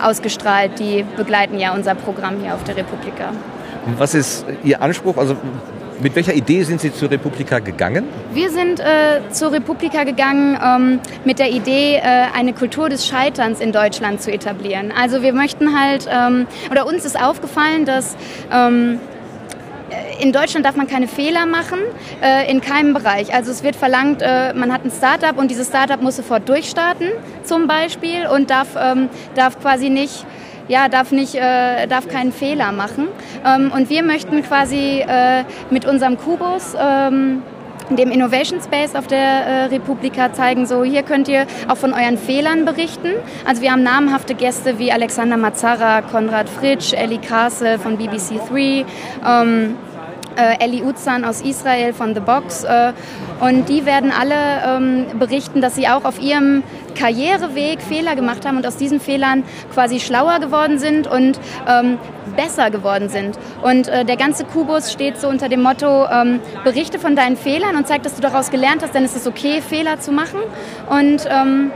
ausgestrahlt. 0.00 0.78
Die 0.78 1.04
begleiten 1.16 1.58
ja 1.58 1.74
unser 1.74 1.94
Programm 1.94 2.40
hier 2.40 2.54
auf 2.54 2.64
der 2.64 2.76
Republika. 2.76 3.32
Was 3.98 4.14
ist 4.14 4.44
Ihr 4.64 4.82
Anspruch? 4.82 5.16
Also 5.16 5.36
mit 6.00 6.14
welcher 6.14 6.34
Idee 6.34 6.62
sind 6.64 6.80
Sie 6.80 6.92
zur 6.92 7.10
Republika 7.10 7.60
gegangen? 7.60 8.04
Wir 8.32 8.50
sind 8.50 8.80
äh, 8.80 9.20
zur 9.30 9.52
Republika 9.52 10.04
gegangen 10.04 10.58
ähm, 10.62 11.00
mit 11.24 11.38
der 11.38 11.50
Idee, 11.50 11.96
äh, 11.96 12.00
eine 12.34 12.52
Kultur 12.52 12.88
des 12.88 13.06
Scheiterns 13.06 13.60
in 13.60 13.72
Deutschland 13.72 14.20
zu 14.20 14.30
etablieren. 14.30 14.92
Also 14.92 15.22
wir 15.22 15.32
möchten 15.32 15.78
halt, 15.78 16.06
ähm, 16.10 16.46
oder 16.70 16.86
uns 16.86 17.04
ist 17.04 17.18
aufgefallen, 17.18 17.84
dass 17.84 18.16
ähm, 18.52 18.98
in 20.20 20.32
Deutschland 20.32 20.66
darf 20.66 20.76
man 20.76 20.88
keine 20.88 21.06
Fehler 21.06 21.46
machen, 21.46 21.78
äh, 22.22 22.50
in 22.50 22.60
keinem 22.60 22.92
Bereich. 22.92 23.32
Also 23.32 23.50
es 23.50 23.62
wird 23.62 23.76
verlangt, 23.76 24.20
äh, 24.20 24.52
man 24.52 24.72
hat 24.72 24.84
ein 24.84 24.90
Startup 24.90 25.38
und 25.38 25.50
dieses 25.50 25.68
Startup 25.68 26.02
muss 26.02 26.16
sofort 26.16 26.48
durchstarten, 26.48 27.08
zum 27.44 27.66
Beispiel, 27.66 28.26
und 28.26 28.50
darf, 28.50 28.68
ähm, 28.76 29.08
darf 29.34 29.60
quasi 29.60 29.88
nicht 29.88 30.26
ja, 30.68 30.88
darf, 30.88 31.12
nicht, 31.12 31.34
äh, 31.34 31.86
darf 31.86 32.08
keinen 32.08 32.32
Fehler 32.32 32.72
machen. 32.72 33.08
Ähm, 33.44 33.72
und 33.74 33.90
wir 33.90 34.02
möchten 34.02 34.42
quasi 34.42 35.04
äh, 35.06 35.44
mit 35.70 35.86
unserem 35.86 36.16
Kubus 36.18 36.74
ähm, 36.78 37.42
dem 37.90 38.10
Innovation 38.10 38.60
Space 38.60 38.94
auf 38.94 39.06
der 39.06 39.18
äh, 39.18 39.64
Republika 39.66 40.32
zeigen, 40.32 40.66
so 40.66 40.82
hier 40.82 41.02
könnt 41.02 41.28
ihr 41.28 41.46
auch 41.68 41.76
von 41.76 41.92
euren 41.92 42.18
Fehlern 42.18 42.64
berichten. 42.64 43.12
Also 43.46 43.62
wir 43.62 43.70
haben 43.70 43.82
namhafte 43.82 44.34
Gäste 44.34 44.78
wie 44.78 44.90
Alexander 44.90 45.36
Mazzara, 45.36 46.02
Konrad 46.02 46.48
Fritsch, 46.48 46.92
Ellie 46.92 47.18
Castle 47.20 47.78
von 47.78 47.96
BBC 47.96 48.40
3, 48.48 48.84
ähm, 49.24 49.76
äh, 50.36 50.62
Ellie 50.62 50.82
Uzan 50.84 51.24
aus 51.24 51.40
Israel 51.40 51.92
von 51.92 52.14
The 52.14 52.20
Box. 52.20 52.64
Äh, 52.64 52.92
und 53.40 53.68
die 53.68 53.84
werden 53.84 54.12
alle 54.12 54.34
ähm, 54.66 55.18
berichten, 55.18 55.60
dass 55.60 55.74
sie 55.74 55.88
auch 55.88 56.04
auf 56.04 56.20
ihrem 56.20 56.62
Karriereweg 56.94 57.82
Fehler 57.82 58.16
gemacht 58.16 58.46
haben 58.46 58.56
und 58.56 58.66
aus 58.66 58.76
diesen 58.76 59.00
Fehlern 59.00 59.44
quasi 59.72 60.00
schlauer 60.00 60.38
geworden 60.38 60.78
sind 60.78 61.06
und 61.06 61.38
ähm, 61.68 61.98
besser 62.36 62.70
geworden 62.70 63.08
sind. 63.08 63.38
Und 63.62 63.88
äh, 63.88 64.04
der 64.04 64.16
ganze 64.16 64.44
Kubus 64.44 64.92
steht 64.92 65.18
so 65.18 65.28
unter 65.28 65.48
dem 65.48 65.62
Motto, 65.62 66.06
ähm, 66.06 66.40
berichte 66.64 66.98
von 66.98 67.16
deinen 67.16 67.36
Fehlern 67.36 67.76
und 67.76 67.86
zeig, 67.86 68.02
dass 68.02 68.14
du 68.14 68.22
daraus 68.22 68.50
gelernt 68.50 68.82
hast, 68.82 68.94
denn 68.94 69.04
es 69.04 69.14
ist 69.14 69.26
okay, 69.26 69.60
Fehler 69.60 70.00
zu 70.00 70.12
machen. 70.12 70.40
Und 70.88 71.26
ähm, 71.28 71.70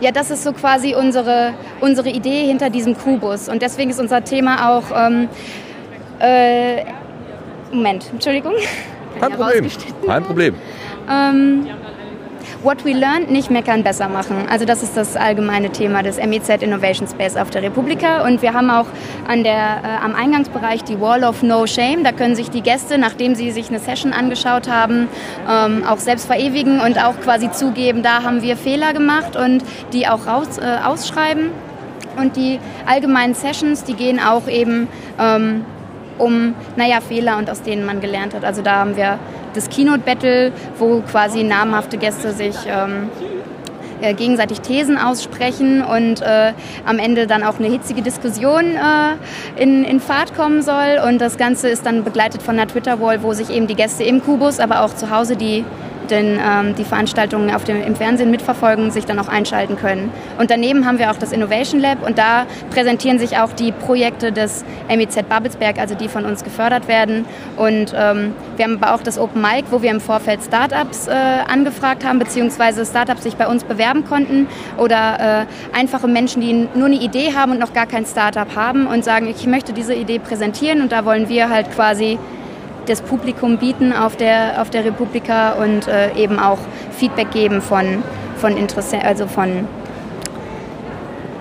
ja, 0.00 0.12
das 0.12 0.30
ist 0.30 0.44
so 0.44 0.52
quasi 0.52 0.94
unsere, 0.94 1.54
unsere 1.80 2.10
Idee 2.10 2.46
hinter 2.46 2.70
diesem 2.70 2.96
Kubus. 2.96 3.48
Und 3.48 3.62
deswegen 3.62 3.90
ist 3.90 4.00
unser 4.00 4.22
Thema 4.24 4.70
auch... 4.70 4.84
Ähm, 4.94 5.28
äh, 6.18 6.84
Moment, 7.76 8.10
Entschuldigung. 8.12 8.54
Kein 9.20 9.32
Problem. 9.32 9.66
Kein 10.06 10.24
Problem. 10.24 10.54
Ähm, 11.10 11.66
What 12.62 12.84
we 12.84 12.92
learned, 12.92 13.30
nicht 13.30 13.50
meckern, 13.50 13.82
besser 13.82 14.08
machen. 14.08 14.46
Also 14.50 14.64
das 14.64 14.82
ist 14.82 14.96
das 14.96 15.14
allgemeine 15.14 15.70
Thema 15.70 16.02
des 16.02 16.16
MEZ 16.16 16.48
Innovation 16.62 17.06
Space 17.06 17.36
auf 17.36 17.50
der 17.50 17.62
Republika. 17.62 18.24
Und 18.26 18.40
wir 18.42 18.54
haben 18.54 18.70
auch 18.70 18.86
an 19.28 19.44
der, 19.44 19.52
äh, 19.54 20.04
am 20.04 20.14
Eingangsbereich 20.14 20.82
die 20.82 21.00
Wall 21.00 21.22
of 21.22 21.42
No 21.42 21.66
Shame. 21.66 22.02
Da 22.02 22.12
können 22.12 22.34
sich 22.34 22.50
die 22.50 22.62
Gäste, 22.62 22.98
nachdem 22.98 23.34
sie 23.34 23.50
sich 23.50 23.68
eine 23.68 23.78
Session 23.78 24.12
angeschaut 24.12 24.68
haben, 24.68 25.08
ähm, 25.48 25.84
auch 25.84 25.98
selbst 25.98 26.26
verewigen 26.26 26.80
und 26.80 26.98
auch 26.98 27.20
quasi 27.20 27.50
zugeben, 27.50 28.02
da 28.02 28.22
haben 28.22 28.42
wir 28.42 28.56
Fehler 28.56 28.92
gemacht 28.92 29.36
und 29.36 29.62
die 29.92 30.08
auch 30.08 30.26
raus, 30.26 30.58
äh, 30.58 30.84
ausschreiben. 30.84 31.50
Und 32.16 32.36
die 32.36 32.58
allgemeinen 32.86 33.34
Sessions, 33.34 33.84
die 33.84 33.94
gehen 33.94 34.18
auch 34.18 34.48
eben 34.48 34.88
ähm, 35.20 35.64
um, 36.18 36.54
naja, 36.76 37.00
Fehler 37.00 37.38
und 37.38 37.50
aus 37.50 37.62
denen 37.62 37.84
man 37.84 38.00
gelernt 38.00 38.34
hat. 38.34 38.44
Also 38.44 38.62
da 38.62 38.76
haben 38.76 38.96
wir 38.96 39.18
das 39.54 39.68
Keynote 39.68 40.00
Battle, 40.00 40.52
wo 40.78 41.00
quasi 41.00 41.42
namhafte 41.42 41.96
Gäste 41.98 42.32
sich 42.32 42.56
ähm, 42.66 43.08
äh, 44.02 44.12
gegenseitig 44.12 44.60
Thesen 44.60 44.98
aussprechen 44.98 45.82
und 45.82 46.20
äh, 46.20 46.52
am 46.84 46.98
Ende 46.98 47.26
dann 47.26 47.42
auch 47.42 47.58
eine 47.58 47.68
hitzige 47.68 48.02
Diskussion 48.02 48.74
äh, 48.74 49.62
in, 49.62 49.84
in 49.84 50.00
Fahrt 50.00 50.36
kommen 50.36 50.60
soll. 50.60 51.00
Und 51.06 51.18
das 51.18 51.38
Ganze 51.38 51.68
ist 51.68 51.86
dann 51.86 52.04
begleitet 52.04 52.42
von 52.42 52.58
einer 52.58 52.68
Twitter-Wall, 52.68 53.22
wo 53.22 53.32
sich 53.32 53.48
eben 53.48 53.66
die 53.66 53.74
Gäste 53.74 54.04
im 54.04 54.22
Kubus, 54.22 54.60
aber 54.60 54.82
auch 54.82 54.94
zu 54.94 55.10
Hause 55.10 55.36
die 55.36 55.64
denn 56.06 56.38
ähm, 56.38 56.74
die 56.74 56.84
Veranstaltungen 56.84 57.54
auf 57.54 57.64
dem, 57.64 57.82
im 57.82 57.96
Fernsehen 57.96 58.30
mitverfolgen, 58.30 58.90
sich 58.90 59.04
dann 59.04 59.18
auch 59.18 59.28
einschalten 59.28 59.76
können. 59.76 60.10
Und 60.38 60.50
daneben 60.50 60.86
haben 60.86 60.98
wir 60.98 61.10
auch 61.10 61.16
das 61.16 61.32
Innovation 61.32 61.80
Lab 61.80 62.06
und 62.06 62.18
da 62.18 62.46
präsentieren 62.70 63.18
sich 63.18 63.38
auch 63.38 63.52
die 63.52 63.72
Projekte 63.72 64.32
des 64.32 64.64
MEZ 64.88 65.22
Babelsberg, 65.28 65.78
also 65.78 65.94
die 65.94 66.08
von 66.08 66.24
uns 66.24 66.44
gefördert 66.44 66.88
werden. 66.88 67.24
Und 67.56 67.94
ähm, 67.96 68.34
wir 68.56 68.64
haben 68.64 68.82
aber 68.82 68.94
auch 68.94 69.02
das 69.02 69.18
Open 69.18 69.40
Mic, 69.40 69.64
wo 69.70 69.82
wir 69.82 69.90
im 69.90 70.00
Vorfeld 70.00 70.42
Startups 70.42 71.08
äh, 71.08 71.12
angefragt 71.12 72.04
haben, 72.04 72.18
beziehungsweise 72.18 72.84
Startups 72.84 73.22
sich 73.22 73.36
bei 73.36 73.46
uns 73.46 73.64
bewerben 73.64 74.04
konnten 74.04 74.46
oder 74.76 75.46
äh, 75.72 75.76
einfache 75.76 76.08
Menschen, 76.08 76.40
die 76.40 76.68
nur 76.74 76.86
eine 76.86 76.96
Idee 76.96 77.34
haben 77.34 77.52
und 77.52 77.58
noch 77.58 77.72
gar 77.72 77.86
kein 77.86 78.06
Startup 78.06 78.54
haben 78.54 78.86
und 78.86 79.04
sagen, 79.04 79.28
ich 79.28 79.46
möchte 79.46 79.72
diese 79.72 79.94
Idee 79.94 80.18
präsentieren 80.18 80.80
und 80.80 80.92
da 80.92 81.04
wollen 81.04 81.28
wir 81.28 81.50
halt 81.50 81.70
quasi 81.72 82.18
das 82.86 83.02
Publikum 83.02 83.58
bieten 83.58 83.92
auf 83.92 84.16
der, 84.16 84.62
auf 84.62 84.70
der 84.70 84.84
Republika 84.84 85.52
und 85.52 85.88
äh, 85.88 86.12
eben 86.14 86.38
auch 86.38 86.58
Feedback 86.92 87.30
geben 87.30 87.60
von, 87.60 88.02
von 88.36 88.56
Interesse, 88.56 89.02
also 89.02 89.26
von, 89.26 89.66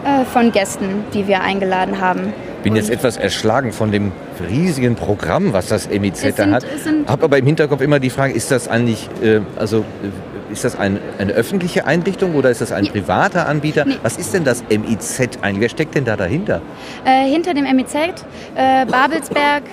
äh, 0.03 0.25
von 0.25 0.51
Gästen, 0.51 1.05
die 1.13 1.27
wir 1.27 1.41
eingeladen 1.41 2.01
haben. 2.01 2.33
bin 2.63 2.75
jetzt 2.75 2.89
etwas 2.89 3.17
erschlagen 3.17 3.71
von 3.71 3.91
dem 3.91 4.11
riesigen 4.49 4.95
Programm, 4.95 5.53
was 5.53 5.67
das 5.67 5.87
Es 5.87 6.35
da 6.35 6.47
hat. 6.51 6.65
Habe 7.07 7.23
aber 7.25 7.37
im 7.37 7.45
Hinterkopf 7.45 7.81
immer 7.81 7.99
die 7.99 8.09
Frage, 8.09 8.33
ist 8.33 8.51
das 8.51 8.67
eigentlich, 8.67 9.07
äh, 9.23 9.41
also 9.55 9.79
äh, 9.79 10.51
ist 10.51 10.63
das 10.63 10.77
ein, 10.77 10.99
eine 11.17 11.33
öffentliche 11.33 11.85
Einrichtung 11.85 12.35
oder 12.35 12.49
ist 12.49 12.61
das 12.61 12.71
ein 12.71 12.85
privater 12.87 13.47
Anbieter? 13.47 13.85
Nee. 13.85 13.95
Was 14.03 14.17
ist 14.17 14.33
denn 14.33 14.43
das 14.43 14.63
MIZ 14.69 15.39
eigentlich? 15.41 15.61
Wer 15.61 15.69
steckt 15.69 15.95
denn 15.95 16.05
da 16.05 16.15
dahinter? 16.15 16.61
Äh, 17.03 17.29
hinter 17.29 17.53
dem 17.53 17.65
MEZ 17.65 17.95
äh, 17.95 18.85
Babelsberg, 18.85 19.63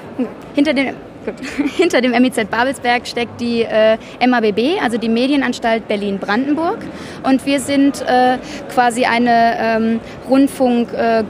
hinter 0.54 0.74
dem. 0.74 0.94
Hinter 1.76 2.00
dem 2.00 2.12
MEZ 2.12 2.46
Babelsberg 2.50 3.06
steckt 3.06 3.40
die 3.40 3.62
äh, 3.62 3.96
MABB, 4.26 4.80
also 4.82 4.98
die 4.98 5.08
Medienanstalt 5.08 5.88
Berlin-Brandenburg. 5.88 6.78
Und 7.22 7.44
wir 7.46 7.60
sind 7.60 8.02
äh, 8.02 8.38
quasi 8.72 9.04
eine 9.04 9.56
ähm, 9.58 10.00
Rundfunk 10.28 10.92
äh, 10.92 11.24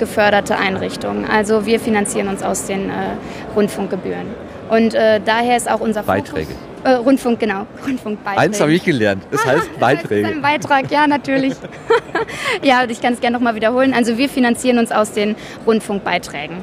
Einrichtung. 0.58 1.24
Also 1.28 1.66
wir 1.66 1.80
finanzieren 1.80 2.28
uns 2.28 2.42
aus 2.42 2.66
den 2.66 2.88
äh, 2.88 2.92
Rundfunkgebühren. 3.54 4.26
Und 4.70 4.94
äh, 4.94 5.20
daher 5.24 5.56
ist 5.56 5.70
auch 5.70 5.80
unser 5.80 6.02
Fokus... 6.02 6.22
Beiträge. 6.30 6.52
Äh, 6.84 6.92
Rundfunk, 6.94 7.38
genau. 7.38 7.66
Rundfunkbeiträge. 7.86 8.40
Eins 8.40 8.60
habe 8.60 8.72
ich 8.72 8.84
gelernt, 8.84 9.22
das 9.30 9.44
heißt 9.44 9.56
Das 9.58 9.64
ist 9.66 9.78
Beiträge. 9.78 10.28
ein 10.28 10.42
Beitrag, 10.42 10.90
ja, 10.90 11.06
natürlich. 11.06 11.54
ja, 12.62 12.84
ich 12.88 13.00
kann 13.00 13.12
es 13.12 13.20
gerne 13.20 13.36
nochmal 13.36 13.54
wiederholen. 13.54 13.94
Also 13.94 14.18
wir 14.18 14.28
finanzieren 14.28 14.78
uns 14.78 14.90
aus 14.90 15.12
den 15.12 15.36
Rundfunkbeiträgen. 15.66 16.56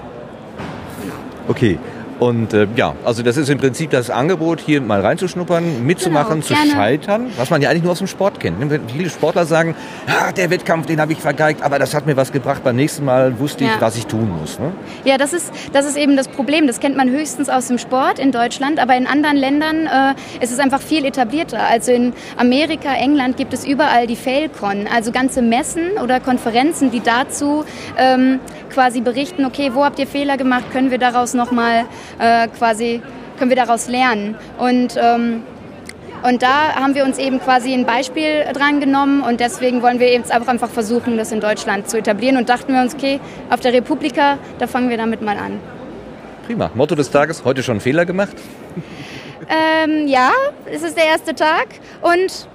Okay. 1.48 1.80
Und 2.20 2.54
äh, 2.54 2.68
ja, 2.76 2.96
also 3.06 3.24
das 3.24 3.38
ist 3.38 3.50
im 3.50 3.58
Prinzip 3.60 3.92
das 3.92 4.10
Angebot, 4.10 4.60
hier 4.60 4.82
mal 4.82 5.00
reinzuschnuppern, 5.00 5.86
mitzumachen, 5.86 6.42
Genau, 6.42 6.46
zu 6.46 6.54
gerne. 6.54 6.72
scheitern, 6.72 7.28
was 7.38 7.50
man 7.50 7.62
ja 7.62 7.70
eigentlich 7.70 7.84
nur 7.84 7.94
aus 7.94 8.00
dem 8.00 8.08
Sport 8.08 8.42
kennt. 8.42 8.60
ne? 8.60 8.80
Viele 8.94 9.10
Sportler 9.10 9.46
sagen, 9.46 9.74
ah, 10.08 10.32
der 10.34 10.50
Wettkampf, 10.50 10.86
den 10.86 11.00
habe 11.00 11.14
ich 11.14 11.20
vergeigt, 11.20 11.62
aber 11.64 11.80
das 11.80 11.94
hat 11.94 12.06
mir 12.06 12.18
was 12.18 12.32
gebracht. 12.34 12.62
Beim 12.64 12.76
nächsten 12.76 13.06
Mal 13.06 13.40
wusste 13.40 13.64
ich, 13.64 13.70
Ja. 13.70 13.78
was 13.80 13.96
ich 13.96 14.06
tun 14.06 14.30
muss. 14.38 14.60
Ne? 14.60 14.74
Ja, 15.06 15.18
das 15.18 15.32
ist, 15.32 15.52
das 15.72 15.86
ist 15.86 15.96
eben 15.96 16.18
das 16.18 16.28
Problem. 16.28 16.68
Das 16.68 16.82
kennt 16.82 16.98
man 16.98 17.10
höchstens 17.10 17.48
aus 17.48 17.68
dem 17.68 17.78
Sport 17.78 18.20
in 18.20 18.34
Deutschland, 18.34 18.80
aber 18.80 18.98
in 18.98 19.08
anderen 19.08 19.38
Ländern 19.38 19.86
äh, 19.88 20.44
ist 20.44 20.52
es 20.52 20.60
einfach 20.60 20.82
viel 20.82 21.06
etablierter. 21.06 21.60
Also 21.70 21.94
in 21.94 22.12
Amerika, 22.36 22.94
England 22.96 23.38
gibt 23.38 23.54
es 23.54 23.66
überall 23.66 24.08
die 24.08 24.18
Failcon, 24.18 24.88
also 24.94 25.14
ganze 25.14 25.42
Messen 25.42 25.92
oder 26.04 26.20
Konferenzen, 26.20 26.92
die 26.92 27.00
dazu 27.00 27.64
ähm, 27.98 28.40
quasi 28.80 29.02
berichten, 29.02 29.44
okay, 29.44 29.72
wo 29.74 29.84
habt 29.84 30.00
ihr 30.00 30.08
Fehler 30.08 30.38
gemacht, 30.38 30.72
können 30.72 30.90
wir 30.90 31.00
daraus 31.00 31.34
nochmal 31.34 31.84
äh, 32.18 32.48
quasi, 32.48 33.02
können 33.38 33.50
wir 33.50 33.58
daraus 33.58 33.90
lernen. 33.90 34.36
Und 34.58 34.96
ähm, 34.96 35.44
Und 36.24 36.42
da 36.42 36.76
haben 36.76 36.96
wir 36.96 37.04
uns 37.04 37.18
eben 37.18 37.40
quasi 37.40 37.74
ein 37.74 37.86
Beispiel 37.86 38.46
dran 38.54 38.80
genommen 38.80 39.22
und 39.22 39.40
deswegen 39.40 39.82
wollen 39.82 40.00
wir 40.00 40.10
jetzt 40.12 40.34
auch 40.34 40.48
einfach 40.48 40.70
versuchen, 40.70 41.18
das 41.18 41.32
in 41.32 41.40
Deutschland 41.42 41.90
zu 41.90 41.98
etablieren 41.98 42.38
und 42.38 42.48
dachten 42.48 42.74
wir 42.74 42.82
uns, 42.82 42.94
okay, 42.94 43.20
auf 43.50 43.60
der 43.60 43.74
Republika, 43.74 44.38
da 44.60 44.68
fangen 44.68 44.90
wir 44.90 44.98
damit 44.98 45.22
mal 45.22 45.38
an. 45.38 45.60
Prima. 46.46 46.72
Motto 46.74 46.96
des 46.96 47.10
Tages, 47.12 47.44
heute 47.46 47.64
schon 47.64 47.80
Fehler 47.82 48.06
gemacht? 48.06 48.36
Ähm, 49.50 50.08
ja, 50.08 50.32
es 50.66 50.84
ist 50.84 50.96
der 50.96 51.06
erste 51.06 51.34
Tag 51.36 51.68
und 52.02 52.48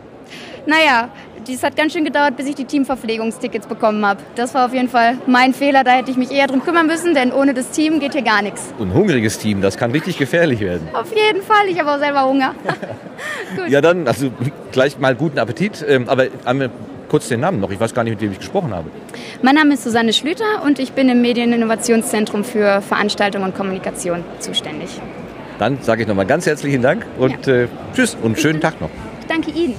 naja, 0.66 1.08
es 1.52 1.62
hat 1.62 1.76
ganz 1.76 1.92
schön 1.92 2.04
gedauert, 2.04 2.36
bis 2.36 2.46
ich 2.46 2.54
die 2.54 2.64
Teamverpflegungstickets 2.64 3.66
bekommen 3.66 4.04
habe. 4.04 4.20
Das 4.34 4.54
war 4.54 4.66
auf 4.66 4.72
jeden 4.72 4.88
Fall 4.88 5.18
mein 5.26 5.52
Fehler, 5.52 5.84
da 5.84 5.92
hätte 5.92 6.10
ich 6.10 6.16
mich 6.16 6.30
eher 6.30 6.46
drum 6.46 6.64
kümmern 6.64 6.86
müssen, 6.86 7.14
denn 7.14 7.32
ohne 7.32 7.54
das 7.54 7.70
Team 7.70 8.00
geht 8.00 8.12
hier 8.12 8.22
gar 8.22 8.42
nichts. 8.42 8.72
Ein 8.80 8.94
hungriges 8.94 9.38
Team, 9.38 9.60
das 9.60 9.76
kann 9.76 9.90
richtig 9.90 10.18
gefährlich 10.18 10.60
werden. 10.60 10.88
Auf 10.94 11.10
jeden 11.14 11.42
Fall, 11.42 11.66
ich 11.68 11.78
habe 11.78 11.92
auch 11.92 11.98
selber 11.98 12.24
Hunger. 12.24 12.54
ja, 13.68 13.80
dann, 13.80 14.08
also 14.08 14.30
gleich 14.72 14.98
mal 14.98 15.14
guten 15.14 15.38
Appetit, 15.38 15.84
ähm, 15.86 16.08
aber 16.08 16.26
einmal 16.44 16.70
kurz 17.08 17.28
den 17.28 17.40
Namen 17.40 17.60
noch, 17.60 17.70
ich 17.70 17.78
weiß 17.78 17.94
gar 17.94 18.04
nicht, 18.04 18.14
mit 18.14 18.20
wem 18.22 18.32
ich 18.32 18.38
gesprochen 18.38 18.74
habe. 18.74 18.90
Mein 19.42 19.54
Name 19.54 19.74
ist 19.74 19.84
Susanne 19.84 20.12
Schlüter 20.12 20.62
und 20.64 20.78
ich 20.78 20.92
bin 20.92 21.08
im 21.08 21.20
Medieninnovationszentrum 21.20 22.44
für 22.44 22.80
Veranstaltung 22.80 23.42
und 23.42 23.54
Kommunikation 23.54 24.24
zuständig. 24.40 25.00
Dann 25.58 25.78
sage 25.80 26.02
ich 26.02 26.08
nochmal 26.08 26.26
ganz 26.26 26.46
herzlichen 26.46 26.82
Dank 26.82 27.06
und 27.18 27.46
ja. 27.46 27.54
äh, 27.54 27.68
tschüss 27.94 28.16
und 28.20 28.38
schönen 28.38 28.60
Tag 28.60 28.80
noch. 28.80 28.90
Ich 29.20 29.26
danke 29.26 29.50
Ihnen. 29.52 29.74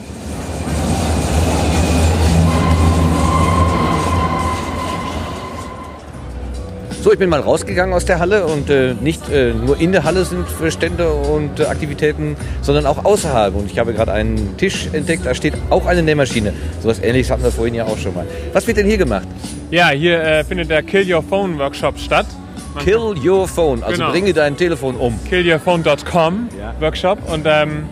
So, 7.06 7.14
ich 7.14 7.20
bin 7.20 7.30
mal 7.30 7.40
rausgegangen 7.40 7.94
aus 7.94 8.06
der 8.06 8.18
Halle 8.18 8.48
und 8.48 8.68
äh, 8.72 8.96
nicht 8.96 9.30
äh, 9.30 9.54
nur 9.54 9.80
in 9.80 9.92
der 9.92 10.06
Halle 10.06 10.26
sind 10.26 10.48
Stände 10.70 11.14
und 11.14 11.60
äh, 11.60 11.66
Aktivitäten, 11.66 12.36
sondern 12.64 12.88
auch 12.88 13.06
außerhalb. 13.06 13.54
Und 13.54 13.72
ich 13.72 13.78
habe 13.78 13.94
gerade 13.94 14.12
einen 14.12 14.58
Tisch 14.58 14.90
entdeckt, 14.92 15.24
da 15.24 15.36
steht 15.36 15.54
auch 15.70 15.86
eine 15.86 16.02
Nähmaschine. 16.02 16.52
So 16.82 16.90
etwas 16.90 17.04
ähnliches 17.04 17.30
hatten 17.30 17.44
wir 17.44 17.52
vorhin 17.52 17.76
ja 17.76 17.86
auch 17.86 18.00
schon 18.00 18.16
mal. 18.16 18.26
Was 18.54 18.66
wird 18.66 18.78
denn 18.78 18.88
hier 18.88 18.98
gemacht? 18.98 19.28
Ja, 19.70 19.90
hier 19.90 20.20
äh, 20.20 20.44
findet 20.44 20.72
der 20.72 20.82
Kill 20.82 21.14
Your 21.14 21.22
Phone 21.22 21.60
Workshop 21.60 22.00
statt. 22.00 22.26
Man 22.74 22.84
Kill 22.84 23.14
Your 23.24 23.48
Phone, 23.48 23.84
also 23.84 23.98
genau. 23.98 24.10
bringe 24.10 24.34
dein 24.34 24.58
Telefon 24.58 24.96
um. 24.96 25.20
Killyourphone.com 25.30 26.50
ja. 26.58 26.74
Workshop 26.80 27.20
und 27.32 27.46
ähm, 27.46 27.84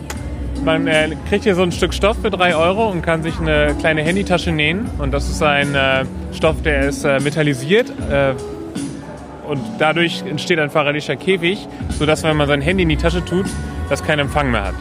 man 0.64 0.88
äh, 0.88 1.10
kriegt 1.28 1.44
hier 1.44 1.54
so 1.54 1.62
ein 1.62 1.70
Stück 1.70 1.94
Stoff 1.94 2.16
für 2.20 2.32
3 2.32 2.56
Euro 2.56 2.90
und 2.90 3.02
kann 3.02 3.22
sich 3.22 3.38
eine 3.38 3.76
kleine 3.78 4.02
Handytasche 4.02 4.50
nähen. 4.50 4.90
Und 4.98 5.12
das 5.12 5.30
ist 5.30 5.40
ein 5.40 5.76
äh, 5.76 6.04
Stoff, 6.32 6.62
der 6.62 6.88
ist 6.88 7.04
metallisiert 7.04 7.92
und 9.46 9.60
dadurch 9.78 10.22
entsteht 10.22 10.58
ein 10.58 10.70
faradischer 10.70 11.16
Käfig, 11.16 11.66
sodass, 11.98 12.22
wenn 12.22 12.36
man 12.36 12.48
sein 12.48 12.60
Handy 12.60 12.82
in 12.82 12.88
die 12.88 12.96
Tasche 12.96 13.24
tut, 13.24 13.46
das 13.88 14.02
keinen 14.02 14.20
Empfang 14.20 14.50
mehr 14.50 14.64
hat. 14.64 14.74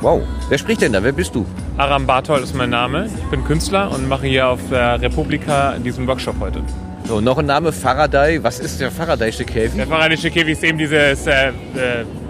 Wow, 0.00 0.22
wer 0.48 0.58
spricht 0.58 0.82
denn 0.82 0.92
da? 0.92 1.02
Wer 1.02 1.12
bist 1.12 1.34
du? 1.34 1.46
Aram 1.78 2.06
Bartol 2.06 2.40
ist 2.40 2.54
mein 2.54 2.70
Name. 2.70 3.06
Ich 3.06 3.30
bin 3.30 3.42
Künstler 3.44 3.90
und 3.90 4.08
mache 4.08 4.26
hier 4.26 4.48
auf 4.48 4.60
der 4.70 5.00
Republika 5.00 5.76
diesen 5.78 6.06
Workshop 6.06 6.36
heute. 6.40 6.60
So, 7.06 7.20
noch 7.20 7.38
ein 7.38 7.46
Name, 7.46 7.72
Faraday. 7.72 8.42
Was 8.42 8.60
ist 8.60 8.80
der 8.80 8.90
Faradayische 8.90 9.44
Käfig? 9.44 9.76
Der 9.76 9.86
Faradayische 9.86 10.30
Käfig 10.30 10.52
ist 10.52 10.64
eben 10.64 10.78
dieses 10.78 11.26
äh, 11.26 11.48
äh, 11.48 11.52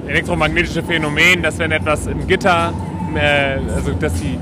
elektromagnetische 0.09 0.83
Phänomen, 0.83 1.43
dass 1.43 1.59
wenn 1.59 1.73
etwas 1.73 2.07
im 2.07 2.27
Gitter, 2.27 2.73
äh, 3.15 3.59
also 3.75 3.93
dass 3.93 4.15
die 4.15 4.39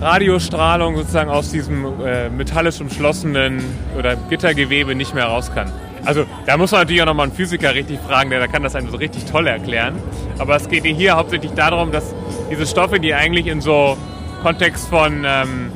Radiostrahlung 0.00 0.96
sozusagen 0.96 1.30
aus 1.30 1.50
diesem 1.50 1.84
äh, 2.04 2.30
metallisch 2.30 2.80
umschlossenen 2.80 3.62
oder 3.98 4.16
Gittergewebe 4.16 4.94
nicht 4.94 5.14
mehr 5.14 5.26
raus 5.26 5.52
kann. 5.54 5.70
Also 6.04 6.24
da 6.46 6.56
muss 6.56 6.70
man 6.70 6.80
natürlich 6.80 7.02
auch 7.02 7.06
nochmal 7.06 7.26
einen 7.26 7.36
Physiker 7.36 7.74
richtig 7.74 8.00
fragen, 8.00 8.30
der, 8.30 8.38
der 8.38 8.48
kann 8.48 8.62
das 8.62 8.74
einem 8.74 8.90
so 8.90 8.96
richtig 8.96 9.26
toll 9.26 9.46
erklären. 9.46 9.96
Aber 10.38 10.56
es 10.56 10.68
geht 10.68 10.84
hier 10.84 11.16
hauptsächlich 11.16 11.52
darum, 11.52 11.92
dass 11.92 12.14
diese 12.50 12.66
Stoffe, 12.66 12.98
die 12.98 13.12
eigentlich 13.14 13.46
in 13.46 13.60
so 13.60 13.98
Kontext 14.42 14.88
von 14.88 15.24
ähm, 15.26 15.70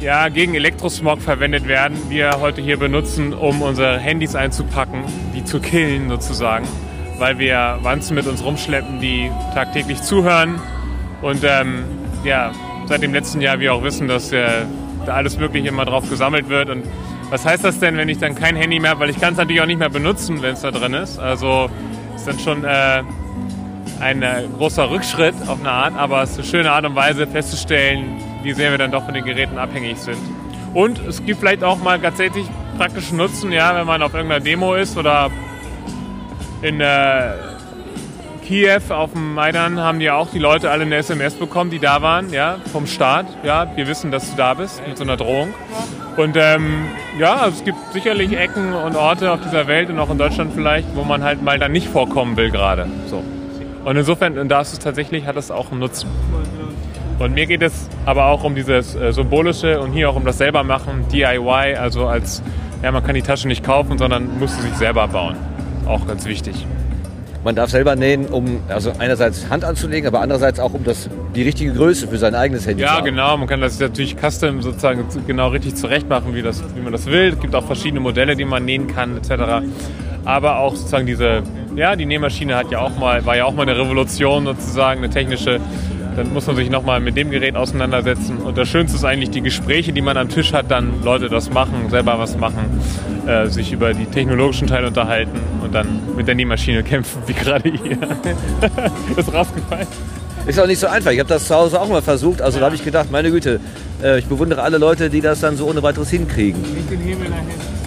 ja, 0.00 0.28
gegen 0.28 0.54
Elektrosmog 0.54 1.20
verwendet 1.20 1.68
werden, 1.68 1.96
wir 2.08 2.40
heute 2.40 2.60
hier 2.60 2.76
benutzen, 2.76 3.32
um 3.32 3.62
unsere 3.62 3.98
Handys 3.98 4.34
einzupacken, 4.34 5.04
die 5.34 5.44
zu 5.44 5.60
killen 5.60 6.08
sozusagen, 6.08 6.66
weil 7.18 7.38
wir 7.38 7.78
Wanzen 7.82 8.14
mit 8.14 8.26
uns 8.26 8.44
rumschleppen, 8.44 9.00
die 9.00 9.30
tagtäglich 9.54 10.02
zuhören 10.02 10.60
und 11.22 11.42
ähm, 11.44 11.84
ja, 12.24 12.52
seit 12.88 13.02
dem 13.02 13.12
letzten 13.12 13.40
Jahr 13.40 13.60
wir 13.60 13.74
auch 13.74 13.82
wissen, 13.82 14.08
dass 14.08 14.32
äh, 14.32 14.64
da 15.04 15.14
alles 15.14 15.38
Mögliche 15.38 15.68
immer 15.68 15.84
drauf 15.84 16.08
gesammelt 16.08 16.48
wird. 16.48 16.70
Und 16.70 16.84
was 17.30 17.44
heißt 17.44 17.62
das 17.62 17.78
denn, 17.78 17.96
wenn 17.96 18.08
ich 18.08 18.18
dann 18.18 18.34
kein 18.34 18.56
Handy 18.56 18.80
mehr 18.80 18.90
habe? 18.90 19.00
Weil 19.00 19.10
ich 19.10 19.20
kann 19.20 19.32
es 19.32 19.38
natürlich 19.38 19.60
auch 19.60 19.66
nicht 19.66 19.78
mehr 19.78 19.90
benutzen, 19.90 20.40
wenn 20.42 20.54
es 20.54 20.62
da 20.62 20.70
drin 20.70 20.94
ist. 20.94 21.18
Also 21.18 21.68
ist 22.16 22.26
dann 22.26 22.38
schon 22.38 22.64
äh, 22.64 23.02
ein 24.00 24.22
äh, 24.22 24.44
großer 24.56 24.90
Rückschritt 24.90 25.34
auf 25.46 25.60
eine 25.60 25.70
Art, 25.70 25.96
aber 25.96 26.22
es 26.22 26.30
ist 26.30 26.38
eine 26.38 26.46
schöne 26.46 26.72
Art 26.72 26.86
und 26.86 26.94
Weise 26.94 27.26
festzustellen, 27.26 28.20
wie 28.42 28.52
sehr 28.52 28.70
wir 28.70 28.78
dann 28.78 28.90
doch 28.90 29.04
von 29.04 29.14
den 29.14 29.24
Geräten 29.24 29.58
abhängig 29.58 29.98
sind. 29.98 30.18
Und 30.72 30.98
es 31.06 31.24
gibt 31.24 31.40
vielleicht 31.40 31.62
auch 31.62 31.78
mal 31.82 31.98
tatsächlich 31.98 32.46
praktischen 32.78 33.18
Nutzen, 33.18 33.52
ja, 33.52 33.74
wenn 33.74 33.86
man 33.86 34.00
auf 34.02 34.14
irgendeiner 34.14 34.42
Demo 34.42 34.74
ist 34.74 34.96
oder 34.96 35.30
in 36.62 36.80
äh, 36.80 37.32
Kiew 38.48 38.80
auf 38.88 39.12
dem 39.12 39.34
Maidan 39.34 39.78
haben 39.78 40.00
ja 40.00 40.14
auch 40.14 40.30
die 40.30 40.38
Leute 40.38 40.70
alle 40.70 40.84
eine 40.84 40.96
SMS 40.96 41.34
bekommen, 41.34 41.70
die 41.70 41.78
da 41.78 42.00
waren, 42.00 42.32
ja, 42.32 42.56
vom 42.72 42.86
Staat. 42.86 43.26
Ja, 43.42 43.70
wir 43.76 43.86
wissen, 43.86 44.10
dass 44.10 44.30
du 44.30 44.38
da 44.38 44.54
bist 44.54 44.80
mit 44.88 44.96
so 44.96 45.04
einer 45.04 45.18
Drohung. 45.18 45.52
Und 46.16 46.34
ähm, 46.38 46.86
ja, 47.18 47.46
es 47.46 47.62
gibt 47.62 47.76
sicherlich 47.92 48.32
Ecken 48.32 48.72
und 48.72 48.96
Orte 48.96 49.32
auf 49.32 49.42
dieser 49.42 49.66
Welt 49.66 49.90
und 49.90 49.98
auch 49.98 50.08
in 50.08 50.16
Deutschland 50.16 50.54
vielleicht, 50.54 50.96
wo 50.96 51.04
man 51.04 51.24
halt 51.24 51.42
mal 51.42 51.58
da 51.58 51.68
nicht 51.68 51.88
vorkommen 51.88 52.38
will 52.38 52.50
gerade. 52.50 52.86
So. 53.08 53.22
Und 53.84 53.96
insofern, 53.98 54.38
und 54.38 54.48
da 54.48 54.62
ist 54.62 54.72
es 54.72 54.78
tatsächlich, 54.78 55.26
hat 55.26 55.36
es 55.36 55.50
auch 55.50 55.70
einen 55.70 55.80
Nutzen. 55.80 56.08
Und 57.18 57.34
mir 57.34 57.44
geht 57.44 57.60
es 57.60 57.90
aber 58.06 58.28
auch 58.28 58.44
um 58.44 58.54
dieses 58.54 58.94
äh, 58.94 59.12
Symbolische 59.12 59.78
und 59.78 59.92
hier 59.92 60.08
auch 60.08 60.16
um 60.16 60.24
das 60.24 60.38
selbermachen, 60.38 61.06
DIY, 61.12 61.74
also 61.78 62.06
als, 62.06 62.42
ja, 62.82 62.92
man 62.92 63.04
kann 63.04 63.14
die 63.14 63.20
Tasche 63.20 63.46
nicht 63.46 63.62
kaufen, 63.62 63.98
sondern 63.98 64.38
muss 64.38 64.56
sie 64.56 64.62
sich 64.62 64.74
selber 64.76 65.06
bauen. 65.06 65.36
Auch 65.86 66.06
ganz 66.06 66.24
wichtig. 66.24 66.66
Man 67.44 67.54
darf 67.54 67.70
selber 67.70 67.94
nähen, 67.94 68.26
um 68.26 68.60
also 68.68 68.92
einerseits 68.98 69.48
Hand 69.48 69.64
anzulegen, 69.64 70.08
aber 70.08 70.20
andererseits 70.20 70.58
auch 70.58 70.74
um 70.74 70.82
das, 70.82 71.08
die 71.36 71.42
richtige 71.42 71.72
Größe 71.72 72.08
für 72.08 72.18
sein 72.18 72.34
eigenes 72.34 72.66
Handy 72.66 72.82
ja, 72.82 72.88
zu 72.88 72.94
haben. 72.94 73.06
Ja, 73.06 73.10
genau. 73.10 73.36
Man 73.36 73.46
kann 73.46 73.60
das 73.60 73.78
natürlich 73.78 74.16
custom 74.16 74.60
sozusagen 74.60 75.04
genau 75.26 75.48
richtig 75.48 75.76
zurechtmachen, 75.76 76.34
wie, 76.34 76.42
das, 76.42 76.62
wie 76.74 76.80
man 76.80 76.92
das 76.92 77.06
will. 77.06 77.32
Es 77.32 77.40
gibt 77.40 77.54
auch 77.54 77.64
verschiedene 77.64 78.00
Modelle, 78.00 78.34
die 78.34 78.44
man 78.44 78.64
nähen 78.64 78.88
kann, 78.88 79.16
etc. 79.16 79.64
Aber 80.24 80.58
auch 80.58 80.74
sozusagen 80.74 81.06
diese, 81.06 81.42
ja, 81.76 81.94
die 81.94 82.06
Nähmaschine 82.06 82.56
hat 82.56 82.70
ja 82.70 82.80
auch 82.80 82.98
mal, 82.98 83.24
war 83.24 83.36
ja 83.36 83.44
auch 83.44 83.54
mal 83.54 83.62
eine 83.62 83.78
Revolution 83.78 84.44
sozusagen, 84.44 85.02
eine 85.02 85.10
technische 85.10 85.60
dann 86.18 86.32
muss 86.32 86.46
man 86.48 86.56
sich 86.56 86.68
nochmal 86.68 86.98
mit 86.98 87.16
dem 87.16 87.30
Gerät 87.30 87.54
auseinandersetzen. 87.54 88.38
Und 88.38 88.58
das 88.58 88.68
Schönste 88.68 88.96
ist 88.96 89.04
eigentlich 89.04 89.30
die 89.30 89.40
Gespräche, 89.40 89.92
die 89.92 90.00
man 90.00 90.16
am 90.16 90.28
Tisch 90.28 90.52
hat, 90.52 90.68
dann 90.68 91.02
Leute 91.04 91.28
das 91.28 91.50
machen, 91.50 91.88
selber 91.90 92.18
was 92.18 92.36
machen, 92.36 92.80
äh, 93.26 93.46
sich 93.46 93.72
über 93.72 93.94
die 93.94 94.06
technologischen 94.06 94.66
Teile 94.66 94.88
unterhalten 94.88 95.38
und 95.62 95.74
dann 95.74 96.00
mit 96.16 96.26
der 96.26 96.34
Nähmaschine 96.34 96.82
kämpfen, 96.84 97.22
wie 97.26 97.34
gerade 97.34 97.70
hier. 97.70 97.98
ist 99.16 99.32
rausgefallen. 99.32 99.86
Ist 100.46 100.58
auch 100.58 100.66
nicht 100.66 100.80
so 100.80 100.88
einfach. 100.88 101.12
Ich 101.12 101.20
habe 101.20 101.28
das 101.28 101.46
zu 101.46 101.54
Hause 101.54 101.80
auch 101.80 101.88
mal 101.88 102.02
versucht. 102.02 102.42
Also 102.42 102.56
ja. 102.56 102.60
da 102.60 102.66
habe 102.66 102.74
ich 102.74 102.84
gedacht, 102.84 103.12
meine 103.12 103.30
Güte, 103.30 103.60
äh, 104.02 104.18
ich 104.18 104.26
bewundere 104.26 104.62
alle 104.62 104.78
Leute, 104.78 105.10
die 105.10 105.20
das 105.20 105.40
dann 105.40 105.56
so 105.56 105.68
ohne 105.68 105.82
weiteres 105.84 106.10
hinkriegen. 106.10 106.60
den 106.90 107.00
Hebel 107.00 107.28
nach 107.28 107.36
hinten. 107.36 107.78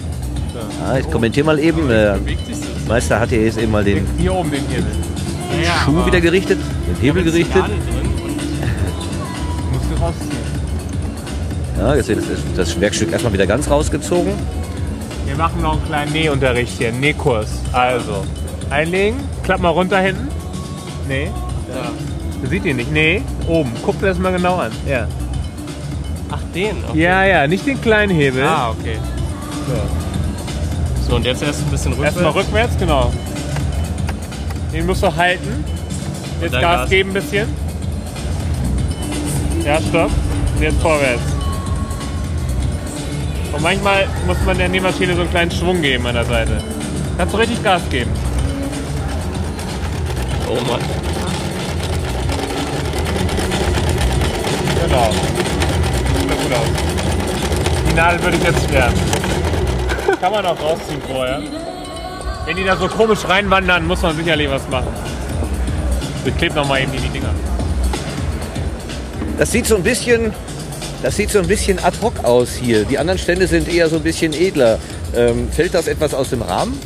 Ah, 0.88 0.98
ich 0.98 1.10
kommentiere 1.10 1.44
mal 1.44 1.58
eben. 1.58 1.90
Äh, 1.90 2.14
Meister 2.88 3.20
hat 3.20 3.28
hier 3.28 3.44
jetzt 3.44 3.58
eben 3.58 3.72
mal 3.72 3.84
den 3.84 4.06
hier 4.18 4.32
oben 4.32 4.50
den 4.50 4.66
Hebel. 4.68 4.86
Schuh 5.84 6.06
wieder 6.06 6.20
gerichtet, 6.20 6.58
den 6.88 6.96
Hebel 7.02 7.24
gerichtet. 7.24 7.64
Ja, 11.78 11.94
jetzt 11.94 12.08
wird 12.08 12.18
das 12.56 12.80
Werkstück 12.80 13.12
erstmal 13.12 13.32
wieder 13.32 13.46
ganz 13.46 13.68
rausgezogen. 13.68 14.32
Wir 15.26 15.36
machen 15.36 15.62
noch 15.62 15.72
einen 15.72 15.84
kleinen 15.86 16.12
Nähunterricht 16.12 16.78
hier, 16.78 16.88
einen 16.88 17.00
Nähkurs. 17.00 17.48
Also, 17.72 18.24
einlegen, 18.70 19.16
klapp 19.42 19.60
mal 19.60 19.70
runter 19.70 19.98
hinten. 19.98 20.28
Nee. 21.08 21.30
Ja. 21.74 21.90
Das 22.40 22.50
sieht 22.50 22.64
ihr 22.64 22.74
nicht. 22.74 22.92
Nee, 22.92 23.22
oben. 23.48 23.72
Guckt 23.84 24.02
das 24.02 24.18
mal 24.18 24.32
genau 24.32 24.56
an. 24.56 24.72
Ja. 24.86 25.06
Ach, 26.30 26.40
den? 26.54 26.76
Okay. 26.88 27.02
Ja, 27.02 27.24
ja, 27.24 27.46
nicht 27.46 27.66
den 27.66 27.80
kleinen 27.80 28.14
Hebel. 28.14 28.44
Ah, 28.44 28.70
okay. 28.70 28.98
So. 29.68 31.08
so, 31.08 31.16
und 31.16 31.24
jetzt 31.24 31.42
erst 31.42 31.60
ein 31.60 31.70
bisschen 31.70 31.92
rückwärts. 31.92 32.16
Erstmal 32.16 32.42
rückwärts, 32.42 32.78
genau. 32.78 33.12
Den 34.72 34.86
musst 34.86 35.02
du 35.02 35.14
halten. 35.14 35.64
Jetzt 36.40 36.52
Gas, 36.52 36.62
Gas 36.62 36.90
geben 36.90 37.10
ein 37.10 37.14
bisschen. 37.14 37.61
Ja, 39.64 39.80
stopp. 39.80 40.10
Und 40.56 40.62
jetzt 40.62 40.80
vorwärts. 40.80 41.22
Und 43.52 43.62
manchmal 43.62 44.06
muss 44.26 44.38
man 44.44 44.58
der 44.58 44.68
Nähmaschine 44.68 45.14
so 45.14 45.20
einen 45.20 45.30
kleinen 45.30 45.50
Schwung 45.50 45.80
geben 45.80 46.06
an 46.06 46.14
der 46.14 46.24
Seite. 46.24 46.62
Kannst 47.16 47.34
du 47.34 47.38
richtig 47.38 47.62
Gas 47.62 47.82
geben. 47.90 48.10
Oh 50.48 50.54
Mann. 50.70 50.80
Genau. 54.84 55.10
Sieht 56.18 56.28
gut 56.28 56.52
aus. 56.52 56.66
Die 57.88 57.94
Nadel 57.94 58.22
würde 58.22 58.36
ich 58.36 58.42
jetzt 58.42 58.64
sperren. 58.64 58.94
Kann 60.20 60.32
man 60.32 60.46
auch 60.46 60.60
rausziehen 60.60 61.00
vorher. 61.08 61.40
Wenn 62.46 62.56
die 62.56 62.64
da 62.64 62.76
so 62.76 62.88
komisch 62.88 63.20
reinwandern, 63.28 63.86
muss 63.86 64.02
man 64.02 64.16
sicherlich 64.16 64.50
was 64.50 64.68
machen. 64.68 64.92
Ich 66.24 66.36
klebe 66.36 66.54
nochmal 66.54 66.82
eben 66.82 66.92
die 66.92 66.98
Dinger. 67.08 67.21
Das 69.42 69.50
sieht 69.50 69.66
so 69.66 69.74
ein 69.74 69.82
bisschen, 69.82 70.32
das 71.02 71.16
sieht 71.16 71.32
so 71.32 71.40
ein 71.40 71.48
bisschen 71.48 71.80
ad 71.80 71.96
hoc 72.00 72.24
aus 72.24 72.54
hier. 72.54 72.84
Die 72.84 72.96
anderen 72.96 73.18
Stände 73.18 73.48
sind 73.48 73.66
eher 73.66 73.88
so 73.88 73.96
ein 73.96 74.04
bisschen 74.04 74.32
edler. 74.34 74.78
Ähm, 75.16 75.50
fällt 75.50 75.74
das 75.74 75.88
etwas 75.88 76.14
aus 76.14 76.30
dem 76.30 76.42
Rahmen? 76.42 76.78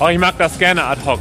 Oh, 0.00 0.08
ich 0.08 0.18
mag 0.18 0.38
das 0.38 0.58
gerne 0.58 0.82
ad 0.82 1.02
hoc. 1.04 1.20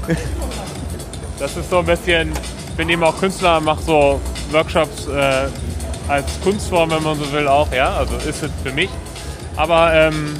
Das 1.37 1.57
ist 1.57 1.69
so 1.69 1.79
ein 1.79 1.85
bisschen, 1.85 2.31
ich 2.31 2.75
bin 2.77 2.87
eben 2.87 3.03
auch 3.03 3.19
Künstler, 3.19 3.59
mache 3.59 3.83
so 3.83 4.21
Workshops 4.51 5.09
äh, 5.09 5.49
als 6.07 6.25
Kunstform, 6.41 6.91
wenn 6.91 7.03
man 7.03 7.17
so 7.19 7.29
will, 7.33 7.45
auch, 7.49 7.69
ja. 7.73 7.97
Also 7.97 8.15
ist 8.15 8.41
es 8.41 8.51
für 8.63 8.71
mich. 8.71 8.89
Aber 9.57 9.93
ähm, 9.93 10.37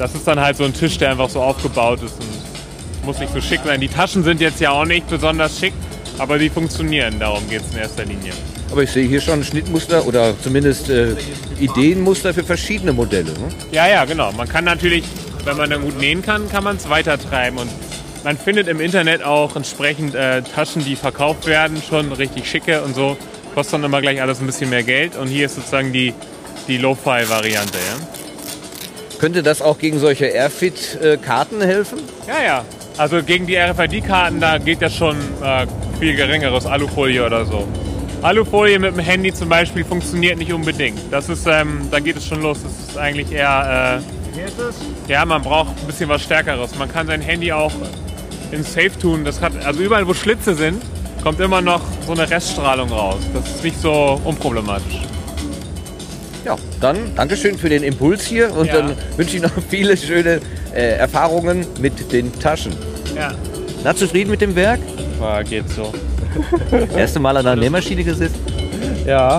das 0.00 0.16
ist 0.16 0.26
dann 0.26 0.40
halt 0.40 0.56
so 0.56 0.64
ein 0.64 0.74
Tisch, 0.74 0.98
der 0.98 1.12
einfach 1.12 1.30
so 1.30 1.40
aufgebaut 1.40 2.02
ist 2.02 2.16
und 2.18 3.06
muss 3.06 3.20
nicht 3.20 3.32
so 3.32 3.40
schick 3.40 3.60
sein. 3.64 3.80
Die 3.80 3.86
Taschen 3.86 4.24
sind 4.24 4.40
jetzt 4.40 4.58
ja 4.58 4.72
auch 4.72 4.84
nicht 4.84 5.08
besonders 5.08 5.60
schick, 5.60 5.74
aber 6.20 6.38
die 6.38 6.50
funktionieren. 6.50 7.18
Darum 7.18 7.48
geht 7.48 7.62
es 7.62 7.72
in 7.72 7.78
erster 7.78 8.04
Linie. 8.04 8.32
Aber 8.70 8.82
ich 8.82 8.90
sehe 8.90 9.08
hier 9.08 9.20
schon 9.20 9.42
Schnittmuster 9.42 10.06
oder 10.06 10.38
zumindest 10.38 10.90
äh, 10.90 11.16
Ideenmuster 11.58 12.34
für 12.34 12.44
verschiedene 12.44 12.92
Modelle. 12.92 13.32
Ne? 13.32 13.48
Ja, 13.72 13.88
ja, 13.88 14.04
genau. 14.04 14.30
Man 14.32 14.46
kann 14.46 14.64
natürlich, 14.64 15.04
wenn 15.44 15.56
man 15.56 15.70
dann 15.70 15.82
gut 15.82 15.98
nähen 15.98 16.22
kann, 16.22 16.48
kann 16.48 16.62
man 16.62 16.76
es 16.76 16.88
weitertreiben. 16.88 17.58
Und 17.58 17.70
man 18.22 18.36
findet 18.36 18.68
im 18.68 18.80
Internet 18.80 19.24
auch 19.24 19.56
entsprechend 19.56 20.14
äh, 20.14 20.42
Taschen, 20.42 20.84
die 20.84 20.94
verkauft 20.94 21.46
werden, 21.46 21.82
schon 21.82 22.12
richtig 22.12 22.48
schicke 22.48 22.82
und 22.82 22.94
so. 22.94 23.16
Kostet 23.54 23.74
dann 23.74 23.84
immer 23.84 24.02
gleich 24.02 24.20
alles 24.20 24.40
ein 24.40 24.46
bisschen 24.46 24.70
mehr 24.70 24.82
Geld. 24.82 25.16
Und 25.16 25.28
hier 25.28 25.46
ist 25.46 25.56
sozusagen 25.56 25.92
die, 25.92 26.12
die 26.68 26.76
Lo-Fi-Variante. 26.76 27.78
Ja? 27.78 28.06
Könnte 29.18 29.42
das 29.42 29.62
auch 29.62 29.78
gegen 29.78 29.98
solche 29.98 30.26
Airfit-Karten 30.26 31.62
helfen? 31.62 31.98
Ja, 32.28 32.44
ja. 32.44 32.64
Also 32.96 33.22
gegen 33.22 33.46
die 33.46 33.56
RFID-Karten, 33.56 34.40
da 34.40 34.58
geht 34.58 34.82
ja 34.82 34.90
schon 34.90 35.16
äh, 35.42 35.66
viel 36.00 36.16
geringeres 36.16 36.66
Alufolie 36.66 37.24
oder 37.24 37.44
so. 37.44 37.68
Alufolie 38.22 38.78
mit 38.78 38.96
dem 38.96 39.00
Handy 39.00 39.32
zum 39.32 39.48
Beispiel 39.48 39.84
funktioniert 39.84 40.38
nicht 40.38 40.52
unbedingt. 40.52 40.98
Das 41.10 41.28
ist, 41.28 41.46
ähm, 41.46 41.82
da 41.90 42.00
geht 42.00 42.16
es 42.16 42.26
schon 42.26 42.42
los. 42.42 42.58
Das 42.62 42.72
ist 42.88 42.98
eigentlich 42.98 43.30
eher, 43.32 44.00
äh, 45.08 45.10
ja, 45.12 45.24
man 45.24 45.42
braucht 45.42 45.78
ein 45.80 45.86
bisschen 45.86 46.08
was 46.08 46.22
Stärkeres. 46.22 46.76
Man 46.78 46.90
kann 46.90 47.06
sein 47.06 47.20
Handy 47.20 47.52
auch 47.52 47.72
in 48.50 48.62
Safe 48.62 48.90
tun. 49.00 49.24
Das 49.24 49.40
hat, 49.40 49.52
also 49.64 49.80
überall, 49.80 50.06
wo 50.06 50.14
Schlitze 50.14 50.54
sind, 50.54 50.82
kommt 51.22 51.40
immer 51.40 51.60
noch 51.60 51.82
so 52.06 52.12
eine 52.12 52.28
Reststrahlung 52.28 52.90
raus. 52.90 53.18
Das 53.34 53.46
ist 53.48 53.62
nicht 53.64 53.80
so 53.80 54.20
unproblematisch. 54.24 55.00
Ja, 56.44 56.56
dann 56.80 57.14
Dankeschön 57.14 57.58
für 57.58 57.68
den 57.68 57.82
Impuls 57.82 58.26
hier 58.26 58.54
und 58.54 58.66
Ja. 58.66 58.74
dann 58.80 58.96
wünsche 59.16 59.36
ich 59.36 59.42
noch 59.42 59.50
viele 59.68 59.96
schöne 59.96 60.40
äh, 60.74 60.92
Erfahrungen 60.96 61.66
mit 61.80 62.10
den 62.12 62.32
Taschen. 62.40 62.72
Ja. 63.14 63.32
Na, 63.82 63.94
zufrieden 63.94 64.30
mit 64.30 64.40
dem 64.40 64.54
Werk? 64.54 64.80
Ja, 65.20 65.42
geht 65.42 65.68
so. 65.70 65.92
Erste 66.96 67.18
Mal 67.18 67.36
an 67.36 67.44
der 67.44 67.56
Nähmaschine 67.56 68.04
gesessen? 68.04 68.38
Ja. 69.06 69.38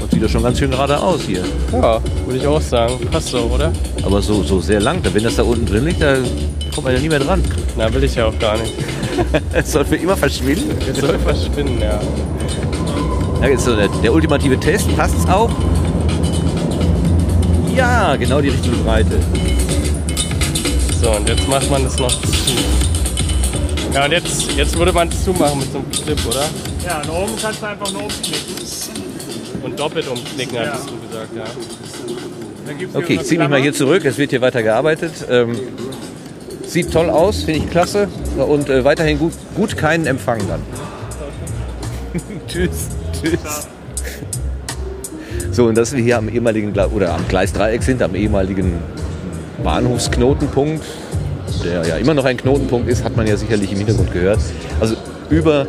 Und 0.00 0.10
sieht 0.10 0.22
doch 0.22 0.28
schon 0.28 0.42
ganz 0.42 0.58
schön 0.58 0.70
gerade 0.70 0.98
aus 1.00 1.22
hier. 1.22 1.42
Ja, 1.72 2.00
würde 2.26 2.38
ich 2.38 2.46
auch 2.46 2.60
sagen. 2.60 2.94
Passt 3.10 3.28
so, 3.28 3.38
oder? 3.42 3.72
Aber 4.02 4.20
so, 4.20 4.42
so 4.42 4.60
sehr 4.60 4.80
lang. 4.80 5.00
Wenn 5.12 5.22
das 5.22 5.36
da 5.36 5.44
unten 5.44 5.66
drin 5.66 5.84
liegt, 5.86 6.02
da 6.02 6.16
kommt 6.74 6.84
man 6.84 6.94
ja 6.94 7.00
nie 7.00 7.08
mehr 7.08 7.20
dran. 7.20 7.42
Na, 7.76 7.92
will 7.94 8.04
ich 8.04 8.14
ja 8.14 8.26
auch 8.26 8.38
gar 8.38 8.56
nicht. 8.58 8.72
Es 9.52 9.70
soll 9.70 9.84
für 9.84 9.94
immer 9.94 10.16
verschwinden. 10.16 10.76
Es 10.90 10.98
soll 10.98 11.16
verschwinden, 11.20 11.80
ja. 11.80 12.00
Ja, 13.40 13.48
jetzt 13.48 13.64
so 13.64 13.76
der, 13.76 13.88
der 14.02 14.12
ultimative 14.12 14.58
Test. 14.58 14.94
Passt 14.96 15.16
es 15.16 15.28
auch? 15.28 15.50
Ja, 17.76 18.16
genau 18.16 18.40
die 18.40 18.48
richtige 18.48 18.76
Breite. 18.76 19.20
So, 21.00 21.10
und 21.12 21.28
jetzt 21.28 21.46
macht 21.48 21.70
man 21.70 21.84
das 21.84 21.96
noch 21.98 22.10
zu. 22.10 22.63
Ja, 23.94 24.06
und 24.06 24.10
jetzt, 24.10 24.50
jetzt 24.56 24.76
würde 24.76 24.92
man 24.92 25.08
es 25.08 25.24
zumachen 25.24 25.60
mit 25.60 25.70
so 25.70 25.78
einem 25.78 25.88
Clip, 25.92 26.26
oder? 26.26 26.44
Ja, 26.84 27.00
und 27.00 27.10
oben 27.10 27.32
kannst 27.40 27.62
du 27.62 27.66
einfach 27.66 27.92
nur 27.92 28.02
umknicken. 28.02 28.56
Und 29.62 29.78
doppelt 29.78 30.08
umknicken, 30.08 30.56
Ja. 30.56 30.62
hattest 30.66 30.90
du 30.90 30.98
gesagt, 30.98 31.30
ja. 31.36 31.44
Okay, 32.92 33.14
ich 33.14 33.22
ziehe 33.22 33.38
mich 33.38 33.48
mal 33.48 33.60
hier 33.60 33.72
zurück. 33.72 34.04
Es 34.04 34.18
wird 34.18 34.30
hier 34.30 34.40
weiter 34.40 34.64
gearbeitet. 34.64 35.12
Ähm, 35.30 35.56
sieht 36.66 36.92
toll 36.92 37.08
aus, 37.08 37.44
finde 37.44 37.60
ich 37.60 37.70
klasse. 37.70 38.08
Und 38.36 38.68
äh, 38.68 38.84
weiterhin 38.84 39.16
gut, 39.20 39.32
gut 39.54 39.76
keinen 39.76 40.06
Empfang 40.06 40.40
dann. 40.48 40.60
tschüss, 42.48 42.88
tschüss. 43.12 43.68
So, 45.52 45.66
und 45.66 45.76
dass 45.78 45.92
wir 45.92 46.02
hier 46.02 46.18
am 46.18 46.28
ehemaligen 46.28 46.72
oder 46.76 47.14
am 47.14 47.28
Gleisdreieck 47.28 47.84
sind, 47.84 48.02
am 48.02 48.16
ehemaligen 48.16 48.72
Bahnhofsknotenpunkt, 49.62 50.84
der 51.64 51.86
ja 51.86 51.96
immer 51.96 52.14
noch 52.14 52.24
ein 52.24 52.36
Knotenpunkt 52.36 52.88
ist, 52.88 53.04
hat 53.04 53.16
man 53.16 53.26
ja 53.26 53.36
sicherlich 53.36 53.72
im 53.72 53.78
Hintergrund 53.78 54.12
gehört. 54.12 54.38
Also 54.80 54.94
über 55.30 55.66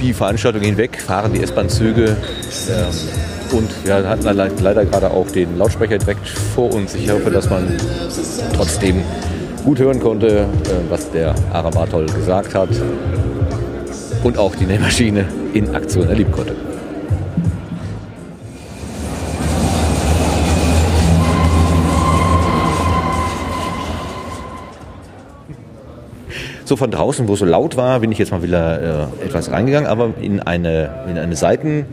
die 0.00 0.12
Veranstaltung 0.12 0.62
hinweg 0.62 1.00
fahren 1.00 1.32
die 1.32 1.42
S-Bahn-Züge 1.42 2.16
ähm, 2.70 3.56
und 3.56 3.70
wir 3.84 3.94
hatten 4.08 4.24
le- 4.24 4.50
leider 4.60 4.84
gerade 4.84 5.10
auch 5.10 5.30
den 5.30 5.58
Lautsprecher 5.58 5.98
direkt 5.98 6.26
vor 6.28 6.72
uns. 6.74 6.94
Ich 6.94 7.10
hoffe, 7.10 7.30
dass 7.30 7.48
man 7.48 7.76
trotzdem 8.56 9.02
gut 9.64 9.78
hören 9.78 10.00
konnte, 10.00 10.28
äh, 10.28 10.44
was 10.88 11.10
der 11.12 11.34
Ara 11.52 11.70
Bartol 11.70 12.06
gesagt 12.06 12.54
hat 12.54 12.70
und 14.24 14.38
auch 14.38 14.56
die 14.56 14.64
Nähmaschine 14.64 15.26
in 15.54 15.72
Aktion 15.74 16.08
erleben 16.08 16.32
konnte. 16.32 16.54
So 26.72 26.76
von 26.78 26.90
draußen, 26.90 27.28
wo 27.28 27.34
es 27.34 27.40
so 27.40 27.44
laut 27.44 27.76
war, 27.76 28.00
bin 28.00 28.10
ich 28.12 28.16
jetzt 28.16 28.32
mal 28.32 28.42
wieder 28.42 29.10
äh, 29.20 29.26
etwas 29.26 29.50
reingegangen, 29.50 29.86
aber 29.86 30.14
in 30.18 30.40
eine, 30.40 30.88
in 31.06 31.18
eine 31.18 31.36
Seiten, 31.36 31.84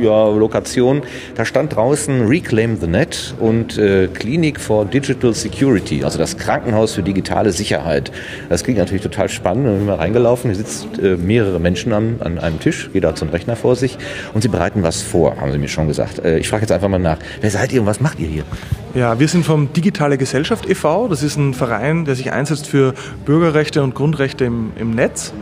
ja, 0.00 0.28
Lokation. 0.28 1.02
Da 1.34 1.44
stand 1.44 1.74
draußen 1.74 2.26
Reclaim 2.26 2.76
the 2.80 2.86
Net 2.86 3.34
und 3.38 3.78
äh, 3.78 4.08
Klinik 4.08 4.60
for 4.60 4.84
Digital 4.84 5.34
Security, 5.34 6.04
also 6.04 6.18
das 6.18 6.36
Krankenhaus 6.36 6.94
für 6.94 7.02
digitale 7.02 7.52
Sicherheit. 7.52 8.12
Das 8.48 8.64
klingt 8.64 8.78
natürlich 8.78 9.02
total 9.02 9.28
spannend. 9.28 9.66
Bin 9.66 9.80
ich 9.80 9.86
mal 9.86 9.96
reingelaufen. 9.96 10.50
Hier 10.50 10.56
sitzen 10.56 10.88
äh, 11.02 11.16
mehrere 11.16 11.60
Menschen 11.60 11.92
an, 11.92 12.16
an 12.20 12.38
einem 12.38 12.60
Tisch, 12.60 12.90
jeder 12.92 13.08
hat 13.08 13.18
so 13.18 13.24
einen 13.24 13.32
Rechner 13.32 13.56
vor 13.56 13.76
sich 13.76 13.98
und 14.34 14.42
sie 14.42 14.48
bereiten 14.48 14.82
was 14.82 15.02
vor, 15.02 15.36
haben 15.40 15.52
sie 15.52 15.58
mir 15.58 15.68
schon 15.68 15.88
gesagt. 15.88 16.18
Äh, 16.24 16.38
ich 16.38 16.48
frage 16.48 16.62
jetzt 16.62 16.72
einfach 16.72 16.88
mal 16.88 16.98
nach, 16.98 17.18
wer 17.40 17.50
seid 17.50 17.72
ihr 17.72 17.80
und 17.80 17.86
was 17.86 18.00
macht 18.00 18.18
ihr 18.18 18.28
hier? 18.28 18.44
Ja, 18.94 19.18
wir 19.18 19.28
sind 19.28 19.44
vom 19.44 19.72
Digitale 19.72 20.16
Gesellschaft 20.16 20.68
e.V. 20.68 21.08
Das 21.08 21.22
ist 21.22 21.36
ein 21.36 21.52
Verein, 21.52 22.06
der 22.06 22.14
sich 22.14 22.32
einsetzt 22.32 22.66
für 22.66 22.94
Bürgerrechte 23.26 23.82
und 23.82 23.94
Grundrechte 23.94 24.46
im, 24.46 24.72
im 24.78 24.92
Netz. 24.92 25.34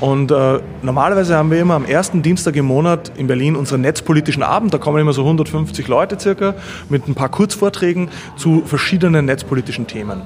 Und 0.00 0.30
äh, 0.30 0.60
normalerweise 0.82 1.36
haben 1.36 1.50
wir 1.50 1.60
immer 1.60 1.74
am 1.74 1.84
ersten 1.84 2.22
Dienstag 2.22 2.54
im 2.54 2.66
Monat 2.66 3.10
in 3.16 3.26
Berlin 3.26 3.56
unseren 3.56 3.80
netzpolitischen 3.80 4.44
Abend. 4.44 4.72
Da 4.72 4.78
kommen 4.78 4.98
immer 5.00 5.12
so 5.12 5.22
150 5.22 5.88
Leute 5.88 6.20
circa 6.20 6.54
mit 6.88 7.08
ein 7.08 7.14
paar 7.14 7.28
Kurzvorträgen 7.28 8.08
zu 8.36 8.62
verschiedenen 8.64 9.24
netzpolitischen 9.24 9.88
Themen. 9.88 10.22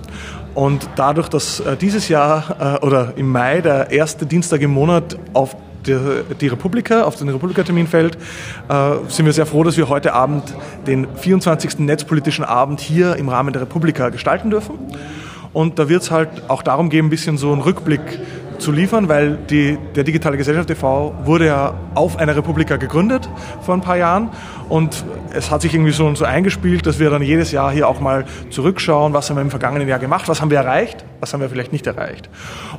Und 0.55 0.89
dadurch, 0.97 1.29
dass 1.29 1.61
äh, 1.61 1.77
dieses 1.77 2.09
Jahr 2.09 2.81
äh, 2.83 2.85
oder 2.85 3.14
im 3.16 3.33
Mai 3.33 3.62
der 3.62 3.91
erste 3.91 4.27
Dienstag 4.27 4.61
im 4.61 4.73
Monat 4.73 5.18
auf 5.33 5.57
die, 5.87 5.99
die 6.41 6.49
Republika, 6.49 7.05
auf 7.05 7.16
den 7.16 7.31
Republika-Termin 7.31 7.87
fällt, 7.87 8.16
äh, 8.68 8.97
sind 9.09 9.25
wir 9.25 9.33
sehr 9.33 9.47
froh, 9.47 9.64
dass 9.64 9.79
wir 9.79 9.89
heute 9.89 10.12
Abend 10.12 10.55
den 10.87 11.07
24. 11.16 11.79
netzpolitischen 11.79 12.45
Abend 12.45 12.81
hier 12.81 13.16
im 13.16 13.31
Rahmen 13.31 13.55
der 13.55 13.62
Republika 13.62 14.11
gestalten 14.11 14.51
dürfen. 14.51 14.79
Und 15.55 15.79
da 15.79 15.89
wird 15.89 16.03
es 16.03 16.11
halt 16.11 16.29
auch 16.49 16.62
darum 16.62 16.89
gehen, 16.89 17.07
ein 17.07 17.11
bisschen 17.11 17.37
so 17.37 17.53
einen 17.53 17.61
Rückblick 17.61 18.01
zu 18.59 18.73
liefern, 18.73 19.09
weil 19.09 19.37
die, 19.51 19.79
der 19.95 20.05
Digitale 20.05 20.37
Gesellschaft 20.37 20.71
e.V. 20.71 21.15
wurde 21.25 21.47
ja 21.47 21.75
auf 21.95 22.19
einer 22.19 22.37
Republika 22.37 22.77
gegründet 22.77 23.29
vor 23.63 23.75
ein 23.75 23.81
paar 23.81 23.97
Jahren 23.97 24.31
und 24.69 25.05
es 25.33 25.51
hat 25.51 25.63
sich 25.63 25.75
irgendwie 25.75 25.93
so, 25.93 26.15
so 26.15 26.25
eingespielt, 26.25 26.87
dass 26.87 26.99
wir 26.99 27.11
dann 27.11 27.23
jedes 27.23 27.53
Jahr 27.53 27.73
hier 27.73 27.89
auch 27.89 28.01
mal 28.01 28.25
zurückschauen, 28.51 29.13
was 29.13 29.31
haben 29.31 29.37
wir 29.37 29.43
im 29.43 29.51
vergangenen 29.51 29.89
Jahr 29.89 29.99
gemacht, 29.99 30.29
was 30.29 30.41
haben 30.41 30.51
wir 30.51 30.59
erreicht, 30.59 31.05
was 31.21 31.33
haben 31.33 31.41
wir 31.41 31.49
vielleicht 31.49 31.73
nicht 31.73 31.87
erreicht. 31.87 32.29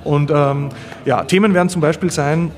Und 0.04 0.32
ähm, 0.34 0.70
ja, 1.06 1.24
Themen 1.24 1.54
werden 1.54 1.70
zum 1.70 1.82
Beispiel 1.82 2.12
sein, 2.12 2.52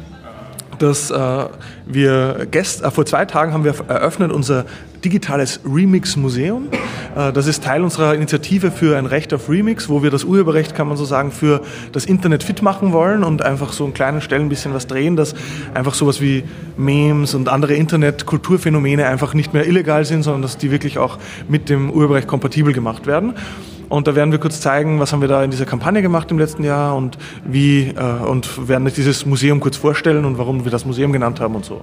dass 0.80 1.12
äh, 1.12 1.46
wir 1.86 2.48
gest 2.52 2.84
äh, 2.84 2.92
vor 2.92 3.06
zwei 3.06 3.26
Tagen 3.26 3.54
haben 3.54 3.64
wir 3.64 3.76
eröffnet 3.88 4.32
unser 4.32 4.66
digitales 5.04 5.60
Remix-Museum. 5.66 6.68
Äh, 7.16 7.32
das 7.32 7.48
ist 7.48 7.64
Teil 7.64 7.84
unserer 7.84 8.16
Initiative 8.16 8.72
für 8.72 8.98
ein 8.98 9.06
Recht 9.06 9.34
auf 9.34 9.50
Remix, 9.50 9.88
wo 9.90 10.04
wir 10.04 10.12
das 10.12 10.24
Urheberrecht, 10.24 10.76
kann 10.76 10.88
man 10.88 10.98
so 10.98 11.06
sagen, 11.06 11.32
für 11.32 11.62
das 11.92 12.06
Internet 12.06 12.44
fit 12.44 12.62
machen 12.62 12.92
wollen 12.92 13.24
und 13.24 13.42
einfach 13.42 13.74
so 13.74 13.86
an 13.86 13.94
kleinen 13.94 14.22
Stellen 14.22 14.44
ein 14.44 14.50
bisschen 14.50 14.74
was 14.74 14.88
drehen, 14.88 15.16
dass 15.16 15.36
einfach 15.74 15.94
sowas 15.94 16.22
wie 16.22 16.44
Memes 16.78 17.36
und 17.36 17.50
andere 17.50 17.76
Internet-Kulturphänomene 17.76 19.06
einfach 19.06 19.34
nicht 19.34 19.54
mehr 19.54 19.68
illegal 19.68 20.06
sind, 20.06 20.24
sondern 20.24 20.42
dass 20.42 20.58
die 20.58 20.72
wirklich 20.72 20.98
auch 20.98 21.18
mit 21.48 21.70
dem 21.70 21.92
Urheberrecht 21.92 22.28
kompatibel 22.28 22.74
gemacht 22.74 23.08
werden. 23.08 23.36
Und 23.90 24.08
da 24.08 24.16
werden 24.16 24.32
wir 24.32 24.40
kurz 24.40 24.62
zeigen, 24.62 25.00
was 25.00 25.14
haben 25.14 25.22
wir 25.22 25.28
da 25.28 25.44
in 25.44 25.52
dieser 25.52 25.66
Kampagne 25.66 26.02
gemacht 26.02 26.32
im 26.32 26.40
letzten 26.40 26.64
Jahr 26.64 26.96
und 26.96 27.18
wie 27.44 27.90
äh, 27.90 28.26
und 28.26 28.68
werden 28.68 28.90
dieses 28.96 29.26
Museum 29.26 29.60
kurz 29.60 29.78
vorstellen 29.78 30.26
und 30.26 30.38
warum 30.38 30.64
wir 30.64 30.72
das 30.72 30.86
Museum 30.86 31.12
genannt 31.12 31.40
haben 31.40 31.56
und 31.56 31.66
so. 31.66 31.82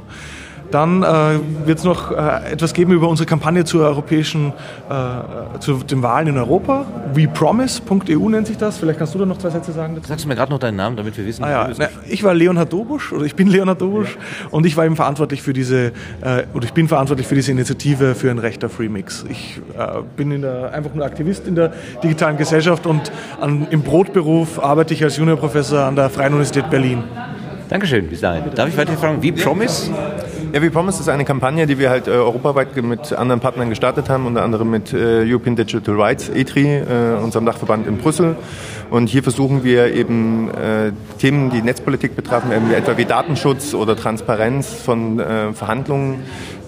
Dann 0.73 1.03
äh, 1.03 1.39
wird 1.67 1.79
es 1.79 1.85
noch 1.85 2.11
äh, 2.11 2.53
etwas 2.53 2.73
geben 2.73 2.93
über 2.93 3.09
unsere 3.09 3.27
Kampagne 3.27 3.65
zur 3.65 3.85
europäischen, 3.85 4.53
äh, 4.89 5.59
zu 5.61 5.75
den 5.75 6.03
Wahlen 6.03 6.29
in 6.29 6.39
Europa. 6.39 6.87
WePromise.eu 7.13 8.29
nennt 8.31 8.47
sich 8.47 8.57
das. 8.57 8.79
Vielleicht 8.79 8.99
kannst 8.99 9.15
du 9.15 9.19
da 9.19 9.27
noch 9.27 9.37
zwei 9.37 9.51
Sätze 9.51 9.73
sagen 9.73 9.95
dazu. 9.95 10.09
Sagst 10.09 10.25
du 10.25 10.29
mir 10.29 10.35
gerade 10.35 10.51
noch 10.51 10.59
deinen 10.59 10.77
Namen, 10.77 10.97
damit 10.97 11.17
wir 11.17 11.27
wissen, 11.27 11.45
ah, 11.45 11.51
ja. 11.51 11.71
Na, 11.79 11.89
Ich 12.09 12.25
war 12.25 12.33
Leonhard 12.33 12.73
Dobusch, 12.73 13.13
oder 13.13 13.27
ich 13.27 13.35
bin 13.35 13.49
Leonhard 13.49 13.83
Dobusch, 13.83 14.17
ja. 14.17 14.49
und 14.51 14.65
ich 14.65 14.77
war 14.77 14.87
eben 14.87 14.97
verantwortlich 14.97 15.43
für 15.43 15.53
diese, 15.53 15.93
äh, 16.23 16.45
oder 16.55 16.65
ich 16.65 16.73
bin 16.73 16.89
verantwortlich 16.89 17.27
für 17.27 17.35
diese 17.35 17.53
Initiative 17.53 18.15
für 18.15 18.31
ein 18.31 18.39
rechter 18.39 18.71
Freemix. 18.71 19.27
Ich 19.29 19.61
äh, 19.79 20.03
bin 20.17 20.31
in 20.31 20.41
der, 20.41 20.73
einfach 20.73 20.95
nur 20.95 21.05
Aktivist 21.05 21.47
in 21.47 21.55
der 21.55 21.73
digitalen 22.03 22.39
Gesellschaft 22.39 22.87
und 22.87 23.13
an, 23.41 23.67
im 23.71 23.83
Brotberuf 23.83 24.59
arbeite 24.63 24.95
ich 24.95 25.05
als 25.05 25.19
Juniorprofessor 25.19 25.81
an 25.81 25.97
der 25.97 26.09
Freien 26.09 26.33
Universität 26.33 26.71
Berlin. 26.71 27.05
Dankeschön, 27.69 28.07
bis 28.07 28.21
dahin. 28.21 28.45
Darf 28.55 28.69
ich 28.69 28.77
weiter 28.77 28.93
fragen, 28.93 29.23
wie 29.23 29.33
Promise? 29.33 29.91
Ja, 30.53 30.61
wie 30.61 30.69
Promise 30.69 31.01
ist 31.01 31.09
eine 31.09 31.25
Kampagne, 31.25 31.67
die 31.67 31.79
wir 31.79 31.89
halt 31.89 32.09
äh, 32.09 32.11
europaweit 32.11 32.77
mit 32.77 33.11
anderen 33.15 33.41
Partnern 33.41 33.71
gestartet 33.71 34.11
haben, 34.11 34.27
unter 34.27 34.43
anderem 34.43 34.71
mit 34.71 34.93
äh, 34.93 35.25
European 35.27 35.57
Digital 35.57 35.99
Rights, 35.99 36.29
ETRI, 36.29 36.77
äh, 36.77 37.23
unserem 37.23 37.47
Dachverband 37.47 37.87
in 37.87 37.97
Brüssel. 37.97 38.37
Und 38.91 39.09
hier 39.09 39.23
versuchen 39.23 39.65
wir 39.65 39.95
eben 39.95 40.51
äh, 40.51 40.93
Themen, 41.19 41.49
die 41.49 41.63
Netzpolitik 41.63 42.15
betreffen, 42.15 42.51
etwa 42.71 42.99
wie 42.99 43.07
Datenschutz 43.07 43.73
oder 43.73 43.97
Transparenz 43.97 44.75
von 44.75 45.19
äh, 45.19 45.55
Verhandlungen 45.55 46.23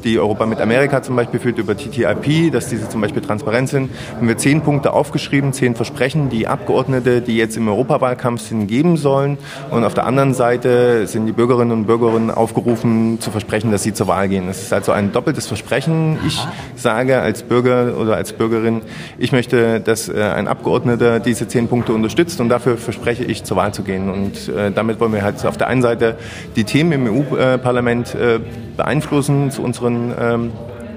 die 0.05 0.19
Europa 0.19 0.47
mit 0.47 0.61
Amerika 0.61 1.03
zum 1.03 1.17
Beispiel 1.17 1.41
führt 1.41 1.59
über 1.59 1.77
TTIP, 1.77 2.53
dass 2.53 2.69
diese 2.69 2.89
zum 2.89 3.01
Beispiel 3.01 3.23
transparent 3.23 3.69
sind, 3.69 3.91
haben 4.17 4.29
wir 4.29 4.37
zehn 4.37 4.61
Punkte 4.61 4.93
aufgeschrieben, 4.93 5.53
zehn 5.53 5.75
Versprechen, 5.75 6.29
die 6.29 6.47
Abgeordnete, 6.47 7.21
die 7.21 7.37
jetzt 7.37 7.57
im 7.57 7.69
Europawahlkampf 7.69 8.43
sind, 8.43 8.67
geben 8.67 8.97
sollen. 8.97 9.39
Und 9.71 9.85
auf 9.85 9.95
der 9.95 10.07
anderen 10.07 10.35
Seite 10.35 11.07
sind 11.07 11.27
die 11.27 11.33
Bürgerinnen 11.33 11.73
und 11.73 11.87
Bürger 11.87 12.05
aufgerufen 12.37 13.19
zu 13.21 13.31
versprechen, 13.31 13.71
dass 13.73 13.83
sie 13.83 13.95
zur 13.95 14.07
Wahl 14.09 14.29
gehen. 14.29 14.47
Das 14.47 14.61
ist 14.61 14.73
also 14.73 14.93
ein 14.93 15.13
doppeltes 15.13 15.47
Versprechen. 15.47 16.19
Ich 16.27 16.39
sage 16.77 17.21
als 17.21 17.43
Bürger 17.43 17.97
oder 17.99 18.17
als 18.17 18.33
Bürgerin, 18.33 18.83
ich 19.19 19.33
möchte, 19.33 19.81
dass 19.81 20.09
äh, 20.09 20.23
ein 20.23 20.49
Abgeordneter 20.49 21.19
diese 21.21 21.49
zehn 21.49 21.69
Punkte 21.69 21.93
unterstützt 21.93 22.41
und 22.41 22.49
dafür 22.49 22.77
verspreche 22.77 23.25
ich, 23.25 23.45
zur 23.45 23.57
Wahl 23.57 23.73
zu 23.73 23.83
gehen. 23.83 24.11
Und 24.11 24.49
äh, 24.49 24.71
damit 24.71 25.01
wollen 25.01 25.13
wir 25.13 25.23
halt 25.23 25.45
auf 25.47 25.57
der 25.57 25.69
einen 25.69 25.83
Seite 25.83 26.17
die 26.57 26.65
Themen 26.65 26.93
im 26.93 27.07
EU-Parlament 27.07 28.15
äh, 28.15 28.41
beeinflussen 28.77 29.51
zu 29.51 29.63
unseren, 29.63 29.94
ähm, 30.19 30.53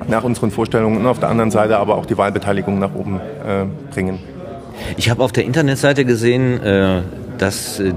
nach 0.08 0.24
unseren 0.24 0.52
Vorstellungen 0.52 0.98
und 0.98 1.06
auf 1.06 1.20
der 1.20 1.30
anderen 1.30 1.52
Seite 1.52 1.78
aber 1.78 1.96
auch 1.96 2.06
die 2.06 2.18
Wahlbeteiligung 2.18 2.80
nach 2.80 2.94
oben 2.94 3.20
äh, 3.20 3.66
bringen. 3.94 4.20
Ich 4.96 5.10
habe 5.10 5.24
auf 5.24 5.32
der 5.32 5.46
Internetseite 5.46 6.06
gesehen, 6.06 6.62
äh, 6.62 7.02
dass 7.38 7.80
äh, 7.80 7.94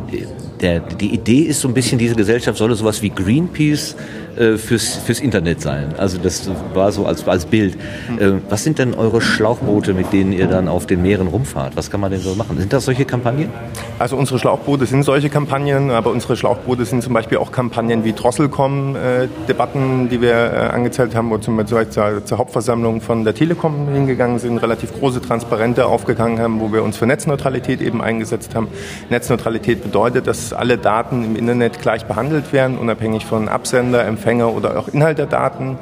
der, 0.60 0.80
die 0.80 1.14
Idee 1.14 1.42
ist 1.42 1.60
so 1.60 1.68
ein 1.68 1.74
bisschen, 1.74 1.98
diese 1.98 2.14
Gesellschaft 2.14 2.58
solle 2.58 2.74
sowas 2.74 3.02
wie 3.02 3.10
Greenpeace 3.10 3.96
äh, 4.40 4.56
fürs, 4.56 4.96
fürs 4.96 5.20
Internet 5.20 5.60
sein. 5.60 5.94
Also 5.98 6.16
das 6.16 6.48
war 6.72 6.90
so 6.92 7.04
als, 7.04 7.28
als 7.28 7.44
Bild. 7.44 7.74
Äh, 8.18 8.32
was 8.48 8.64
sind 8.64 8.78
denn 8.78 8.94
eure 8.94 9.20
Schlauchboote, 9.20 9.92
mit 9.92 10.14
denen 10.14 10.32
ihr 10.32 10.46
dann 10.46 10.66
auf 10.66 10.86
den 10.86 11.02
Meeren 11.02 11.26
rumfahrt? 11.26 11.76
Was 11.76 11.90
kann 11.90 12.00
man 12.00 12.10
denn 12.10 12.22
so 12.22 12.34
machen? 12.34 12.58
Sind 12.58 12.72
das 12.72 12.86
solche 12.86 13.04
Kampagnen? 13.04 13.50
Also 13.98 14.16
unsere 14.16 14.38
Schlauchboote 14.38 14.86
sind 14.86 15.02
solche 15.02 15.28
Kampagnen, 15.28 15.90
aber 15.90 16.10
unsere 16.10 16.38
Schlauchboote 16.38 16.86
sind 16.86 17.02
zum 17.02 17.12
Beispiel 17.12 17.36
auch 17.36 17.52
Kampagnen 17.52 18.02
wie 18.02 18.14
Drosselcom, 18.14 18.96
äh, 18.96 19.28
Debatten, 19.46 20.08
die 20.08 20.22
wir 20.22 20.32
äh, 20.32 20.56
angezählt 20.72 21.14
haben, 21.14 21.28
wo 21.28 21.36
zum 21.36 21.58
Beispiel 21.58 21.90
zur, 21.90 22.24
zur 22.24 22.38
Hauptversammlung 22.38 23.02
von 23.02 23.24
der 23.24 23.34
Telekom 23.34 23.92
hingegangen 23.92 24.38
sind, 24.38 24.56
relativ 24.56 24.98
große 24.98 25.20
Transparente 25.20 25.84
aufgegangen 25.84 26.38
haben, 26.38 26.60
wo 26.60 26.72
wir 26.72 26.82
uns 26.82 26.96
für 26.96 27.04
Netzneutralität 27.04 27.82
eben 27.82 28.00
eingesetzt 28.00 28.54
haben. 28.54 28.68
Netzneutralität 29.10 29.82
bedeutet, 29.82 30.26
dass 30.26 30.54
alle 30.54 30.78
Daten 30.78 31.24
im 31.24 31.36
Internet 31.36 31.82
gleich 31.82 32.06
behandelt 32.06 32.54
werden, 32.54 32.78
unabhängig 32.78 33.26
von 33.26 33.46
Absender, 33.46 34.06
Empfänger 34.06 34.29
oder 34.38 34.78
auch 34.78 34.88
Inhalt 34.88 35.18
der 35.18 35.26
Daten. 35.26 35.78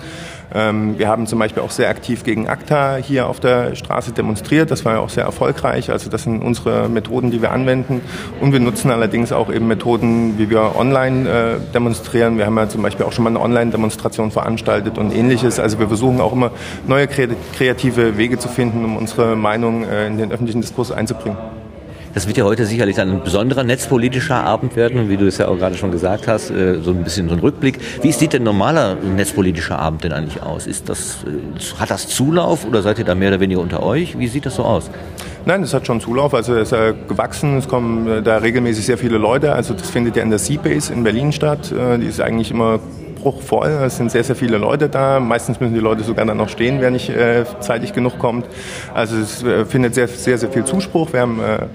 Ähm, 0.55 0.99
wir 0.99 1.09
haben 1.09 1.27
zum 1.27 1.39
Beispiel 1.39 1.63
auch 1.63 1.71
sehr 1.71 1.89
aktiv 1.91 2.25
gegen 2.25 2.49
ACTA 2.49 2.97
hier 2.97 3.27
auf 3.27 3.41
der 3.41 3.75
Straße 3.75 4.13
demonstriert. 4.13 4.71
Das 4.71 4.85
war 4.85 4.95
ja 4.95 4.99
auch 5.01 5.11
sehr 5.11 5.25
erfolgreich. 5.25 5.91
Also 5.91 6.09
das 6.09 6.23
sind 6.23 6.43
unsere 6.43 6.89
Methoden, 6.89 7.31
die 7.31 7.43
wir 7.43 7.53
anwenden. 7.53 8.01
Und 8.41 8.53
wir 8.53 8.61
nutzen 8.61 8.91
allerdings 8.91 9.33
auch 9.33 9.53
eben 9.53 9.69
Methoden, 9.69 10.39
wie 10.39 10.49
wir 10.49 10.77
online 10.77 11.29
äh, 11.29 11.73
demonstrieren. 11.75 12.39
Wir 12.39 12.47
haben 12.47 12.57
ja 12.57 12.69
zum 12.69 12.83
Beispiel 12.83 13.05
auch 13.05 13.13
schon 13.13 13.25
mal 13.25 13.31
eine 13.31 13.41
Online-Demonstration 13.41 14.31
veranstaltet 14.31 14.97
und 14.97 15.15
ähnliches. 15.15 15.61
Also 15.61 15.79
wir 15.79 15.89
versuchen 15.89 16.21
auch 16.21 16.33
immer 16.33 16.51
neue 16.87 17.09
kreative 17.09 18.17
Wege 18.17 18.39
zu 18.39 18.49
finden, 18.49 18.85
um 18.85 18.97
unsere 18.97 19.37
Meinung 19.37 19.85
äh, 19.85 20.07
in 20.07 20.17
den 20.17 20.33
öffentlichen 20.33 20.63
Diskurs 20.63 20.93
einzubringen. 20.93 21.58
Das 22.15 22.27
wird 22.27 22.37
ja 22.37 22.45
heute 22.45 22.65
sicherlich 22.65 22.99
ein 23.01 23.23
besonderer 23.23 23.65
netzpolitischer 23.65 24.37
Abend 24.37 24.77
werden, 24.77 25.09
wie 25.09 25.17
du 25.17 25.27
es 25.27 25.39
ja 25.39 25.49
auch 25.49 25.59
gerade 25.59 25.77
schon 25.77 25.91
gesagt 25.91 26.27
hast, 26.27 26.51
äh, 26.51 26.81
so 26.81 26.91
ein 26.91 27.05
bisschen 27.05 27.29
so 27.29 27.35
ein 27.35 27.41
Rückblick. 27.41 27.79
Wie 28.03 28.13
sieht 28.13 28.33
denn 28.33 28.43
normaler 28.43 28.97
netzpolitischer 28.97 29.79
Abend 29.79 30.05
denn 30.05 30.13
eigentlich 30.13 30.43
aus? 30.43 30.67
Ist 30.67 30.89
das, 30.89 31.25
äh, 31.25 31.81
hat 31.81 31.91
das 31.91 32.09
Zulauf 32.09 32.67
oder 32.67 32.83
seid 32.83 32.99
ihr 32.99 33.05
da 33.05 33.15
mehr 33.15 33.29
oder 33.29 33.41
weniger 33.41 33.61
unter 33.61 33.83
euch? 33.83 34.19
Wie 34.19 34.27
sieht 34.27 34.47
das 34.47 34.57
so 34.57 34.65
aus? 34.65 34.91
Nein, 35.45 35.63
es 35.63 35.73
hat 35.75 35.87
schon 35.87 36.01
Zulauf. 36.01 36.35
Also 36.35 36.55
es 36.55 36.73
ist 36.73 37.09
gewachsen. 37.09 37.59
Es 37.59 37.69
kommen 37.69 38.09
äh, 38.09 38.23
da 38.23 38.39
regelmäßig 38.39 38.87
sehr 38.87 38.99
viele 38.99 39.19
Leute. 39.19 39.53
Also 39.53 39.75
das 39.75 39.91
findet 39.91 40.17
ja 40.17 40.23
in 40.23 40.31
der 40.31 40.39
Seabase 40.39 40.93
in 40.93 41.05
Berlin 41.05 41.33
statt. 41.33 41.73
Die 41.73 42.07
ist 42.07 42.21
eigentlich 42.21 42.51
immer 42.51 42.81
voll. 43.41 43.69
Es 43.85 43.97
sind 43.97 44.11
sehr, 44.11 44.25
sehr 44.25 44.37
viele 44.37 44.59
Leute 44.59 44.89
da. 44.89 45.21
Meistens 45.21 45.61
müssen 45.61 45.75
die 45.75 45.81
Leute 45.81 46.03
sogar 46.05 46.25
dann 46.25 46.37
noch 46.37 46.49
stehen, 46.49 46.81
wer 46.81 46.91
nicht 46.91 47.11
äh, 47.11 47.45
zeitig 47.61 47.93
genug 47.93 48.19
kommt. 48.19 48.47
Also 48.95 49.17
es 49.17 49.43
äh, 49.43 49.65
findet 49.65 49.95
sehr, 49.95 50.09
sehr, 50.09 50.39
sehr 50.39 50.51
viel 50.51 50.65
Zuspruch. 50.65 51.13
Wir 51.13 51.21
haben 51.21 51.41
äh, 51.41 51.67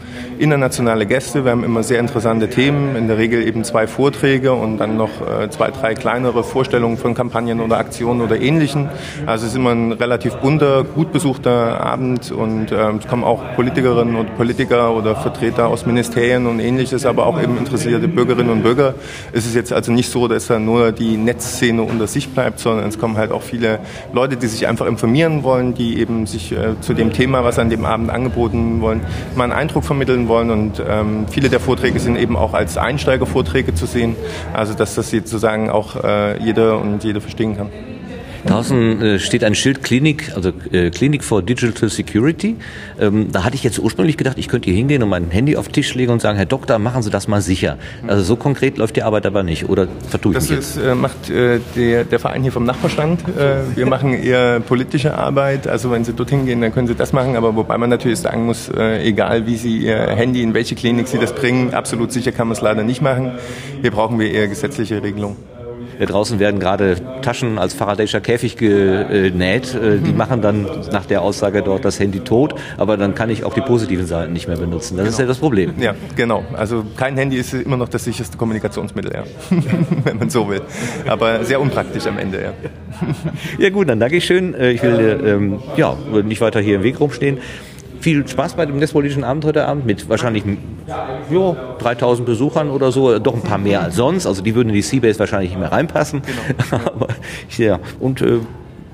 internationale 0.42 1.06
Gäste, 1.06 1.46
wir 1.46 1.52
haben 1.52 1.64
immer 1.64 1.84
sehr 1.84 2.00
interessante 2.00 2.50
Themen, 2.50 2.96
in 2.96 3.08
der 3.08 3.18
Regel 3.18 3.46
eben 3.48 3.64
zwei 3.64 3.88
Vorträge 3.88 4.54
und 4.54 4.78
dann 4.78 4.98
noch 4.98 5.10
äh, 5.22 5.50
zwei, 5.50 5.72
drei 5.72 5.94
kleinere 5.94 6.44
Vorstellungen 6.44 6.98
von 6.98 7.14
Kampagnen 7.14 7.60
oder 7.60 7.78
Aktionen 7.78 8.22
oder 8.22 8.40
Ähnlichen. 8.40 8.90
Also 9.26 9.46
es 9.46 9.52
ist 9.52 9.58
immer 9.58 9.72
ein 9.72 9.92
relativ 9.92 10.36
bunter, 10.36 10.84
gut 10.84 11.12
besuchter 11.12 11.80
Abend 11.82 12.32
und 12.32 12.72
äh, 12.72 12.92
es 12.92 13.08
kommen 13.08 13.24
auch 13.24 13.56
Politikerinnen 13.56 14.16
und 14.16 14.36
Politiker 14.36 14.96
oder 14.96 15.16
Vertreter 15.16 15.68
aus 15.68 15.86
Ministerien 15.86 16.48
und 16.48 16.60
Ähnliches, 16.60 17.06
aber 17.06 17.26
auch 17.26 17.42
eben 17.42 17.58
interessierte 17.58 18.08
Bürgerinnen 18.08 18.52
und 18.52 18.64
Bürger. 18.64 18.96
Es 19.32 19.46
ist 19.46 19.56
jetzt 19.56 19.74
also 19.74 19.92
nicht 19.92 20.10
so, 20.10 20.28
dass 20.28 20.48
da 20.48 20.60
nur 20.60 20.92
die 20.92 21.18
Netzszene 21.34 21.82
unter 21.82 22.08
sich 22.08 22.30
bleibt, 22.30 22.60
sondern 22.60 22.88
es 22.88 23.00
kommen 23.00 23.18
halt 23.18 23.32
auch 23.32 23.42
viele 23.42 23.80
Leute, 24.14 24.38
die 24.38 24.48
sich 24.48 24.68
einfach 24.68 24.86
informieren 24.86 25.44
wollen, 25.44 25.74
die 25.74 26.00
eben 26.00 26.28
sich 26.28 26.52
äh, 26.52 26.80
zu 26.82 26.94
dem 26.94 27.12
Thema, 27.12 27.44
was 27.44 27.58
an 27.58 27.70
dem 27.70 27.86
Abend 27.86 28.12
angeboten 28.12 28.82
wollen, 28.82 29.02
mal 29.36 29.46
einen 29.46 29.54
Eindruck 29.54 29.84
vermitteln 29.84 30.28
wollen. 30.28 30.52
Und 30.52 30.82
ähm, 30.88 31.26
viele 31.30 31.50
der 31.50 31.60
Vorträge 31.60 32.00
sind 32.00 32.18
eben 32.18 32.36
auch 32.36 32.54
als 32.54 32.78
Einsteigervorträge 32.78 33.74
zu 33.74 33.86
sehen, 33.86 34.16
also 34.54 34.74
dass 34.74 34.96
das 34.96 35.10
sozusagen 35.10 35.70
auch 35.70 36.04
äh, 36.04 36.38
jeder 36.44 36.80
und 36.80 37.04
jede 37.04 37.20
verstehen 37.20 37.58
kann. 37.58 37.70
Draußen 38.46 39.02
äh, 39.02 39.20
steht 39.20 39.44
ein 39.44 39.56
Schild 39.56 39.84
Klinik, 39.84 40.32
also 40.36 40.52
äh, 40.72 40.90
Klinik 40.90 41.24
for 41.24 41.42
Digital 41.42 41.90
Security. 41.90 42.58
Ähm, 43.00 43.32
da 43.32 43.44
hatte 43.44 43.56
ich 43.56 43.64
jetzt 43.64 43.80
ursprünglich 43.80 44.18
gedacht, 44.18 44.38
ich 44.38 44.48
könnte 44.48 44.70
hier 44.70 44.78
hingehen 44.78 45.02
und 45.02 45.10
mein 45.10 45.30
Handy 45.30 45.56
auf 45.56 45.68
den 45.68 45.74
Tisch 45.74 45.96
legen 45.96 46.12
und 46.12 46.22
sagen, 46.22 46.38
Herr 46.38 46.46
Doktor, 46.46 46.78
machen 46.80 47.02
Sie 47.04 47.10
das 47.10 47.28
mal 47.28 47.42
sicher. 47.42 47.78
Also 48.08 48.24
so 48.24 48.36
konkret 48.36 48.78
läuft 48.78 48.96
die 48.96 49.04
Arbeit 49.04 49.26
aber 49.26 49.44
nicht. 49.44 49.70
Oder 49.70 49.88
vertue 50.10 50.34
ich 50.34 50.40
das 50.40 50.50
mich 50.50 50.60
jetzt? 50.60 50.78
Äh, 50.78 50.96
macht 50.96 51.30
äh, 51.30 51.60
der, 51.76 52.04
der 52.04 52.20
Verein 52.20 52.44
hier 52.44 52.52
vom 52.52 52.66
Nachbarstand. 52.66 53.22
Äh, 53.22 53.76
wir 53.76 53.86
machen 53.86 54.14
eher 54.14 54.60
politische 54.60 55.18
Arbeit. 55.18 55.68
Also 55.68 55.92
wenn 55.92 56.04
Sie 56.04 56.14
dorthin 56.14 56.46
gehen, 56.46 56.62
dann 56.62 56.74
können 56.74 56.88
Sie 56.88 56.96
das 56.96 57.14
machen. 57.14 57.36
Aber 57.36 57.56
wobei 57.56 57.78
man 57.78 57.90
natürlich 57.90 58.20
sagen 58.20 58.46
muss, 58.46 58.70
äh, 58.70 59.04
egal 59.04 59.46
wie 59.48 59.56
Sie 59.56 59.78
Ihr 59.78 59.98
Handy, 59.98 60.42
in 60.42 60.54
welche 60.54 60.76
Klinik 60.76 61.08
Sie 61.08 61.18
das 61.18 61.34
bringen, 61.34 61.74
absolut 61.74 62.12
sicher 62.12 62.32
kann 62.32 62.48
man 62.48 62.58
es 62.58 62.62
leider 62.62 62.84
nicht 62.84 63.02
machen. 63.02 63.32
Hier 63.82 63.92
brauchen 63.92 64.20
wir 64.20 64.32
eher 64.32 64.48
gesetzliche 64.48 65.02
Regelungen. 65.02 65.53
Äh, 66.00 66.06
draußen 66.06 66.40
werden 66.40 66.60
gerade 66.60 66.98
Taschen 67.22 67.58
als 67.58 67.76
Faraday'scher 67.76 68.20
Käfig 68.20 68.58
genäht. 68.58 69.76
Äh, 69.76 69.98
die 69.98 70.12
mhm. 70.12 70.18
machen 70.18 70.42
dann 70.42 70.68
nach 70.92 71.06
der 71.06 71.22
Aussage 71.22 71.62
dort 71.62 71.86
das 71.86 72.00
Handy 72.00 72.20
tot, 72.20 72.56
aber 72.78 72.98
dann 72.98 73.16
kann 73.16 73.30
ich 73.30 73.44
auch 73.44 73.54
die 73.54 73.62
positiven 73.62 74.06
Seiten 74.06 74.34
nicht 74.34 74.48
mehr 74.48 74.58
benutzen. 74.58 74.98
Das 74.98 75.06
genau. 75.06 75.10
ist 75.10 75.20
ja 75.20 75.26
das 75.26 75.38
Problem. 75.38 75.74
Ja, 75.80 75.96
genau. 76.16 76.44
Also 76.54 76.84
kein 76.96 77.18
Handy 77.18 77.38
ist 77.38 77.54
immer 77.54 77.78
noch 77.78 77.90
das 77.90 78.04
sicherste 78.04 78.38
Kommunikationsmittel, 78.38 79.14
ja. 79.14 79.24
wenn 80.04 80.18
man 80.18 80.30
so 80.30 80.50
will. 80.50 80.62
Aber 81.08 81.44
sehr 81.44 81.60
unpraktisch 81.60 82.06
am 82.08 82.18
Ende, 82.18 82.42
ja. 82.42 82.54
ja 83.58 83.70
gut, 83.70 83.90
dann 83.90 84.00
danke 84.00 84.18
ich 84.18 84.26
schön. 84.26 84.54
Äh, 84.54 84.72
ich 84.72 84.84
will 84.84 85.22
ähm, 85.26 85.60
ja, 85.78 85.96
nicht 86.24 86.42
weiter 86.42 86.60
hier 86.60 86.76
im 86.78 86.84
Weg 86.84 87.00
rumstehen 87.00 87.40
viel 88.04 88.28
Spaß 88.28 88.56
bei 88.56 88.66
dem 88.66 88.78
Netzpolitischen 88.78 89.24
Abend 89.24 89.46
heute 89.46 89.66
Abend 89.66 89.86
mit 89.86 90.10
wahrscheinlich 90.10 90.44
jo, 91.32 91.56
3000 91.80 92.26
Besuchern 92.26 92.70
oder 92.70 92.92
so, 92.92 93.18
doch 93.18 93.34
ein 93.34 93.42
paar 93.42 93.58
mehr 93.58 93.82
als 93.82 93.96
sonst. 93.96 94.28
Also 94.28 94.44
die 94.44 94.54
würden 94.54 94.70
in 94.70 94.76
die 94.76 94.82
Seabase 94.82 95.20
wahrscheinlich 95.20 95.52
nicht 95.52 95.60
mehr 95.60 95.72
reinpassen. 95.72 96.22
Genau. 96.22 96.84
Aber, 96.86 97.08
ja, 97.58 97.80
und 98.02 98.22
äh, 98.22 98.40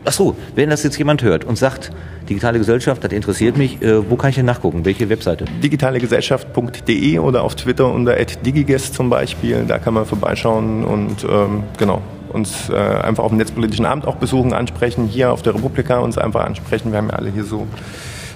ach 0.05 0.12
so, 0.12 0.36
wenn 0.55 0.70
das 0.70 0.84
jetzt 0.84 0.97
jemand 0.97 1.24
hört 1.24 1.43
und 1.43 1.57
sagt, 1.57 1.91
digitale 2.30 2.60
Gesellschaft, 2.60 3.03
das 3.03 3.12
interessiert 3.12 3.57
mich, 3.57 3.82
äh, 3.82 4.07
wo 4.10 4.16
kann 4.16 4.30
ich 4.30 4.36
denn 4.36 4.45
nachgucken? 4.45 4.86
Welche 4.86 5.10
Webseite? 5.10 5.45
digitalegesellschaft.de 5.64 7.20
oder 7.20 7.43
auf 7.43 7.55
Twitter 7.55 7.91
unter 7.91 8.16
@digigest 8.16 8.93
zum 8.93 9.10
Beispiel. 9.10 9.66
Da 9.68 9.80
kann 9.80 9.95
man 9.95 10.05
vorbeischauen 10.05 10.86
und 10.86 11.24
ähm, 11.24 11.64
genau 11.78 12.03
uns 12.32 12.70
äh, 12.70 12.76
einfach 12.76 13.24
auf 13.24 13.32
dem 13.32 13.39
netzpolitischen 13.39 13.88
Abend 13.88 14.05
auch 14.05 14.18
besuchen, 14.18 14.53
ansprechen, 14.53 15.07
hier 15.07 15.32
auf 15.32 15.41
der 15.41 15.55
Republika 15.55 15.97
uns 15.97 16.16
einfach 16.16 16.45
ansprechen. 16.45 16.91
Wir 16.91 16.99
haben 16.99 17.10
ja 17.10 17.16
alle 17.16 17.32
hier 17.32 17.43
so 17.43 17.66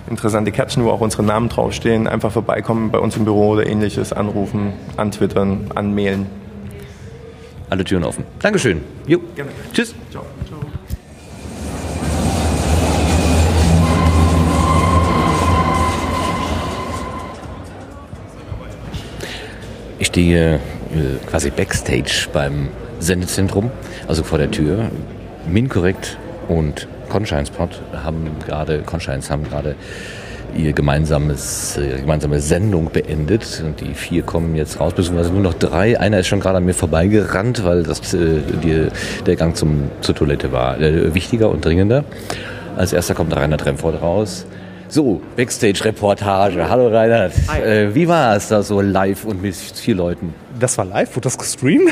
interessante 0.10 0.51
Kärtchen, 0.51 0.84
wo 0.84 0.89
auch 0.89 1.01
unsere 1.01 1.24
Namen 1.24 1.49
draufstehen. 1.49 2.08
Einfach 2.08 2.32
vorbeikommen 2.32 2.91
bei 2.91 2.99
uns 2.99 3.16
im 3.18 3.26
Büro 3.26 3.49
oder 3.49 3.66
ähnliches, 3.66 4.14
anrufen, 4.14 4.74
antwittern, 4.97 5.72
anmailen. 5.76 6.28
Alle 7.70 7.84
Türen 7.84 8.04
offen. 8.04 8.24
Dankeschön. 8.39 8.82
Jo. 9.08 9.20
Gerne. 9.36 9.51
Tschüss. 9.74 9.95
Ciao. 10.12 10.24
Ich 19.99 20.08
stehe 20.08 20.56
äh, 20.56 20.60
quasi 21.28 21.49
backstage 21.49 22.28
beim 22.32 22.68
Sendezentrum, 22.99 23.72
also 24.08 24.24
vor 24.24 24.38
der 24.38 24.51
Tür. 24.51 24.91
Minkorrekt 25.47 26.18
und 26.47 26.88
Conshine-Spot 27.14 27.70
haben 28.03 28.28
gerade, 28.43 28.80
Conshines 28.80 29.30
haben 29.30 29.43
gerade 29.43 29.76
ihr 30.57 30.74
gemeinsames, 30.74 31.78
ihre 31.78 31.99
gemeinsame 31.99 32.39
Sendung 32.39 32.89
beendet 32.91 33.61
und 33.64 33.82
die 33.82 33.93
vier 33.93 34.24
kommen 34.24 34.55
jetzt 34.55 34.80
raus, 34.80 34.93
beziehungsweise 34.95 35.32
nur 35.32 35.43
noch 35.43 35.53
drei. 35.53 35.99
Einer 35.99 36.20
ist 36.20 36.28
schon 36.28 36.39
gerade 36.39 36.57
an 36.57 36.66
mir 36.66 36.74
vorbeigerannt, 36.74 37.64
weil 37.64 37.84
das, 37.84 38.16
äh, 38.16 38.39
die, 38.64 38.88
der 39.28 39.36
Gang 39.36 39.55
zum, 39.55 39.91
zur 40.01 40.16
Toilette 40.16 40.51
war 40.51 40.80
äh, 40.80 41.14
wichtiger 41.14 41.49
und 41.49 41.64
dringender. 41.64 42.03
Als 42.76 42.93
erster 42.93 43.14
kommt 43.14 43.36
Rainer 43.36 43.57
Tremford 43.57 44.01
raus. 44.01 44.47
So, 44.88 45.22
Backstage-Reportage. 45.36 46.68
Hallo 46.68 46.88
Reinhard. 46.88 47.34
Äh, 47.64 47.93
wie 47.93 48.07
war 48.07 48.36
es 48.36 48.47
da 48.47 48.64
so 48.64 48.82
live 48.82 49.26
und 49.26 49.43
mit 49.43 49.55
vier 49.55 49.95
Leuten? 49.95 50.34
Das 50.59 50.80
war 50.80 50.86
live? 50.86 51.16
Wurde 51.16 51.26
das 51.26 51.38
gestreamt? 51.38 51.91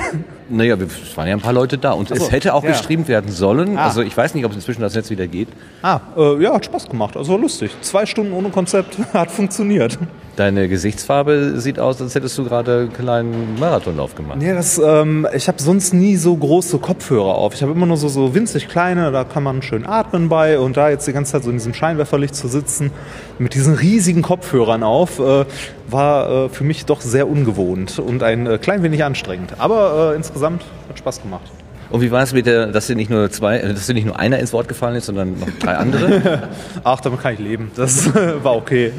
Naja, 0.51 0.77
wir- 0.79 0.87
es 0.87 1.15
waren 1.17 1.27
ja 1.27 1.33
ein 1.35 1.41
paar 1.41 1.53
Leute 1.53 1.77
da 1.77 1.91
und 1.93 2.09
so, 2.09 2.15
es 2.15 2.31
hätte 2.31 2.53
auch 2.53 2.63
ja. 2.63 2.71
gestreamt 2.71 3.07
werden 3.07 3.31
sollen. 3.31 3.77
Ah. 3.77 3.85
Also 3.85 4.01
ich 4.01 4.15
weiß 4.15 4.33
nicht, 4.35 4.45
ob 4.45 4.53
inzwischen 4.53 4.81
das 4.81 4.93
Netz 4.95 5.09
wieder 5.09 5.27
geht. 5.27 5.47
Ah, 5.81 5.99
äh, 6.17 6.43
ja, 6.43 6.53
hat 6.53 6.65
Spaß 6.65 6.89
gemacht. 6.89 7.15
Also 7.17 7.37
lustig. 7.37 7.71
Zwei 7.81 8.05
Stunden 8.05 8.33
ohne 8.33 8.49
Konzept 8.49 8.97
hat 9.13 9.31
funktioniert. 9.31 9.97
Deine 10.41 10.67
Gesichtsfarbe 10.67 11.59
sieht 11.59 11.77
aus, 11.77 12.01
als 12.01 12.15
hättest 12.15 12.35
du 12.35 12.43
gerade 12.43 12.79
einen 12.79 12.93
kleinen 12.93 13.59
Marathonlauf 13.59 14.15
gemacht. 14.15 14.39
Nee, 14.39 14.51
das, 14.51 14.81
ähm, 14.83 15.27
ich 15.35 15.47
habe 15.47 15.61
sonst 15.61 15.93
nie 15.93 16.15
so 16.15 16.35
große 16.35 16.79
Kopfhörer 16.79 17.35
auf. 17.35 17.53
Ich 17.53 17.61
habe 17.61 17.73
immer 17.73 17.85
nur 17.85 17.97
so, 17.97 18.07
so 18.07 18.33
winzig 18.33 18.67
kleine, 18.67 19.11
da 19.11 19.23
kann 19.23 19.43
man 19.43 19.61
schön 19.61 19.85
atmen 19.85 20.29
bei. 20.29 20.57
Und 20.57 20.77
da 20.77 20.89
jetzt 20.89 21.07
die 21.07 21.13
ganze 21.13 21.33
Zeit 21.33 21.43
so 21.43 21.51
in 21.51 21.57
diesem 21.57 21.75
Scheinwerferlicht 21.75 22.33
zu 22.33 22.47
sitzen, 22.47 22.89
mit 23.37 23.53
diesen 23.53 23.75
riesigen 23.75 24.23
Kopfhörern 24.23 24.81
auf, 24.81 25.19
äh, 25.19 25.45
war 25.87 26.45
äh, 26.45 26.49
für 26.49 26.63
mich 26.63 26.87
doch 26.87 27.01
sehr 27.01 27.29
ungewohnt 27.29 27.99
und 27.99 28.23
ein 28.23 28.47
äh, 28.47 28.57
klein 28.57 28.81
wenig 28.81 29.03
anstrengend. 29.03 29.53
Aber 29.59 30.13
äh, 30.13 30.15
insgesamt 30.15 30.63
hat 30.89 30.97
Spaß 30.97 31.21
gemacht. 31.21 31.51
Und 31.91 32.01
wie 32.01 32.09
war 32.09 32.23
es 32.23 32.33
mit 32.33 32.47
der, 32.47 32.65
dass 32.67 32.87
dir 32.87 32.95
nicht 32.95 33.11
nur 33.11 33.29
zwei, 33.29 33.59
äh, 33.59 33.73
dass 33.75 33.85
dir 33.85 33.93
nicht 33.93 34.05
nur 34.05 34.17
einer 34.17 34.39
ins 34.39 34.53
Wort 34.53 34.67
gefallen 34.67 34.95
ist, 34.95 35.05
sondern 35.05 35.37
noch 35.39 35.51
drei 35.59 35.75
andere? 35.75 36.49
Ach, 36.83 36.99
damit 36.99 37.21
kann 37.21 37.35
ich 37.35 37.39
leben. 37.39 37.69
Das 37.75 38.07
äh, 38.07 38.43
war 38.43 38.55
okay. 38.55 38.91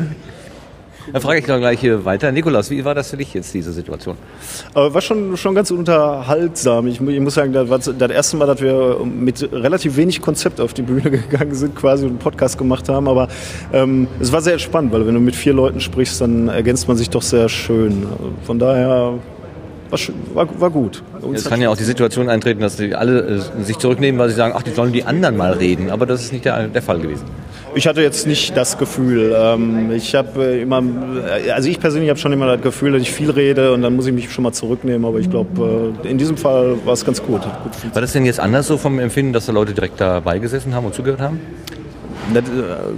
Dann 1.12 1.22
frage 1.22 1.40
ich 1.40 1.46
doch 1.46 1.58
gleich 1.58 1.80
hier 1.80 2.04
weiter. 2.04 2.30
Nikolaus, 2.32 2.70
wie 2.70 2.84
war 2.84 2.94
das 2.94 3.10
für 3.10 3.16
dich 3.16 3.34
jetzt, 3.34 3.52
diese 3.54 3.72
Situation? 3.72 4.16
Aber 4.74 4.94
war 4.94 5.00
schon, 5.00 5.36
schon 5.36 5.54
ganz 5.54 5.70
unterhaltsam. 5.70 6.86
Ich, 6.86 7.00
ich 7.00 7.20
muss 7.20 7.34
sagen, 7.34 7.52
das 7.52 7.68
war 7.68 7.78
das 7.78 8.10
erste 8.10 8.36
Mal, 8.36 8.46
dass 8.46 8.60
wir 8.60 8.98
mit 9.04 9.48
relativ 9.52 9.96
wenig 9.96 10.20
Konzept 10.20 10.60
auf 10.60 10.74
die 10.74 10.82
Bühne 10.82 11.10
gegangen 11.10 11.54
sind, 11.54 11.74
quasi 11.74 12.04
und 12.04 12.10
einen 12.10 12.18
Podcast 12.18 12.58
gemacht 12.58 12.88
haben. 12.88 13.08
Aber 13.08 13.28
ähm, 13.72 14.06
es 14.20 14.32
war 14.32 14.40
sehr 14.40 14.58
spannend, 14.58 14.92
weil 14.92 15.06
wenn 15.06 15.14
du 15.14 15.20
mit 15.20 15.34
vier 15.34 15.54
Leuten 15.54 15.80
sprichst, 15.80 16.20
dann 16.20 16.48
ergänzt 16.48 16.88
man 16.88 16.96
sich 16.96 17.10
doch 17.10 17.22
sehr 17.22 17.48
schön. 17.48 18.06
Von 18.44 18.58
daher 18.58 19.14
war, 20.34 20.60
war, 20.60 20.70
gut. 20.70 21.02
Es 21.34 21.44
kann 21.44 21.60
ja 21.60 21.68
auch 21.68 21.76
die 21.76 21.84
Situation 21.84 22.30
eintreten, 22.30 22.60
dass 22.60 22.76
die 22.76 22.94
alle 22.94 23.42
äh, 23.58 23.62
sich 23.62 23.78
zurücknehmen, 23.78 24.18
weil 24.18 24.30
sie 24.30 24.34
sagen, 24.34 24.54
ach, 24.56 24.62
die 24.62 24.70
sollen 24.70 24.92
die 24.92 25.04
anderen 25.04 25.36
mal 25.36 25.52
reden. 25.52 25.90
Aber 25.90 26.06
das 26.06 26.22
ist 26.22 26.32
nicht 26.32 26.46
der, 26.46 26.68
der 26.68 26.82
Fall 26.82 26.98
gewesen. 26.98 27.24
Ich 27.74 27.86
hatte 27.86 28.02
jetzt 28.02 28.26
nicht 28.26 28.54
das 28.54 28.76
Gefühl. 28.76 29.34
Ähm, 29.34 29.90
ich 29.92 30.14
habe 30.14 30.44
äh, 30.44 30.62
immer, 30.62 30.82
äh, 30.82 31.50
also 31.52 31.70
ich 31.70 31.80
persönlich 31.80 32.10
habe 32.10 32.18
schon 32.18 32.32
immer 32.32 32.46
das 32.46 32.60
Gefühl, 32.60 32.92
dass 32.92 33.02
ich 33.02 33.10
viel 33.10 33.30
rede 33.30 33.72
und 33.72 33.80
dann 33.80 33.96
muss 33.96 34.06
ich 34.06 34.12
mich 34.12 34.30
schon 34.30 34.44
mal 34.44 34.52
zurücknehmen. 34.52 35.06
Aber 35.06 35.18
ich 35.18 35.30
glaube, 35.30 35.94
äh, 36.04 36.08
in 36.08 36.18
diesem 36.18 36.36
Fall 36.36 36.76
war 36.84 36.92
es 36.92 37.04
ganz 37.04 37.22
gut. 37.22 37.40
War 37.92 38.00
das 38.00 38.12
denn 38.12 38.26
jetzt 38.26 38.40
anders 38.40 38.66
so 38.66 38.76
vom 38.76 38.98
Empfinden, 38.98 39.32
dass 39.32 39.46
da 39.46 39.52
Leute 39.52 39.72
direkt 39.72 40.00
dabei 40.00 40.38
gesessen 40.38 40.74
haben 40.74 40.84
und 40.84 40.94
zugehört 40.94 41.20
haben? 41.20 41.40
Das 42.32 42.44
äh, 42.44 42.48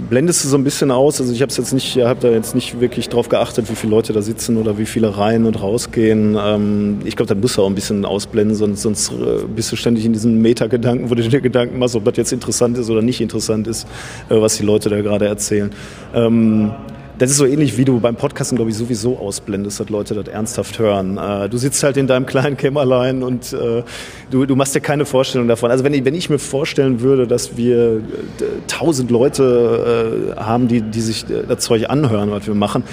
blendest 0.09 0.43
du 0.43 0.49
so 0.49 0.57
ein 0.57 0.63
bisschen 0.63 0.91
aus. 0.91 1.19
Also 1.19 1.33
ich 1.33 1.41
habe 1.41 1.51
jetzt 1.51 1.73
nicht, 1.73 1.97
habe 1.97 2.19
da 2.21 2.29
jetzt 2.29 2.55
nicht 2.55 2.79
wirklich 2.79 3.09
drauf 3.09 3.27
geachtet, 3.29 3.69
wie 3.69 3.75
viele 3.75 3.91
Leute 3.91 4.13
da 4.13 4.21
sitzen 4.21 4.57
oder 4.57 4.77
wie 4.77 4.85
viele 4.85 5.17
rein 5.17 5.45
und 5.45 5.61
rausgehen. 5.61 6.37
Ähm, 6.39 6.99
ich 7.05 7.15
glaube, 7.15 7.33
das 7.33 7.41
musst 7.41 7.57
du 7.57 7.63
auch 7.63 7.67
ein 7.67 7.75
bisschen 7.75 8.05
ausblenden, 8.05 8.55
sonst, 8.55 8.81
sonst 8.81 9.11
äh, 9.11 9.45
bist 9.53 9.71
du 9.71 9.75
ständig 9.75 10.05
in 10.05 10.13
diesen 10.13 10.41
Metagedanken, 10.41 11.09
wo 11.09 11.15
du 11.15 11.23
dir 11.23 11.41
Gedanken 11.41 11.79
machst, 11.79 11.95
ob 11.95 12.05
das 12.05 12.17
jetzt 12.17 12.33
interessant 12.33 12.77
ist 12.77 12.89
oder 12.89 13.01
nicht 13.01 13.19
interessant 13.19 13.67
ist, 13.67 13.87
äh, 14.29 14.39
was 14.39 14.57
die 14.57 14.63
Leute 14.63 14.89
da 14.89 15.01
gerade 15.01 15.25
erzählen. 15.25 15.71
Ähm, 16.13 16.71
das 17.17 17.31
ist 17.31 17.37
so 17.37 17.45
ähnlich, 17.45 17.77
wie 17.77 17.85
du 17.85 17.99
beim 17.99 18.15
Podcasten, 18.15 18.55
glaube 18.55 18.71
ich, 18.71 18.77
sowieso 18.77 19.17
ausblendest, 19.17 19.79
dass 19.79 19.89
Leute 19.89 20.15
das 20.15 20.27
ernsthaft 20.27 20.79
hören. 20.79 21.17
Äh, 21.17 21.49
du 21.49 21.57
sitzt 21.57 21.83
halt 21.83 21.97
in 21.97 22.07
deinem 22.07 22.25
kleinen 22.25 22.57
Kämmerlein 22.57 23.23
und 23.23 23.53
äh, 23.53 23.83
du, 24.31 24.45
du 24.45 24.55
machst 24.55 24.75
dir 24.75 24.81
keine 24.81 25.05
Vorstellung 25.05 25.47
davon. 25.47 25.71
Also 25.71 25.83
wenn 25.83 25.93
ich, 25.93 26.05
wenn 26.05 26.15
ich 26.15 26.29
mir 26.29 26.39
vorstellen 26.39 27.01
würde, 27.01 27.27
dass 27.27 27.57
wir 27.57 27.97
äh, 27.97 28.01
tausend 28.67 29.11
Leute 29.11 30.35
haben, 30.37 30.67
die, 30.67 30.81
die 30.81 31.01
sich 31.01 31.25
das 31.25 31.59
Zeug 31.59 31.89
anhören, 31.89 32.31
was 32.31 32.47
wir 32.47 32.55
machen, 32.55 32.83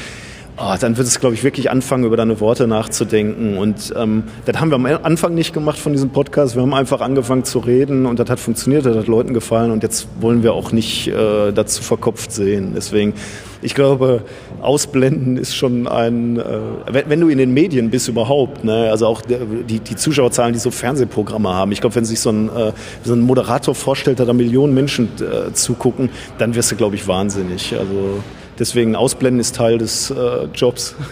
Oh, 0.58 0.74
dann 0.78 0.98
wird 0.98 1.08
es, 1.08 1.18
glaube 1.18 1.34
ich, 1.34 1.44
wirklich 1.44 1.70
anfangen, 1.70 2.04
über 2.04 2.16
deine 2.16 2.38
Worte 2.38 2.66
nachzudenken. 2.66 3.56
Und 3.56 3.92
ähm, 3.96 4.24
das 4.44 4.60
haben 4.60 4.70
wir 4.70 4.74
am 4.74 4.84
Anfang 4.84 5.34
nicht 5.34 5.54
gemacht 5.54 5.78
von 5.78 5.92
diesem 5.92 6.10
Podcast. 6.10 6.54
Wir 6.54 6.62
haben 6.62 6.74
einfach 6.74 7.00
angefangen 7.00 7.44
zu 7.44 7.58
reden 7.58 8.04
und 8.04 8.18
das 8.18 8.28
hat 8.28 8.38
funktioniert, 8.38 8.84
das 8.84 8.94
hat 8.94 9.06
Leuten 9.06 9.32
gefallen 9.32 9.70
und 9.70 9.82
jetzt 9.82 10.08
wollen 10.20 10.42
wir 10.42 10.52
auch 10.52 10.70
nicht 10.70 11.08
äh, 11.08 11.52
dazu 11.52 11.82
verkopft 11.82 12.32
sehen. 12.32 12.72
Deswegen, 12.76 13.14
ich 13.62 13.74
glaube, 13.74 14.22
ausblenden 14.60 15.36
ist 15.36 15.54
schon 15.54 15.86
ein, 15.86 16.38
äh, 16.38 16.42
wenn, 16.90 17.08
wenn 17.08 17.20
du 17.20 17.28
in 17.28 17.38
den 17.38 17.54
Medien 17.54 17.90
bist 17.90 18.08
überhaupt, 18.08 18.64
ne, 18.64 18.90
also 18.90 19.06
auch 19.06 19.22
die, 19.22 19.78
die 19.78 19.96
Zuschauerzahlen, 19.96 20.52
die 20.52 20.58
so 20.58 20.70
Fernsehprogramme 20.70 21.48
haben. 21.48 21.72
Ich 21.72 21.80
glaube, 21.80 21.94
wenn 21.94 22.04
sich 22.04 22.20
so 22.20 22.30
ein, 22.30 22.48
äh, 22.48 22.72
so 23.04 23.14
ein 23.14 23.20
Moderator 23.20 23.74
vorstellt, 23.74 24.20
da 24.20 24.32
Millionen 24.32 24.74
Menschen 24.74 25.08
äh, 25.20 25.52
zugucken, 25.52 26.10
dann 26.38 26.54
wirst 26.54 26.72
du, 26.72 26.76
glaube 26.76 26.96
ich, 26.96 27.06
wahnsinnig. 27.06 27.74
Also 27.78 28.22
deswegen 28.58 28.96
ausblenden 28.96 29.40
ist 29.40 29.56
Teil 29.56 29.78
des 29.78 30.10
äh, 30.10 30.46
Jobs. 30.54 30.94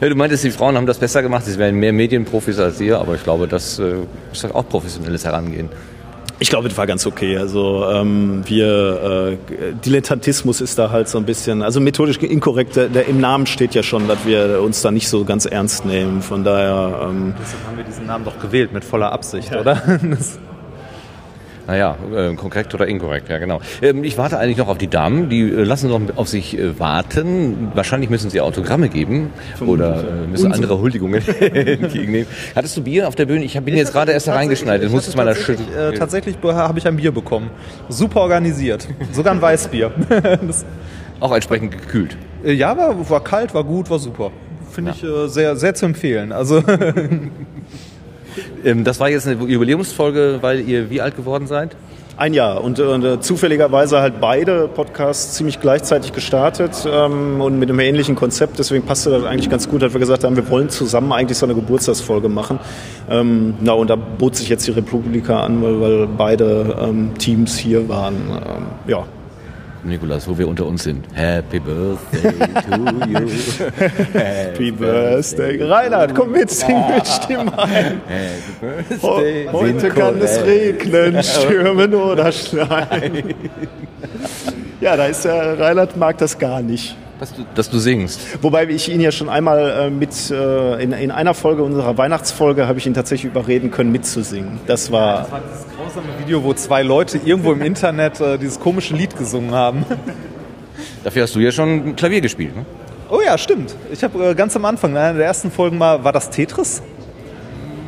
Ja, 0.00 0.08
du 0.08 0.14
meintest, 0.14 0.44
die 0.44 0.50
Frauen 0.50 0.76
haben 0.76 0.86
das 0.86 0.98
besser 0.98 1.20
gemacht, 1.20 1.44
sie 1.44 1.58
wären 1.58 1.74
mehr 1.74 1.92
Medienprofis 1.92 2.58
als 2.58 2.80
ihr, 2.80 2.98
aber 2.98 3.16
ich 3.16 3.22
glaube, 3.22 3.46
das 3.46 3.78
äh, 3.78 3.96
ist 4.32 4.44
auch 4.54 4.66
professionelles 4.66 5.26
Herangehen. 5.26 5.68
Ich 6.42 6.48
glaube, 6.48 6.68
das 6.68 6.78
war 6.78 6.86
ganz 6.86 7.06
okay. 7.06 7.36
Also 7.36 7.84
ähm, 7.92 8.42
wir 8.46 9.36
äh, 9.52 9.74
Dilettantismus 9.84 10.62
ist 10.62 10.78
da 10.78 10.90
halt 10.90 11.06
so 11.08 11.18
ein 11.18 11.24
bisschen, 11.24 11.62
also 11.62 11.80
methodisch 11.80 12.16
inkorrekt. 12.16 12.76
Der, 12.76 12.88
der, 12.88 13.06
Im 13.08 13.20
Namen 13.20 13.46
steht 13.46 13.74
ja 13.74 13.82
schon, 13.82 14.08
dass 14.08 14.24
wir 14.24 14.62
uns 14.62 14.80
da 14.80 14.90
nicht 14.90 15.08
so 15.08 15.24
ganz 15.24 15.44
ernst 15.44 15.84
nehmen. 15.84 16.22
Von 16.22 16.42
daher. 16.42 17.08
Ähm, 17.10 17.34
Deshalb 17.38 17.66
haben 17.66 17.76
wir 17.76 17.84
diesen 17.84 18.06
Namen 18.06 18.24
doch 18.24 18.38
gewählt 18.40 18.72
mit 18.72 18.84
voller 18.84 19.12
Absicht, 19.12 19.54
oder? 19.54 19.82
Naja, 21.70 21.94
äh, 22.12 22.34
korrekt 22.34 22.74
oder 22.74 22.88
inkorrekt, 22.88 23.28
ja 23.28 23.38
genau. 23.38 23.60
Ähm, 23.80 24.02
ich 24.02 24.18
warte 24.18 24.40
eigentlich 24.40 24.56
noch 24.56 24.66
auf 24.66 24.78
die 24.78 24.88
Damen, 24.88 25.28
die 25.28 25.42
äh, 25.42 25.62
lassen 25.62 25.88
noch 25.88 26.00
auf 26.16 26.26
sich 26.26 26.58
äh, 26.58 26.76
warten. 26.80 27.70
Wahrscheinlich 27.74 28.10
müssen 28.10 28.28
sie 28.28 28.40
Autogramme 28.40 28.88
geben 28.88 29.30
oder 29.64 30.00
äh, 30.00 30.26
müssen 30.26 30.46
Unsere. 30.46 30.54
andere 30.54 30.78
Huldigungen 30.80 31.22
entgegennehmen. 31.40 32.26
Hattest 32.56 32.76
du 32.76 32.82
Bier 32.82 33.06
auf 33.06 33.14
der 33.14 33.26
Bühne? 33.26 33.44
Ich 33.44 33.56
hab- 33.56 33.64
bin 33.66 33.76
jetzt 33.76 33.92
gerade 33.92 34.10
erst 34.10 34.26
da 34.26 34.34
reingeschneit. 34.34 34.82
Jetzt 34.82 34.90
muss 34.90 35.06
ich 35.06 35.14
mal 35.14 35.32
schütteln. 35.36 35.68
Äh, 35.72 35.92
tatsächlich 35.96 36.38
be- 36.38 36.56
habe 36.56 36.76
ich 36.80 36.88
ein 36.88 36.96
Bier 36.96 37.12
bekommen. 37.12 37.50
Super 37.88 38.22
organisiert. 38.22 38.88
Sogar 39.12 39.32
ein 39.32 39.40
Weißbier. 39.40 39.92
Auch 41.20 41.32
entsprechend 41.32 41.70
gekühlt. 41.70 42.16
äh, 42.44 42.52
ja, 42.52 42.76
war, 42.76 43.08
war 43.08 43.22
kalt, 43.22 43.54
war 43.54 43.62
gut, 43.62 43.88
war 43.90 44.00
super. 44.00 44.32
Finde 44.72 44.90
ich 44.92 45.04
äh, 45.04 45.28
sehr, 45.28 45.54
sehr 45.54 45.74
zu 45.74 45.86
empfehlen. 45.86 46.32
Also 46.32 46.62
das 48.84 49.00
war 49.00 49.08
jetzt 49.08 49.26
eine 49.26 49.42
Jubiläumsfolge, 49.44 50.38
weil 50.40 50.60
ihr 50.60 50.90
wie 50.90 51.00
alt 51.00 51.16
geworden 51.16 51.46
seid? 51.46 51.76
Ein 52.16 52.34
Jahr 52.34 52.62
und, 52.62 52.78
äh, 52.78 53.18
zufälligerweise 53.20 54.00
halt 54.00 54.20
beide 54.20 54.68
Podcasts 54.68 55.36
ziemlich 55.36 55.58
gleichzeitig 55.58 56.12
gestartet 56.12 56.86
ähm, 56.86 57.40
und 57.40 57.58
mit 57.58 57.70
einem 57.70 57.80
ähnlichen 57.80 58.14
Konzept. 58.14 58.58
Deswegen 58.58 58.84
passte 58.84 59.08
das 59.08 59.24
eigentlich 59.24 59.48
ganz 59.48 59.70
gut, 59.70 59.80
dass 59.80 59.94
wir 59.94 60.00
gesagt 60.00 60.24
haben, 60.24 60.36
wir 60.36 60.50
wollen 60.50 60.68
zusammen 60.68 61.12
eigentlich 61.12 61.38
so 61.38 61.46
eine 61.46 61.54
Geburtstagsfolge 61.54 62.28
machen. 62.28 62.58
Ähm, 63.08 63.54
na 63.60 63.72
und 63.72 63.88
da 63.88 63.96
bot 63.96 64.36
sich 64.36 64.50
jetzt 64.50 64.66
die 64.66 64.72
Republika 64.72 65.44
an, 65.44 65.62
weil, 65.62 65.80
weil 65.80 66.06
beide 66.08 66.76
ähm, 66.82 67.12
Teams 67.16 67.56
hier 67.56 67.88
waren. 67.88 68.14
Ähm, 68.14 68.66
ja. 68.86 69.04
Nikolas, 69.84 70.28
wo 70.28 70.36
wir 70.36 70.46
unter 70.46 70.66
uns 70.66 70.84
sind. 70.84 71.04
Happy 71.14 71.58
Birthday 71.58 72.32
to 72.32 73.06
you. 73.06 73.28
Happy 74.12 74.70
Birthday. 74.70 75.62
Reinhard, 75.62 76.14
komm 76.14 76.32
mit, 76.32 76.50
sing 76.50 76.76
mit 76.94 77.06
Stimme 77.06 77.58
ein. 77.58 78.00
Happy 78.06 79.00
Ho- 79.02 79.16
Birthday. 79.16 79.48
Heute 79.52 79.88
kann 79.90 80.18
es 80.20 80.42
regnen, 80.44 81.22
stürmen 81.22 81.94
oder 81.94 82.30
schneien. 82.32 83.34
Ja, 84.80 84.96
da 84.96 85.06
ist 85.06 85.24
der 85.24 85.58
Reinhard 85.58 85.96
mag 85.96 86.18
das 86.18 86.38
gar 86.38 86.60
nicht. 86.62 86.96
Dass 87.18 87.34
du, 87.34 87.42
dass 87.54 87.68
du 87.68 87.78
singst. 87.78 88.18
Wobei 88.42 88.64
ich 88.66 88.90
ihn 88.90 88.98
ja 89.02 89.12
schon 89.12 89.28
einmal 89.28 89.88
äh, 89.88 89.90
mit 89.90 90.30
äh, 90.30 90.82
in, 90.82 90.92
in 90.92 91.10
einer 91.10 91.34
Folge 91.34 91.62
unserer 91.62 91.98
Weihnachtsfolge 91.98 92.66
habe 92.66 92.78
ich 92.78 92.86
ihn 92.86 92.94
tatsächlich 92.94 93.30
überreden 93.30 93.70
können 93.70 93.92
mitzusingen. 93.92 94.58
Das 94.66 94.90
war 94.90 95.22
das 95.24 95.30
war 95.32 95.40
dieses 95.46 95.66
grausame 95.92 96.18
Video, 96.18 96.42
wo 96.42 96.54
zwei 96.54 96.82
Leute 96.82 97.20
irgendwo 97.24 97.52
im 97.52 97.62
Internet 97.62 98.20
äh, 98.20 98.38
dieses 98.38 98.60
komische 98.60 98.94
Lied 98.94 99.16
gesungen 99.16 99.52
haben. 99.52 99.84
Dafür 101.04 101.22
hast 101.24 101.34
du 101.34 101.40
ja 101.40 101.50
schon 101.50 101.96
Klavier 101.96 102.20
gespielt, 102.20 102.54
ne? 102.56 102.64
Oh 103.10 103.20
ja, 103.24 103.36
stimmt. 103.36 103.74
Ich 103.90 104.04
habe 104.04 104.30
äh, 104.30 104.34
ganz 104.34 104.54
am 104.54 104.64
Anfang, 104.64 104.92
in 104.92 104.96
einer 104.96 105.18
der 105.18 105.26
ersten 105.26 105.50
Folgen 105.50 105.78
mal, 105.78 106.04
war 106.04 106.12
das 106.12 106.30
Tetris? 106.30 106.82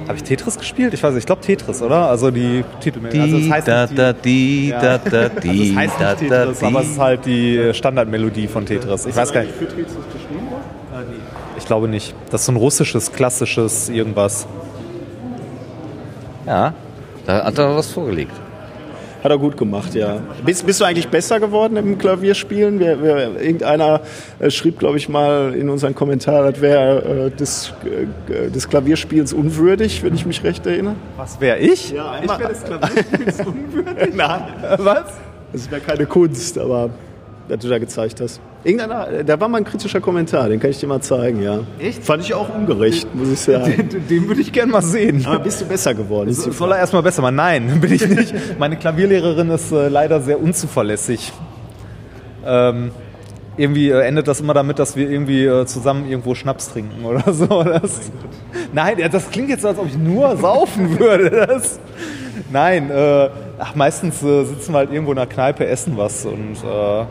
Habe 0.08 0.16
ich 0.16 0.24
Tetris 0.24 0.58
gespielt? 0.58 0.92
Ich 0.94 1.02
weiß 1.02 1.10
nicht, 1.14 1.20
ich 1.22 1.26
glaube 1.26 1.42
Tetris, 1.42 1.80
oder? 1.80 2.08
Also 2.08 2.32
die 2.32 2.64
Titelmelodie. 2.80 3.20
Also 3.20 3.36
es 3.36 3.48
heißt 3.50 3.68
da, 3.68 3.86
da, 3.86 4.12
di, 4.12 4.70
Ja. 4.70 4.80
da, 4.80 4.98
da, 4.98 5.18
Also 5.48 5.62
es 5.62 5.76
heißt 5.76 5.94
da, 6.00 6.10
nicht 6.14 6.30
da, 6.32 6.44
Tetris, 6.46 6.58
di. 6.58 6.64
aber 6.66 6.80
es 6.80 6.88
ist 6.88 6.98
halt 6.98 7.24
die 7.26 7.70
Standardmelodie 7.72 8.48
von 8.48 8.66
Tetris. 8.66 9.06
Ich 9.06 9.14
weiß 9.14 9.32
gar 9.32 9.42
nicht. 9.42 9.54
Für 9.54 9.66
Tetris 9.68 9.86
geschrieben 10.12 10.50
worden? 10.50 11.12
Ich 11.56 11.64
glaube 11.66 11.86
nicht. 11.86 12.14
Das 12.30 12.40
ist 12.40 12.46
so 12.46 12.52
ein 12.52 12.56
russisches, 12.56 13.12
klassisches 13.12 13.88
irgendwas. 13.88 14.48
Ja, 16.46 16.74
da 17.26 17.44
hat 17.44 17.58
er 17.58 17.76
was 17.76 17.90
vorgelegt. 17.90 18.32
Hat 19.22 19.30
er 19.30 19.38
gut 19.38 19.56
gemacht, 19.56 19.94
ja. 19.94 20.20
Bist, 20.44 20.66
bist 20.66 20.80
du 20.80 20.84
eigentlich 20.84 21.06
besser 21.06 21.38
geworden 21.38 21.76
im 21.76 21.96
Klavierspielen? 21.96 22.80
Wer, 22.80 23.00
wer, 23.00 23.40
irgendeiner 23.40 24.00
äh, 24.40 24.50
schrieb, 24.50 24.80
glaube 24.80 24.96
ich, 24.98 25.08
mal 25.08 25.54
in 25.54 25.70
unseren 25.70 25.94
Kommentaren, 25.94 26.52
das 26.52 26.60
wäre 26.60 27.26
äh, 27.26 27.30
des, 27.30 27.72
äh, 28.28 28.50
des 28.50 28.68
Klavierspiels 28.68 29.32
unwürdig, 29.32 30.02
wenn 30.02 30.14
ich 30.14 30.26
mich 30.26 30.42
recht 30.42 30.66
erinnere. 30.66 30.96
Was 31.16 31.40
wäre 31.40 31.58
ich? 31.58 31.92
Ja, 31.92 32.16
Ich 32.20 32.28
wäre 32.28 32.48
des 32.48 32.64
Klavierspiels 32.64 33.40
unwürdig? 33.46 34.14
Nein. 34.14 34.42
Was? 34.78 35.04
Das 35.52 35.70
wäre 35.70 35.80
keine 35.82 36.06
Kunst, 36.06 36.58
aber 36.58 36.90
was 37.48 37.58
du 37.58 37.68
da 37.68 37.78
gezeigt 37.78 38.20
hast. 38.20 38.40
Irgendeiner, 38.64 39.24
da 39.24 39.40
war 39.40 39.48
mal 39.48 39.58
ein 39.58 39.64
kritischer 39.64 40.00
Kommentar, 40.00 40.48
den 40.48 40.60
kann 40.60 40.70
ich 40.70 40.78
dir 40.78 40.86
mal 40.86 41.00
zeigen, 41.00 41.42
ja. 41.42 41.60
Echt? 41.78 42.04
Fand 42.04 42.22
ich 42.22 42.34
auch 42.34 42.54
ungerecht, 42.54 43.12
muss 43.14 43.28
ich 43.28 43.40
sagen. 43.40 43.88
Den, 43.92 44.06
den 44.06 44.28
würde 44.28 44.40
ich 44.40 44.52
gerne 44.52 44.70
mal 44.70 44.82
sehen. 44.82 45.24
Aber 45.26 45.40
bist 45.40 45.60
du 45.60 45.64
besser 45.64 45.94
geworden? 45.94 46.28
Die 46.28 46.34
Soll 46.34 46.70
er 46.70 46.78
erstmal 46.78 47.02
besser 47.02 47.22
machen? 47.22 47.36
Nein, 47.36 47.80
bin 47.80 47.92
ich 47.92 48.06
nicht. 48.06 48.34
Meine 48.58 48.76
Klavierlehrerin 48.76 49.50
ist 49.50 49.72
äh, 49.72 49.88
leider 49.88 50.20
sehr 50.20 50.40
unzuverlässig. 50.40 51.32
Ähm, 52.44 52.92
irgendwie 53.56 53.90
äh, 53.90 54.00
endet 54.00 54.28
das 54.28 54.40
immer 54.40 54.54
damit, 54.54 54.78
dass 54.78 54.96
wir 54.96 55.10
irgendwie 55.10 55.44
äh, 55.44 55.66
zusammen 55.66 56.08
irgendwo 56.08 56.34
Schnaps 56.34 56.70
trinken 56.72 57.04
oder 57.04 57.32
so. 57.32 57.46
Das, 57.72 58.00
nein, 58.72 58.96
das 59.10 59.30
klingt 59.30 59.48
jetzt 59.48 59.62
so, 59.62 59.68
als 59.68 59.78
ob 59.78 59.86
ich 59.86 59.96
nur 59.96 60.36
saufen 60.36 60.98
würde. 60.98 61.46
Das, 61.48 61.80
nein, 62.50 62.90
äh, 62.90 63.28
ach, 63.58 63.74
meistens 63.74 64.22
äh, 64.22 64.44
sitzen 64.44 64.72
wir 64.72 64.78
halt 64.78 64.92
irgendwo 64.92 65.12
in 65.12 65.18
einer 65.18 65.26
Kneipe, 65.26 65.66
essen 65.66 65.96
was 65.96 66.24
und 66.26 66.56
äh, 66.64 67.04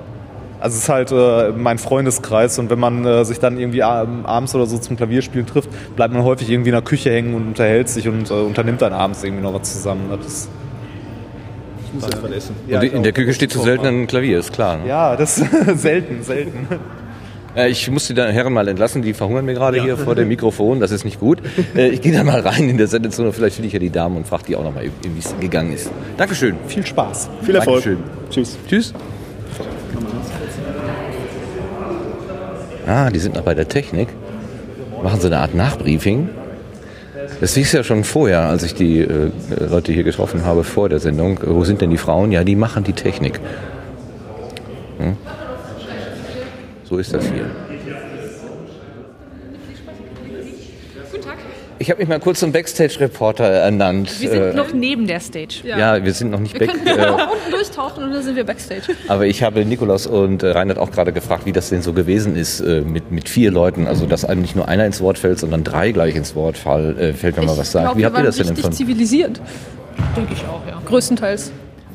also 0.61 0.75
es 0.77 0.83
ist 0.83 0.89
halt 0.89 1.11
äh, 1.11 1.51
mein 1.57 1.77
Freundeskreis 1.77 2.57
und 2.59 2.69
wenn 2.69 2.79
man 2.79 3.05
äh, 3.05 3.25
sich 3.25 3.39
dann 3.39 3.57
irgendwie 3.59 3.83
ab- 3.83 4.07
abends 4.23 4.55
oder 4.55 4.65
so 4.65 4.77
zum 4.77 4.95
Klavierspielen 4.95 5.45
trifft, 5.47 5.69
bleibt 5.95 6.13
man 6.13 6.23
häufig 6.23 6.49
irgendwie 6.49 6.69
in 6.69 6.75
der 6.75 6.81
Küche 6.83 7.09
hängen 7.11 7.33
und 7.33 7.47
unterhält 7.47 7.89
sich 7.89 8.07
und 8.07 8.29
äh, 8.29 8.33
unternimmt 8.33 8.81
dann 8.81 8.93
abends 8.93 9.23
irgendwie 9.23 9.43
noch 9.43 9.53
was 9.53 9.73
zusammen. 9.73 10.03
Das 10.15 10.25
ist, 10.25 10.49
Ich 11.87 11.93
muss 11.93 12.03
was 12.23 12.31
essen. 12.31 12.55
Und 12.73 12.83
in 12.83 13.03
der 13.03 13.11
Küche 13.11 13.33
steht 13.33 13.51
zu 13.51 13.59
selten 13.59 13.85
ein 13.87 14.07
Klavier, 14.07 14.39
ist 14.39 14.53
klar. 14.53 14.77
Ne? 14.77 14.87
Ja, 14.87 15.15
das 15.17 15.35
selten, 15.75 16.23
selten. 16.23 16.67
Äh, 17.55 17.69
Ich 17.69 17.89
muss 17.91 18.07
die 18.07 18.15
Herren 18.15 18.53
mal 18.53 18.67
entlassen, 18.69 19.01
die 19.01 19.13
verhungern 19.13 19.43
mir 19.45 19.55
gerade 19.55 19.81
hier 19.81 19.97
vor 19.97 20.15
dem 20.15 20.27
Mikrofon, 20.29 20.79
das 20.79 20.91
ist 20.91 21.03
nicht 21.03 21.19
gut. 21.19 21.39
Äh, 21.75 21.89
Ich 21.89 22.01
gehe 22.01 22.13
da 22.13 22.23
mal 22.23 22.39
rein 22.39 22.69
in 22.69 22.77
der 22.77 22.87
Sendezone, 22.87 23.33
vielleicht 23.33 23.55
finde 23.55 23.67
ich 23.67 23.73
ja 23.73 23.79
die 23.79 23.89
Damen 23.89 24.15
und 24.15 24.25
frage 24.27 24.43
die 24.47 24.55
auch 24.55 24.63
nochmal, 24.63 24.85
wie 24.85 25.19
es 25.19 25.33
gegangen 25.39 25.73
ist. 25.73 25.91
Dankeschön. 26.17 26.55
Viel 26.67 26.85
Spaß. 26.85 27.29
Viel 27.41 27.55
Erfolg. 27.55 27.83
Dankeschön. 27.83 28.03
Tschüss. 28.29 28.57
Tschüss. 28.69 28.93
Ah, 32.87 33.09
die 33.09 33.19
sind 33.19 33.35
noch 33.35 33.43
bei 33.43 33.53
der 33.53 33.67
Technik. 33.67 34.09
Machen 35.03 35.19
so 35.19 35.27
eine 35.27 35.39
Art 35.39 35.55
Nachbriefing. 35.55 36.29
Das 37.39 37.55
hieß 37.55 37.71
ja 37.73 37.83
schon 37.83 38.03
vorher, 38.03 38.41
als 38.41 38.63
ich 38.63 38.75
die 38.75 38.99
äh, 38.99 39.31
Leute 39.69 39.91
hier 39.91 40.03
getroffen 40.03 40.45
habe 40.45 40.63
vor 40.63 40.89
der 40.89 40.99
Sendung. 40.99 41.37
Äh, 41.39 41.47
Wo 41.47 41.63
sind 41.63 41.81
denn 41.81 41.89
die 41.89 41.97
Frauen? 41.97 42.31
Ja, 42.31 42.43
die 42.43 42.55
machen 42.55 42.83
die 42.83 42.93
Technik. 42.93 43.39
Hm? 44.99 45.17
So 46.83 46.97
ist 46.97 47.13
das 47.13 47.25
hier. 47.25 47.45
Ich 51.81 51.89
habe 51.89 51.99
mich 51.99 52.07
mal 52.07 52.19
kurz 52.19 52.39
zum 52.39 52.51
Backstage-Reporter 52.51 53.43
ernannt. 53.43 54.21
Wir 54.21 54.29
sind 54.29 54.41
Äh, 54.41 54.53
noch 54.53 54.71
neben 54.71 55.07
der 55.07 55.19
Stage. 55.19 55.61
ja, 55.65 56.03
wir 56.03 56.13
sind 56.13 56.29
noch 56.29 56.39
nicht 56.39 56.53
Wir 56.59 56.67
back. 56.67 56.69
können 56.85 56.85
Äh, 56.99 57.09
unten 57.09 57.51
durchtauchen 57.51 58.03
und 58.03 58.11
dann 58.13 58.21
sind 58.21 58.35
wir 58.35 58.43
Backstage. 58.43 58.83
aber 59.07 59.25
ich 59.25 59.41
habe 59.41 59.65
Nikolaus 59.65 60.05
und 60.05 60.43
äh, 60.43 60.51
Reinhard 60.51 60.77
auch 60.77 60.91
gerade 60.91 61.11
gefragt, 61.11 61.47
wie 61.47 61.51
das 61.51 61.69
denn 61.69 61.81
so 61.81 61.93
gewesen 61.93 62.35
ist 62.35 62.59
äh, 62.59 62.81
mit, 62.81 63.11
mit 63.11 63.27
vier 63.29 63.49
Leuten. 63.49 63.87
Also, 63.87 64.05
dass 64.05 64.25
einem 64.25 64.41
nicht 64.43 64.55
nur 64.55 64.67
einer 64.67 64.85
ins 64.85 65.01
Wort 65.01 65.17
fällt, 65.17 65.39
sondern 65.39 65.63
drei 65.63 65.91
gleich 65.91 66.15
ins 66.15 66.35
Wort 66.35 66.55
fall, 66.55 66.95
äh, 66.99 67.13
fällt, 67.13 67.37
wenn 67.37 67.45
man 67.45 67.57
was 67.57 67.71
sagt. 67.71 67.85
glaub, 67.85 67.95
wie 67.97 68.01
wir 68.01 68.05
habt 68.05 68.17
ihr 68.19 68.23
das 68.25 68.35
denn 68.35 68.45
richtig 68.49 68.65
empfunden? 68.65 68.77
zivilisiert. 68.77 69.41
Denke 70.15 70.33
ich 70.33 70.43
auch, 70.45 70.61
ja. 70.69 70.79
Größtenteils. 70.85 71.51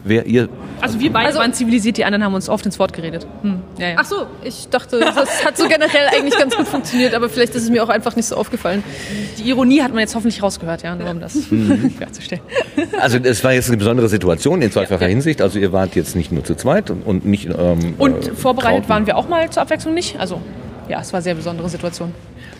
Wer, 0.08 0.24
ihr, 0.26 0.48
Also 0.80 1.00
wir 1.00 1.12
beide 1.12 1.26
Also- 1.28 1.40
waren 1.40 1.52
zivilisiert, 1.52 1.96
die 1.96 2.04
anderen 2.04 2.22
haben 2.24 2.34
uns 2.34 2.48
oft 2.48 2.64
ins 2.64 2.78
Wort 2.78 2.92
geredet. 2.92 3.26
Hm. 3.42 3.60
Ja, 3.78 3.88
ja. 3.88 3.94
Ach 3.98 4.04
so, 4.04 4.26
ich 4.44 4.68
dachte, 4.68 5.00
das 5.00 5.44
hat 5.44 5.56
so 5.56 5.66
generell 5.68 6.06
eigentlich 6.16 6.38
ganz 6.38 6.56
gut 6.56 6.66
funktioniert, 6.68 7.12
aber 7.14 7.28
vielleicht 7.28 7.54
ist 7.54 7.64
es 7.64 7.70
mir 7.70 7.82
auch 7.82 7.88
einfach 7.88 8.14
nicht 8.16 8.26
so 8.26 8.36
aufgefallen. 8.36 8.84
Die 9.38 9.48
Ironie 9.48 9.82
hat 9.82 9.90
man 9.90 10.00
jetzt 10.00 10.14
hoffentlich 10.14 10.42
rausgehört, 10.42 10.82
ja, 10.82 10.94
nur 10.94 11.10
um 11.10 11.20
das 11.20 11.34
Mhm. 11.50 11.94
klarzustellen. 11.98 12.42
also, 13.00 13.18
es 13.18 13.42
war 13.44 13.52
jetzt 13.52 13.68
eine 13.68 13.76
besondere 13.78 14.08
Situation 14.08 14.62
in 14.62 14.70
zweifacher 14.70 15.06
Hinsicht. 15.06 15.42
Also, 15.42 15.58
ihr 15.58 15.72
wart 15.72 15.96
jetzt 15.96 16.14
nicht 16.14 16.30
nur 16.32 16.44
zu 16.44 16.54
zweit 16.54 16.90
und, 16.90 17.02
und 17.04 17.24
nicht. 17.26 17.46
Ähm, 17.46 17.94
Und 17.98 18.28
äh, 18.28 18.34
vorbereitet 18.34 18.80
Trauten. 18.84 18.88
waren 18.88 19.06
wir 19.06 19.16
auch 19.16 19.28
mal 19.28 19.50
zur 19.50 19.62
Abwechslung 19.62 19.94
nicht. 19.94 20.18
Also 20.20 20.40
ja, 20.88 21.00
es 21.00 21.12
war 21.12 21.18
eine 21.18 21.24
sehr 21.24 21.34
besondere 21.34 21.68
Situation. 21.68 22.14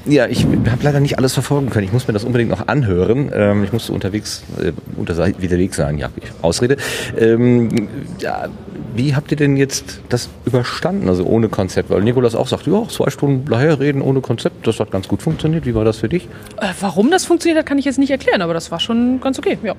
Ja, 0.07 0.27
ich 0.27 0.45
habe 0.45 0.83
leider 0.83 1.01
nicht 1.01 1.19
alles 1.19 1.35
verfolgen 1.35 1.71
können. 1.71 1.85
Ich 1.85 1.93
muss 1.93 2.07
mir 2.07 2.15
das 2.15 2.23
unbedingt 2.23 2.51
noch 2.51 2.69
anhören. 2.69 3.31
Ähm, 3.35 3.65
ich 3.65 3.73
musste 3.73 3.93
unterwegs, 3.93 4.45
äh, 4.63 4.73
unterwegs 4.97 5.77
sein, 5.77 5.99
ja, 5.99 6.11
ich 6.17 6.31
Ausrede. 6.43 6.77
Ähm, 7.19 7.89
ja, 8.21 8.47
wie 8.95 9.17
habt 9.17 9.31
ihr 9.33 9.37
denn 9.37 9.57
jetzt 9.57 10.01
das 10.09 10.29
überstanden, 10.45 11.09
also 11.09 11.25
ohne 11.25 11.49
Konzept? 11.49 11.91
Weil 11.91 12.03
Nikolaus 12.03 12.35
auch 12.37 12.47
sagt, 12.47 12.67
ja, 12.67 12.87
zwei 12.89 13.11
Stunden 13.11 13.51
daher 13.51 13.81
reden 13.81 14.01
ohne 14.01 14.21
Konzept, 14.21 14.67
das 14.67 14.79
hat 14.79 14.93
ganz 14.93 15.09
gut 15.09 15.23
funktioniert. 15.23 15.67
Wie 15.67 15.75
war 15.75 15.85
das 15.85 15.97
für 15.99 16.09
dich? 16.09 16.29
Äh, 16.61 16.69
warum 16.81 17.11
das 17.11 17.25
funktioniert 17.25 17.59
hat, 17.59 17.67
kann 17.67 17.79
ich 17.79 17.85
jetzt 17.85 17.99
nicht 17.99 18.11
erklären, 18.11 18.43
aber 18.43 18.55
das 18.55 18.71
war 18.71 18.79
schon 18.79 19.21
ganz 19.21 19.39
okay, 19.39 19.59
ja. 19.65 19.75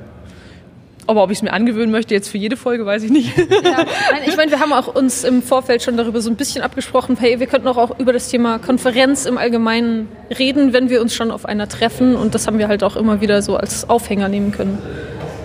Aber 1.07 1.23
ob 1.23 1.31
ich 1.31 1.37
es 1.37 1.41
mir 1.41 1.53
angewöhnen 1.53 1.91
möchte 1.91 2.13
jetzt 2.13 2.29
für 2.29 2.37
jede 2.37 2.57
Folge, 2.57 2.85
weiß 2.85 3.03
ich 3.03 3.11
nicht. 3.11 3.35
Ja, 3.37 3.85
nein, 4.11 4.21
ich 4.27 4.35
meine, 4.35 4.51
wir 4.51 4.59
haben 4.59 4.73
auch 4.73 4.93
uns 4.93 5.23
im 5.23 5.41
Vorfeld 5.41 5.81
schon 5.81 5.97
darüber 5.97 6.21
so 6.21 6.29
ein 6.29 6.35
bisschen 6.35 6.61
abgesprochen, 6.61 7.17
hey, 7.19 7.39
wir 7.39 7.47
könnten 7.47 7.67
auch, 7.67 7.77
auch 7.77 7.97
über 7.99 8.13
das 8.13 8.29
Thema 8.29 8.59
Konferenz 8.59 9.25
im 9.25 9.37
Allgemeinen 9.37 10.09
reden, 10.37 10.73
wenn 10.73 10.89
wir 10.89 11.01
uns 11.01 11.15
schon 11.15 11.31
auf 11.31 11.45
einer 11.45 11.67
treffen. 11.69 12.15
Und 12.15 12.35
das 12.35 12.45
haben 12.45 12.59
wir 12.59 12.67
halt 12.67 12.83
auch 12.83 12.95
immer 12.95 13.21
wieder 13.21 13.41
so 13.41 13.55
als 13.55 13.89
Aufhänger 13.89 14.27
nehmen 14.27 14.51
können. 14.51 14.77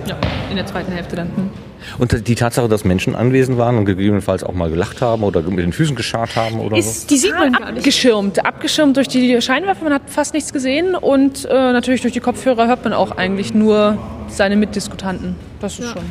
Ja, 0.07 0.17
in 0.51 0.57
der 0.57 0.67
zweiten 0.67 0.93
Hälfte 0.93 1.17
dann. 1.17 1.29
Hm. 1.29 1.51
Und 1.99 2.27
die 2.29 2.35
Tatsache, 2.35 2.69
dass 2.69 2.85
Menschen 2.85 3.15
anwesend 3.15 3.59
waren 3.59 3.77
und 3.77 3.85
gegebenenfalls 3.85 4.45
auch 4.45 4.55
mal 4.55 4.71
gelacht 4.71 5.03
haben 5.03 5.23
oder 5.23 5.43
mit 5.43 5.59
den 5.59 5.73
Füßen 5.73 5.97
gescharrt 5.97 6.37
haben 6.37 6.61
oder 6.61 6.81
so? 6.81 6.91
Ist, 6.91 7.11
die 7.11 7.17
sieht 7.17 7.35
man 7.35 7.55
abgeschirmt. 7.55 8.45
Abgeschirmt 8.45 8.97
durch 8.97 9.09
die 9.09 9.41
Scheinwerfer, 9.41 9.85
man 9.85 9.95
hat 9.95 10.03
fast 10.07 10.35
nichts 10.35 10.53
gesehen 10.53 10.95
und 10.95 11.45
äh, 11.45 11.49
natürlich 11.49 12.01
durch 12.01 12.13
die 12.13 12.21
Kopfhörer 12.21 12.67
hört 12.67 12.85
man 12.85 12.93
auch 12.93 13.13
eigentlich 13.13 13.55
nur 13.55 13.99
seine 14.37 14.57
Mitdiskutanten. 14.57 15.37
Das 15.61 15.79
ist 15.79 15.91
schon. 15.91 16.03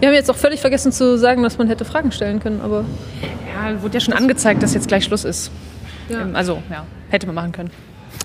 Wir 0.00 0.08
haben 0.08 0.14
jetzt 0.14 0.30
auch 0.30 0.36
völlig 0.36 0.60
vergessen 0.60 0.92
zu 0.92 1.16
sagen, 1.18 1.42
dass 1.42 1.56
man 1.58 1.68
hätte 1.68 1.84
Fragen 1.84 2.12
stellen 2.12 2.40
können, 2.40 2.60
aber. 2.60 2.84
Ja, 3.54 3.82
wurde 3.82 3.94
ja 3.94 4.00
schon 4.00 4.14
angezeigt, 4.14 4.62
dass 4.62 4.74
jetzt 4.74 4.88
gleich 4.88 5.04
Schluss 5.04 5.24
ist. 5.24 5.50
Ja. 6.08 6.20
Ähm, 6.22 6.36
Also, 6.36 6.62
ja, 6.70 6.84
hätte 7.08 7.26
man 7.26 7.34
machen 7.34 7.52
können. 7.52 7.70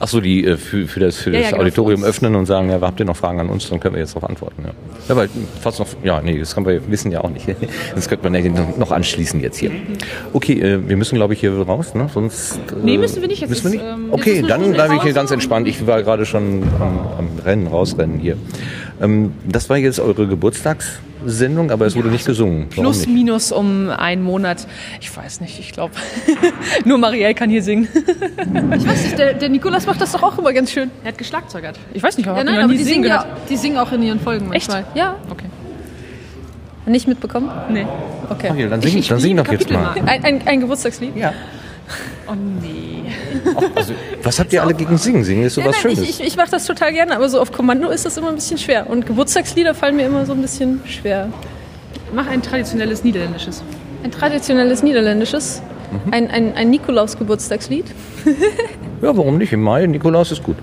Ach 0.01 0.07
so, 0.07 0.21
die 0.21 0.45
äh, 0.45 0.57
für, 0.57 0.87
für 0.87 0.99
das, 0.99 1.17
für 1.17 1.31
Ja, 1.31 1.39
das 1.39 1.45
ja, 1.45 1.51
genau, 1.51 1.63
Auditorium 1.63 2.01
uns. 2.01 2.09
öffnen 2.09 2.35
und 2.35 2.45
sagen, 2.45 2.69
ja, 2.69 2.79
habt 2.79 2.99
ihr 2.99 3.05
noch 3.05 3.17
Fragen 3.17 3.39
an 3.39 3.49
uns, 3.49 3.69
dann 3.69 3.79
können 3.79 3.95
wir 3.95 4.01
jetzt 4.01 4.15
darauf 4.15 4.29
antworten. 4.29 4.63
Ja, 4.65 4.71
ja 5.09 5.15
weil 5.15 5.29
fast 5.61 5.79
noch, 5.79 5.87
ja, 6.03 6.21
nee, 6.21 6.39
das 6.39 6.55
kann 6.55 6.65
wir 6.65 6.81
wissen 6.89 7.11
ja 7.11 7.21
auch 7.21 7.29
nicht. 7.29 7.45
Das 7.95 8.07
könnte 8.07 8.29
man 8.29 8.33
ja 8.43 8.49
noch- 8.77 8.91
anschließen 8.91 9.39
jetzt 9.41 9.57
hier. 9.57 9.71
Okay, 10.33 10.59
äh, 10.59 10.87
wir 10.87 10.95
müssen, 10.97 11.15
glaube 11.15 11.33
ich, 11.33 11.39
hier 11.41 11.53
raus, 11.57 11.93
ne? 11.95 12.09
Sonst. 12.13 12.57
Äh, 12.57 12.59
Nee, 12.83 12.97
müssen 12.97 13.21
wir 13.21 13.27
nicht. 13.27 13.41
Jetzt 13.41 13.49
Müssen 13.49 13.71
wir 13.73 13.79
nicht? 13.79 13.83
ähm, 13.83 14.07
okay, 14.11 14.39
ist 14.39 14.49
dann 14.49 14.63
eine 14.63 14.73
bleibe 14.73 14.95
ich 14.95 15.01
hier 15.03 15.13
ganz 15.13 15.31
entspannt. 15.31 15.67
Ich 15.67 15.85
war 15.85 16.01
gerade 16.03 16.25
schon 16.25 16.63
am, 16.79 16.99
am 17.17 17.27
Rennen, 17.43 17.67
rausrennen 17.67 18.19
hier. 18.19 18.37
Ähm, 19.01 19.33
das 19.45 19.69
war 19.69 19.77
jetzt 19.77 19.99
eure 19.99 20.27
Geburtstagssendung, 21.19 21.71
aber 21.71 21.85
es 21.85 21.95
wurde 21.95 22.09
nicht 22.09 22.25
gesungen. 22.25 22.67
Warum 22.69 22.83
Plus, 22.85 22.99
nicht? 23.05 23.09
minus 23.09 23.51
um 23.51 23.89
einen 23.89 24.23
Monat. 24.23 24.67
Ich 25.01 25.15
weiß 25.15 25.41
nicht, 25.41 25.59
ich 25.59 25.71
glaube. 25.71 25.93
Nur 26.85 26.97
Marielle 26.97 27.33
kann 27.35 27.49
hier 27.49 27.63
singen. 27.63 27.87
Ich 28.75 28.87
weiß 28.87 29.03
nicht, 29.03 29.17
der, 29.17 29.33
der 29.33 29.49
Nikolas 29.49 29.85
macht 29.85 29.99
das 30.01 30.11
doch 30.13 30.23
auch 30.23 30.37
immer 30.37 30.53
ganz 30.53 30.71
schön. 30.71 30.89
Er 31.03 31.09
hat 31.09 31.17
geschlagzeugert. 31.17 31.77
Ich 31.93 32.01
weiß 32.01 32.17
nicht, 32.17 32.25
Ja, 32.25 32.33
ob 32.37 32.43
nein, 32.43 32.57
aber 32.59 32.71
die 32.73 32.83
singen 32.83 33.03
ja, 33.05 33.25
die 33.49 33.57
singen 33.57 33.77
auch 33.77 33.91
in 33.91 34.01
ihren 34.03 34.19
Folgen 34.19 34.47
manchmal. 34.47 34.79
Echt? 34.81 34.95
Ja. 34.95 35.15
Okay. 35.29 35.45
Nicht 36.85 37.07
mitbekommen? 37.07 37.49
Nee. 37.69 37.85
Okay. 38.29 38.49
Okay, 38.51 38.67
dann 38.69 38.81
sing- 38.81 39.03
dann 39.07 39.19
sing 39.19 39.37
doch 39.37 39.51
jetzt 39.51 39.69
mal. 39.69 39.93
Ein, 40.05 40.23
ein, 40.23 40.47
ein 40.47 40.59
Geburtstagslied? 40.61 41.15
Ja. 41.15 41.33
Oh 42.27 42.33
nee. 42.35 43.03
Also, 43.75 43.93
was 44.23 44.39
habt 44.39 44.53
ihr 44.53 44.61
alle 44.61 44.73
gegen 44.73 44.97
Singen? 44.97 45.23
Singen 45.23 45.43
ist 45.45 45.55
sowas 45.55 45.75
ja, 45.77 45.87
nein, 45.89 45.95
Schönes. 45.95 46.09
ich, 46.09 46.19
ich, 46.19 46.27
ich 46.27 46.35
mache 46.37 46.51
das 46.51 46.65
total 46.65 46.93
gerne, 46.93 47.15
aber 47.15 47.27
so 47.29 47.39
auf 47.41 47.51
Kommando 47.51 47.89
ist 47.89 48.05
das 48.05 48.17
immer 48.17 48.29
ein 48.29 48.35
bisschen 48.35 48.57
schwer. 48.57 48.89
Und 48.89 49.05
Geburtstagslieder 49.05 49.73
fallen 49.73 49.95
mir 49.95 50.05
immer 50.05 50.25
so 50.25 50.33
ein 50.33 50.41
bisschen 50.41 50.81
schwer. 50.85 51.29
Mach 52.13 52.27
ein 52.27 52.41
traditionelles 52.41 53.03
niederländisches. 53.03 53.63
Ein 54.03 54.11
traditionelles 54.11 54.83
niederländisches, 54.83 55.61
Mhm. 55.91 56.13
ein, 56.13 56.29
ein, 56.29 56.53
ein 56.55 56.69
Nikolaus-Geburtstagslied. 56.69 57.85
Ja, 59.01 59.15
warum 59.15 59.37
nicht? 59.37 59.53
Im 59.53 59.61
Mai, 59.61 59.85
Nikolaus 59.85 60.31
ist 60.31 60.43
gut. 60.43 60.57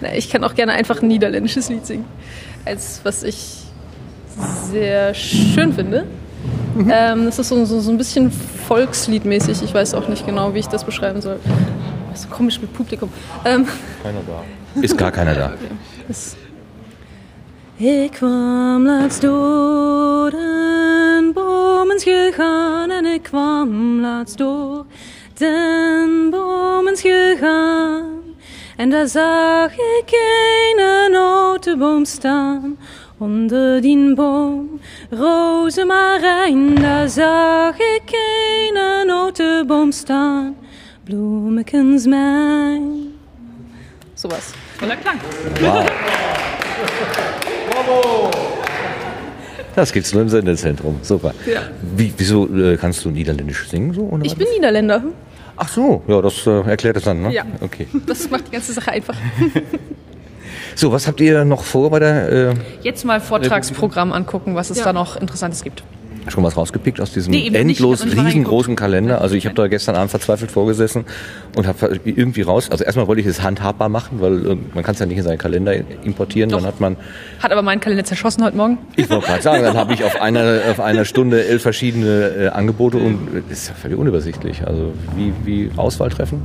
Na, 0.00 0.14
Ich 0.14 0.30
kann 0.30 0.42
auch 0.42 0.54
gerne 0.54 0.72
einfach 0.72 1.02
ein 1.02 1.08
niederländisches 1.08 1.68
Lied 1.68 1.86
singen. 1.86 2.06
Als 2.64 3.00
was 3.04 3.22
ich 3.22 3.58
sehr 4.70 5.12
schön 5.14 5.74
finde. 5.74 6.06
Mhm. 6.74 6.90
Ähm, 6.92 7.24
das 7.26 7.38
ist 7.38 7.48
so, 7.48 7.64
so, 7.64 7.80
so 7.80 7.90
ein 7.90 7.98
bisschen 7.98 8.30
Volksliedmäßig. 8.30 9.62
Ich 9.62 9.74
weiß 9.74 9.94
auch 9.94 10.08
nicht 10.08 10.24
genau, 10.26 10.54
wie 10.54 10.58
ich 10.60 10.68
das 10.68 10.84
beschreiben 10.84 11.20
soll. 11.20 11.38
Das 12.10 12.20
ist 12.20 12.30
so 12.30 12.34
komisch 12.34 12.60
mit 12.60 12.72
Publikum. 12.72 13.10
Ähm, 13.44 13.66
Keiner 14.02 14.20
da. 14.26 14.80
Ist 14.80 14.96
gar 14.96 15.12
keiner 15.12 15.34
da. 15.34 15.52
Ik 17.82 18.12
kwam 18.12 18.84
laatst 18.84 19.22
door 19.22 20.30
den 20.30 21.32
bomenschil 21.32 22.32
gaan 22.32 22.90
en 22.90 23.04
ik 23.04 23.22
kwam 23.22 24.00
laatst 24.00 24.38
door 24.38 24.84
den 25.34 26.30
bomenschil 26.30 27.36
gaan. 27.36 28.04
En 28.76 28.90
daar 28.90 29.06
zag 29.06 29.72
ik 29.72 30.10
een 30.10 31.12
notenboom 31.12 32.04
staan. 32.04 32.78
Onder 33.22 33.80
die 33.80 34.14
boom, 34.14 34.80
rozemarijn, 35.10 36.74
daar 36.74 37.08
zag 37.08 37.74
ik 37.78 38.02
een 38.10 39.06
notenboom 39.06 39.92
staan. 39.92 40.56
Bloemekens 41.04 42.06
mijn. 42.06 43.12
Sowas. 44.14 44.50
Voller 44.76 44.96
Klang. 44.96 45.18
Wow. 45.60 45.86
Das 49.74 49.90
gibt's 49.92 50.12
nur 50.12 50.22
im 50.22 50.28
Sendezentrum. 50.28 50.98
Super. 51.02 51.32
Ja. 51.46 51.60
Wie, 51.96 52.12
wieso 52.16 52.48
äh, 52.48 52.76
kannst 52.76 53.04
du 53.04 53.10
Niederländisch 53.10 53.68
singen 53.68 53.94
so? 53.94 54.00
Oder 54.02 54.24
Ich 54.24 54.32
was? 54.32 54.38
bin 54.38 54.48
Niederländer. 54.56 55.02
Ach 55.56 55.68
so, 55.68 56.02
ja, 56.08 56.20
das 56.20 56.44
äh, 56.46 56.60
erklärt 56.70 56.96
es 56.96 57.04
dann, 57.04 57.22
ne? 57.22 57.32
Ja. 57.32 57.44
Okay. 57.60 57.86
Das 58.06 58.28
macht 58.30 58.48
die 58.48 58.50
ganze 58.52 58.72
Sache 58.72 58.90
einfach. 58.90 59.16
So, 60.74 60.92
was 60.92 61.06
habt 61.06 61.20
ihr 61.20 61.44
noch 61.44 61.62
vor 61.64 61.90
bei 61.90 61.98
der? 61.98 62.32
Äh, 62.50 62.54
Jetzt 62.82 63.04
mal 63.04 63.20
Vortragsprogramm 63.20 64.12
angucken, 64.12 64.54
was 64.54 64.70
es 64.70 64.78
Ja. 64.78 64.84
da 64.86 64.92
noch 64.92 65.16
Interessantes 65.20 65.62
gibt. 65.62 65.82
schon 66.28 66.44
was 66.44 66.56
rausgepickt 66.56 67.00
aus 67.00 67.12
diesem 67.12 67.32
Nee, 67.32 67.50
endlos 67.52 68.04
nicht 68.04 68.16
riesengroßen 68.16 68.76
Kalender. 68.76 69.20
Also 69.20 69.34
ich 69.34 69.44
habe 69.44 69.56
da 69.56 69.66
gestern 69.66 69.96
Abend 69.96 70.08
verzweifelt 70.12 70.52
vorgesessen 70.52 71.04
und 71.56 71.66
habe 71.66 71.98
irgendwie 72.04 72.42
raus. 72.42 72.70
Also 72.70 72.84
erstmal 72.84 73.08
wollte 73.08 73.20
ich 73.22 73.26
es 73.26 73.42
handhabbar 73.42 73.88
machen, 73.88 74.20
weil 74.20 74.46
äh, 74.52 74.56
man 74.72 74.84
kann 74.84 74.94
es 74.94 75.00
ja 75.00 75.06
nicht 75.06 75.18
in 75.18 75.24
seinen 75.24 75.38
Kalender 75.38 75.74
importieren. 76.04 76.48
Dann 76.50 76.64
hat 76.64 76.78
man, 76.78 76.96
Hat 77.40 77.50
aber 77.50 77.62
meinen 77.62 77.80
Kalender 77.80 78.04
zerschossen 78.04 78.44
heute 78.44 78.56
Morgen. 78.56 78.78
ich 78.94 79.10
wollte 79.10 79.26
gerade 79.26 79.42
sagen, 79.42 79.64
dann 79.64 79.76
habe 79.76 79.94
ich 79.94 80.04
auf 80.04 80.14
einer 80.22 80.60
auf 80.70 80.78
einer 80.78 81.04
Stunde 81.04 81.44
elf 81.44 81.62
verschiedene 81.62 82.28
äh, 82.28 82.48
Angebote 82.50 82.98
und 82.98 83.14
äh, 83.36 83.42
das 83.48 83.58
ist 83.62 83.68
ja 83.70 83.74
völlig 83.74 83.98
unübersichtlich. 83.98 84.64
Also 84.64 84.92
wie 85.16 85.32
wie 85.44 85.70
Auswahl 85.76 86.10
treffen? 86.10 86.40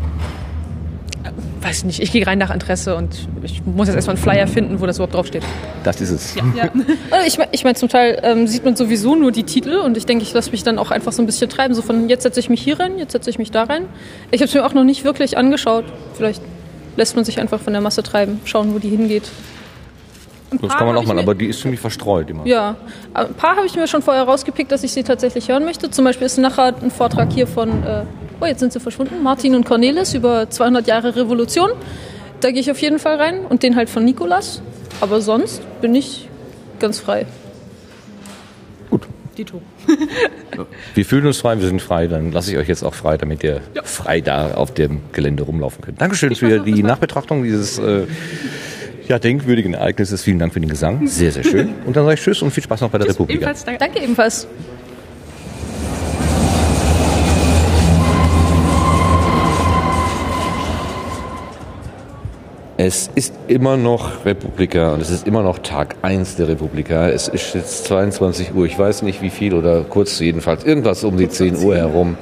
Weiß 1.61 1.83
nicht, 1.83 2.01
ich 2.01 2.11
gehe 2.11 2.25
rein 2.25 2.37
nach 2.37 2.53
Interesse 2.53 2.95
und 2.95 3.27
ich 3.43 3.65
muss 3.65 3.87
jetzt 3.87 3.95
erstmal 3.95 4.15
einen 4.15 4.23
Flyer 4.23 4.47
finden, 4.47 4.79
wo 4.79 4.85
das 4.85 4.97
überhaupt 4.97 5.13
draufsteht. 5.13 5.43
Das 5.83 6.01
ist 6.01 6.11
es. 6.11 6.35
Ja. 6.35 6.69
Also 7.11 7.25
ich 7.27 7.37
meine, 7.37 7.49
ich 7.51 7.63
mein, 7.63 7.75
zum 7.75 7.89
Teil 7.89 8.19
ähm, 8.23 8.47
sieht 8.47 8.65
man 8.65 8.75
sowieso 8.75 9.15
nur 9.15 9.31
die 9.31 9.43
Titel 9.43 9.75
und 9.75 9.97
ich 9.97 10.05
denke, 10.05 10.23
ich 10.23 10.33
lasse 10.33 10.51
mich 10.51 10.63
dann 10.63 10.77
auch 10.79 10.91
einfach 10.91 11.11
so 11.11 11.21
ein 11.21 11.25
bisschen 11.25 11.49
treiben. 11.49 11.73
So 11.73 11.81
von 11.81 12.09
jetzt 12.09 12.23
setze 12.23 12.39
ich 12.39 12.49
mich 12.49 12.61
hier 12.61 12.79
rein, 12.79 12.97
jetzt 12.97 13.11
setze 13.11 13.29
ich 13.29 13.37
mich 13.37 13.51
da 13.51 13.63
rein. 13.63 13.85
Ich 14.31 14.41
habe 14.41 14.49
es 14.49 14.53
mir 14.53 14.65
auch 14.65 14.73
noch 14.73 14.83
nicht 14.83 15.03
wirklich 15.03 15.37
angeschaut. 15.37 15.85
Vielleicht 16.13 16.41
lässt 16.95 17.15
man 17.15 17.25
sich 17.25 17.39
einfach 17.39 17.59
von 17.59 17.73
der 17.73 17.81
Masse 17.81 18.03
treiben, 18.03 18.39
schauen, 18.45 18.73
wo 18.73 18.79
die 18.79 18.89
hingeht. 18.89 19.29
Das 20.49 20.75
kann 20.75 20.87
man 20.87 20.95
auch 20.95 21.01
ich 21.01 21.07
mal, 21.07 21.19
aber 21.19 21.35
die 21.35 21.47
ist 21.47 21.61
ziemlich 21.61 21.79
verstreut 21.79 22.29
immer. 22.29 22.45
Ja, 22.45 22.75
ein 23.13 23.33
paar 23.33 23.57
habe 23.57 23.65
ich 23.65 23.75
mir 23.75 23.87
schon 23.87 24.01
vorher 24.01 24.23
rausgepickt, 24.23 24.71
dass 24.71 24.83
ich 24.83 24.93
sie 24.93 25.03
tatsächlich 25.03 25.49
hören 25.49 25.65
möchte. 25.65 25.91
Zum 25.91 26.05
Beispiel 26.05 26.25
ist 26.25 26.37
nachher 26.37 26.73
ein 26.81 26.91
Vortrag 26.91 27.33
hier 27.33 27.47
von, 27.47 27.83
äh, 27.83 28.03
oh 28.39 28.45
jetzt 28.45 28.61
sind 28.61 28.71
sie 28.71 28.79
verschwunden, 28.79 29.21
Martin 29.23 29.55
und 29.55 29.65
Cornelis 29.65 30.13
über 30.13 30.49
200 30.49 30.87
Jahre 30.87 31.15
Revolution. 31.15 31.71
Da 32.39 32.51
gehe 32.51 32.61
ich 32.61 32.71
auf 32.71 32.81
jeden 32.81 32.99
Fall 32.99 33.17
rein 33.17 33.45
und 33.45 33.63
den 33.63 33.75
halt 33.75 33.89
von 33.89 34.05
Nikolas. 34.05 34.61
Aber 35.01 35.21
sonst 35.21 35.61
bin 35.81 35.93
ich 35.95 36.29
ganz 36.79 36.99
frei. 36.99 37.25
Gut. 38.89 39.07
Dito. 39.37 39.61
Wir 40.95 41.05
fühlen 41.05 41.27
uns 41.27 41.37
frei, 41.37 41.59
wir 41.59 41.67
sind 41.67 41.79
frei, 41.79 42.07
dann 42.07 42.31
lasse 42.31 42.51
ich 42.51 42.57
euch 42.57 42.67
jetzt 42.67 42.83
auch 42.83 42.95
frei, 42.95 43.17
damit 43.17 43.43
ihr 43.43 43.61
frei 43.83 44.21
da 44.21 44.55
auf 44.55 44.73
dem 44.73 45.01
Gelände 45.11 45.43
rumlaufen 45.43 45.83
könnt. 45.83 46.01
Dankeschön 46.01 46.33
für 46.33 46.59
die 46.61 46.81
Nachbetrachtung 46.81 47.43
dieses 47.43 47.77
äh, 47.77 48.07
ja, 49.07 49.19
denkwürdigen 49.19 49.73
Ereignisses. 49.73 50.23
Vielen 50.23 50.39
Dank 50.39 50.53
für 50.53 50.59
den 50.59 50.69
Gesang. 50.69 51.07
Sehr, 51.07 51.31
sehr 51.31 51.43
schön. 51.43 51.73
Und 51.85 51.95
dann 51.95 52.03
sage 52.03 52.15
ich 52.15 52.21
Tschüss 52.21 52.41
und 52.41 52.51
viel 52.51 52.63
Spaß 52.63 52.81
noch 52.81 52.89
bei 52.89 52.97
der 52.97 53.09
Republik. 53.09 53.37
Ebenfalls, 53.37 53.63
danke. 53.63 53.79
danke 53.79 54.03
ebenfalls. 54.03 54.47
Es 62.79 63.09
ist 63.15 63.33
immer 63.47 63.75
noch 63.75 64.23
Republika 64.23 64.93
und 64.93 65.01
es 65.01 65.09
ist 65.09 65.25
immer 65.25 65.41
noch 65.41 65.57
Tag 65.57 65.95
1 66.03 66.35
der 66.35 66.47
Republika. 66.47 67.09
Es 67.09 67.27
ist 67.27 67.55
jetzt 67.55 67.85
22 67.85 68.53
Uhr, 68.53 68.67
ich 68.67 68.77
weiß 68.77 69.01
nicht 69.01 69.23
wie 69.23 69.31
viel 69.31 69.55
oder 69.55 69.81
kurz 69.81 70.19
jedenfalls, 70.19 70.63
irgendwas 70.63 71.03
um 71.03 71.17
die 71.17 71.27
10 71.27 71.57
Uhr 71.57 71.75
herum. 71.75 72.17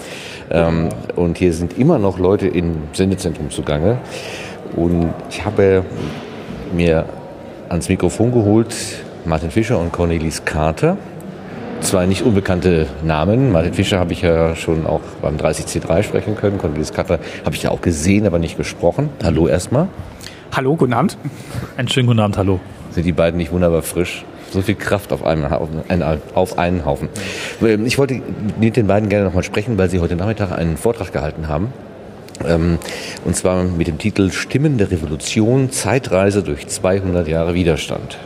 Ähm, 0.49 0.89
und 1.17 1.37
hier 1.37 1.51
sind 1.51 1.77
immer 1.77 1.99
noch 1.99 2.19
Leute 2.19 2.47
im 2.47 2.77
Sendezentrum 2.93 3.49
zugange. 3.49 3.97
Und 4.77 5.13
ich 5.29 5.43
habe 5.43 5.83
mir 6.75 7.05
ans 7.69 7.89
Mikrofon 7.89 8.31
geholt 8.31 8.75
Martin 9.25 9.49
Fischer 9.49 9.79
und 9.79 9.91
Cornelis 9.91 10.45
Carter. 10.45 10.97
Zwei 11.81 12.05
nicht 12.05 12.23
unbekannte 12.23 12.87
Namen. 13.03 13.51
Martin 13.51 13.73
Fischer 13.73 13.99
habe 13.99 14.13
ich 14.13 14.21
ja 14.21 14.55
schon 14.55 14.85
auch 14.85 15.01
beim 15.21 15.37
30C3 15.37 16.03
sprechen 16.03 16.35
können. 16.35 16.57
Cornelis 16.57 16.93
Carter 16.93 17.19
habe 17.43 17.55
ich 17.55 17.63
ja 17.63 17.71
auch 17.71 17.81
gesehen, 17.81 18.27
aber 18.27 18.39
nicht 18.39 18.57
gesprochen. 18.57 19.09
Hallo 19.23 19.47
erstmal. 19.47 19.87
Hallo, 20.51 20.75
guten 20.75 20.93
Abend. 20.93 21.17
Einen 21.75 21.87
schönen 21.87 22.07
guten 22.07 22.19
Abend, 22.19 22.37
hallo. 22.37 22.59
Sind 22.91 23.05
die 23.05 23.11
beiden 23.11 23.37
nicht 23.37 23.51
wunderbar 23.51 23.81
frisch? 23.81 24.23
So 24.51 24.61
viel 24.61 24.75
Kraft 24.75 25.11
auf 25.11 25.25
einen, 25.25 25.43
auf 25.45 25.69
einen, 25.89 26.21
auf 26.33 26.57
einen 26.57 26.85
Haufen. 26.85 27.09
Ich 27.83 27.97
wollte 27.97 28.21
mit 28.59 28.77
den 28.77 28.87
beiden 28.87 29.09
gerne 29.09 29.25
nochmal 29.25 29.43
sprechen, 29.43 29.77
weil 29.77 29.89
sie 29.89 29.99
heute 29.99 30.15
Nachmittag 30.15 30.51
einen 30.51 30.77
Vortrag 30.77 31.11
gehalten 31.11 31.47
haben. 31.47 31.73
Ähm, 32.45 32.77
Und 33.23 33.35
zwar 33.35 33.63
mit 33.63 33.87
dem 33.87 33.97
Titel 33.97 34.31
Stimmen 34.31 34.77
der 34.77 34.91
Revolution, 34.91 35.71
Zeitreise 35.71 36.43
durch 36.43 36.67
200 36.67 37.27
Jahre 37.27 37.53
Widerstand. 37.53 38.17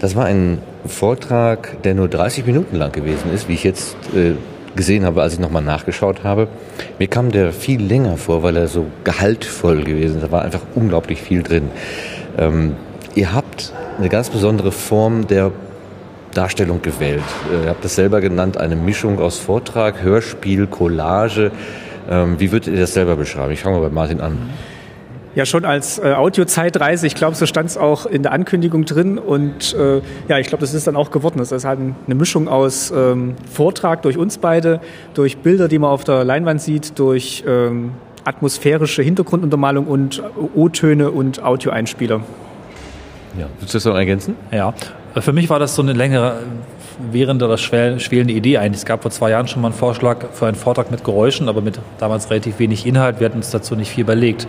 Das 0.00 0.16
war 0.16 0.24
ein 0.24 0.58
Vortrag, 0.86 1.82
der 1.82 1.94
nur 1.94 2.08
30 2.08 2.46
Minuten 2.46 2.76
lang 2.76 2.90
gewesen 2.90 3.32
ist, 3.32 3.48
wie 3.48 3.54
ich 3.54 3.62
jetzt 3.62 3.94
äh, 4.14 4.32
gesehen 4.74 5.04
habe, 5.04 5.22
als 5.22 5.34
ich 5.34 5.38
nochmal 5.38 5.62
nachgeschaut 5.62 6.24
habe. 6.24 6.48
Mir 6.98 7.06
kam 7.06 7.30
der 7.30 7.52
viel 7.52 7.80
länger 7.80 8.16
vor, 8.16 8.42
weil 8.42 8.56
er 8.56 8.66
so 8.66 8.86
gehaltvoll 9.04 9.84
gewesen 9.84 10.16
ist. 10.16 10.24
Da 10.24 10.32
war 10.32 10.42
einfach 10.42 10.62
unglaublich 10.74 11.20
viel 11.20 11.42
drin. 11.42 11.70
Ähm, 12.38 12.74
ihr 13.14 13.32
habt 13.32 13.72
eine 13.98 14.08
ganz 14.08 14.30
besondere 14.30 14.72
Form 14.72 15.26
der 15.26 15.52
Darstellung 16.34 16.82
gewählt. 16.82 17.22
Äh, 17.52 17.64
Ihr 17.64 17.70
habt 17.70 17.84
das 17.84 17.94
selber 17.94 18.20
genannt, 18.20 18.56
eine 18.56 18.76
Mischung 18.76 19.20
aus 19.20 19.38
Vortrag, 19.38 20.02
Hörspiel, 20.02 20.66
Collage. 20.66 21.52
Ähm, 22.10 22.38
wie 22.38 22.52
würdet 22.52 22.74
ihr 22.74 22.80
das 22.80 22.94
selber 22.94 23.16
beschreiben? 23.16 23.52
Ich 23.52 23.60
fange 23.60 23.78
mal 23.78 23.88
bei 23.88 23.94
Martin 23.94 24.20
an. 24.20 24.38
Ja, 25.34 25.46
schon 25.46 25.64
als 25.64 25.98
äh, 25.98 26.12
Audiozeitreise. 26.12 27.06
Ich 27.06 27.14
glaube, 27.14 27.34
so 27.36 27.46
stand 27.46 27.70
es 27.70 27.78
auch 27.78 28.04
in 28.04 28.22
der 28.22 28.32
Ankündigung 28.32 28.84
drin. 28.84 29.18
Und 29.18 29.74
äh, 29.74 30.02
ja, 30.28 30.38
ich 30.38 30.48
glaube, 30.48 30.60
das 30.60 30.74
ist 30.74 30.86
dann 30.86 30.94
auch 30.96 31.10
geworden. 31.10 31.38
Das 31.38 31.52
ist 31.52 31.64
halt 31.64 31.80
ein- 31.80 31.96
eine 32.06 32.14
Mischung 32.14 32.48
aus 32.48 32.90
ähm, 32.94 33.34
Vortrag 33.50 34.02
durch 34.02 34.18
uns 34.18 34.36
beide, 34.36 34.80
durch 35.14 35.38
Bilder, 35.38 35.68
die 35.68 35.78
man 35.78 35.88
auf 35.90 36.04
der 36.04 36.24
Leinwand 36.24 36.60
sieht, 36.60 36.98
durch 36.98 37.44
ähm, 37.46 37.92
atmosphärische 38.24 39.02
Hintergrunduntermalung 39.02 39.86
und 39.86 40.22
O-Töne 40.54 41.10
und 41.10 41.42
Audioeinspieler. 41.42 42.20
Ja, 43.38 43.46
willst 43.58 43.72
du 43.72 43.78
das 43.78 43.84
noch 43.86 43.94
ergänzen? 43.96 44.36
Ja, 44.50 44.74
für 45.18 45.32
mich 45.32 45.48
war 45.48 45.58
das 45.58 45.74
so 45.74 45.80
eine 45.80 45.94
längere, 45.94 46.40
während 47.10 47.42
schwel- 47.60 47.98
schwelende 48.00 48.34
Idee 48.34 48.58
eigentlich. 48.58 48.80
Es 48.80 48.86
gab 48.86 49.02
vor 49.02 49.10
zwei 49.10 49.30
Jahren 49.30 49.48
schon 49.48 49.62
mal 49.62 49.68
einen 49.68 49.76
Vorschlag 49.76 50.26
für 50.32 50.46
einen 50.46 50.56
Vortrag 50.56 50.90
mit 50.90 51.04
Geräuschen, 51.04 51.48
aber 51.48 51.60
mit 51.60 51.78
damals 51.98 52.30
relativ 52.30 52.58
wenig 52.58 52.86
Inhalt. 52.86 53.20
Wir 53.20 53.26
hatten 53.26 53.38
uns 53.38 53.50
dazu 53.50 53.74
nicht 53.74 53.90
viel 53.90 54.02
überlegt. 54.02 54.46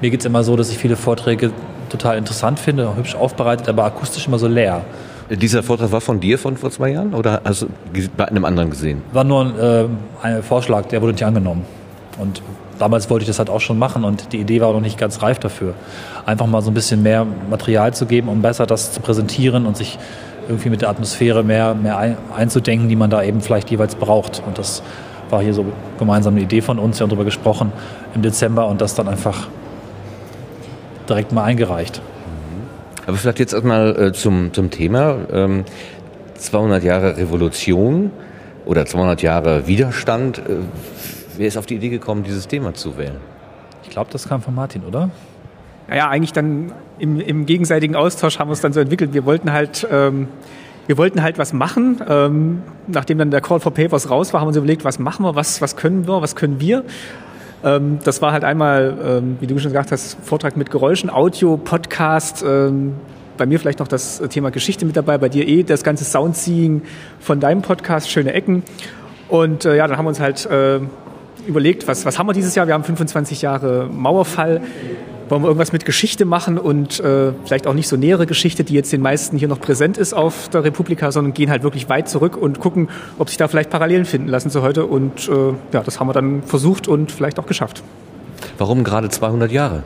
Mir 0.00 0.10
geht 0.10 0.20
es 0.20 0.26
immer 0.26 0.42
so, 0.44 0.56
dass 0.56 0.70
ich 0.70 0.78
viele 0.78 0.96
Vorträge 0.96 1.50
total 1.90 2.16
interessant 2.16 2.58
finde, 2.58 2.96
hübsch 2.96 3.14
aufbereitet, 3.14 3.68
aber 3.68 3.84
akustisch 3.84 4.26
immer 4.26 4.38
so 4.38 4.46
leer. 4.48 4.82
Dieser 5.28 5.62
Vortrag 5.62 5.92
war 5.92 6.00
von 6.00 6.18
dir 6.20 6.38
von 6.38 6.56
vor 6.56 6.70
zwei 6.70 6.90
Jahren 6.90 7.14
oder 7.14 7.42
hast 7.44 7.62
du 7.62 7.66
bei 8.16 8.26
einem 8.26 8.44
anderen 8.44 8.70
gesehen? 8.70 9.02
War 9.12 9.24
nur 9.24 9.44
ein, 9.44 9.58
äh, 9.58 9.84
ein 10.22 10.42
Vorschlag, 10.42 10.86
der 10.86 11.02
wurde 11.02 11.12
nicht 11.12 11.24
angenommen. 11.24 11.64
Und 12.18 12.42
damals 12.78 13.08
wollte 13.10 13.22
ich 13.22 13.28
das 13.28 13.38
halt 13.38 13.48
auch 13.50 13.60
schon 13.60 13.78
machen 13.78 14.04
und 14.04 14.32
die 14.32 14.38
Idee 14.38 14.60
war 14.60 14.72
noch 14.72 14.80
nicht 14.80 14.98
ganz 14.98 15.22
reif 15.22 15.38
dafür. 15.38 15.74
Einfach 16.26 16.46
mal 16.46 16.62
so 16.62 16.70
ein 16.70 16.74
bisschen 16.74 17.02
mehr 17.02 17.26
Material 17.48 17.94
zu 17.94 18.06
geben, 18.06 18.28
um 18.28 18.42
besser 18.42 18.66
das 18.66 18.92
zu 18.92 19.00
präsentieren 19.00 19.66
und 19.66 19.76
sich 19.76 19.98
irgendwie 20.50 20.68
mit 20.68 20.82
der 20.82 20.90
Atmosphäre 20.90 21.44
mehr, 21.44 21.74
mehr 21.74 21.96
ein, 21.96 22.18
einzudenken, 22.36 22.88
die 22.88 22.96
man 22.96 23.08
da 23.08 23.22
eben 23.22 23.40
vielleicht 23.40 23.70
jeweils 23.70 23.94
braucht. 23.94 24.42
Und 24.44 24.58
das 24.58 24.82
war 25.30 25.40
hier 25.40 25.54
so 25.54 25.64
gemeinsam 25.98 26.34
eine 26.34 26.42
Idee 26.42 26.60
von 26.60 26.78
uns. 26.78 26.98
Wir 26.98 27.04
haben 27.04 27.10
darüber 27.10 27.24
gesprochen 27.24 27.72
im 28.14 28.22
Dezember 28.22 28.66
und 28.66 28.80
das 28.80 28.94
dann 28.94 29.08
einfach 29.08 29.48
direkt 31.08 31.32
mal 31.32 31.44
eingereicht. 31.44 32.02
Aber 33.06 33.16
vielleicht 33.16 33.38
jetzt 33.38 33.54
erstmal 33.54 33.96
äh, 33.96 34.12
zum, 34.12 34.52
zum 34.52 34.70
Thema. 34.70 35.16
Ähm, 35.32 35.64
200 36.34 36.82
Jahre 36.82 37.16
Revolution 37.16 38.10
oder 38.66 38.86
200 38.86 39.22
Jahre 39.22 39.66
Widerstand. 39.66 40.38
Äh, 40.38 40.56
wer 41.36 41.46
ist 41.46 41.56
auf 41.56 41.66
die 41.66 41.76
Idee 41.76 41.90
gekommen, 41.90 42.24
dieses 42.24 42.48
Thema 42.48 42.74
zu 42.74 42.98
wählen? 42.98 43.16
Ich 43.84 43.90
glaube, 43.90 44.10
das 44.12 44.28
kam 44.28 44.42
von 44.42 44.54
Martin, 44.54 44.82
oder? 44.84 45.10
Naja, 45.90 46.08
eigentlich 46.08 46.32
dann 46.32 46.70
im, 47.00 47.18
im 47.18 47.46
gegenseitigen 47.46 47.96
Austausch 47.96 48.38
haben 48.38 48.48
wir 48.48 48.52
es 48.52 48.60
dann 48.60 48.72
so 48.72 48.78
entwickelt. 48.78 49.12
Wir 49.12 49.24
wollten 49.24 49.52
halt, 49.52 49.86
ähm, 49.90 50.28
wir 50.86 50.96
wollten 50.96 51.20
halt 51.20 51.36
was 51.36 51.52
machen. 51.52 52.00
Ähm, 52.08 52.62
nachdem 52.86 53.18
dann 53.18 53.32
der 53.32 53.40
Call 53.40 53.58
for 53.58 53.74
Papers 53.74 54.08
raus 54.08 54.32
war, 54.32 54.40
haben 54.40 54.46
wir 54.46 54.50
uns 54.50 54.56
überlegt, 54.56 54.84
was 54.84 55.00
machen 55.00 55.24
wir, 55.24 55.34
was, 55.34 55.60
was 55.60 55.74
können 55.74 56.06
wir, 56.06 56.22
was 56.22 56.36
können 56.36 56.60
wir. 56.60 56.84
Ähm, 57.64 57.98
das 58.04 58.22
war 58.22 58.30
halt 58.30 58.44
einmal, 58.44 58.96
ähm, 59.04 59.36
wie 59.40 59.48
du 59.48 59.58
schon 59.58 59.72
gesagt 59.72 59.90
hast, 59.90 60.16
Vortrag 60.22 60.56
mit 60.56 60.70
Geräuschen, 60.70 61.10
Audio, 61.10 61.56
Podcast, 61.56 62.44
ähm, 62.46 62.94
bei 63.36 63.46
mir 63.46 63.58
vielleicht 63.58 63.80
noch 63.80 63.88
das 63.88 64.22
Thema 64.30 64.50
Geschichte 64.50 64.86
mit 64.86 64.96
dabei, 64.96 65.18
bei 65.18 65.28
dir 65.28 65.48
eh 65.48 65.64
das 65.64 65.82
ganze 65.82 66.04
Soundseeing 66.04 66.82
von 67.18 67.40
deinem 67.40 67.62
Podcast, 67.62 68.08
Schöne 68.08 68.32
Ecken. 68.32 68.62
Und 69.28 69.64
äh, 69.64 69.76
ja, 69.76 69.88
dann 69.88 69.98
haben 69.98 70.04
wir 70.04 70.10
uns 70.10 70.20
halt 70.20 70.46
äh, 70.46 70.78
überlegt, 71.48 71.88
was, 71.88 72.06
was 72.06 72.16
haben 72.16 72.28
wir 72.28 72.32
dieses 72.32 72.54
Jahr? 72.54 72.68
Wir 72.68 72.74
haben 72.74 72.84
25 72.84 73.42
Jahre 73.42 73.88
Mauerfall. 73.90 74.60
Wollen 75.30 75.42
wir 75.42 75.46
irgendwas 75.48 75.72
mit 75.72 75.84
Geschichte 75.84 76.24
machen 76.24 76.58
und 76.58 76.98
äh, 77.00 77.32
vielleicht 77.44 77.68
auch 77.68 77.72
nicht 77.72 77.86
so 77.88 77.96
nähere 77.96 78.26
Geschichte, 78.26 78.64
die 78.64 78.74
jetzt 78.74 78.92
den 78.92 79.00
meisten 79.00 79.38
hier 79.38 79.46
noch 79.46 79.60
präsent 79.60 79.96
ist 79.96 80.12
auf 80.12 80.48
der 80.48 80.64
Republika, 80.64 81.12
sondern 81.12 81.32
gehen 81.34 81.50
halt 81.50 81.62
wirklich 81.62 81.88
weit 81.88 82.08
zurück 82.08 82.36
und 82.36 82.58
gucken, 82.58 82.88
ob 83.16 83.28
sich 83.28 83.38
da 83.38 83.46
vielleicht 83.46 83.70
Parallelen 83.70 84.04
finden 84.04 84.28
lassen 84.28 84.50
zu 84.50 84.60
heute. 84.62 84.86
Und 84.86 85.28
äh, 85.28 85.52
ja, 85.72 85.82
das 85.84 86.00
haben 86.00 86.08
wir 86.08 86.14
dann 86.14 86.42
versucht 86.42 86.88
und 86.88 87.12
vielleicht 87.12 87.38
auch 87.38 87.46
geschafft. 87.46 87.82
Warum 88.58 88.82
gerade 88.82 89.08
200 89.08 89.52
Jahre? 89.52 89.84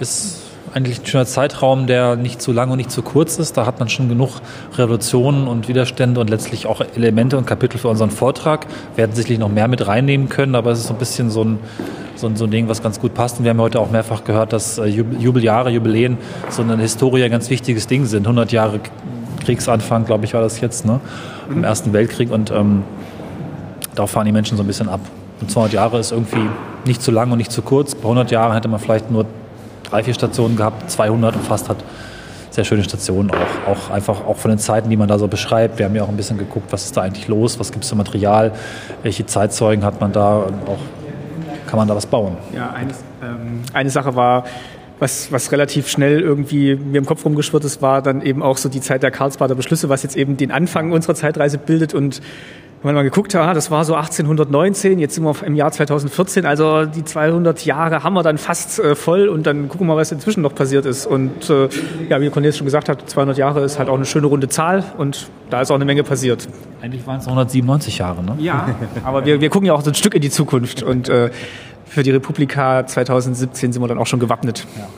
Ist 0.00 0.43
eigentlich 0.74 1.00
ein 1.00 1.06
schöner 1.06 1.24
Zeitraum, 1.24 1.86
der 1.86 2.16
nicht 2.16 2.42
zu 2.42 2.50
lang 2.50 2.70
und 2.70 2.78
nicht 2.78 2.90
zu 2.90 3.02
kurz 3.02 3.38
ist. 3.38 3.56
Da 3.56 3.64
hat 3.64 3.78
man 3.78 3.88
schon 3.88 4.08
genug 4.08 4.40
Revolutionen 4.76 5.46
und 5.46 5.68
Widerstände 5.68 6.20
und 6.20 6.28
letztlich 6.28 6.66
auch 6.66 6.80
Elemente 6.96 7.38
und 7.38 7.46
Kapitel 7.46 7.78
für 7.78 7.86
unseren 7.86 8.10
Vortrag. 8.10 8.66
Wir 8.96 9.04
werden 9.04 9.14
sicherlich 9.14 9.38
noch 9.38 9.48
mehr 9.48 9.68
mit 9.68 9.86
reinnehmen 9.86 10.28
können, 10.28 10.56
aber 10.56 10.72
es 10.72 10.80
ist 10.80 10.88
so 10.88 10.94
ein 10.94 10.98
bisschen 10.98 11.30
so 11.30 11.44
ein, 11.44 11.60
so 12.16 12.26
ein, 12.26 12.34
so 12.34 12.46
ein 12.46 12.50
Ding, 12.50 12.68
was 12.68 12.82
ganz 12.82 12.98
gut 12.98 13.14
passt. 13.14 13.38
Und 13.38 13.44
wir 13.44 13.50
haben 13.50 13.60
heute 13.60 13.78
auch 13.78 13.92
mehrfach 13.92 14.24
gehört, 14.24 14.52
dass 14.52 14.78
äh, 14.78 14.86
Jubeljahre, 14.86 15.70
Jubiläen 15.70 16.18
so 16.50 16.62
eine 16.62 16.76
Historie 16.78 17.22
ein 17.22 17.30
ganz 17.30 17.50
wichtiges 17.50 17.86
Ding 17.86 18.04
sind. 18.06 18.26
100 18.26 18.50
Jahre 18.50 18.80
Kriegsanfang, 19.44 20.06
glaube 20.06 20.24
ich, 20.24 20.34
war 20.34 20.40
das 20.40 20.60
jetzt, 20.60 20.84
ne? 20.84 20.98
im 21.50 21.62
Ersten 21.62 21.92
Weltkrieg. 21.92 22.32
Und 22.32 22.50
ähm, 22.50 22.82
darauf 23.94 24.10
fahren 24.10 24.26
die 24.26 24.32
Menschen 24.32 24.56
so 24.56 24.64
ein 24.64 24.66
bisschen 24.66 24.88
ab. 24.88 25.00
Und 25.40 25.52
200 25.52 25.72
Jahre 25.72 26.00
ist 26.00 26.10
irgendwie 26.10 26.48
nicht 26.84 27.00
zu 27.00 27.12
lang 27.12 27.30
und 27.30 27.38
nicht 27.38 27.52
zu 27.52 27.62
kurz. 27.62 27.94
Bei 27.94 28.04
100 28.04 28.32
Jahren 28.32 28.54
hätte 28.54 28.66
man 28.66 28.80
vielleicht 28.80 29.12
nur 29.12 29.24
drei, 29.94 30.02
vier 30.02 30.14
Stationen 30.14 30.56
gehabt, 30.56 30.90
200 30.90 31.36
umfasst 31.36 31.68
hat. 31.68 31.76
Sehr 32.50 32.64
schöne 32.64 32.82
Stationen 32.82 33.30
auch, 33.30 33.70
auch 33.70 33.90
einfach 33.90 34.26
auch 34.26 34.36
von 34.36 34.50
den 34.50 34.58
Zeiten, 34.58 34.90
die 34.90 34.96
man 34.96 35.06
da 35.06 35.18
so 35.20 35.28
beschreibt. 35.28 35.78
Wir 35.78 35.86
haben 35.86 35.94
ja 35.94 36.02
auch 36.02 36.08
ein 36.08 36.16
bisschen 36.16 36.36
geguckt, 36.36 36.72
was 36.72 36.84
ist 36.84 36.96
da 36.96 37.02
eigentlich 37.02 37.28
los, 37.28 37.60
was 37.60 37.70
gibt 37.70 37.84
es 37.84 37.90
für 37.90 37.96
Material, 37.96 38.52
welche 39.04 39.24
Zeitzeugen 39.26 39.84
hat 39.84 40.00
man 40.00 40.10
da 40.10 40.38
und 40.38 40.68
auch 40.68 40.78
kann 41.68 41.78
man 41.78 41.86
da 41.86 41.94
was 41.94 42.06
bauen. 42.06 42.36
Ja, 42.54 42.70
eine, 42.72 42.90
ähm, 43.22 43.62
eine 43.72 43.90
Sache 43.90 44.16
war, 44.16 44.44
was, 44.98 45.30
was 45.30 45.52
relativ 45.52 45.88
schnell 45.88 46.20
irgendwie 46.20 46.74
mir 46.74 46.98
im 46.98 47.06
Kopf 47.06 47.24
rumgeschwirrt 47.24 47.64
ist, 47.64 47.80
war 47.80 48.02
dann 48.02 48.20
eben 48.20 48.42
auch 48.42 48.56
so 48.56 48.68
die 48.68 48.80
Zeit 48.80 49.04
der 49.04 49.12
Karlsbader 49.12 49.54
Beschlüsse, 49.54 49.88
was 49.88 50.02
jetzt 50.02 50.16
eben 50.16 50.36
den 50.36 50.50
Anfang 50.50 50.90
unserer 50.90 51.14
Zeitreise 51.14 51.58
bildet 51.58 51.94
und 51.94 52.20
wenn 52.84 52.88
man 52.88 52.96
mal 52.96 53.02
geguckt 53.04 53.34
hat, 53.34 53.56
das 53.56 53.70
war 53.70 53.86
so 53.86 53.94
1819, 53.94 54.98
jetzt 54.98 55.14
sind 55.14 55.24
wir 55.24 55.34
im 55.42 55.54
Jahr 55.54 55.72
2014, 55.72 56.44
also 56.44 56.84
die 56.84 57.02
200 57.02 57.64
Jahre 57.64 58.02
haben 58.02 58.12
wir 58.12 58.22
dann 58.22 58.36
fast 58.36 58.78
äh, 58.78 58.94
voll 58.94 59.28
und 59.28 59.46
dann 59.46 59.70
gucken 59.70 59.86
wir 59.86 59.94
mal, 59.94 60.00
was 60.00 60.12
inzwischen 60.12 60.42
noch 60.42 60.54
passiert 60.54 60.84
ist. 60.84 61.06
Und 61.06 61.48
äh, 61.48 61.70
ja, 62.10 62.20
wie 62.20 62.28
Cornelis 62.28 62.58
schon 62.58 62.66
gesagt 62.66 62.90
hat, 62.90 63.08
200 63.08 63.38
Jahre 63.38 63.64
ist 63.64 63.78
halt 63.78 63.88
auch 63.88 63.94
eine 63.94 64.04
schöne 64.04 64.26
runde 64.26 64.50
Zahl 64.50 64.84
und 64.98 65.30
da 65.48 65.62
ist 65.62 65.70
auch 65.70 65.76
eine 65.76 65.86
Menge 65.86 66.02
passiert. 66.02 66.46
Eigentlich 66.82 67.06
waren 67.06 67.20
es 67.20 67.24
197 67.24 67.96
Jahre, 67.96 68.22
ne? 68.22 68.36
Ja, 68.38 68.74
aber 69.02 69.24
wir, 69.24 69.40
wir 69.40 69.48
gucken 69.48 69.66
ja 69.66 69.72
auch 69.72 69.82
so 69.82 69.90
ein 69.90 69.94
Stück 69.94 70.14
in 70.14 70.20
die 70.20 70.30
Zukunft 70.30 70.82
und 70.82 71.08
äh, 71.08 71.30
für 71.86 72.02
die 72.02 72.10
Republika 72.10 72.86
2017 72.86 73.72
sind 73.72 73.80
wir 73.82 73.88
dann 73.88 73.98
auch 73.98 74.06
schon 74.06 74.20
gewappnet. 74.20 74.66
Ja. 74.76 74.88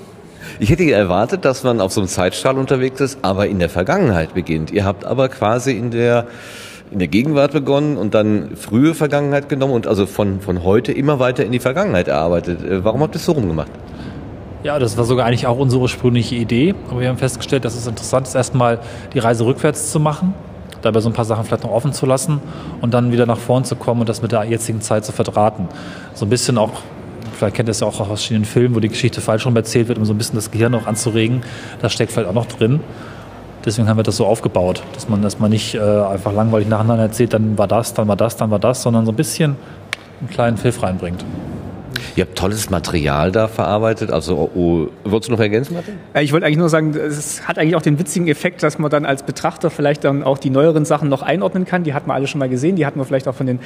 Ich 0.59 0.71
hätte 0.71 0.91
erwartet, 0.91 1.45
dass 1.45 1.63
man 1.63 1.81
auf 1.81 1.93
so 1.93 2.01
einem 2.01 2.09
Zeitstrahl 2.09 2.59
unterwegs 2.59 3.01
ist, 3.01 3.19
aber 3.23 3.47
in 3.47 3.61
der 3.61 3.69
Vergangenheit 3.69 4.35
beginnt. 4.35 4.73
Ihr 4.73 4.85
habt 4.85 5.05
aber 5.05 5.29
quasi 5.29 5.73
in 5.73 5.93
der 5.93 6.27
in 6.97 7.01
der 7.01 7.09
Gegenwart 7.09 7.53
begonnen 7.53 7.99
und 7.99 8.15
dann 8.15 8.57
frühe 8.57 8.95
Vergangenheit 8.95 9.51
genommen 9.51 9.75
und 9.75 9.87
also 9.87 10.07
von, 10.07 10.41
von 10.41 10.65
heute 10.65 10.93
immer 10.93 11.19
weiter 11.19 11.45
in 11.45 11.53
die 11.53 11.59
Vergangenheit 11.59 12.09
erarbeitet. 12.09 12.65
Äh, 12.65 12.83
warum 12.85 13.03
habt 13.03 13.15
ihr 13.15 13.19
es 13.19 13.27
so 13.27 13.33
rumgemacht? 13.33 13.71
Ja, 14.63 14.79
das 14.79 14.97
war 14.97 15.05
sogar 15.05 15.27
eigentlich 15.27 15.47
auch 15.47 15.59
unsere 15.59 15.83
ursprüngliche 15.83 16.37
Idee. 16.37 16.75
Aber 16.91 17.01
wir 17.01 17.11
haben 17.11 17.19
festgestellt, 17.19 17.67
dass 17.67 17.77
es 17.77 17.87
interessant 17.87 18.27
ist, 18.27 18.35
erstmal 18.35 18.79
die 19.13 19.19
Reise 19.19 19.45
rückwärts 19.45 19.93
zu 19.93 20.01
machen, 20.01 20.33
dabei 20.81 21.01
so 21.01 21.11
ein 21.11 21.13
paar 21.13 21.27
Sachen 21.27 21.45
vielleicht 21.45 21.65
noch 21.65 21.71
offen 21.71 21.93
zu 21.93 22.07
lassen 22.07 22.41
und 22.81 22.95
dann 22.95 23.13
wieder 23.13 23.27
nach 23.27 23.37
vorn 23.37 23.65
zu 23.65 23.77
kommen 23.77 24.01
und 24.01 24.09
das 24.09 24.23
mit 24.23 24.33
der 24.33 24.45
jetzigen 24.45 24.81
Zeit 24.81 25.05
zu 25.05 25.13
verdrahten. 25.13 25.69
So 26.15 26.25
ein 26.25 26.31
bisschen 26.31 26.57
auch 26.57 26.81
vielleicht 27.37 27.57
kennt 27.57 27.69
ihr 27.69 27.73
es 27.73 27.81
ja 27.81 27.87
auch 27.87 28.01
aus 28.01 28.07
verschiedenen 28.07 28.47
Filmen, 28.47 28.75
wo 28.75 28.81
die 28.81 28.89
Geschichte 28.89 29.21
falsch 29.21 29.45
rum 29.45 29.55
erzählt 29.55 29.89
wird, 29.89 29.99
um 29.99 30.07
so 30.07 30.15
ein 30.15 30.19
bisschen 30.19 30.37
das 30.37 30.51
Gehirn 30.51 30.75
auch 30.75 30.87
anzuregen. 30.87 31.43
Das 31.83 31.93
steckt 31.93 32.11
vielleicht 32.11 32.31
auch 32.31 32.35
noch 32.35 32.47
drin. 32.47 32.81
Deswegen 33.67 33.89
haben 33.89 33.97
wir 33.97 34.05
das 34.05 34.17
so 34.17 34.27
aufgebaut, 34.27 34.85
dass 34.95 35.09
man 35.09 35.23
erstmal 35.25 35.51
nicht 35.51 35.75
äh, 35.75 35.81
einfach 35.81 36.33
langweilig 36.33 36.69
nacheinander 36.69 37.03
erzählt, 37.03 37.35
dann 37.35 37.59
war 37.59 37.67
das, 37.67 37.95
dann 37.95 38.07
war 38.07 38.17
das, 38.17 38.37
dann 38.37 38.53
war 38.53 38.61
das, 38.61 38.83
sondern 38.83 39.05
so 39.05 39.13
ein 39.13 39.17
bisschen 39.17 39.57
einen 40.21 40.31
kleinen 40.31 40.57
Pfiff 40.57 40.85
reinbringt. 40.85 41.25
Ihr 42.15 42.25
habt 42.25 42.39
tolles 42.39 42.71
Material 42.71 43.33
da 43.33 43.49
verarbeitet. 43.49 44.11
Also, 44.11 44.51
oh, 44.55 44.89
wolltest 45.05 45.29
du 45.29 45.33
noch 45.33 45.41
ergänzen, 45.41 45.75
Martin? 45.75 45.95
Ich 46.21 46.33
wollte 46.33 46.47
eigentlich 46.47 46.59
nur 46.59 46.69
sagen, 46.69 46.95
es 46.95 47.47
hat 47.47 47.59
eigentlich 47.59 47.77
auch 47.77 47.83
den 47.83 47.99
witzigen 47.99 48.29
Effekt, 48.29 48.63
dass 48.63 48.79
man 48.79 48.91
dann 48.91 49.05
als 49.05 49.23
Betrachter 49.23 49.69
vielleicht 49.69 50.05
dann 50.05 50.23
auch 50.23 50.39
die 50.39 50.51
neueren 50.51 50.85
Sachen 50.85 51.09
noch 51.09 51.23
einordnen 51.23 51.65
kann. 51.65 51.85
Die 51.85 51.93
hat 51.93 52.07
man 52.07 52.17
alle 52.17 52.27
schon 52.27 52.39
mal 52.39 52.49
gesehen, 52.49 52.77
die 52.77 52.87
hat 52.87 52.97
man 52.97 53.05
vielleicht 53.05 53.29
auch 53.29 53.35
von 53.35 53.47
den, 53.47 53.59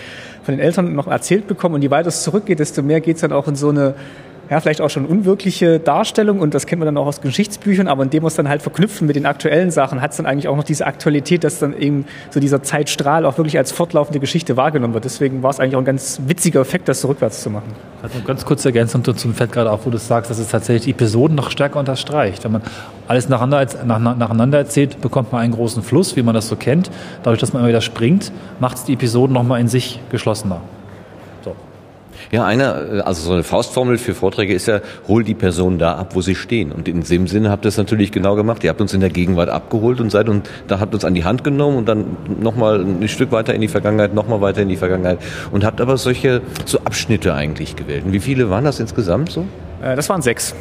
von 0.43 0.55
den 0.55 0.61
Eltern 0.61 0.95
noch 0.95 1.07
erzählt 1.07 1.47
bekommen. 1.47 1.77
Und 1.77 1.83
je 1.83 1.91
weiter 1.91 2.09
es 2.09 2.23
zurückgeht, 2.23 2.59
desto 2.59 2.83
mehr 2.83 3.01
geht 3.01 3.17
es 3.17 3.23
dann 3.23 3.33
auch 3.33 3.47
in 3.47 3.55
so 3.55 3.69
eine 3.69 3.95
ja, 4.51 4.59
vielleicht 4.59 4.81
auch 4.81 4.91
schon 4.91 5.07
unwirkliche 5.07 5.79
Darstellung 5.79 6.41
und 6.41 6.55
das 6.55 6.67
kennt 6.67 6.81
man 6.81 6.87
dann 6.87 6.97
auch 6.97 7.07
aus 7.07 7.21
Geschichtsbüchern, 7.21 7.87
aber 7.87 8.03
indem 8.03 8.25
wir 8.25 8.27
es 8.27 8.35
dann 8.35 8.49
halt 8.49 8.63
verknüpfen 8.63 9.07
mit 9.07 9.15
den 9.15 9.25
aktuellen 9.25 9.71
Sachen, 9.71 10.03
hat 10.03 10.11
es 10.11 10.17
dann 10.17 10.27
eigentlich 10.27 10.49
auch 10.49 10.57
noch 10.57 10.65
diese 10.65 10.87
Aktualität, 10.87 11.45
dass 11.45 11.61
dann 11.61 11.73
eben 11.79 12.05
so 12.31 12.41
dieser 12.41 12.61
Zeitstrahl 12.61 13.25
auch 13.27 13.39
wirklich 13.39 13.57
als 13.59 13.71
fortlaufende 13.71 14.19
Geschichte 14.19 14.57
wahrgenommen 14.57 14.93
wird. 14.93 15.05
Deswegen 15.05 15.45
war 15.45 15.51
es 15.51 15.61
eigentlich 15.61 15.77
auch 15.77 15.81
ein 15.81 15.85
ganz 15.85 16.21
witziger 16.27 16.61
Effekt, 16.61 16.89
das 16.89 17.01
so 17.01 17.09
rückwärts 17.09 17.43
zu 17.43 17.51
machen. 17.51 17.71
Also 18.03 18.19
ganz 18.27 18.45
kurz 18.45 18.65
ergänzend 18.65 19.07
zum 19.19 19.35
Fett 19.35 19.53
gerade 19.53 19.71
auch, 19.71 19.81
wo 19.85 19.91
du 19.91 19.99
sagst, 19.99 20.33
dass 20.33 20.39
es 20.39 20.49
tatsächlich 20.49 20.85
die 20.85 20.91
Episoden 20.91 21.37
noch 21.37 21.53
stärker 21.53 21.79
unterstreicht. 21.79 22.43
Wenn 22.43 22.53
man 22.53 22.63
alles 23.07 23.29
nacheinander, 23.29 24.15
nacheinander 24.17 24.59
erzählt, 24.59 25.01
bekommt 25.01 25.31
man 25.31 25.43
einen 25.43 25.53
großen 25.53 25.85
Fluss, 25.85 26.17
wie 26.17 26.23
man 26.25 26.35
das 26.35 26.49
so 26.49 26.57
kennt. 26.57 26.91
Dadurch, 27.23 27.39
dass 27.39 27.53
man 27.53 27.63
immer 27.63 27.69
wieder 27.69 27.83
springt, 27.83 28.33
macht 28.59 28.79
es 28.79 28.85
die 28.85 28.95
Episoden 28.95 29.33
nochmal 29.33 29.61
in 29.61 29.69
sich 29.69 30.01
geschlossener. 30.11 30.61
Ja, 32.31 32.45
einer, 32.45 32.99
äh, 32.99 33.01
also 33.01 33.23
so 33.23 33.33
eine 33.33 33.43
Faustformel 33.43 33.99
für 33.99 34.15
Vorträge 34.15 34.55
ist 34.55 34.67
ja, 34.67 34.81
hol 35.09 35.25
die 35.25 35.35
Person 35.35 35.79
da 35.79 35.97
ab, 35.97 36.15
wo 36.15 36.21
sie 36.21 36.35
stehen. 36.35 36.73
Und 36.73 36.89
in 36.89 37.03
dem 37.03 37.27
Sinne 37.27 37.51
habt 37.51 37.65
ihr 37.65 37.69
es 37.69 37.77
natürlich 37.77 38.13
genau 38.13 38.37
gemacht. 38.37 38.63
Ihr 38.63 38.71
habt 38.71 38.81
uns 38.81 38.95
in 38.95 39.01
der 39.01 39.11
Gegenwart 39.11 39.49
abgeholt 39.49 40.01
und 40.01 40.11
seid 40.11 40.29
und 40.29 40.49
da 40.69 40.81
habt 40.81 40.95
uns 40.95 41.05
an 41.05 41.15
die 41.15 41.25
Hand 41.25 41.43
genommen 41.43 41.77
und 41.79 41.89
dann 41.89 42.17
nochmal 42.41 42.81
ein 42.81 43.09
Stück 43.09 43.33
weiter 43.33 43.55
in 43.55 43.61
die 43.61 43.69
Vergangenheit, 43.69 44.15
nochmal 44.15 44.41
weiter 44.41 44.63
in 44.63 44.69
die 44.69 44.77
Vergangenheit 44.77 45.19
und 45.51 45.65
habt 45.65 45.81
aber 45.81 45.97
solche, 45.97 46.43
so 46.65 46.79
Abschnitte 46.81 47.35
eigentlich 47.35 47.77
gewählt. 47.77 48.05
Und 48.05 48.13
wie 48.13 48.21
viele 48.21 48.49
waren 48.49 48.65
das 48.65 48.79
insgesamt 48.81 49.31
so? 49.31 49.47
Äh, 49.83 49.97
das 49.97 50.09
waren 50.09 50.23
sechs. 50.23 50.55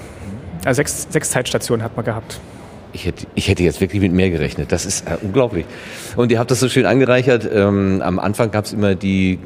Also 0.65 0.77
sechs, 0.77 1.07
sechs 1.09 1.29
Zeitstationen 1.29 1.83
hat 1.83 1.95
man 1.95 2.03
gehabt. 2.03 2.39
Ich 2.91 3.05
hätte, 3.05 3.27
ich 3.35 3.47
hätte 3.47 3.63
jetzt 3.63 3.81
wirklich 3.81 4.01
mit 4.01 4.11
mehr 4.11 4.31
gerechnet. 4.31 4.71
Das 4.71 4.85
ist 4.85 5.07
äh, 5.07 5.17
unglaublich. 5.21 5.65
Und 6.15 6.31
ihr 6.31 6.39
habt 6.39 6.49
das 6.49 6.59
so 6.59 6.67
schön 6.67 6.87
angereichert. 6.87 7.47
Ähm, 7.51 8.01
am 8.03 8.17
Anfang 8.17 8.49
gab 8.49 8.65
es 8.65 8.73
immer 8.73 8.95
die 8.95 9.39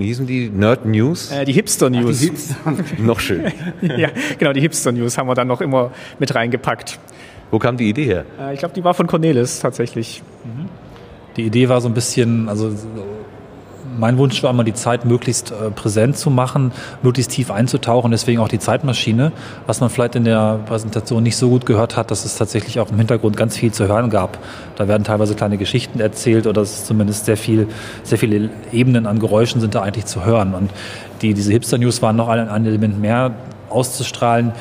wie 0.00 0.06
hießen 0.06 0.26
die? 0.26 0.48
Nerd 0.48 0.84
News? 0.84 1.30
Äh, 1.30 1.44
die 1.44 1.52
Hipster 1.52 1.90
News. 1.90 2.16
Ach, 2.16 2.20
die 2.20 2.26
Hipster. 2.26 3.02
noch 3.02 3.20
schön. 3.20 3.52
ja, 3.82 4.08
genau, 4.38 4.52
die 4.52 4.60
Hipster 4.60 4.92
News 4.92 5.16
haben 5.16 5.28
wir 5.28 5.34
dann 5.34 5.48
noch 5.48 5.60
immer 5.60 5.92
mit 6.18 6.34
reingepackt. 6.34 6.98
Wo 7.50 7.58
kam 7.58 7.76
die 7.76 7.88
Idee 7.88 8.04
her? 8.04 8.24
Äh, 8.40 8.54
ich 8.54 8.60
glaube, 8.60 8.74
die 8.74 8.82
war 8.82 8.94
von 8.94 9.06
Cornelis 9.06 9.60
tatsächlich. 9.60 10.22
Mhm. 10.44 10.68
Die 11.36 11.46
Idee 11.46 11.68
war 11.68 11.80
so 11.80 11.88
ein 11.88 11.94
bisschen, 11.94 12.48
also 12.48 12.72
mein 13.98 14.18
Wunsch 14.18 14.42
war 14.42 14.50
immer, 14.50 14.64
die 14.64 14.74
Zeit 14.74 15.04
möglichst 15.04 15.50
äh, 15.50 15.70
präsent 15.70 16.16
zu 16.16 16.30
machen, 16.30 16.72
möglichst 17.02 17.32
tief 17.32 17.50
einzutauchen, 17.50 18.10
deswegen 18.10 18.40
auch 18.40 18.48
die 18.48 18.58
Zeitmaschine. 18.58 19.32
Was 19.66 19.80
man 19.80 19.90
vielleicht 19.90 20.16
in 20.16 20.24
der 20.24 20.60
Präsentation 20.66 21.22
nicht 21.22 21.36
so 21.36 21.48
gut 21.48 21.66
gehört 21.66 21.96
hat, 21.96 22.10
dass 22.10 22.24
es 22.24 22.36
tatsächlich 22.36 22.80
auch 22.80 22.90
im 22.90 22.98
Hintergrund 22.98 23.36
ganz 23.36 23.56
viel 23.56 23.72
zu 23.72 23.88
hören 23.88 24.10
gab. 24.10 24.38
Da 24.76 24.88
werden 24.88 25.04
teilweise 25.04 25.34
kleine 25.34 25.58
Geschichten 25.58 26.00
erzählt 26.00 26.46
oder 26.46 26.62
es 26.62 26.72
ist 26.72 26.86
zumindest 26.86 27.24
sehr 27.26 27.36
viel, 27.36 27.68
sehr 28.02 28.18
viele 28.18 28.50
Ebenen 28.72 29.06
an 29.06 29.18
Geräuschen 29.18 29.60
sind 29.60 29.74
da 29.74 29.82
eigentlich 29.82 30.06
zu 30.06 30.24
hören. 30.24 30.54
Und 30.54 30.70
die, 31.22 31.34
diese 31.34 31.52
Hipster-News 31.52 32.02
waren 32.02 32.16
noch 32.16 32.28
ein, 32.28 32.48
ein 32.48 32.66
Element 32.66 33.00
mehr 33.00 33.32
auszustrahlen. 33.68 34.52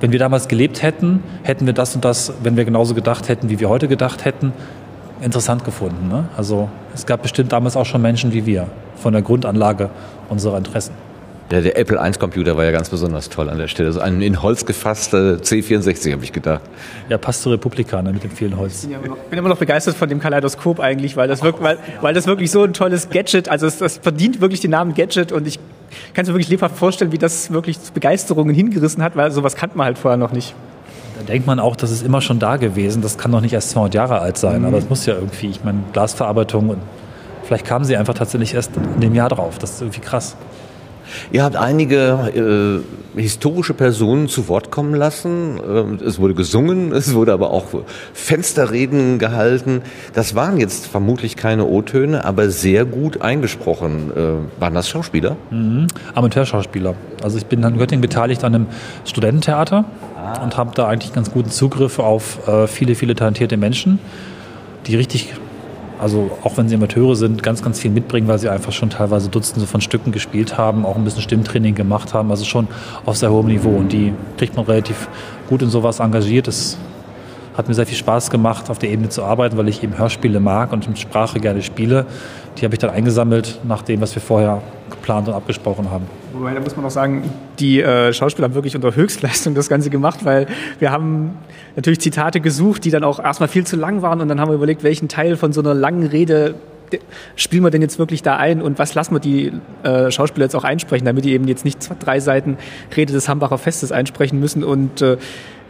Wenn 0.00 0.10
wir 0.10 0.18
damals 0.18 0.48
gelebt 0.48 0.82
hätten, 0.82 1.22
hätten 1.44 1.64
wir 1.66 1.72
das 1.72 1.94
und 1.94 2.04
das, 2.04 2.32
wenn 2.42 2.56
wir 2.56 2.64
genauso 2.64 2.94
gedacht 2.94 3.28
hätten, 3.28 3.50
wie 3.50 3.60
wir 3.60 3.68
heute 3.68 3.86
gedacht 3.86 4.24
hätten, 4.24 4.52
interessant 5.22 5.64
gefunden. 5.64 6.08
Ne? 6.08 6.24
Also 6.36 6.68
es 6.94 7.06
gab 7.06 7.22
bestimmt 7.22 7.52
damals 7.52 7.76
auch 7.76 7.86
schon 7.86 8.02
Menschen 8.02 8.32
wie 8.32 8.46
wir 8.46 8.66
von 8.96 9.12
der 9.12 9.22
Grundanlage 9.22 9.90
unserer 10.28 10.58
Interessen. 10.58 10.94
Ja, 11.50 11.60
der 11.60 11.76
Apple 11.76 12.00
I-Computer 12.02 12.56
war 12.56 12.64
ja 12.64 12.70
ganz 12.70 12.88
besonders 12.88 13.28
toll 13.28 13.50
an 13.50 13.58
der 13.58 13.68
Stelle. 13.68 13.88
Also 13.88 14.00
ein 14.00 14.22
in 14.22 14.40
Holz 14.40 14.64
gefasster 14.64 15.34
C64, 15.34 16.12
habe 16.12 16.24
ich 16.24 16.32
gedacht. 16.32 16.62
Ja, 17.10 17.18
passt 17.18 17.42
zur 17.42 17.52
Republikaner 17.52 18.10
mit 18.10 18.24
dem 18.24 18.30
vielen 18.30 18.56
Holz. 18.56 18.84
Ich 18.84 18.96
bin, 18.96 19.10
noch, 19.10 19.18
bin 19.18 19.38
immer 19.38 19.50
noch 19.50 19.58
begeistert 19.58 19.94
von 19.94 20.08
dem 20.08 20.18
Kaleidoskop 20.18 20.80
eigentlich, 20.80 21.14
weil 21.16 21.28
das, 21.28 21.42
wirklich, 21.42 21.62
weil, 21.62 21.78
weil 22.00 22.14
das 22.14 22.26
wirklich 22.26 22.50
so 22.50 22.62
ein 22.62 22.72
tolles 22.72 23.10
Gadget, 23.10 23.50
also 23.50 23.66
das, 23.66 23.76
das 23.76 23.98
verdient 23.98 24.40
wirklich 24.40 24.60
den 24.60 24.70
Namen 24.70 24.94
Gadget 24.94 25.30
und 25.30 25.46
ich 25.46 25.58
kann 26.14 26.22
es 26.22 26.28
mir 26.28 26.34
wirklich 26.34 26.48
lebhaft 26.48 26.76
vorstellen, 26.76 27.12
wie 27.12 27.18
das 27.18 27.50
wirklich 27.50 27.78
Begeisterungen 27.92 28.54
hingerissen 28.54 29.02
hat, 29.02 29.14
weil 29.14 29.30
sowas 29.30 29.54
kannte 29.54 29.76
man 29.76 29.84
halt 29.84 29.98
vorher 29.98 30.16
noch 30.16 30.32
nicht. 30.32 30.54
Denkt 31.28 31.46
man 31.46 31.60
auch, 31.60 31.76
das 31.76 31.90
ist 31.90 32.04
immer 32.04 32.20
schon 32.20 32.38
da 32.38 32.56
gewesen. 32.56 33.02
Das 33.02 33.18
kann 33.18 33.32
doch 33.32 33.40
nicht 33.40 33.52
erst 33.52 33.70
200 33.70 33.94
Jahre 33.94 34.20
alt 34.20 34.36
sein. 34.36 34.60
Mhm. 34.60 34.66
Aber 34.66 34.78
es 34.78 34.88
muss 34.88 35.06
ja 35.06 35.14
irgendwie, 35.14 35.48
ich 35.48 35.64
meine, 35.64 35.80
Glasverarbeitung 35.92 36.70
und 36.70 36.78
vielleicht 37.44 37.66
kamen 37.66 37.84
sie 37.84 37.96
einfach 37.96 38.14
tatsächlich 38.14 38.54
erst 38.54 38.76
in 38.76 39.00
dem 39.00 39.14
Jahr 39.14 39.28
drauf. 39.28 39.58
Das 39.58 39.72
ist 39.72 39.82
irgendwie 39.82 40.00
krass. 40.00 40.36
Ihr 41.30 41.44
habt 41.44 41.56
einige 41.56 42.82
äh, 43.16 43.20
historische 43.20 43.74
Personen 43.74 44.28
zu 44.28 44.48
Wort 44.48 44.70
kommen 44.70 44.94
lassen. 44.94 45.60
Ähm, 45.66 45.98
es 46.04 46.18
wurde 46.18 46.34
gesungen, 46.34 46.92
es 46.96 47.14
wurde 47.14 47.32
aber 47.32 47.50
auch 47.50 47.66
Fensterreden 48.12 49.18
gehalten. 49.18 49.82
Das 50.14 50.34
waren 50.34 50.58
jetzt 50.58 50.86
vermutlich 50.86 51.36
keine 51.36 51.66
O-Töne, 51.66 52.24
aber 52.24 52.50
sehr 52.50 52.84
gut 52.84 53.22
eingesprochen. 53.22 54.12
Äh, 54.14 54.60
waren 54.60 54.74
das 54.74 54.88
Schauspieler? 54.88 55.36
Mhm. 55.50 55.86
Amateurschauspieler. 56.14 56.94
Also 57.22 57.38
ich 57.38 57.46
bin 57.46 57.62
in 57.62 57.78
Göttingen 57.78 58.02
beteiligt 58.02 58.44
an 58.44 58.54
einem 58.54 58.66
Studententheater 59.04 59.84
und 60.42 60.56
habe 60.56 60.72
da 60.74 60.88
eigentlich 60.88 61.12
ganz 61.12 61.30
guten 61.30 61.50
Zugriff 61.50 61.98
auf 61.98 62.46
äh, 62.48 62.66
viele, 62.66 62.94
viele 62.94 63.14
talentierte 63.14 63.56
Menschen, 63.56 63.98
die 64.86 64.96
richtig 64.96 65.34
also 66.02 66.36
auch 66.42 66.56
wenn 66.56 66.68
sie 66.68 66.74
Amateure 66.74 67.14
sind, 67.14 67.44
ganz, 67.44 67.62
ganz 67.62 67.78
viel 67.78 67.92
mitbringen, 67.92 68.26
weil 68.26 68.40
sie 68.40 68.48
einfach 68.48 68.72
schon 68.72 68.90
teilweise 68.90 69.28
Dutzende 69.28 69.68
von 69.68 69.80
Stücken 69.80 70.10
gespielt 70.10 70.58
haben, 70.58 70.84
auch 70.84 70.96
ein 70.96 71.04
bisschen 71.04 71.22
Stimmtraining 71.22 71.76
gemacht 71.76 72.12
haben, 72.12 72.32
also 72.32 72.44
schon 72.44 72.66
auf 73.06 73.16
sehr 73.16 73.30
hohem 73.30 73.46
Niveau. 73.46 73.70
Und 73.70 73.92
die 73.92 74.12
kriegt 74.36 74.56
man 74.56 74.64
relativ 74.64 75.08
gut 75.48 75.62
in 75.62 75.70
sowas 75.70 76.00
engagiert. 76.00 76.48
Das 76.48 76.76
hat 77.56 77.68
mir 77.68 77.74
sehr 77.74 77.86
viel 77.86 77.96
Spaß 77.96 78.30
gemacht, 78.30 78.68
auf 78.68 78.80
der 78.80 78.90
Ebene 78.90 79.10
zu 79.10 79.22
arbeiten, 79.22 79.56
weil 79.56 79.68
ich 79.68 79.84
eben 79.84 79.96
Hörspiele 79.96 80.40
mag 80.40 80.72
und 80.72 80.88
mit 80.88 80.98
Sprache 80.98 81.38
gerne 81.38 81.62
spiele. 81.62 82.06
Die 82.58 82.64
habe 82.64 82.74
ich 82.74 82.78
dann 82.78 82.90
eingesammelt 82.90 83.60
nach 83.64 83.82
dem, 83.82 84.00
was 84.00 84.14
wir 84.14 84.22
vorher 84.22 84.62
geplant 84.90 85.28
und 85.28 85.34
abgesprochen 85.34 85.90
haben. 85.90 86.06
Wobei, 86.32 86.54
da 86.54 86.60
muss 86.60 86.76
man 86.76 86.84
auch 86.84 86.90
sagen, 86.90 87.30
die 87.58 87.80
äh, 87.80 88.12
Schauspieler 88.12 88.48
haben 88.48 88.54
wirklich 88.54 88.76
unter 88.76 88.94
Höchstleistung 88.94 89.54
das 89.54 89.68
Ganze 89.68 89.90
gemacht, 89.90 90.24
weil 90.24 90.46
wir 90.78 90.90
haben 90.90 91.36
natürlich 91.76 92.00
Zitate 92.00 92.40
gesucht, 92.40 92.84
die 92.84 92.90
dann 92.90 93.04
auch 93.04 93.18
erstmal 93.18 93.48
viel 93.48 93.66
zu 93.66 93.76
lang 93.76 94.02
waren 94.02 94.20
und 94.20 94.28
dann 94.28 94.40
haben 94.40 94.50
wir 94.50 94.54
überlegt, 94.54 94.82
welchen 94.82 95.08
Teil 95.08 95.36
von 95.36 95.52
so 95.52 95.60
einer 95.60 95.74
langen 95.74 96.06
Rede 96.06 96.54
spielen 97.36 97.62
wir 97.62 97.70
denn 97.70 97.80
jetzt 97.80 97.98
wirklich 97.98 98.22
da 98.22 98.36
ein 98.36 98.60
und 98.60 98.78
was 98.78 98.94
lassen 98.94 99.14
wir 99.14 99.20
die 99.20 99.52
äh, 99.82 100.10
Schauspieler 100.10 100.44
jetzt 100.44 100.54
auch 100.54 100.64
einsprechen, 100.64 101.06
damit 101.06 101.24
die 101.24 101.32
eben 101.32 101.48
jetzt 101.48 101.64
nicht 101.64 101.82
zwei, 101.82 101.94
drei 101.98 102.20
Seiten 102.20 102.58
Rede 102.94 103.12
des 103.12 103.28
Hambacher 103.28 103.56
Festes 103.58 103.92
einsprechen 103.92 104.38
müssen 104.38 104.62
und 104.62 105.00
äh, 105.00 105.16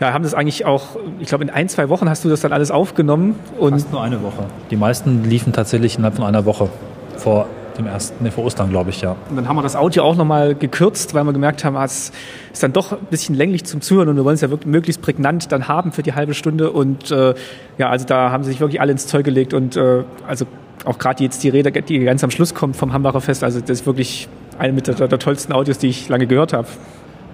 ja, 0.03 0.13
haben 0.13 0.25
das 0.25 0.35
eigentlich 0.35 0.65
auch, 0.65 0.97
ich 1.21 1.29
glaube 1.29 1.45
in 1.45 1.51
ein, 1.51 1.69
zwei 1.69 1.89
Wochen 1.89 2.09
hast 2.09 2.25
du 2.25 2.29
das 2.29 2.41
dann 2.41 2.53
alles 2.53 2.73
aufgenommen. 2.73 3.37
Und 3.59 3.73
Fast 3.73 3.93
nur 3.93 4.03
eine 4.03 4.21
Woche. 4.23 4.45
Die 4.71 4.77
meisten 4.77 5.23
liefen 5.23 5.53
tatsächlich 5.53 5.97
innerhalb 5.97 6.17
von 6.17 6.25
einer 6.25 6.45
Woche 6.45 6.69
vor 7.17 7.47
dem 7.79 7.87
ersten, 7.87 8.25
nee, 8.25 8.33
vor 8.33 8.45
Ostern, 8.45 8.69
glaube 8.69 8.91
ich, 8.91 9.01
ja. 9.01 9.15
Und 9.31 9.37
dann 9.37 9.49
haben 9.49 9.55
wir 9.55 9.63
das 9.63 9.77
Audio 9.77 10.03
auch 10.03 10.17
nochmal 10.17 10.57
gekürzt, 10.57 11.15
weil 11.15 11.23
wir 11.23 11.33
gemerkt 11.33 11.65
haben, 11.65 11.77
ah, 11.77 11.85
es 11.85 12.11
ist 12.53 12.63
dann 12.65 12.73
doch 12.73 12.93
ein 12.93 13.07
bisschen 13.11 13.37
länglich 13.37 13.65
zum 13.65 13.81
Zuhören 13.81 14.09
und 14.09 14.17
wir 14.17 14.25
wollen 14.25 14.35
es 14.35 14.41
ja 14.41 14.51
wirklich 14.51 14.67
möglichst 14.67 15.01
prägnant 15.01 15.53
dann 15.53 15.69
haben 15.69 15.93
für 15.93 16.03
die 16.03 16.15
halbe 16.15 16.35
Stunde. 16.35 16.73
Und 16.73 17.13
äh, 17.13 17.35
ja, 17.79 17.89
also 17.89 18.05
da 18.05 18.33
haben 18.33 18.43
sie 18.43 18.51
sich 18.51 18.61
wirklich 18.61 18.81
alle 18.81 18.91
ins 18.91 19.07
Zeug 19.07 19.25
gelegt 19.25 19.55
und 19.55 19.77
äh, 19.77 20.03
also 20.27 20.47
auch 20.85 20.99
gerade 20.99 21.23
jetzt 21.23 21.45
die 21.45 21.49
Rede, 21.49 21.71
die 21.71 22.01
ganz 22.01 22.25
am 22.25 22.33
Schluss 22.33 22.55
kommt 22.55 22.75
vom 22.75 22.93
Hambacher 22.93 23.21
Fest, 23.21 23.45
also 23.45 23.61
das 23.61 23.71
ist 23.71 23.87
wirklich 23.87 24.29
eine 24.59 24.73
mit 24.73 24.89
der, 24.89 24.95
der 25.07 25.19
tollsten 25.21 25.53
Audios, 25.53 25.79
die 25.79 25.87
ich 25.87 26.09
lange 26.09 26.27
gehört 26.27 26.53
habe. 26.53 26.67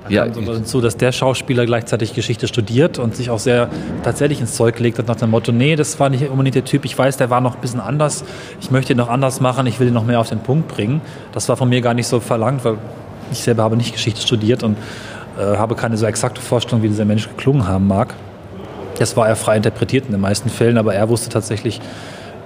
Ja, 0.09 0.27
so, 0.65 0.81
dass 0.81 0.97
der 0.97 1.13
Schauspieler 1.13 1.67
gleichzeitig 1.67 2.15
Geschichte 2.15 2.49
studiert 2.49 2.99
und 2.99 3.17
sich 3.17 3.31
auch 3.31 3.39
sehr 3.39 3.69
tatsächlich 4.03 4.41
ins 4.41 4.55
Zeug 4.55 4.77
gelegt 4.77 4.99
hat 4.99 5.09
nach 5.09 5.17
dem 5.17 5.31
Motto, 5.31 5.53
nee, 5.53 5.77
das 5.77 5.99
war 6.01 6.09
nicht 6.11 6.29
unbedingt 6.29 6.55
der 6.55 6.65
Typ, 6.65 6.85
ich 6.85 6.97
weiß, 6.97 7.17
der 7.17 7.31
war 7.31 7.41
noch 7.41 7.57
ein 7.57 7.61
bisschen 7.61 7.81
anders, 7.81 8.25
ich 8.61 8.71
möchte 8.71 8.93
ihn 8.93 8.97
noch 8.97 9.09
anders 9.09 9.41
machen, 9.41 9.67
ich 9.67 9.81
will 9.81 9.89
ihn 9.89 9.95
noch 9.95 10.05
mehr 10.05 10.21
auf 10.21 10.29
den 10.29 10.41
Punkt 10.41 10.69
bringen. 10.69 11.01
Das 11.33 11.49
war 11.49 11.57
von 11.57 11.69
mir 11.69 11.81
gar 11.81 11.95
nicht 11.95 12.07
so 12.07 12.21
verlangt, 12.21 12.65
weil 12.65 12.79
ich 13.31 13.39
selber 13.39 13.63
habe 13.63 13.77
nicht 13.77 13.93
Geschichte 13.93 14.21
studiert 14.21 14.63
und 14.63 14.77
äh, 15.39 15.57
habe 15.57 15.75
keine 15.75 15.97
so 15.97 16.07
exakte 16.07 16.41
Vorstellung, 16.41 16.83
wie 16.83 16.89
dieser 16.89 17.05
Mensch 17.05 17.29
geklungen 17.29 17.67
haben 17.67 17.87
mag. 17.87 18.15
Das 18.99 19.17
war 19.17 19.29
er 19.29 19.37
frei 19.37 19.57
interpretiert 19.57 20.07
in 20.07 20.13
den 20.13 20.21
meisten 20.21 20.49
Fällen, 20.49 20.79
aber 20.79 20.95
er 20.95 21.09
wusste 21.09 21.29
tatsächlich, 21.29 21.81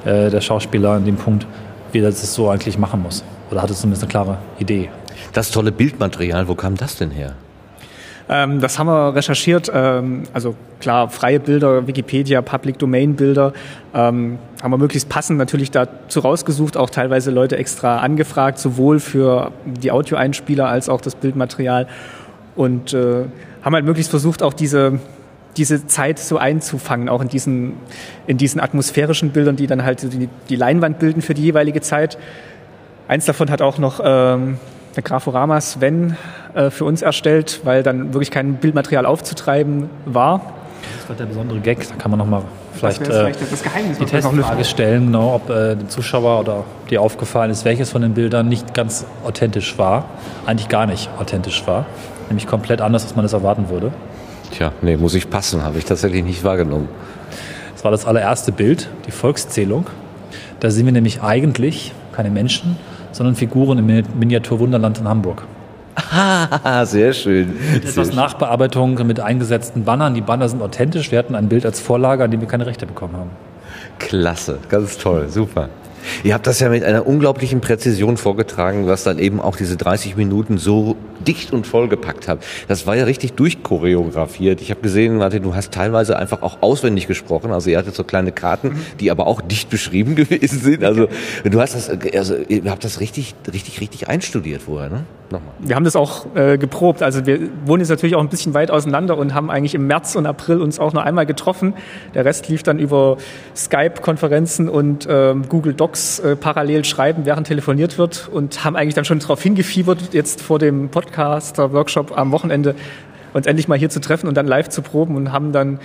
äh, 0.05 0.31
der 0.31 0.41
Schauspieler 0.41 0.91
an 0.91 1.05
dem 1.05 1.17
Punkt, 1.17 1.47
wie 1.93 2.01
er 2.01 2.11
das 2.11 2.35
so 2.35 2.51
eigentlich 2.51 2.79
machen 2.79 3.03
muss. 3.03 3.23
Oder 3.51 3.63
hatte 3.63 3.75
zumindest 3.75 4.03
eine 4.03 4.11
klare 4.11 4.39
Idee. 4.59 4.91
Das 5.33 5.51
tolle 5.51 5.73
Bildmaterial, 5.73 6.49
wo 6.49 6.55
kam 6.55 6.77
das 6.77 6.97
denn 6.97 7.11
her? 7.11 7.35
Ähm, 8.29 8.61
das 8.61 8.79
haben 8.79 8.87
wir 8.87 9.15
recherchiert. 9.15 9.71
Ähm, 9.75 10.25
also 10.33 10.55
klar, 10.81 11.09
freie 11.11 11.41
Bilder, 11.41 11.87
Wikipedia, 11.87 12.43
Public 12.43 12.79
Domain 12.79 13.17
Bilder 13.17 13.53
ähm, 13.95 14.39
haben 14.63 14.71
wir 14.71 14.79
möglichst 14.79 15.09
passend 15.09 15.39
natürlich 15.39 15.71
dazu 15.71 16.21
rausgesucht, 16.21 16.77
auch 16.77 16.91
teilweise 16.91 17.31
Leute 17.31 17.57
extra 17.57 17.99
angefragt, 17.99 18.59
sowohl 18.59 19.01
für 19.01 19.53
die 19.65 19.91
Audioeinspieler 19.91 20.69
als 20.69 20.89
auch 20.89 21.01
das 21.01 21.15
Bildmaterial 21.15 21.89
und 22.55 22.95
äh, 22.95 23.25
haben 23.63 23.75
halt 23.75 23.85
möglichst 23.85 24.11
versucht, 24.11 24.43
auch 24.43 24.53
diese 24.53 25.01
diese 25.57 25.87
Zeit 25.87 26.19
so 26.19 26.39
einzufangen, 26.39 27.09
auch 27.09 27.21
in 27.21 27.29
diesen, 27.29 27.75
in 28.27 28.39
diesen 28.39 28.61
atmosphärischen 28.61 29.31
Bildern, 29.31 29.57
die 29.57 29.67
dann 29.67 29.85
halt 29.85 30.03
die, 30.03 30.29
die 30.49 30.57
Leinwand 30.57 30.99
bilden 30.99 31.23
für 31.23 31.35
die 31.35 31.43
jeweilige 31.43 31.81
Zeit. 31.81 32.19
Eins 33.09 33.27
davon 33.27 33.51
hat 33.51 33.61
auch 33.61 33.79
noch 33.79 34.01
ähm, 34.03 34.59
der 34.97 35.03
Graforama 35.03 35.61
Sven 35.61 36.17
äh, 36.55 36.71
für 36.71 36.85
uns 36.85 37.03
erstellt, 37.03 37.61
weil 37.65 37.83
dann 37.83 38.13
wirklich 38.15 38.31
kein 38.31 38.55
Bildmaterial 38.57 39.07
aufzutreiben 39.07 39.89
war. 40.07 40.41
Das 40.99 41.09
war 41.09 41.17
der 41.17 41.27
besondere 41.27 41.61
Gag, 41.61 41.89
da 41.89 41.95
kann 41.95 42.11
man 42.11 42.19
nochmal 42.19 42.43
vielleicht, 42.75 43.01
Das 43.03 43.09
wäre 43.09 43.21
vielleicht 43.33 43.53
das 43.53 43.63
Geheimnis, 43.63 43.99
die 43.99 44.05
Testfrage 44.05 44.65
stellen, 44.65 45.07
genau, 45.07 45.35
ob 45.35 45.49
äh, 45.49 45.77
dem 45.77 45.89
Zuschauer 45.89 46.41
oder 46.41 46.65
dir 46.91 47.01
aufgefallen 47.01 47.51
ist, 47.51 47.65
welches 47.65 47.91
von 47.91 48.03
den 48.03 48.15
Bildern 48.15 48.49
nicht 48.49 48.75
ganz 48.75 49.07
authentisch 49.25 49.79
war, 49.79 50.07
eigentlich 50.47 50.69
gar 50.69 50.87
nicht 50.87 51.09
authentisch 51.19 51.67
war, 51.67 51.87
nämlich 52.29 52.47
komplett 52.47 52.81
anders, 52.81 53.05
als 53.05 53.15
man 53.15 53.25
es 53.25 53.33
erwarten 53.33 53.69
würde. 53.69 53.93
Tja, 54.51 54.73
nee, 54.83 54.97
muss 54.97 55.15
ich 55.15 55.31
passen, 55.31 55.63
habe 55.63 55.79
ich 55.79 55.85
tatsächlich 55.85 56.25
nicht 56.25 56.43
wahrgenommen. 56.45 56.89
Das 57.75 57.85
war 57.85 57.91
das 57.91 58.05
allererste 58.05 58.53
Bild, 58.53 58.91
die 59.07 59.11
Volkszählung. 59.13 59.87
Da 60.61 60.71
sehen 60.71 60.85
wir 60.87 60.93
nämlich 60.93 61.23
eigentlich 61.23 61.93
keine 62.13 62.31
Menschen, 62.31 62.77
sondern 63.13 63.35
Figuren 63.35 63.79
im 63.79 63.87
Mini- 63.87 64.05
Miniaturwunderland 64.19 64.99
in 64.99 65.09
Hamburg. 65.09 65.43
Sehr 66.85 67.13
schön. 67.13 67.55
Mit 67.73 67.85
etwas 67.85 68.13
Nachbearbeitung 68.13 69.07
mit 69.07 69.21
eingesetzten 69.21 69.85
Bannern. 69.85 70.15
Die 70.15 70.21
Banner 70.21 70.49
sind 70.49 70.63
authentisch. 70.63 71.11
Wir 71.11 71.19
hatten 71.19 71.35
ein 71.35 71.49
Bild 71.49 71.65
als 71.65 71.81
Vorlage, 71.81 72.25
an 72.25 72.31
dem 72.31 72.41
wir 72.41 72.49
keine 72.49 72.67
Rechte 72.67 72.87
bekommen 72.87 73.17
haben. 73.17 73.31
Klasse, 73.99 74.59
ganz 74.69 74.99
toll, 74.99 75.29
super. 75.29 75.69
Ihr 76.25 76.35
habt 76.35 76.47
das 76.49 76.59
ja 76.61 76.69
mit 76.69 76.83
einer 76.83 77.07
unglaublichen 77.07 77.61
Präzision 77.61 78.17
vorgetragen, 78.17 78.89
was 78.89 79.05
dann 79.05 79.21
eben 79.21 79.41
auch 79.41 79.57
diese 79.57 79.77
30 79.77 80.17
Minuten 80.17 80.59
so 80.59 80.97
dicht 81.27 81.53
und 81.53 81.67
voll 81.67 81.89
gepackt 81.89 82.27
habt. 82.29 82.45
Das 82.67 82.87
war 82.87 82.97
ja 82.97 83.05
richtig 83.05 83.35
durchchoreografiert. 83.35 84.61
Ich 84.61 84.71
habe 84.71 84.81
gesehen, 84.81 85.17
Martin, 85.17 85.45
du 85.45 85.55
hast 85.55 85.73
teilweise 85.73 86.19
einfach 86.19 86.43
auch 86.43 86.61
auswendig 86.61 87.07
gesprochen. 87.07 87.53
Also 87.53 87.71
ihr 87.71 87.79
hattet 87.79 87.95
so 87.95 88.03
kleine 88.03 88.33
Karten, 88.33 88.77
die 88.99 89.11
aber 89.13 89.29
auch 89.29 89.41
dicht 89.41 89.71
beschrieben 89.71 90.15
gewesen 90.17 90.61
sind. 90.61 90.85
Also 90.85 91.09
du 91.45 91.61
hast 91.61 91.75
das, 91.75 91.89
also 91.89 92.37
ihr 92.49 92.69
habt 92.69 92.85
das 92.85 93.01
richtig, 93.01 93.35
richtig, 93.53 93.81
richtig 93.81 94.09
einstudiert 94.09 94.63
vorher, 94.63 94.91
ne? 94.91 95.05
Nochmal. 95.33 95.55
Wir 95.61 95.77
haben 95.77 95.85
das 95.85 95.97
auch 95.97 96.27
äh, 96.37 96.59
geprobt. 96.59 97.03
Also 97.03 97.25
wir 97.25 97.41
wohnen 97.65 97.81
jetzt 97.81 97.89
natürlich 97.89 98.15
auch 98.15 98.21
ein 98.21 98.29
bisschen 98.29 98.53
weit 98.53 98.71
auseinander 98.71 99.17
und 99.17 99.33
haben 99.33 99.51
eigentlich 99.51 99.75
im 99.75 99.87
März 99.87 100.15
und 100.15 100.27
April 100.27 100.61
uns 100.61 100.79
auch 100.79 100.93
nur 100.93 101.05
einmal 101.05 101.25
getroffen. 101.25 101.73
Der 102.15 102.27
Rest 102.27 102.49
lief 102.49 102.63
dann 102.63 102.79
über 102.79 103.17
Skype-Konferenzen 103.57 104.69
und 104.69 105.09
ähm, 105.11 105.49
Google 105.49 105.73
Docs 105.73 106.19
äh, 106.19 106.37
parallel 106.37 106.85
schreiben, 106.85 107.25
während 107.25 107.47
telefoniert 107.47 107.97
wird 107.97 108.29
und 108.31 108.63
haben 108.63 108.77
eigentlich 108.77 108.95
dann 108.95 109.07
schon 109.07 109.21
darauf 109.21 109.43
hingefiebert, 109.43 110.13
jetzt 110.13 110.43
vor 110.43 110.59
dem 110.59 110.91
Podcaster-Workshop 110.91 112.17
am 112.17 112.31
Wochenende 112.31 112.75
uns 113.33 113.47
endlich 113.47 113.69
mal 113.69 113.79
hier 113.79 113.89
zu 113.89 114.01
treffen 114.01 114.29
und 114.29 114.37
dann 114.37 114.47
live 114.47 114.69
zu 114.69 114.83
proben 114.83 115.17
und 115.17 115.33
haben 115.33 115.53
dann 115.53 115.81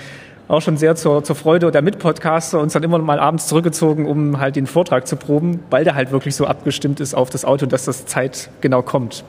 auch 0.50 0.62
schon 0.62 0.76
sehr 0.76 0.96
zur, 0.96 1.24
zur 1.24 1.38
Freude 1.38 1.72
der 1.72 1.82
Mitpodcaster 1.82 2.60
uns 2.60 2.74
dann 2.74 2.84
immer 2.84 2.98
mal 3.00 3.20
abends 3.20 3.48
zurückgezogen, 3.48 4.06
um 4.06 4.40
halt 4.40 4.58
den 4.58 4.68
Vortrag 4.68 5.08
zu 5.08 5.16
proben, 5.16 5.62
weil 5.70 5.86
der 5.86 5.96
halt 5.96 6.12
wirklich 6.12 6.36
so 6.36 6.46
abgestimmt 6.46 7.00
ist 7.00 7.16
auf 7.16 7.30
das 7.30 7.46
Auto, 7.46 7.66
dass 7.66 7.86
das 7.86 8.06
Zeit 8.06 8.50
genau 8.60 8.82
kommt. 8.82 9.24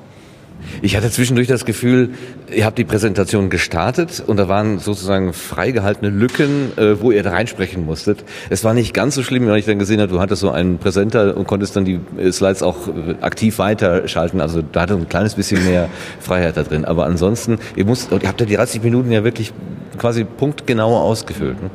Ich 0.82 0.97
hatte 0.97 1.10
zwischendurch 1.10 1.48
das 1.48 1.64
Gefühl, 1.64 2.10
ihr 2.55 2.64
habt 2.64 2.78
die 2.78 2.85
Präsentation 2.85 3.51
gestartet 3.51 4.22
und 4.26 4.36
da 4.36 4.48
waren 4.48 4.78
sozusagen 4.78 5.32
freigehaltene 5.32 6.10
Lücken, 6.10 6.72
äh, 6.76 7.01
wo 7.01 7.10
ihr 7.10 7.22
da 7.22 7.30
reinsprechen 7.30 7.85
musstet. 7.85 8.24
Es 8.51 8.64
war 8.64 8.74
nicht 8.74 8.94
ganz 8.94 9.14
so 9.14 9.22
schlimm, 9.22 9.47
wenn 9.47 9.55
ich 9.56 9.66
dann 9.66 9.78
gesehen 9.78 10.01
habe, 10.01 10.12
du 10.12 10.20
hattest 10.20 10.40
so 10.40 10.51
einen 10.51 10.78
Präsenter 10.78 11.36
und 11.36 11.47
konntest 11.47 11.76
dann 11.76 11.85
die 11.85 12.01
äh, 12.18 12.32
Slides 12.32 12.62
auch 12.62 12.89
äh, 12.89 13.14
aktiv 13.20 13.59
weiterschalten. 13.59 14.40
Also 14.40 14.62
da 14.62 14.82
hatte 14.82 14.94
ein 14.94 15.09
kleines 15.09 15.35
bisschen 15.35 15.64
mehr 15.64 15.89
Freiheit 16.20 16.56
da 16.56 16.62
drin. 16.62 16.85
Aber 16.85 17.06
ansonsten, 17.06 17.59
ihr 17.76 17.85
musst, 17.85 18.10
ihr 18.12 18.28
habt 18.28 18.40
ja 18.40 18.47
die 18.47 18.56
30 18.56 18.82
Minuten 18.82 19.10
ja 19.10 19.24
wirklich 19.24 19.52
quasi 19.98 20.24
punktgenau 20.24 20.96
ausgefüllt. 20.96 21.62
Ne? 21.62 21.70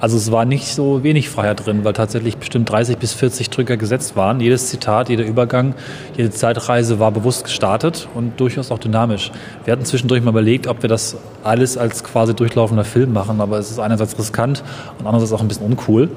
Also 0.00 0.16
es 0.16 0.32
war 0.32 0.44
nicht 0.44 0.74
so 0.74 1.02
wenig 1.02 1.28
Freiheit 1.28 1.64
drin, 1.64 1.84
weil 1.84 1.92
tatsächlich 1.92 2.36
bestimmt 2.36 2.70
30 2.70 2.98
bis 2.98 3.12
40 3.12 3.50
Drücker 3.50 3.76
gesetzt 3.76 4.16
waren. 4.16 4.40
Jedes 4.40 4.68
Zitat, 4.68 5.08
jeder 5.08 5.24
Übergang, 5.24 5.74
jede 6.16 6.30
Zeitreise 6.30 6.98
war 6.98 7.12
bewusst 7.12 7.44
gestartet 7.44 8.08
und 8.14 8.40
durchaus 8.40 8.70
auch 8.70 8.78
dynamisch. 8.78 9.30
Wir 9.64 9.72
hatten 9.72 9.84
zwischendurch 9.84 10.22
mal 10.22 10.30
überlegt, 10.30 10.66
ob 10.66 10.82
wir 10.82 10.88
das 10.88 11.16
alles 11.44 11.76
als 11.76 12.02
quasi 12.02 12.34
durchlaufender 12.34 12.84
Film 12.84 13.12
machen, 13.12 13.40
aber 13.40 13.58
es 13.58 13.70
ist 13.70 13.78
einerseits 13.78 14.18
riskant 14.18 14.62
und 14.98 15.06
andererseits 15.06 15.32
auch 15.32 15.40
ein 15.40 15.48
bisschen 15.48 15.66
uncool. 15.66 16.10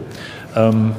Ähm, 0.56 0.94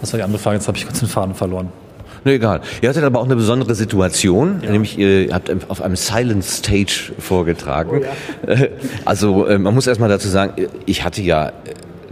was 0.00 0.12
war 0.12 0.18
die 0.18 0.24
andere 0.24 0.38
Frage? 0.38 0.56
Jetzt 0.56 0.68
habe 0.68 0.78
ich 0.78 0.84
kurz 0.84 1.00
den 1.00 1.08
Faden 1.08 1.34
verloren. 1.34 1.83
Ne, 2.24 2.32
egal. 2.32 2.60
Ihr 2.80 2.88
hattet 2.88 3.04
aber 3.04 3.20
auch 3.20 3.26
eine 3.26 3.36
besondere 3.36 3.74
Situation, 3.74 4.60
nämlich 4.60 4.98
ihr 4.98 5.32
habt 5.32 5.50
auf 5.68 5.82
einem 5.82 5.96
Silent 5.96 6.44
Stage 6.44 7.12
vorgetragen. 7.18 8.02
Oh 8.46 8.54
Also 9.04 9.46
äh, 9.46 9.58
man 9.58 9.74
muss 9.74 9.86
erstmal 9.86 10.08
dazu 10.08 10.28
sagen, 10.28 10.66
ich 10.86 11.04
hatte 11.04 11.22
ja 11.22 11.52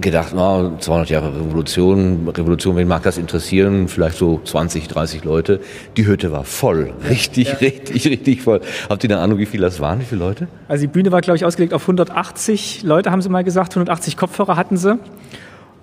gedacht, 0.00 0.32
na, 0.34 0.72
200 0.78 1.10
Jahre 1.10 1.34
Revolution, 1.34 2.28
Revolution, 2.28 2.76
wen 2.76 2.88
mag 2.88 3.02
das 3.02 3.18
interessieren? 3.18 3.88
Vielleicht 3.88 4.18
so 4.18 4.40
20, 4.44 4.88
30 4.88 5.24
Leute. 5.24 5.60
Die 5.96 6.06
Hütte 6.06 6.32
war 6.32 6.44
voll, 6.44 6.92
richtig, 7.08 7.60
richtig, 7.60 8.06
richtig 8.06 8.42
voll. 8.42 8.60
Habt 8.90 9.04
ihr 9.04 9.10
eine 9.10 9.20
Ahnung, 9.20 9.38
wie 9.38 9.46
viele 9.46 9.64
das 9.64 9.80
waren, 9.80 10.00
wie 10.00 10.04
viele 10.04 10.20
Leute? 10.20 10.48
Also 10.68 10.82
die 10.82 10.92
Bühne 10.92 11.12
war, 11.12 11.20
glaube 11.20 11.36
ich, 11.36 11.44
ausgelegt 11.44 11.72
auf 11.72 11.82
180 11.82 12.82
Leute, 12.82 13.10
haben 13.10 13.22
sie 13.22 13.28
mal 13.28 13.44
gesagt. 13.44 13.74
180 13.74 14.16
Kopfhörer 14.16 14.56
hatten 14.56 14.76
sie. 14.76 14.98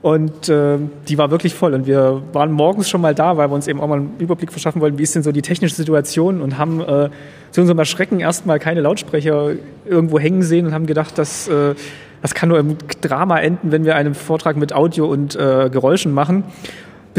Und 0.01 0.47
äh, 0.47 0.77
die 1.09 1.17
war 1.17 1.29
wirklich 1.29 1.53
voll. 1.53 1.73
Und 1.73 1.85
wir 1.85 2.21
waren 2.31 2.51
morgens 2.51 2.89
schon 2.89 3.01
mal 3.01 3.13
da, 3.13 3.35
weil 3.35 3.49
wir 3.49 3.55
uns 3.55 3.67
eben 3.67 3.81
auch 3.81 3.87
mal 3.87 3.99
einen 3.99 4.15
Überblick 4.19 4.51
verschaffen 4.51 4.81
wollten, 4.81 4.97
wie 4.97 5.03
ist 5.03 5.13
denn 5.13 5.23
so 5.23 5.31
die 5.31 5.41
technische 5.41 5.75
Situation 5.75 6.41
und 6.41 6.57
haben 6.57 6.79
äh, 6.79 7.09
zu 7.51 7.61
unserem 7.61 7.79
Erschrecken 7.79 8.21
erstmal 8.21 8.59
keine 8.59 8.79
Lautsprecher 8.81 9.53
irgendwo 9.85 10.17
hängen 10.19 10.41
sehen 10.41 10.67
und 10.67 10.73
haben 10.73 10.85
gedacht, 10.85 11.17
dass 11.17 11.49
äh, 11.49 11.75
das 12.21 12.33
kann 12.33 12.49
nur 12.49 12.59
im 12.59 12.77
Drama 13.01 13.39
enden, 13.39 13.71
wenn 13.71 13.85
wir 13.85 13.95
einen 13.95 14.13
Vortrag 14.13 14.57
mit 14.57 14.73
Audio 14.73 15.05
und 15.05 15.35
äh, 15.35 15.69
Geräuschen 15.69 16.13
machen. 16.13 16.43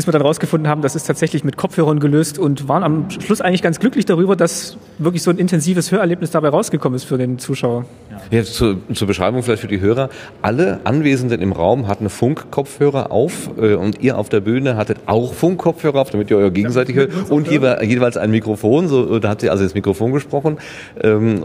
Bis 0.01 0.07
wir 0.07 0.13
dann 0.13 0.23
rausgefunden 0.23 0.67
haben, 0.67 0.81
das 0.81 0.97
ist 0.97 1.07
tatsächlich 1.07 1.45
mit 1.45 1.59
Kopfhörern 1.59 2.01
gelöst 2.01 2.39
und 2.39 2.69
waren 2.69 2.85
am 2.85 3.11
Schluss 3.11 3.43
eigentlich 3.43 3.61
ganz 3.61 3.81
glücklich 3.81 4.07
darüber, 4.07 4.35
dass 4.35 4.79
wirklich 4.97 5.23
so 5.23 5.31
ein 5.31 5.37
intensives 5.37 5.93
Hörerlebnis 5.93 6.31
dabei 6.31 6.49
rausgekommen 6.49 6.97
ist 6.97 7.05
für 7.05 7.19
den 7.19 7.39
Zuschauer. 7.39 7.85
Ja, 8.31 8.43
zur, 8.43 8.79
zur 8.95 9.07
Beschreibung 9.07 9.43
vielleicht 9.43 9.61
für 9.61 9.69
die 9.69 9.81
Hörer. 9.81 10.09
Alle 10.41 10.81
Anwesenden 10.85 11.43
im 11.43 11.53
Raum 11.53 11.87
hatten 11.87 12.09
Funkkopfhörer 12.09 13.13
auf 13.13 13.51
äh, 13.61 13.75
und 13.75 14.01
ihr 14.01 14.17
auf 14.17 14.31
der 14.31 14.41
Bühne 14.41 14.79
hattet 14.79 15.01
auch 15.05 15.35
Funkkopfhörer 15.35 16.01
auf, 16.01 16.09
damit 16.09 16.31
ihr 16.31 16.39
euer 16.39 16.51
gegenseitig 16.51 16.97
hört 16.97 17.11
und 17.29 17.51
jeweils, 17.51 17.85
jeweils 17.87 18.17
ein 18.17 18.31
Mikrofon. 18.31 18.89
So, 18.89 19.19
da 19.19 19.29
habt 19.29 19.43
ihr 19.43 19.51
also 19.51 19.65
das 19.65 19.75
Mikrofon 19.75 20.13
gesprochen. 20.13 20.57
Ähm, 21.03 21.45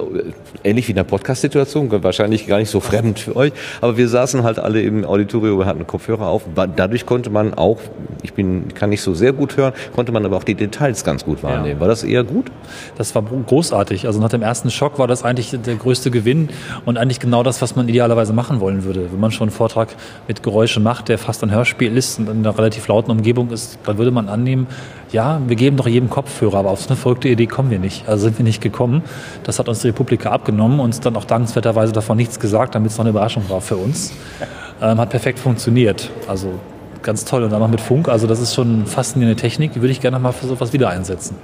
ähnlich 0.64 0.88
wie 0.88 0.91
in 0.94 0.95
der 0.95 1.03
Podcast-Situation, 1.03 1.91
wahrscheinlich 2.03 2.48
gar 2.48 2.60
nicht 2.60 2.69
so 2.69 2.80
fremd 2.80 3.19
für 3.19 3.36
euch. 3.36 3.52
Aber 3.82 3.98
wir 3.98 4.07
saßen 4.07 4.44
halt 4.44 4.60
alle 4.60 4.82
im 4.82 5.03
Auditorium 5.03 5.60
und 5.60 5.65
hatten 5.65 5.86
Kopfhörer 5.86 6.27
auf. 6.27 6.44
Dadurch 6.56 7.06
konnte 7.06 7.30
man 7.30 7.53
auch, 7.53 7.80
ich 8.23 8.34
bin, 8.34 8.44
kann 8.73 8.89
nicht 8.89 9.01
so 9.01 9.13
sehr 9.13 9.34
gut 9.34 9.57
hören, 9.57 9.73
konnte 9.93 10.11
man 10.11 10.26
aber 10.26 10.38
auch 10.38 10.43
die 10.43 10.55
Details 10.55 11.03
ganz 11.03 11.26
gut 11.26 11.43
wahrnehmen. 11.43 11.80
War 11.80 11.88
das 11.88 12.03
eher 12.03 12.23
gut? 12.23 12.51
Das 12.97 13.15
war 13.15 13.23
großartig. 13.23 14.07
Also 14.07 14.19
nach 14.19 14.30
dem 14.30 14.41
ersten 14.41 14.72
Schock 14.72 14.99
war 14.99 15.07
das 15.07 15.23
eigentlich 15.23 15.51
der 15.51 15.76
größte 15.76 16.11
Gewinn 16.11 16.49
und 16.85 16.97
eigentlich 16.97 17.19
genau 17.19 17.43
das, 17.43 17.61
was 17.61 17.76
man 17.76 17.88
idealerweise 17.88 18.34
machen 18.34 18.59
wollen 18.59 18.84
würde. 18.84 19.11
Wenn 19.11 19.19
man 19.19 19.31
schon 19.31 19.49
einen 19.49 19.55
Vortrag 19.55 19.89
mit 20.27 20.43
Geräuschen 20.43 20.84
macht, 20.84 21.09
der 21.09 21.17
fast 21.17 21.43
ein 21.43 21.51
Hörspiel 21.51 21.95
ist 21.95 22.19
und 22.19 22.30
in 22.30 22.39
einer 22.39 22.57
relativ 22.57 22.88
lauten 22.88 23.11
Umgebung 23.11 23.51
ist, 23.51 23.80
dann 23.85 23.97
würde 23.97 24.11
man 24.11 24.30
annehmen, 24.30 24.67
ja, 25.11 25.41
wir 25.47 25.55
geben 25.55 25.77
doch 25.77 25.88
jedem 25.88 26.09
Kopfhörer, 26.09 26.57
aber 26.57 26.72
auf 26.72 26.81
so 26.81 26.89
eine 26.89 26.97
verrückte 26.97 27.30
Idee 27.30 27.47
kommen 27.47 27.69
wir 27.69 27.80
nicht. 27.80 28.07
Also 28.07 28.23
sind 28.23 28.38
wir 28.38 28.43
nicht 28.43 28.61
gekommen. 28.61 29.03
Das 29.43 29.59
hat 29.59 29.69
uns 29.69 29.80
die 29.80 29.88
Republika 29.88 30.31
abgenommen 30.31 30.80
und 30.80 31.05
dann 31.05 31.15
auch 31.15 31.26
dankenswerterweise 31.26 31.93
davon 31.93 32.17
nichts 32.17 32.39
gesagt, 32.39 32.76
damit 32.76 32.91
es 32.91 32.97
noch 32.97 33.05
eine 33.05 33.11
Überraschung 33.11 33.49
war 33.49 33.61
für 33.61 33.77
uns. 33.77 34.13
Ähm, 34.81 34.99
hat 34.99 35.09
perfekt 35.09 35.39
funktioniert. 35.39 36.09
Also 36.27 36.59
ganz 37.06 37.23
toll. 37.23 37.44
Und 37.44 37.52
dann 37.52 37.61
noch 37.61 37.69
mit 37.69 37.80
Funk. 37.80 38.10
Also 38.10 38.27
das 38.27 38.41
ist 38.41 38.53
schon 38.53 38.86
faszinierende 38.86 39.40
Technik. 39.40 39.73
Die 39.73 39.82
würde 39.82 39.91
ich 39.91 40.02
gerne 40.02 40.18
noch 40.18 40.23
mal 40.23 40.32
für 40.34 40.48
sowas 40.48 40.73
wieder 40.73 40.90
einsetzen. 40.90 41.38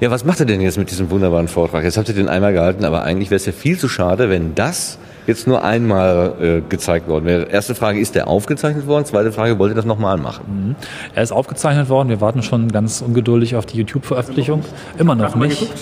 Ja, 0.00 0.10
was 0.10 0.24
macht 0.24 0.38
ihr 0.40 0.46
denn 0.46 0.60
jetzt 0.60 0.78
mit 0.78 0.90
diesem 0.90 1.10
wunderbaren 1.10 1.48
Vortrag? 1.48 1.82
Jetzt 1.82 1.96
habt 1.96 2.08
ihr 2.08 2.14
den 2.14 2.28
einmal 2.28 2.52
gehalten, 2.52 2.84
aber 2.84 3.02
eigentlich 3.02 3.30
wäre 3.30 3.36
es 3.36 3.46
ja 3.46 3.52
viel 3.52 3.76
zu 3.76 3.88
schade, 3.88 4.30
wenn 4.30 4.54
das 4.54 4.98
jetzt 5.26 5.46
nur 5.46 5.64
einmal 5.64 6.34
äh, 6.40 6.60
gezeigt 6.68 7.08
worden 7.08 7.24
wäre. 7.24 7.44
Erste 7.44 7.74
Frage, 7.74 7.98
ist 7.98 8.14
der 8.14 8.28
aufgezeichnet 8.28 8.86
worden? 8.86 9.04
Zweite 9.04 9.32
Frage, 9.32 9.58
wollt 9.58 9.72
ihr 9.72 9.76
das 9.76 9.84
nochmal 9.84 10.18
machen? 10.18 10.44
Mhm. 10.46 10.76
Er 11.14 11.22
ist 11.22 11.32
aufgezeichnet 11.32 11.88
worden. 11.88 12.08
Wir 12.08 12.20
warten 12.20 12.42
schon 12.42 12.70
ganz 12.70 13.00
ungeduldig 13.00 13.56
auf 13.56 13.66
die 13.66 13.78
YouTube-Veröffentlichung. 13.78 14.62
Immer 14.98 15.14
noch 15.14 15.34
nicht. 15.34 15.66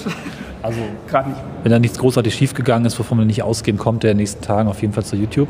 Also, 0.64 0.78
wenn 1.64 1.72
da 1.72 1.80
nichts 1.80 1.98
großartig 1.98 2.32
schiefgegangen 2.32 2.86
ist, 2.86 2.96
wovon 2.96 3.18
wir 3.18 3.24
nicht 3.24 3.42
ausgehen, 3.42 3.78
kommt 3.78 4.04
der 4.04 4.12
in 4.12 4.16
den 4.16 4.22
nächsten 4.22 4.42
Tagen 4.42 4.68
auf 4.68 4.80
jeden 4.80 4.94
Fall 4.94 5.04
zu 5.04 5.16
YouTube. 5.16 5.48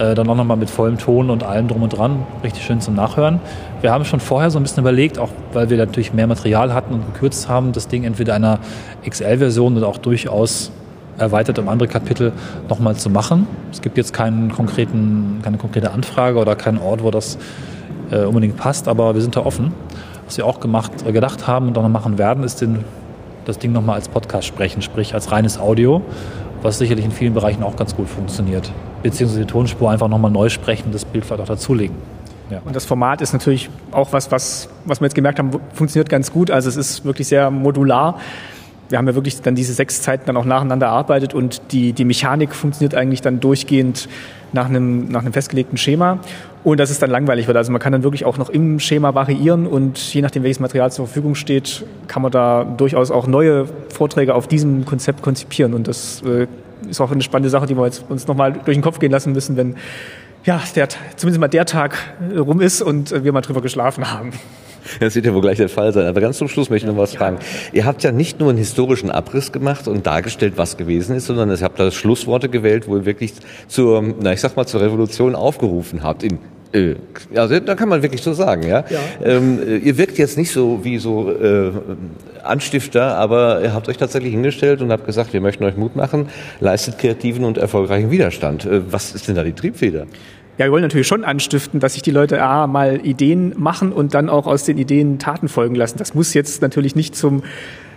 Äh, 0.00 0.14
dann 0.14 0.30
auch 0.30 0.34
nochmal 0.34 0.56
mit 0.56 0.70
vollem 0.70 0.96
Ton 0.96 1.28
und 1.28 1.44
allem 1.44 1.68
drum 1.68 1.82
und 1.82 1.90
dran. 1.90 2.24
Richtig 2.42 2.64
schön 2.64 2.80
zum 2.80 2.94
Nachhören. 2.94 3.38
Wir 3.82 3.92
haben 3.92 4.06
schon 4.06 4.18
vorher 4.18 4.50
so 4.50 4.58
ein 4.58 4.62
bisschen 4.62 4.80
überlegt, 4.80 5.18
auch 5.18 5.28
weil 5.52 5.68
wir 5.68 5.76
natürlich 5.76 6.14
mehr 6.14 6.26
Material 6.26 6.72
hatten 6.72 6.94
und 6.94 7.12
gekürzt 7.12 7.50
haben, 7.50 7.72
das 7.72 7.86
Ding 7.86 8.04
entweder 8.04 8.34
einer 8.34 8.60
XL-Version 9.06 9.76
oder 9.76 9.86
auch 9.86 9.98
durchaus 9.98 10.72
erweitert 11.18 11.58
um 11.58 11.68
andere 11.68 11.86
Kapitel 11.86 12.32
nochmal 12.70 12.96
zu 12.96 13.10
machen. 13.10 13.46
Es 13.70 13.82
gibt 13.82 13.98
jetzt 13.98 14.14
keinen 14.14 14.50
konkreten, 14.50 15.40
keine 15.42 15.58
konkrete 15.58 15.90
Anfrage 15.90 16.38
oder 16.38 16.56
keinen 16.56 16.78
Ort, 16.78 17.02
wo 17.02 17.10
das 17.10 17.36
äh, 18.10 18.24
unbedingt 18.24 18.56
passt, 18.56 18.88
aber 18.88 19.14
wir 19.14 19.20
sind 19.20 19.36
da 19.36 19.44
offen. 19.44 19.74
Was 20.24 20.38
wir 20.38 20.46
auch 20.46 20.60
gemacht, 20.60 20.92
äh, 21.06 21.12
gedacht 21.12 21.46
haben 21.46 21.68
und 21.68 21.76
auch 21.76 21.82
noch 21.82 21.90
machen 21.90 22.16
werden, 22.16 22.42
ist 22.42 22.62
den, 22.62 22.86
das 23.44 23.58
Ding 23.58 23.72
nochmal 23.72 23.96
als 23.96 24.08
Podcast 24.08 24.46
sprechen, 24.46 24.80
sprich 24.80 25.12
als 25.12 25.30
reines 25.30 25.58
Audio, 25.58 26.00
was 26.62 26.78
sicherlich 26.78 27.04
in 27.04 27.10
vielen 27.10 27.34
Bereichen 27.34 27.62
auch 27.62 27.76
ganz 27.76 27.96
gut 27.96 28.08
funktioniert. 28.08 28.70
Beziehungsweise 29.02 29.40
die 29.40 29.46
Tonspur 29.46 29.90
einfach 29.90 30.08
nochmal 30.08 30.30
neu 30.30 30.48
sprechen, 30.48 30.92
das 30.92 31.04
Bild 31.04 31.24
vielleicht 31.24 31.42
auch 31.42 31.46
dazulegen. 31.46 31.96
Ja. 32.50 32.60
Und 32.64 32.74
das 32.74 32.84
Format 32.84 33.20
ist 33.20 33.32
natürlich 33.32 33.70
auch 33.92 34.12
was, 34.12 34.30
was, 34.32 34.68
was 34.84 35.00
wir 35.00 35.06
jetzt 35.06 35.14
gemerkt 35.14 35.38
haben, 35.38 35.52
funktioniert 35.72 36.08
ganz 36.08 36.32
gut. 36.32 36.50
Also 36.50 36.68
es 36.68 36.76
ist 36.76 37.04
wirklich 37.04 37.28
sehr 37.28 37.50
modular. 37.50 38.18
Wir 38.88 38.98
haben 38.98 39.06
ja 39.06 39.14
wirklich 39.14 39.40
dann 39.40 39.54
diese 39.54 39.72
sechs 39.72 40.02
Zeiten 40.02 40.24
dann 40.26 40.36
auch 40.36 40.44
nacheinander 40.44 40.88
erarbeitet 40.88 41.32
und 41.32 41.62
die, 41.70 41.92
die 41.92 42.04
Mechanik 42.04 42.54
funktioniert 42.54 42.96
eigentlich 42.96 43.22
dann 43.22 43.38
durchgehend 43.38 44.08
nach 44.52 44.66
einem, 44.66 45.08
nach 45.08 45.20
einem 45.20 45.32
festgelegten 45.32 45.78
Schema 45.78 46.18
und 46.62 46.78
dass 46.78 46.90
es 46.90 46.98
dann 46.98 47.10
langweilig 47.10 47.46
wird. 47.46 47.56
Also 47.56 47.72
man 47.72 47.80
kann 47.80 47.92
dann 47.92 48.02
wirklich 48.02 48.24
auch 48.24 48.38
noch 48.38 48.50
im 48.50 48.80
Schema 48.80 49.14
variieren 49.14 49.66
und 49.66 49.98
je 50.12 50.20
nachdem, 50.20 50.42
welches 50.42 50.60
Material 50.60 50.92
zur 50.92 51.06
Verfügung 51.06 51.34
steht, 51.34 51.84
kann 52.06 52.22
man 52.22 52.32
da 52.32 52.64
durchaus 52.64 53.10
auch 53.10 53.26
neue 53.26 53.66
Vorträge 53.88 54.34
auf 54.34 54.46
diesem 54.46 54.84
Konzept 54.84 55.22
konzipieren 55.22 55.74
und 55.74 55.88
das 55.88 56.22
äh, 56.22 56.46
ist 56.88 57.00
auch 57.00 57.10
eine 57.10 57.22
spannende 57.22 57.50
Sache, 57.50 57.66
die 57.66 57.76
wir 57.76 57.84
jetzt 57.84 58.04
uns 58.08 58.26
nochmal 58.26 58.52
durch 58.52 58.76
den 58.76 58.82
Kopf 58.82 58.98
gehen 58.98 59.12
lassen 59.12 59.32
müssen, 59.32 59.56
wenn 59.56 59.76
ja, 60.44 60.62
der, 60.74 60.88
zumindest 61.16 61.40
mal 61.40 61.48
der 61.48 61.66
Tag 61.66 61.98
rum 62.34 62.60
ist 62.60 62.80
und 62.80 63.24
wir 63.24 63.32
mal 63.32 63.42
drüber 63.42 63.60
geschlafen 63.60 64.10
haben. 64.10 64.32
Das 65.00 65.14
wird 65.14 65.26
ja 65.26 65.34
wohl 65.34 65.40
gleich 65.40 65.58
der 65.58 65.68
Fall 65.68 65.92
sein. 65.92 66.06
Aber 66.06 66.20
ganz 66.20 66.38
zum 66.38 66.48
Schluss 66.48 66.70
möchte 66.70 66.86
ich 66.86 66.92
noch 66.92 67.00
was 67.00 67.14
fragen. 67.14 67.38
Ihr 67.72 67.84
habt 67.84 68.02
ja 68.02 68.12
nicht 68.12 68.40
nur 68.40 68.50
einen 68.50 68.58
historischen 68.58 69.10
Abriss 69.10 69.52
gemacht 69.52 69.88
und 69.88 70.06
dargestellt, 70.06 70.54
was 70.56 70.76
gewesen 70.76 71.16
ist, 71.16 71.26
sondern 71.26 71.50
ihr 71.50 71.60
habt 71.60 71.78
da 71.78 71.90
Schlussworte 71.90 72.48
gewählt, 72.48 72.88
wo 72.88 72.96
ihr 72.96 73.04
wirklich 73.04 73.32
zur, 73.68 74.02
na 74.20 74.32
ich 74.32 74.40
sag 74.40 74.56
mal, 74.56 74.66
zur 74.66 74.80
Revolution 74.80 75.34
aufgerufen 75.34 76.02
habt. 76.02 76.22
In 76.22 76.38
äh, 76.72 76.94
also 77.34 77.58
da 77.58 77.74
kann 77.74 77.88
man 77.88 78.02
wirklich 78.02 78.22
so 78.22 78.32
sagen, 78.32 78.62
ja. 78.62 78.84
ja. 78.88 78.98
Ähm, 79.24 79.58
ihr 79.82 79.98
wirkt 79.98 80.18
jetzt 80.18 80.38
nicht 80.38 80.52
so 80.52 80.84
wie 80.84 80.98
so 80.98 81.30
äh, 81.30 81.72
Anstifter, 82.42 83.16
aber 83.16 83.62
ihr 83.62 83.74
habt 83.74 83.88
euch 83.88 83.96
tatsächlich 83.96 84.32
hingestellt 84.32 84.80
und 84.80 84.92
habt 84.92 85.06
gesagt, 85.06 85.32
wir 85.32 85.40
möchten 85.40 85.64
euch 85.64 85.76
Mut 85.76 85.96
machen, 85.96 86.28
leistet 86.60 86.98
kreativen 86.98 87.44
und 87.44 87.58
erfolgreichen 87.58 88.10
Widerstand. 88.10 88.64
Äh, 88.64 88.92
was 88.92 89.14
ist 89.14 89.28
denn 89.28 89.34
da 89.34 89.44
die 89.44 89.52
Triebfeder? 89.52 90.06
Ja, 90.60 90.66
wir 90.66 90.72
wollen 90.72 90.82
natürlich 90.82 91.06
schon 91.06 91.24
anstiften, 91.24 91.80
dass 91.80 91.94
sich 91.94 92.02
die 92.02 92.10
Leute 92.10 92.42
A, 92.42 92.66
mal 92.66 93.00
Ideen 93.02 93.54
machen 93.56 93.92
und 93.92 94.12
dann 94.12 94.28
auch 94.28 94.46
aus 94.46 94.62
den 94.62 94.76
Ideen 94.76 95.18
Taten 95.18 95.48
folgen 95.48 95.74
lassen. 95.74 95.96
Das 95.96 96.12
muss 96.12 96.34
jetzt 96.34 96.60
natürlich 96.60 96.94
nicht 96.94 97.16
zum 97.16 97.42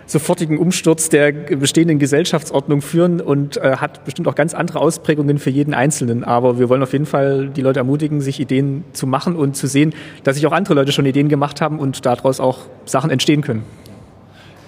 sofortigen 0.06 0.56
Umsturz 0.56 1.10
der 1.10 1.30
bestehenden 1.32 1.98
Gesellschaftsordnung 1.98 2.80
führen 2.80 3.20
und 3.20 3.58
äh, 3.58 3.76
hat 3.76 4.06
bestimmt 4.06 4.28
auch 4.28 4.34
ganz 4.34 4.54
andere 4.54 4.80
Ausprägungen 4.80 5.38
für 5.38 5.50
jeden 5.50 5.74
Einzelnen. 5.74 6.24
Aber 6.24 6.58
wir 6.58 6.70
wollen 6.70 6.82
auf 6.82 6.94
jeden 6.94 7.04
Fall 7.04 7.50
die 7.50 7.60
Leute 7.60 7.80
ermutigen, 7.80 8.22
sich 8.22 8.40
Ideen 8.40 8.84
zu 8.94 9.06
machen 9.06 9.36
und 9.36 9.56
zu 9.56 9.66
sehen, 9.66 9.92
dass 10.22 10.36
sich 10.36 10.46
auch 10.46 10.52
andere 10.52 10.72
Leute 10.72 10.90
schon 10.90 11.04
Ideen 11.04 11.28
gemacht 11.28 11.60
haben 11.60 11.78
und 11.78 12.06
daraus 12.06 12.40
auch 12.40 12.60
Sachen 12.86 13.10
entstehen 13.10 13.42
können. 13.42 13.64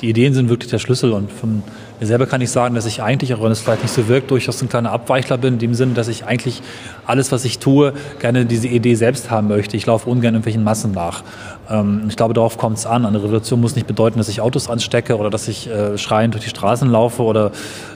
Die 0.02 0.10
Ideen 0.10 0.34
sind 0.34 0.50
wirklich 0.50 0.70
der 0.70 0.80
Schlüssel 0.80 1.12
und 1.12 1.32
von 1.32 1.62
mir 2.00 2.06
selber 2.06 2.26
kann 2.26 2.40
ich 2.40 2.50
sagen, 2.50 2.74
dass 2.74 2.86
ich 2.86 3.02
eigentlich, 3.02 3.32
auch 3.34 3.42
wenn 3.42 3.50
es 3.50 3.60
vielleicht 3.60 3.82
nicht 3.82 3.94
so 3.94 4.08
wirkt, 4.08 4.30
durchaus 4.30 4.60
ein 4.62 4.68
kleiner 4.68 4.92
Abweichler 4.92 5.38
bin, 5.38 5.54
in 5.54 5.58
dem 5.58 5.74
Sinne, 5.74 5.94
dass 5.94 6.08
ich 6.08 6.24
eigentlich 6.24 6.62
alles, 7.06 7.32
was 7.32 7.44
ich 7.44 7.58
tue, 7.58 7.92
gerne 8.18 8.44
diese 8.44 8.68
Idee 8.68 8.94
selbst 8.94 9.30
haben 9.30 9.48
möchte. 9.48 9.76
Ich 9.76 9.86
laufe 9.86 10.08
ungern 10.10 10.34
irgendwelchen 10.34 10.62
Massen 10.62 10.92
nach. 10.92 11.22
Ähm, 11.70 12.04
ich 12.08 12.16
glaube, 12.16 12.34
darauf 12.34 12.58
kommt 12.58 12.78
es 12.78 12.86
an. 12.86 13.06
Eine 13.06 13.22
Revolution 13.22 13.60
muss 13.60 13.76
nicht 13.76 13.86
bedeuten, 13.86 14.18
dass 14.18 14.28
ich 14.28 14.40
Autos 14.40 14.68
anstecke 14.68 15.16
oder 15.16 15.30
dass 15.30 15.48
ich 15.48 15.68
äh, 15.68 15.96
schreiend 15.96 16.34
durch 16.34 16.44
die 16.44 16.50
Straßen 16.50 16.90
laufe 16.90 17.22
oder 17.22 17.50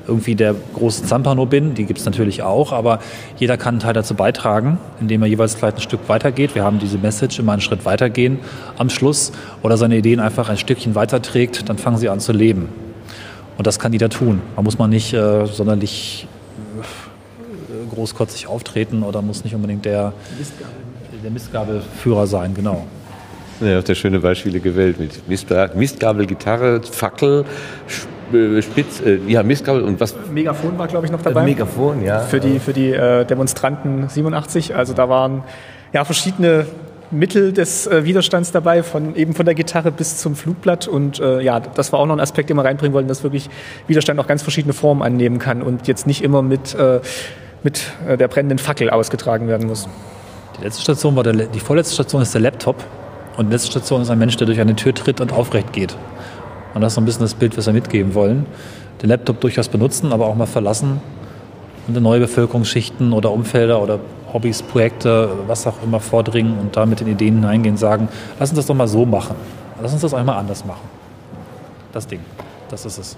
irgendwie 0.07 0.35
der 0.35 0.55
große 0.75 1.05
Zampano 1.05 1.47
bin. 1.47 1.75
Die 1.75 1.85
gibt 1.85 1.99
es 1.99 2.05
natürlich 2.07 2.43
auch, 2.43 2.73
aber 2.73 3.01
jeder 3.37 3.57
kann 3.57 3.75
einen 3.75 3.81
Teil 3.81 3.93
dazu 3.93 4.15
beitragen, 4.15 4.79
indem 5.01 5.23
er 5.23 5.29
jeweils 5.29 5.55
vielleicht 5.55 5.77
ein 5.77 5.83
Stück 5.83 6.09
weitergeht. 6.09 6.55
Wir 6.55 6.65
haben 6.65 6.79
diese 6.79 6.99
Message, 6.99 7.39
immer 7.39 7.53
einen 7.53 7.61
Schritt 7.61 7.85
weitergehen 7.85 8.39
am 8.79 8.91
Schluss 8.91 9.33
oder 9.63 9.77
seine 9.77 9.97
Ideen 9.97 10.21
einfach 10.21 10.49
ein 10.49 10.57
Stückchen 10.57 10.95
weiterträgt, 10.95 11.69
dann 11.69 11.79
fangen 11.79 11.99
sie 11.99 12.09
an 12.09 12.21
zu 12.21 12.33
leben. 12.33 12.90
Und 13.61 13.67
das 13.67 13.79
kann 13.79 13.93
jeder 13.93 14.09
tun. 14.09 14.41
Man 14.57 14.65
muss 14.65 14.79
man 14.79 14.89
nicht 14.89 15.13
äh, 15.13 15.45
sonderlich 15.45 16.27
äh, 16.81 17.95
großkotzig 17.95 18.47
auftreten 18.47 19.03
oder 19.03 19.21
muss 19.21 19.45
nicht 19.45 19.55
unbedingt 19.55 19.85
der, 19.85 20.15
der 21.23 21.31
Mistgabelführer 21.31 22.27
sein, 22.27 22.55
genau. 22.55 22.87
Ja, 23.61 23.77
habt 23.77 23.91
ihr 23.91 23.95
schöne 23.97 24.21
Beispiele 24.21 24.61
gewählt 24.61 24.99
mit 24.99 25.29
Mistgabel, 25.29 26.25
Gitarre, 26.25 26.81
Fackel, 26.91 27.45
äh, 28.33 28.63
Spitz, 28.63 29.03
äh, 29.03 29.19
ja, 29.27 29.43
Mistgabel 29.43 29.83
und 29.83 30.01
was? 30.01 30.15
Megafon 30.33 30.79
war, 30.79 30.89
glaube 30.89 31.05
ich, 31.05 31.13
noch 31.13 31.21
dabei. 31.21 31.45
Megafon, 31.45 32.03
ja. 32.03 32.21
Für 32.21 32.41
die, 32.41 32.61
für 32.61 32.73
die 32.73 32.93
äh, 32.93 33.27
Demonstranten 33.27 34.09
87. 34.09 34.75
Also 34.75 34.95
da 34.95 35.11
waren 35.11 35.43
ja 35.93 36.07
verschiedene 36.07 36.65
Mittel 37.11 37.53
des 37.53 37.87
äh, 37.87 38.05
Widerstands 38.05 38.53
dabei, 38.53 38.83
von 38.83 39.17
eben 39.17 39.35
von 39.35 39.45
der 39.45 39.55
Gitarre 39.55 39.91
bis 39.91 40.19
zum 40.19 40.37
Flugblatt. 40.37 40.87
Und 40.87 41.21
äh, 41.21 41.41
ja, 41.41 41.61
das 41.61 41.93
war 41.93 42.01
auch 42.01 42.07
noch 42.07 42.15
ein 42.15 42.21
Aspekt, 42.21 42.51
den 42.51 42.57
wir 42.57 42.65
reinbringen 42.65 42.95
wollten, 42.95 43.09
dass 43.09 43.23
wirklich 43.23 43.51
Widerstand 43.87 44.21
auch 44.21 44.27
ganz 44.27 44.43
verschiedene 44.43 44.73
Formen 44.73 45.03
annehmen 45.03 45.39
kann 45.39 45.63
und 45.63 45.89
jetzt 45.89 46.07
nicht 46.07 46.23
immer 46.23 46.43
mit, 46.43 46.75
äh, 46.75 47.01
mit 47.63 47.83
äh, 48.07 48.17
der 48.17 48.29
brennenden 48.29 48.59
Fackel 48.59 48.91
ausgetragen 48.91 49.49
werden 49.49 49.69
muss. 49.69 49.89
Die 50.59 50.65
letzte 50.65 50.83
Station 50.83 51.17
war 51.17 51.23
der, 51.23 51.33
die 51.33 51.61
vorletzte 51.61 51.95
Station 51.95 52.23
ist 52.23 52.35
der 52.35 52.41
Laptop 52.41 52.77
und 53.37 53.47
die 53.47 53.53
letzte 53.53 53.71
Station 53.71 54.03
ist 54.03 54.11
ein 54.11 54.19
Mensch, 54.19 54.37
der 54.37 54.47
durch 54.47 54.61
eine 54.61 54.77
Tür 54.77 54.95
tritt 54.95 55.21
und 55.21 55.33
aufrecht 55.33 55.73
geht. 55.73 55.97
Und 56.75 56.83
das 56.83 56.93
ist 56.93 56.95
so 56.95 57.01
ein 57.01 57.05
bisschen 57.05 57.23
das 57.23 57.35
Bild, 57.35 57.57
was 57.57 57.67
wir 57.67 57.73
mitgeben 57.73 58.15
wollen. 58.15 58.47
Den 59.03 59.09
Laptop 59.09 59.41
durchaus 59.41 59.69
benutzen, 59.69 60.13
aber 60.13 60.27
auch 60.27 60.37
mal 60.37 60.47
verlassen 60.47 61.01
und 61.89 61.97
in 61.97 62.03
neue 62.03 62.21
Bevölkerungsschichten 62.21 63.13
oder 63.13 63.33
Umfelder 63.33 63.83
oder 63.83 63.99
Hobbys, 64.33 64.63
Projekte, 64.63 65.31
was 65.47 65.67
auch 65.67 65.83
immer 65.83 66.01
vordringen 66.01 66.59
und 66.59 66.77
da 66.77 66.87
mit 66.87 67.01
den 67.01 67.09
Ideen 67.09 67.37
hineingehen, 67.37 67.77
sagen, 67.77 68.09
lass 68.39 68.51
uns 68.51 68.59
das 68.59 68.67
doch 68.67 68.75
mal 68.75 68.89
so 68.89 69.05
machen. 69.05 69.37
Lass 69.83 69.93
uns 69.93 70.03
das 70.03 70.15
einmal 70.15 70.37
anders 70.37 70.65
machen. 70.65 70.89
Das 71.93 72.07
Ding, 72.07 72.21
das 72.71 72.85
ist 72.87 72.99
es. 72.99 73.17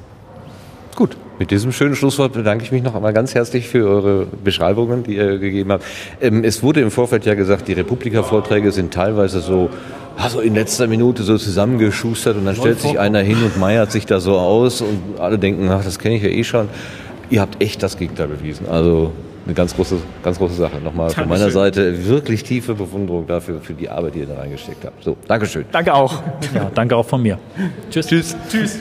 Gut, 0.94 1.16
mit 1.38 1.50
diesem 1.50 1.72
schönen 1.72 1.96
Schlusswort 1.96 2.34
bedanke 2.34 2.64
ich 2.64 2.72
mich 2.72 2.82
noch 2.82 2.94
einmal 2.94 3.14
ganz 3.14 3.34
herzlich 3.34 3.66
für 3.66 3.88
eure 3.88 4.26
Beschreibungen, 4.44 5.02
die 5.02 5.16
ihr 5.16 5.38
gegeben 5.38 5.72
habt. 5.72 5.84
Ähm, 6.20 6.44
es 6.44 6.62
wurde 6.62 6.80
im 6.80 6.90
Vorfeld 6.90 7.24
ja 7.24 7.34
gesagt, 7.34 7.66
die 7.68 7.72
Republika-Vorträge 7.72 8.72
sind 8.72 8.92
teilweise 8.92 9.40
so, 9.40 9.70
also 10.18 10.40
in 10.40 10.54
letzter 10.54 10.86
Minute 10.86 11.22
so 11.22 11.38
zusammengeschustert 11.38 12.36
und 12.36 12.44
dann 12.44 12.56
stellt 12.56 12.80
sich 12.80 12.98
einer 12.98 13.20
hin 13.20 13.38
und 13.42 13.58
meiert 13.58 13.90
sich 13.90 14.04
da 14.04 14.20
so 14.20 14.36
aus 14.38 14.82
und 14.82 15.18
alle 15.18 15.38
denken, 15.38 15.68
ach, 15.70 15.82
das 15.82 15.98
kenne 15.98 16.16
ich 16.16 16.22
ja 16.22 16.28
eh 16.28 16.44
schon. 16.44 16.68
Ihr 17.30 17.40
habt 17.40 17.62
echt 17.62 17.82
das 17.82 17.96
Gegenteil 17.96 18.28
bewiesen. 18.28 18.68
Also 18.68 19.12
eine 19.44 19.54
ganz 19.54 19.74
große, 19.74 19.96
ganz 20.22 20.38
große 20.38 20.54
Sache. 20.54 20.78
Nochmal 20.78 21.10
von 21.10 21.28
meiner 21.28 21.50
Seite 21.50 22.06
wirklich 22.06 22.42
tiefe 22.44 22.74
Bewunderung 22.74 23.26
dafür, 23.26 23.60
für 23.60 23.74
die 23.74 23.88
Arbeit, 23.88 24.14
die 24.14 24.20
ihr 24.20 24.26
da 24.26 24.34
reingesteckt 24.34 24.84
habt. 24.84 25.02
So, 25.02 25.16
Dankeschön. 25.26 25.64
Danke 25.72 25.94
auch. 25.94 26.22
Ja, 26.54 26.70
danke 26.74 26.96
auch 26.96 27.06
von 27.06 27.22
mir. 27.22 27.38
Tschüss. 27.90 28.06
Tschüss. 28.06 28.36
Tschüss. 28.48 28.78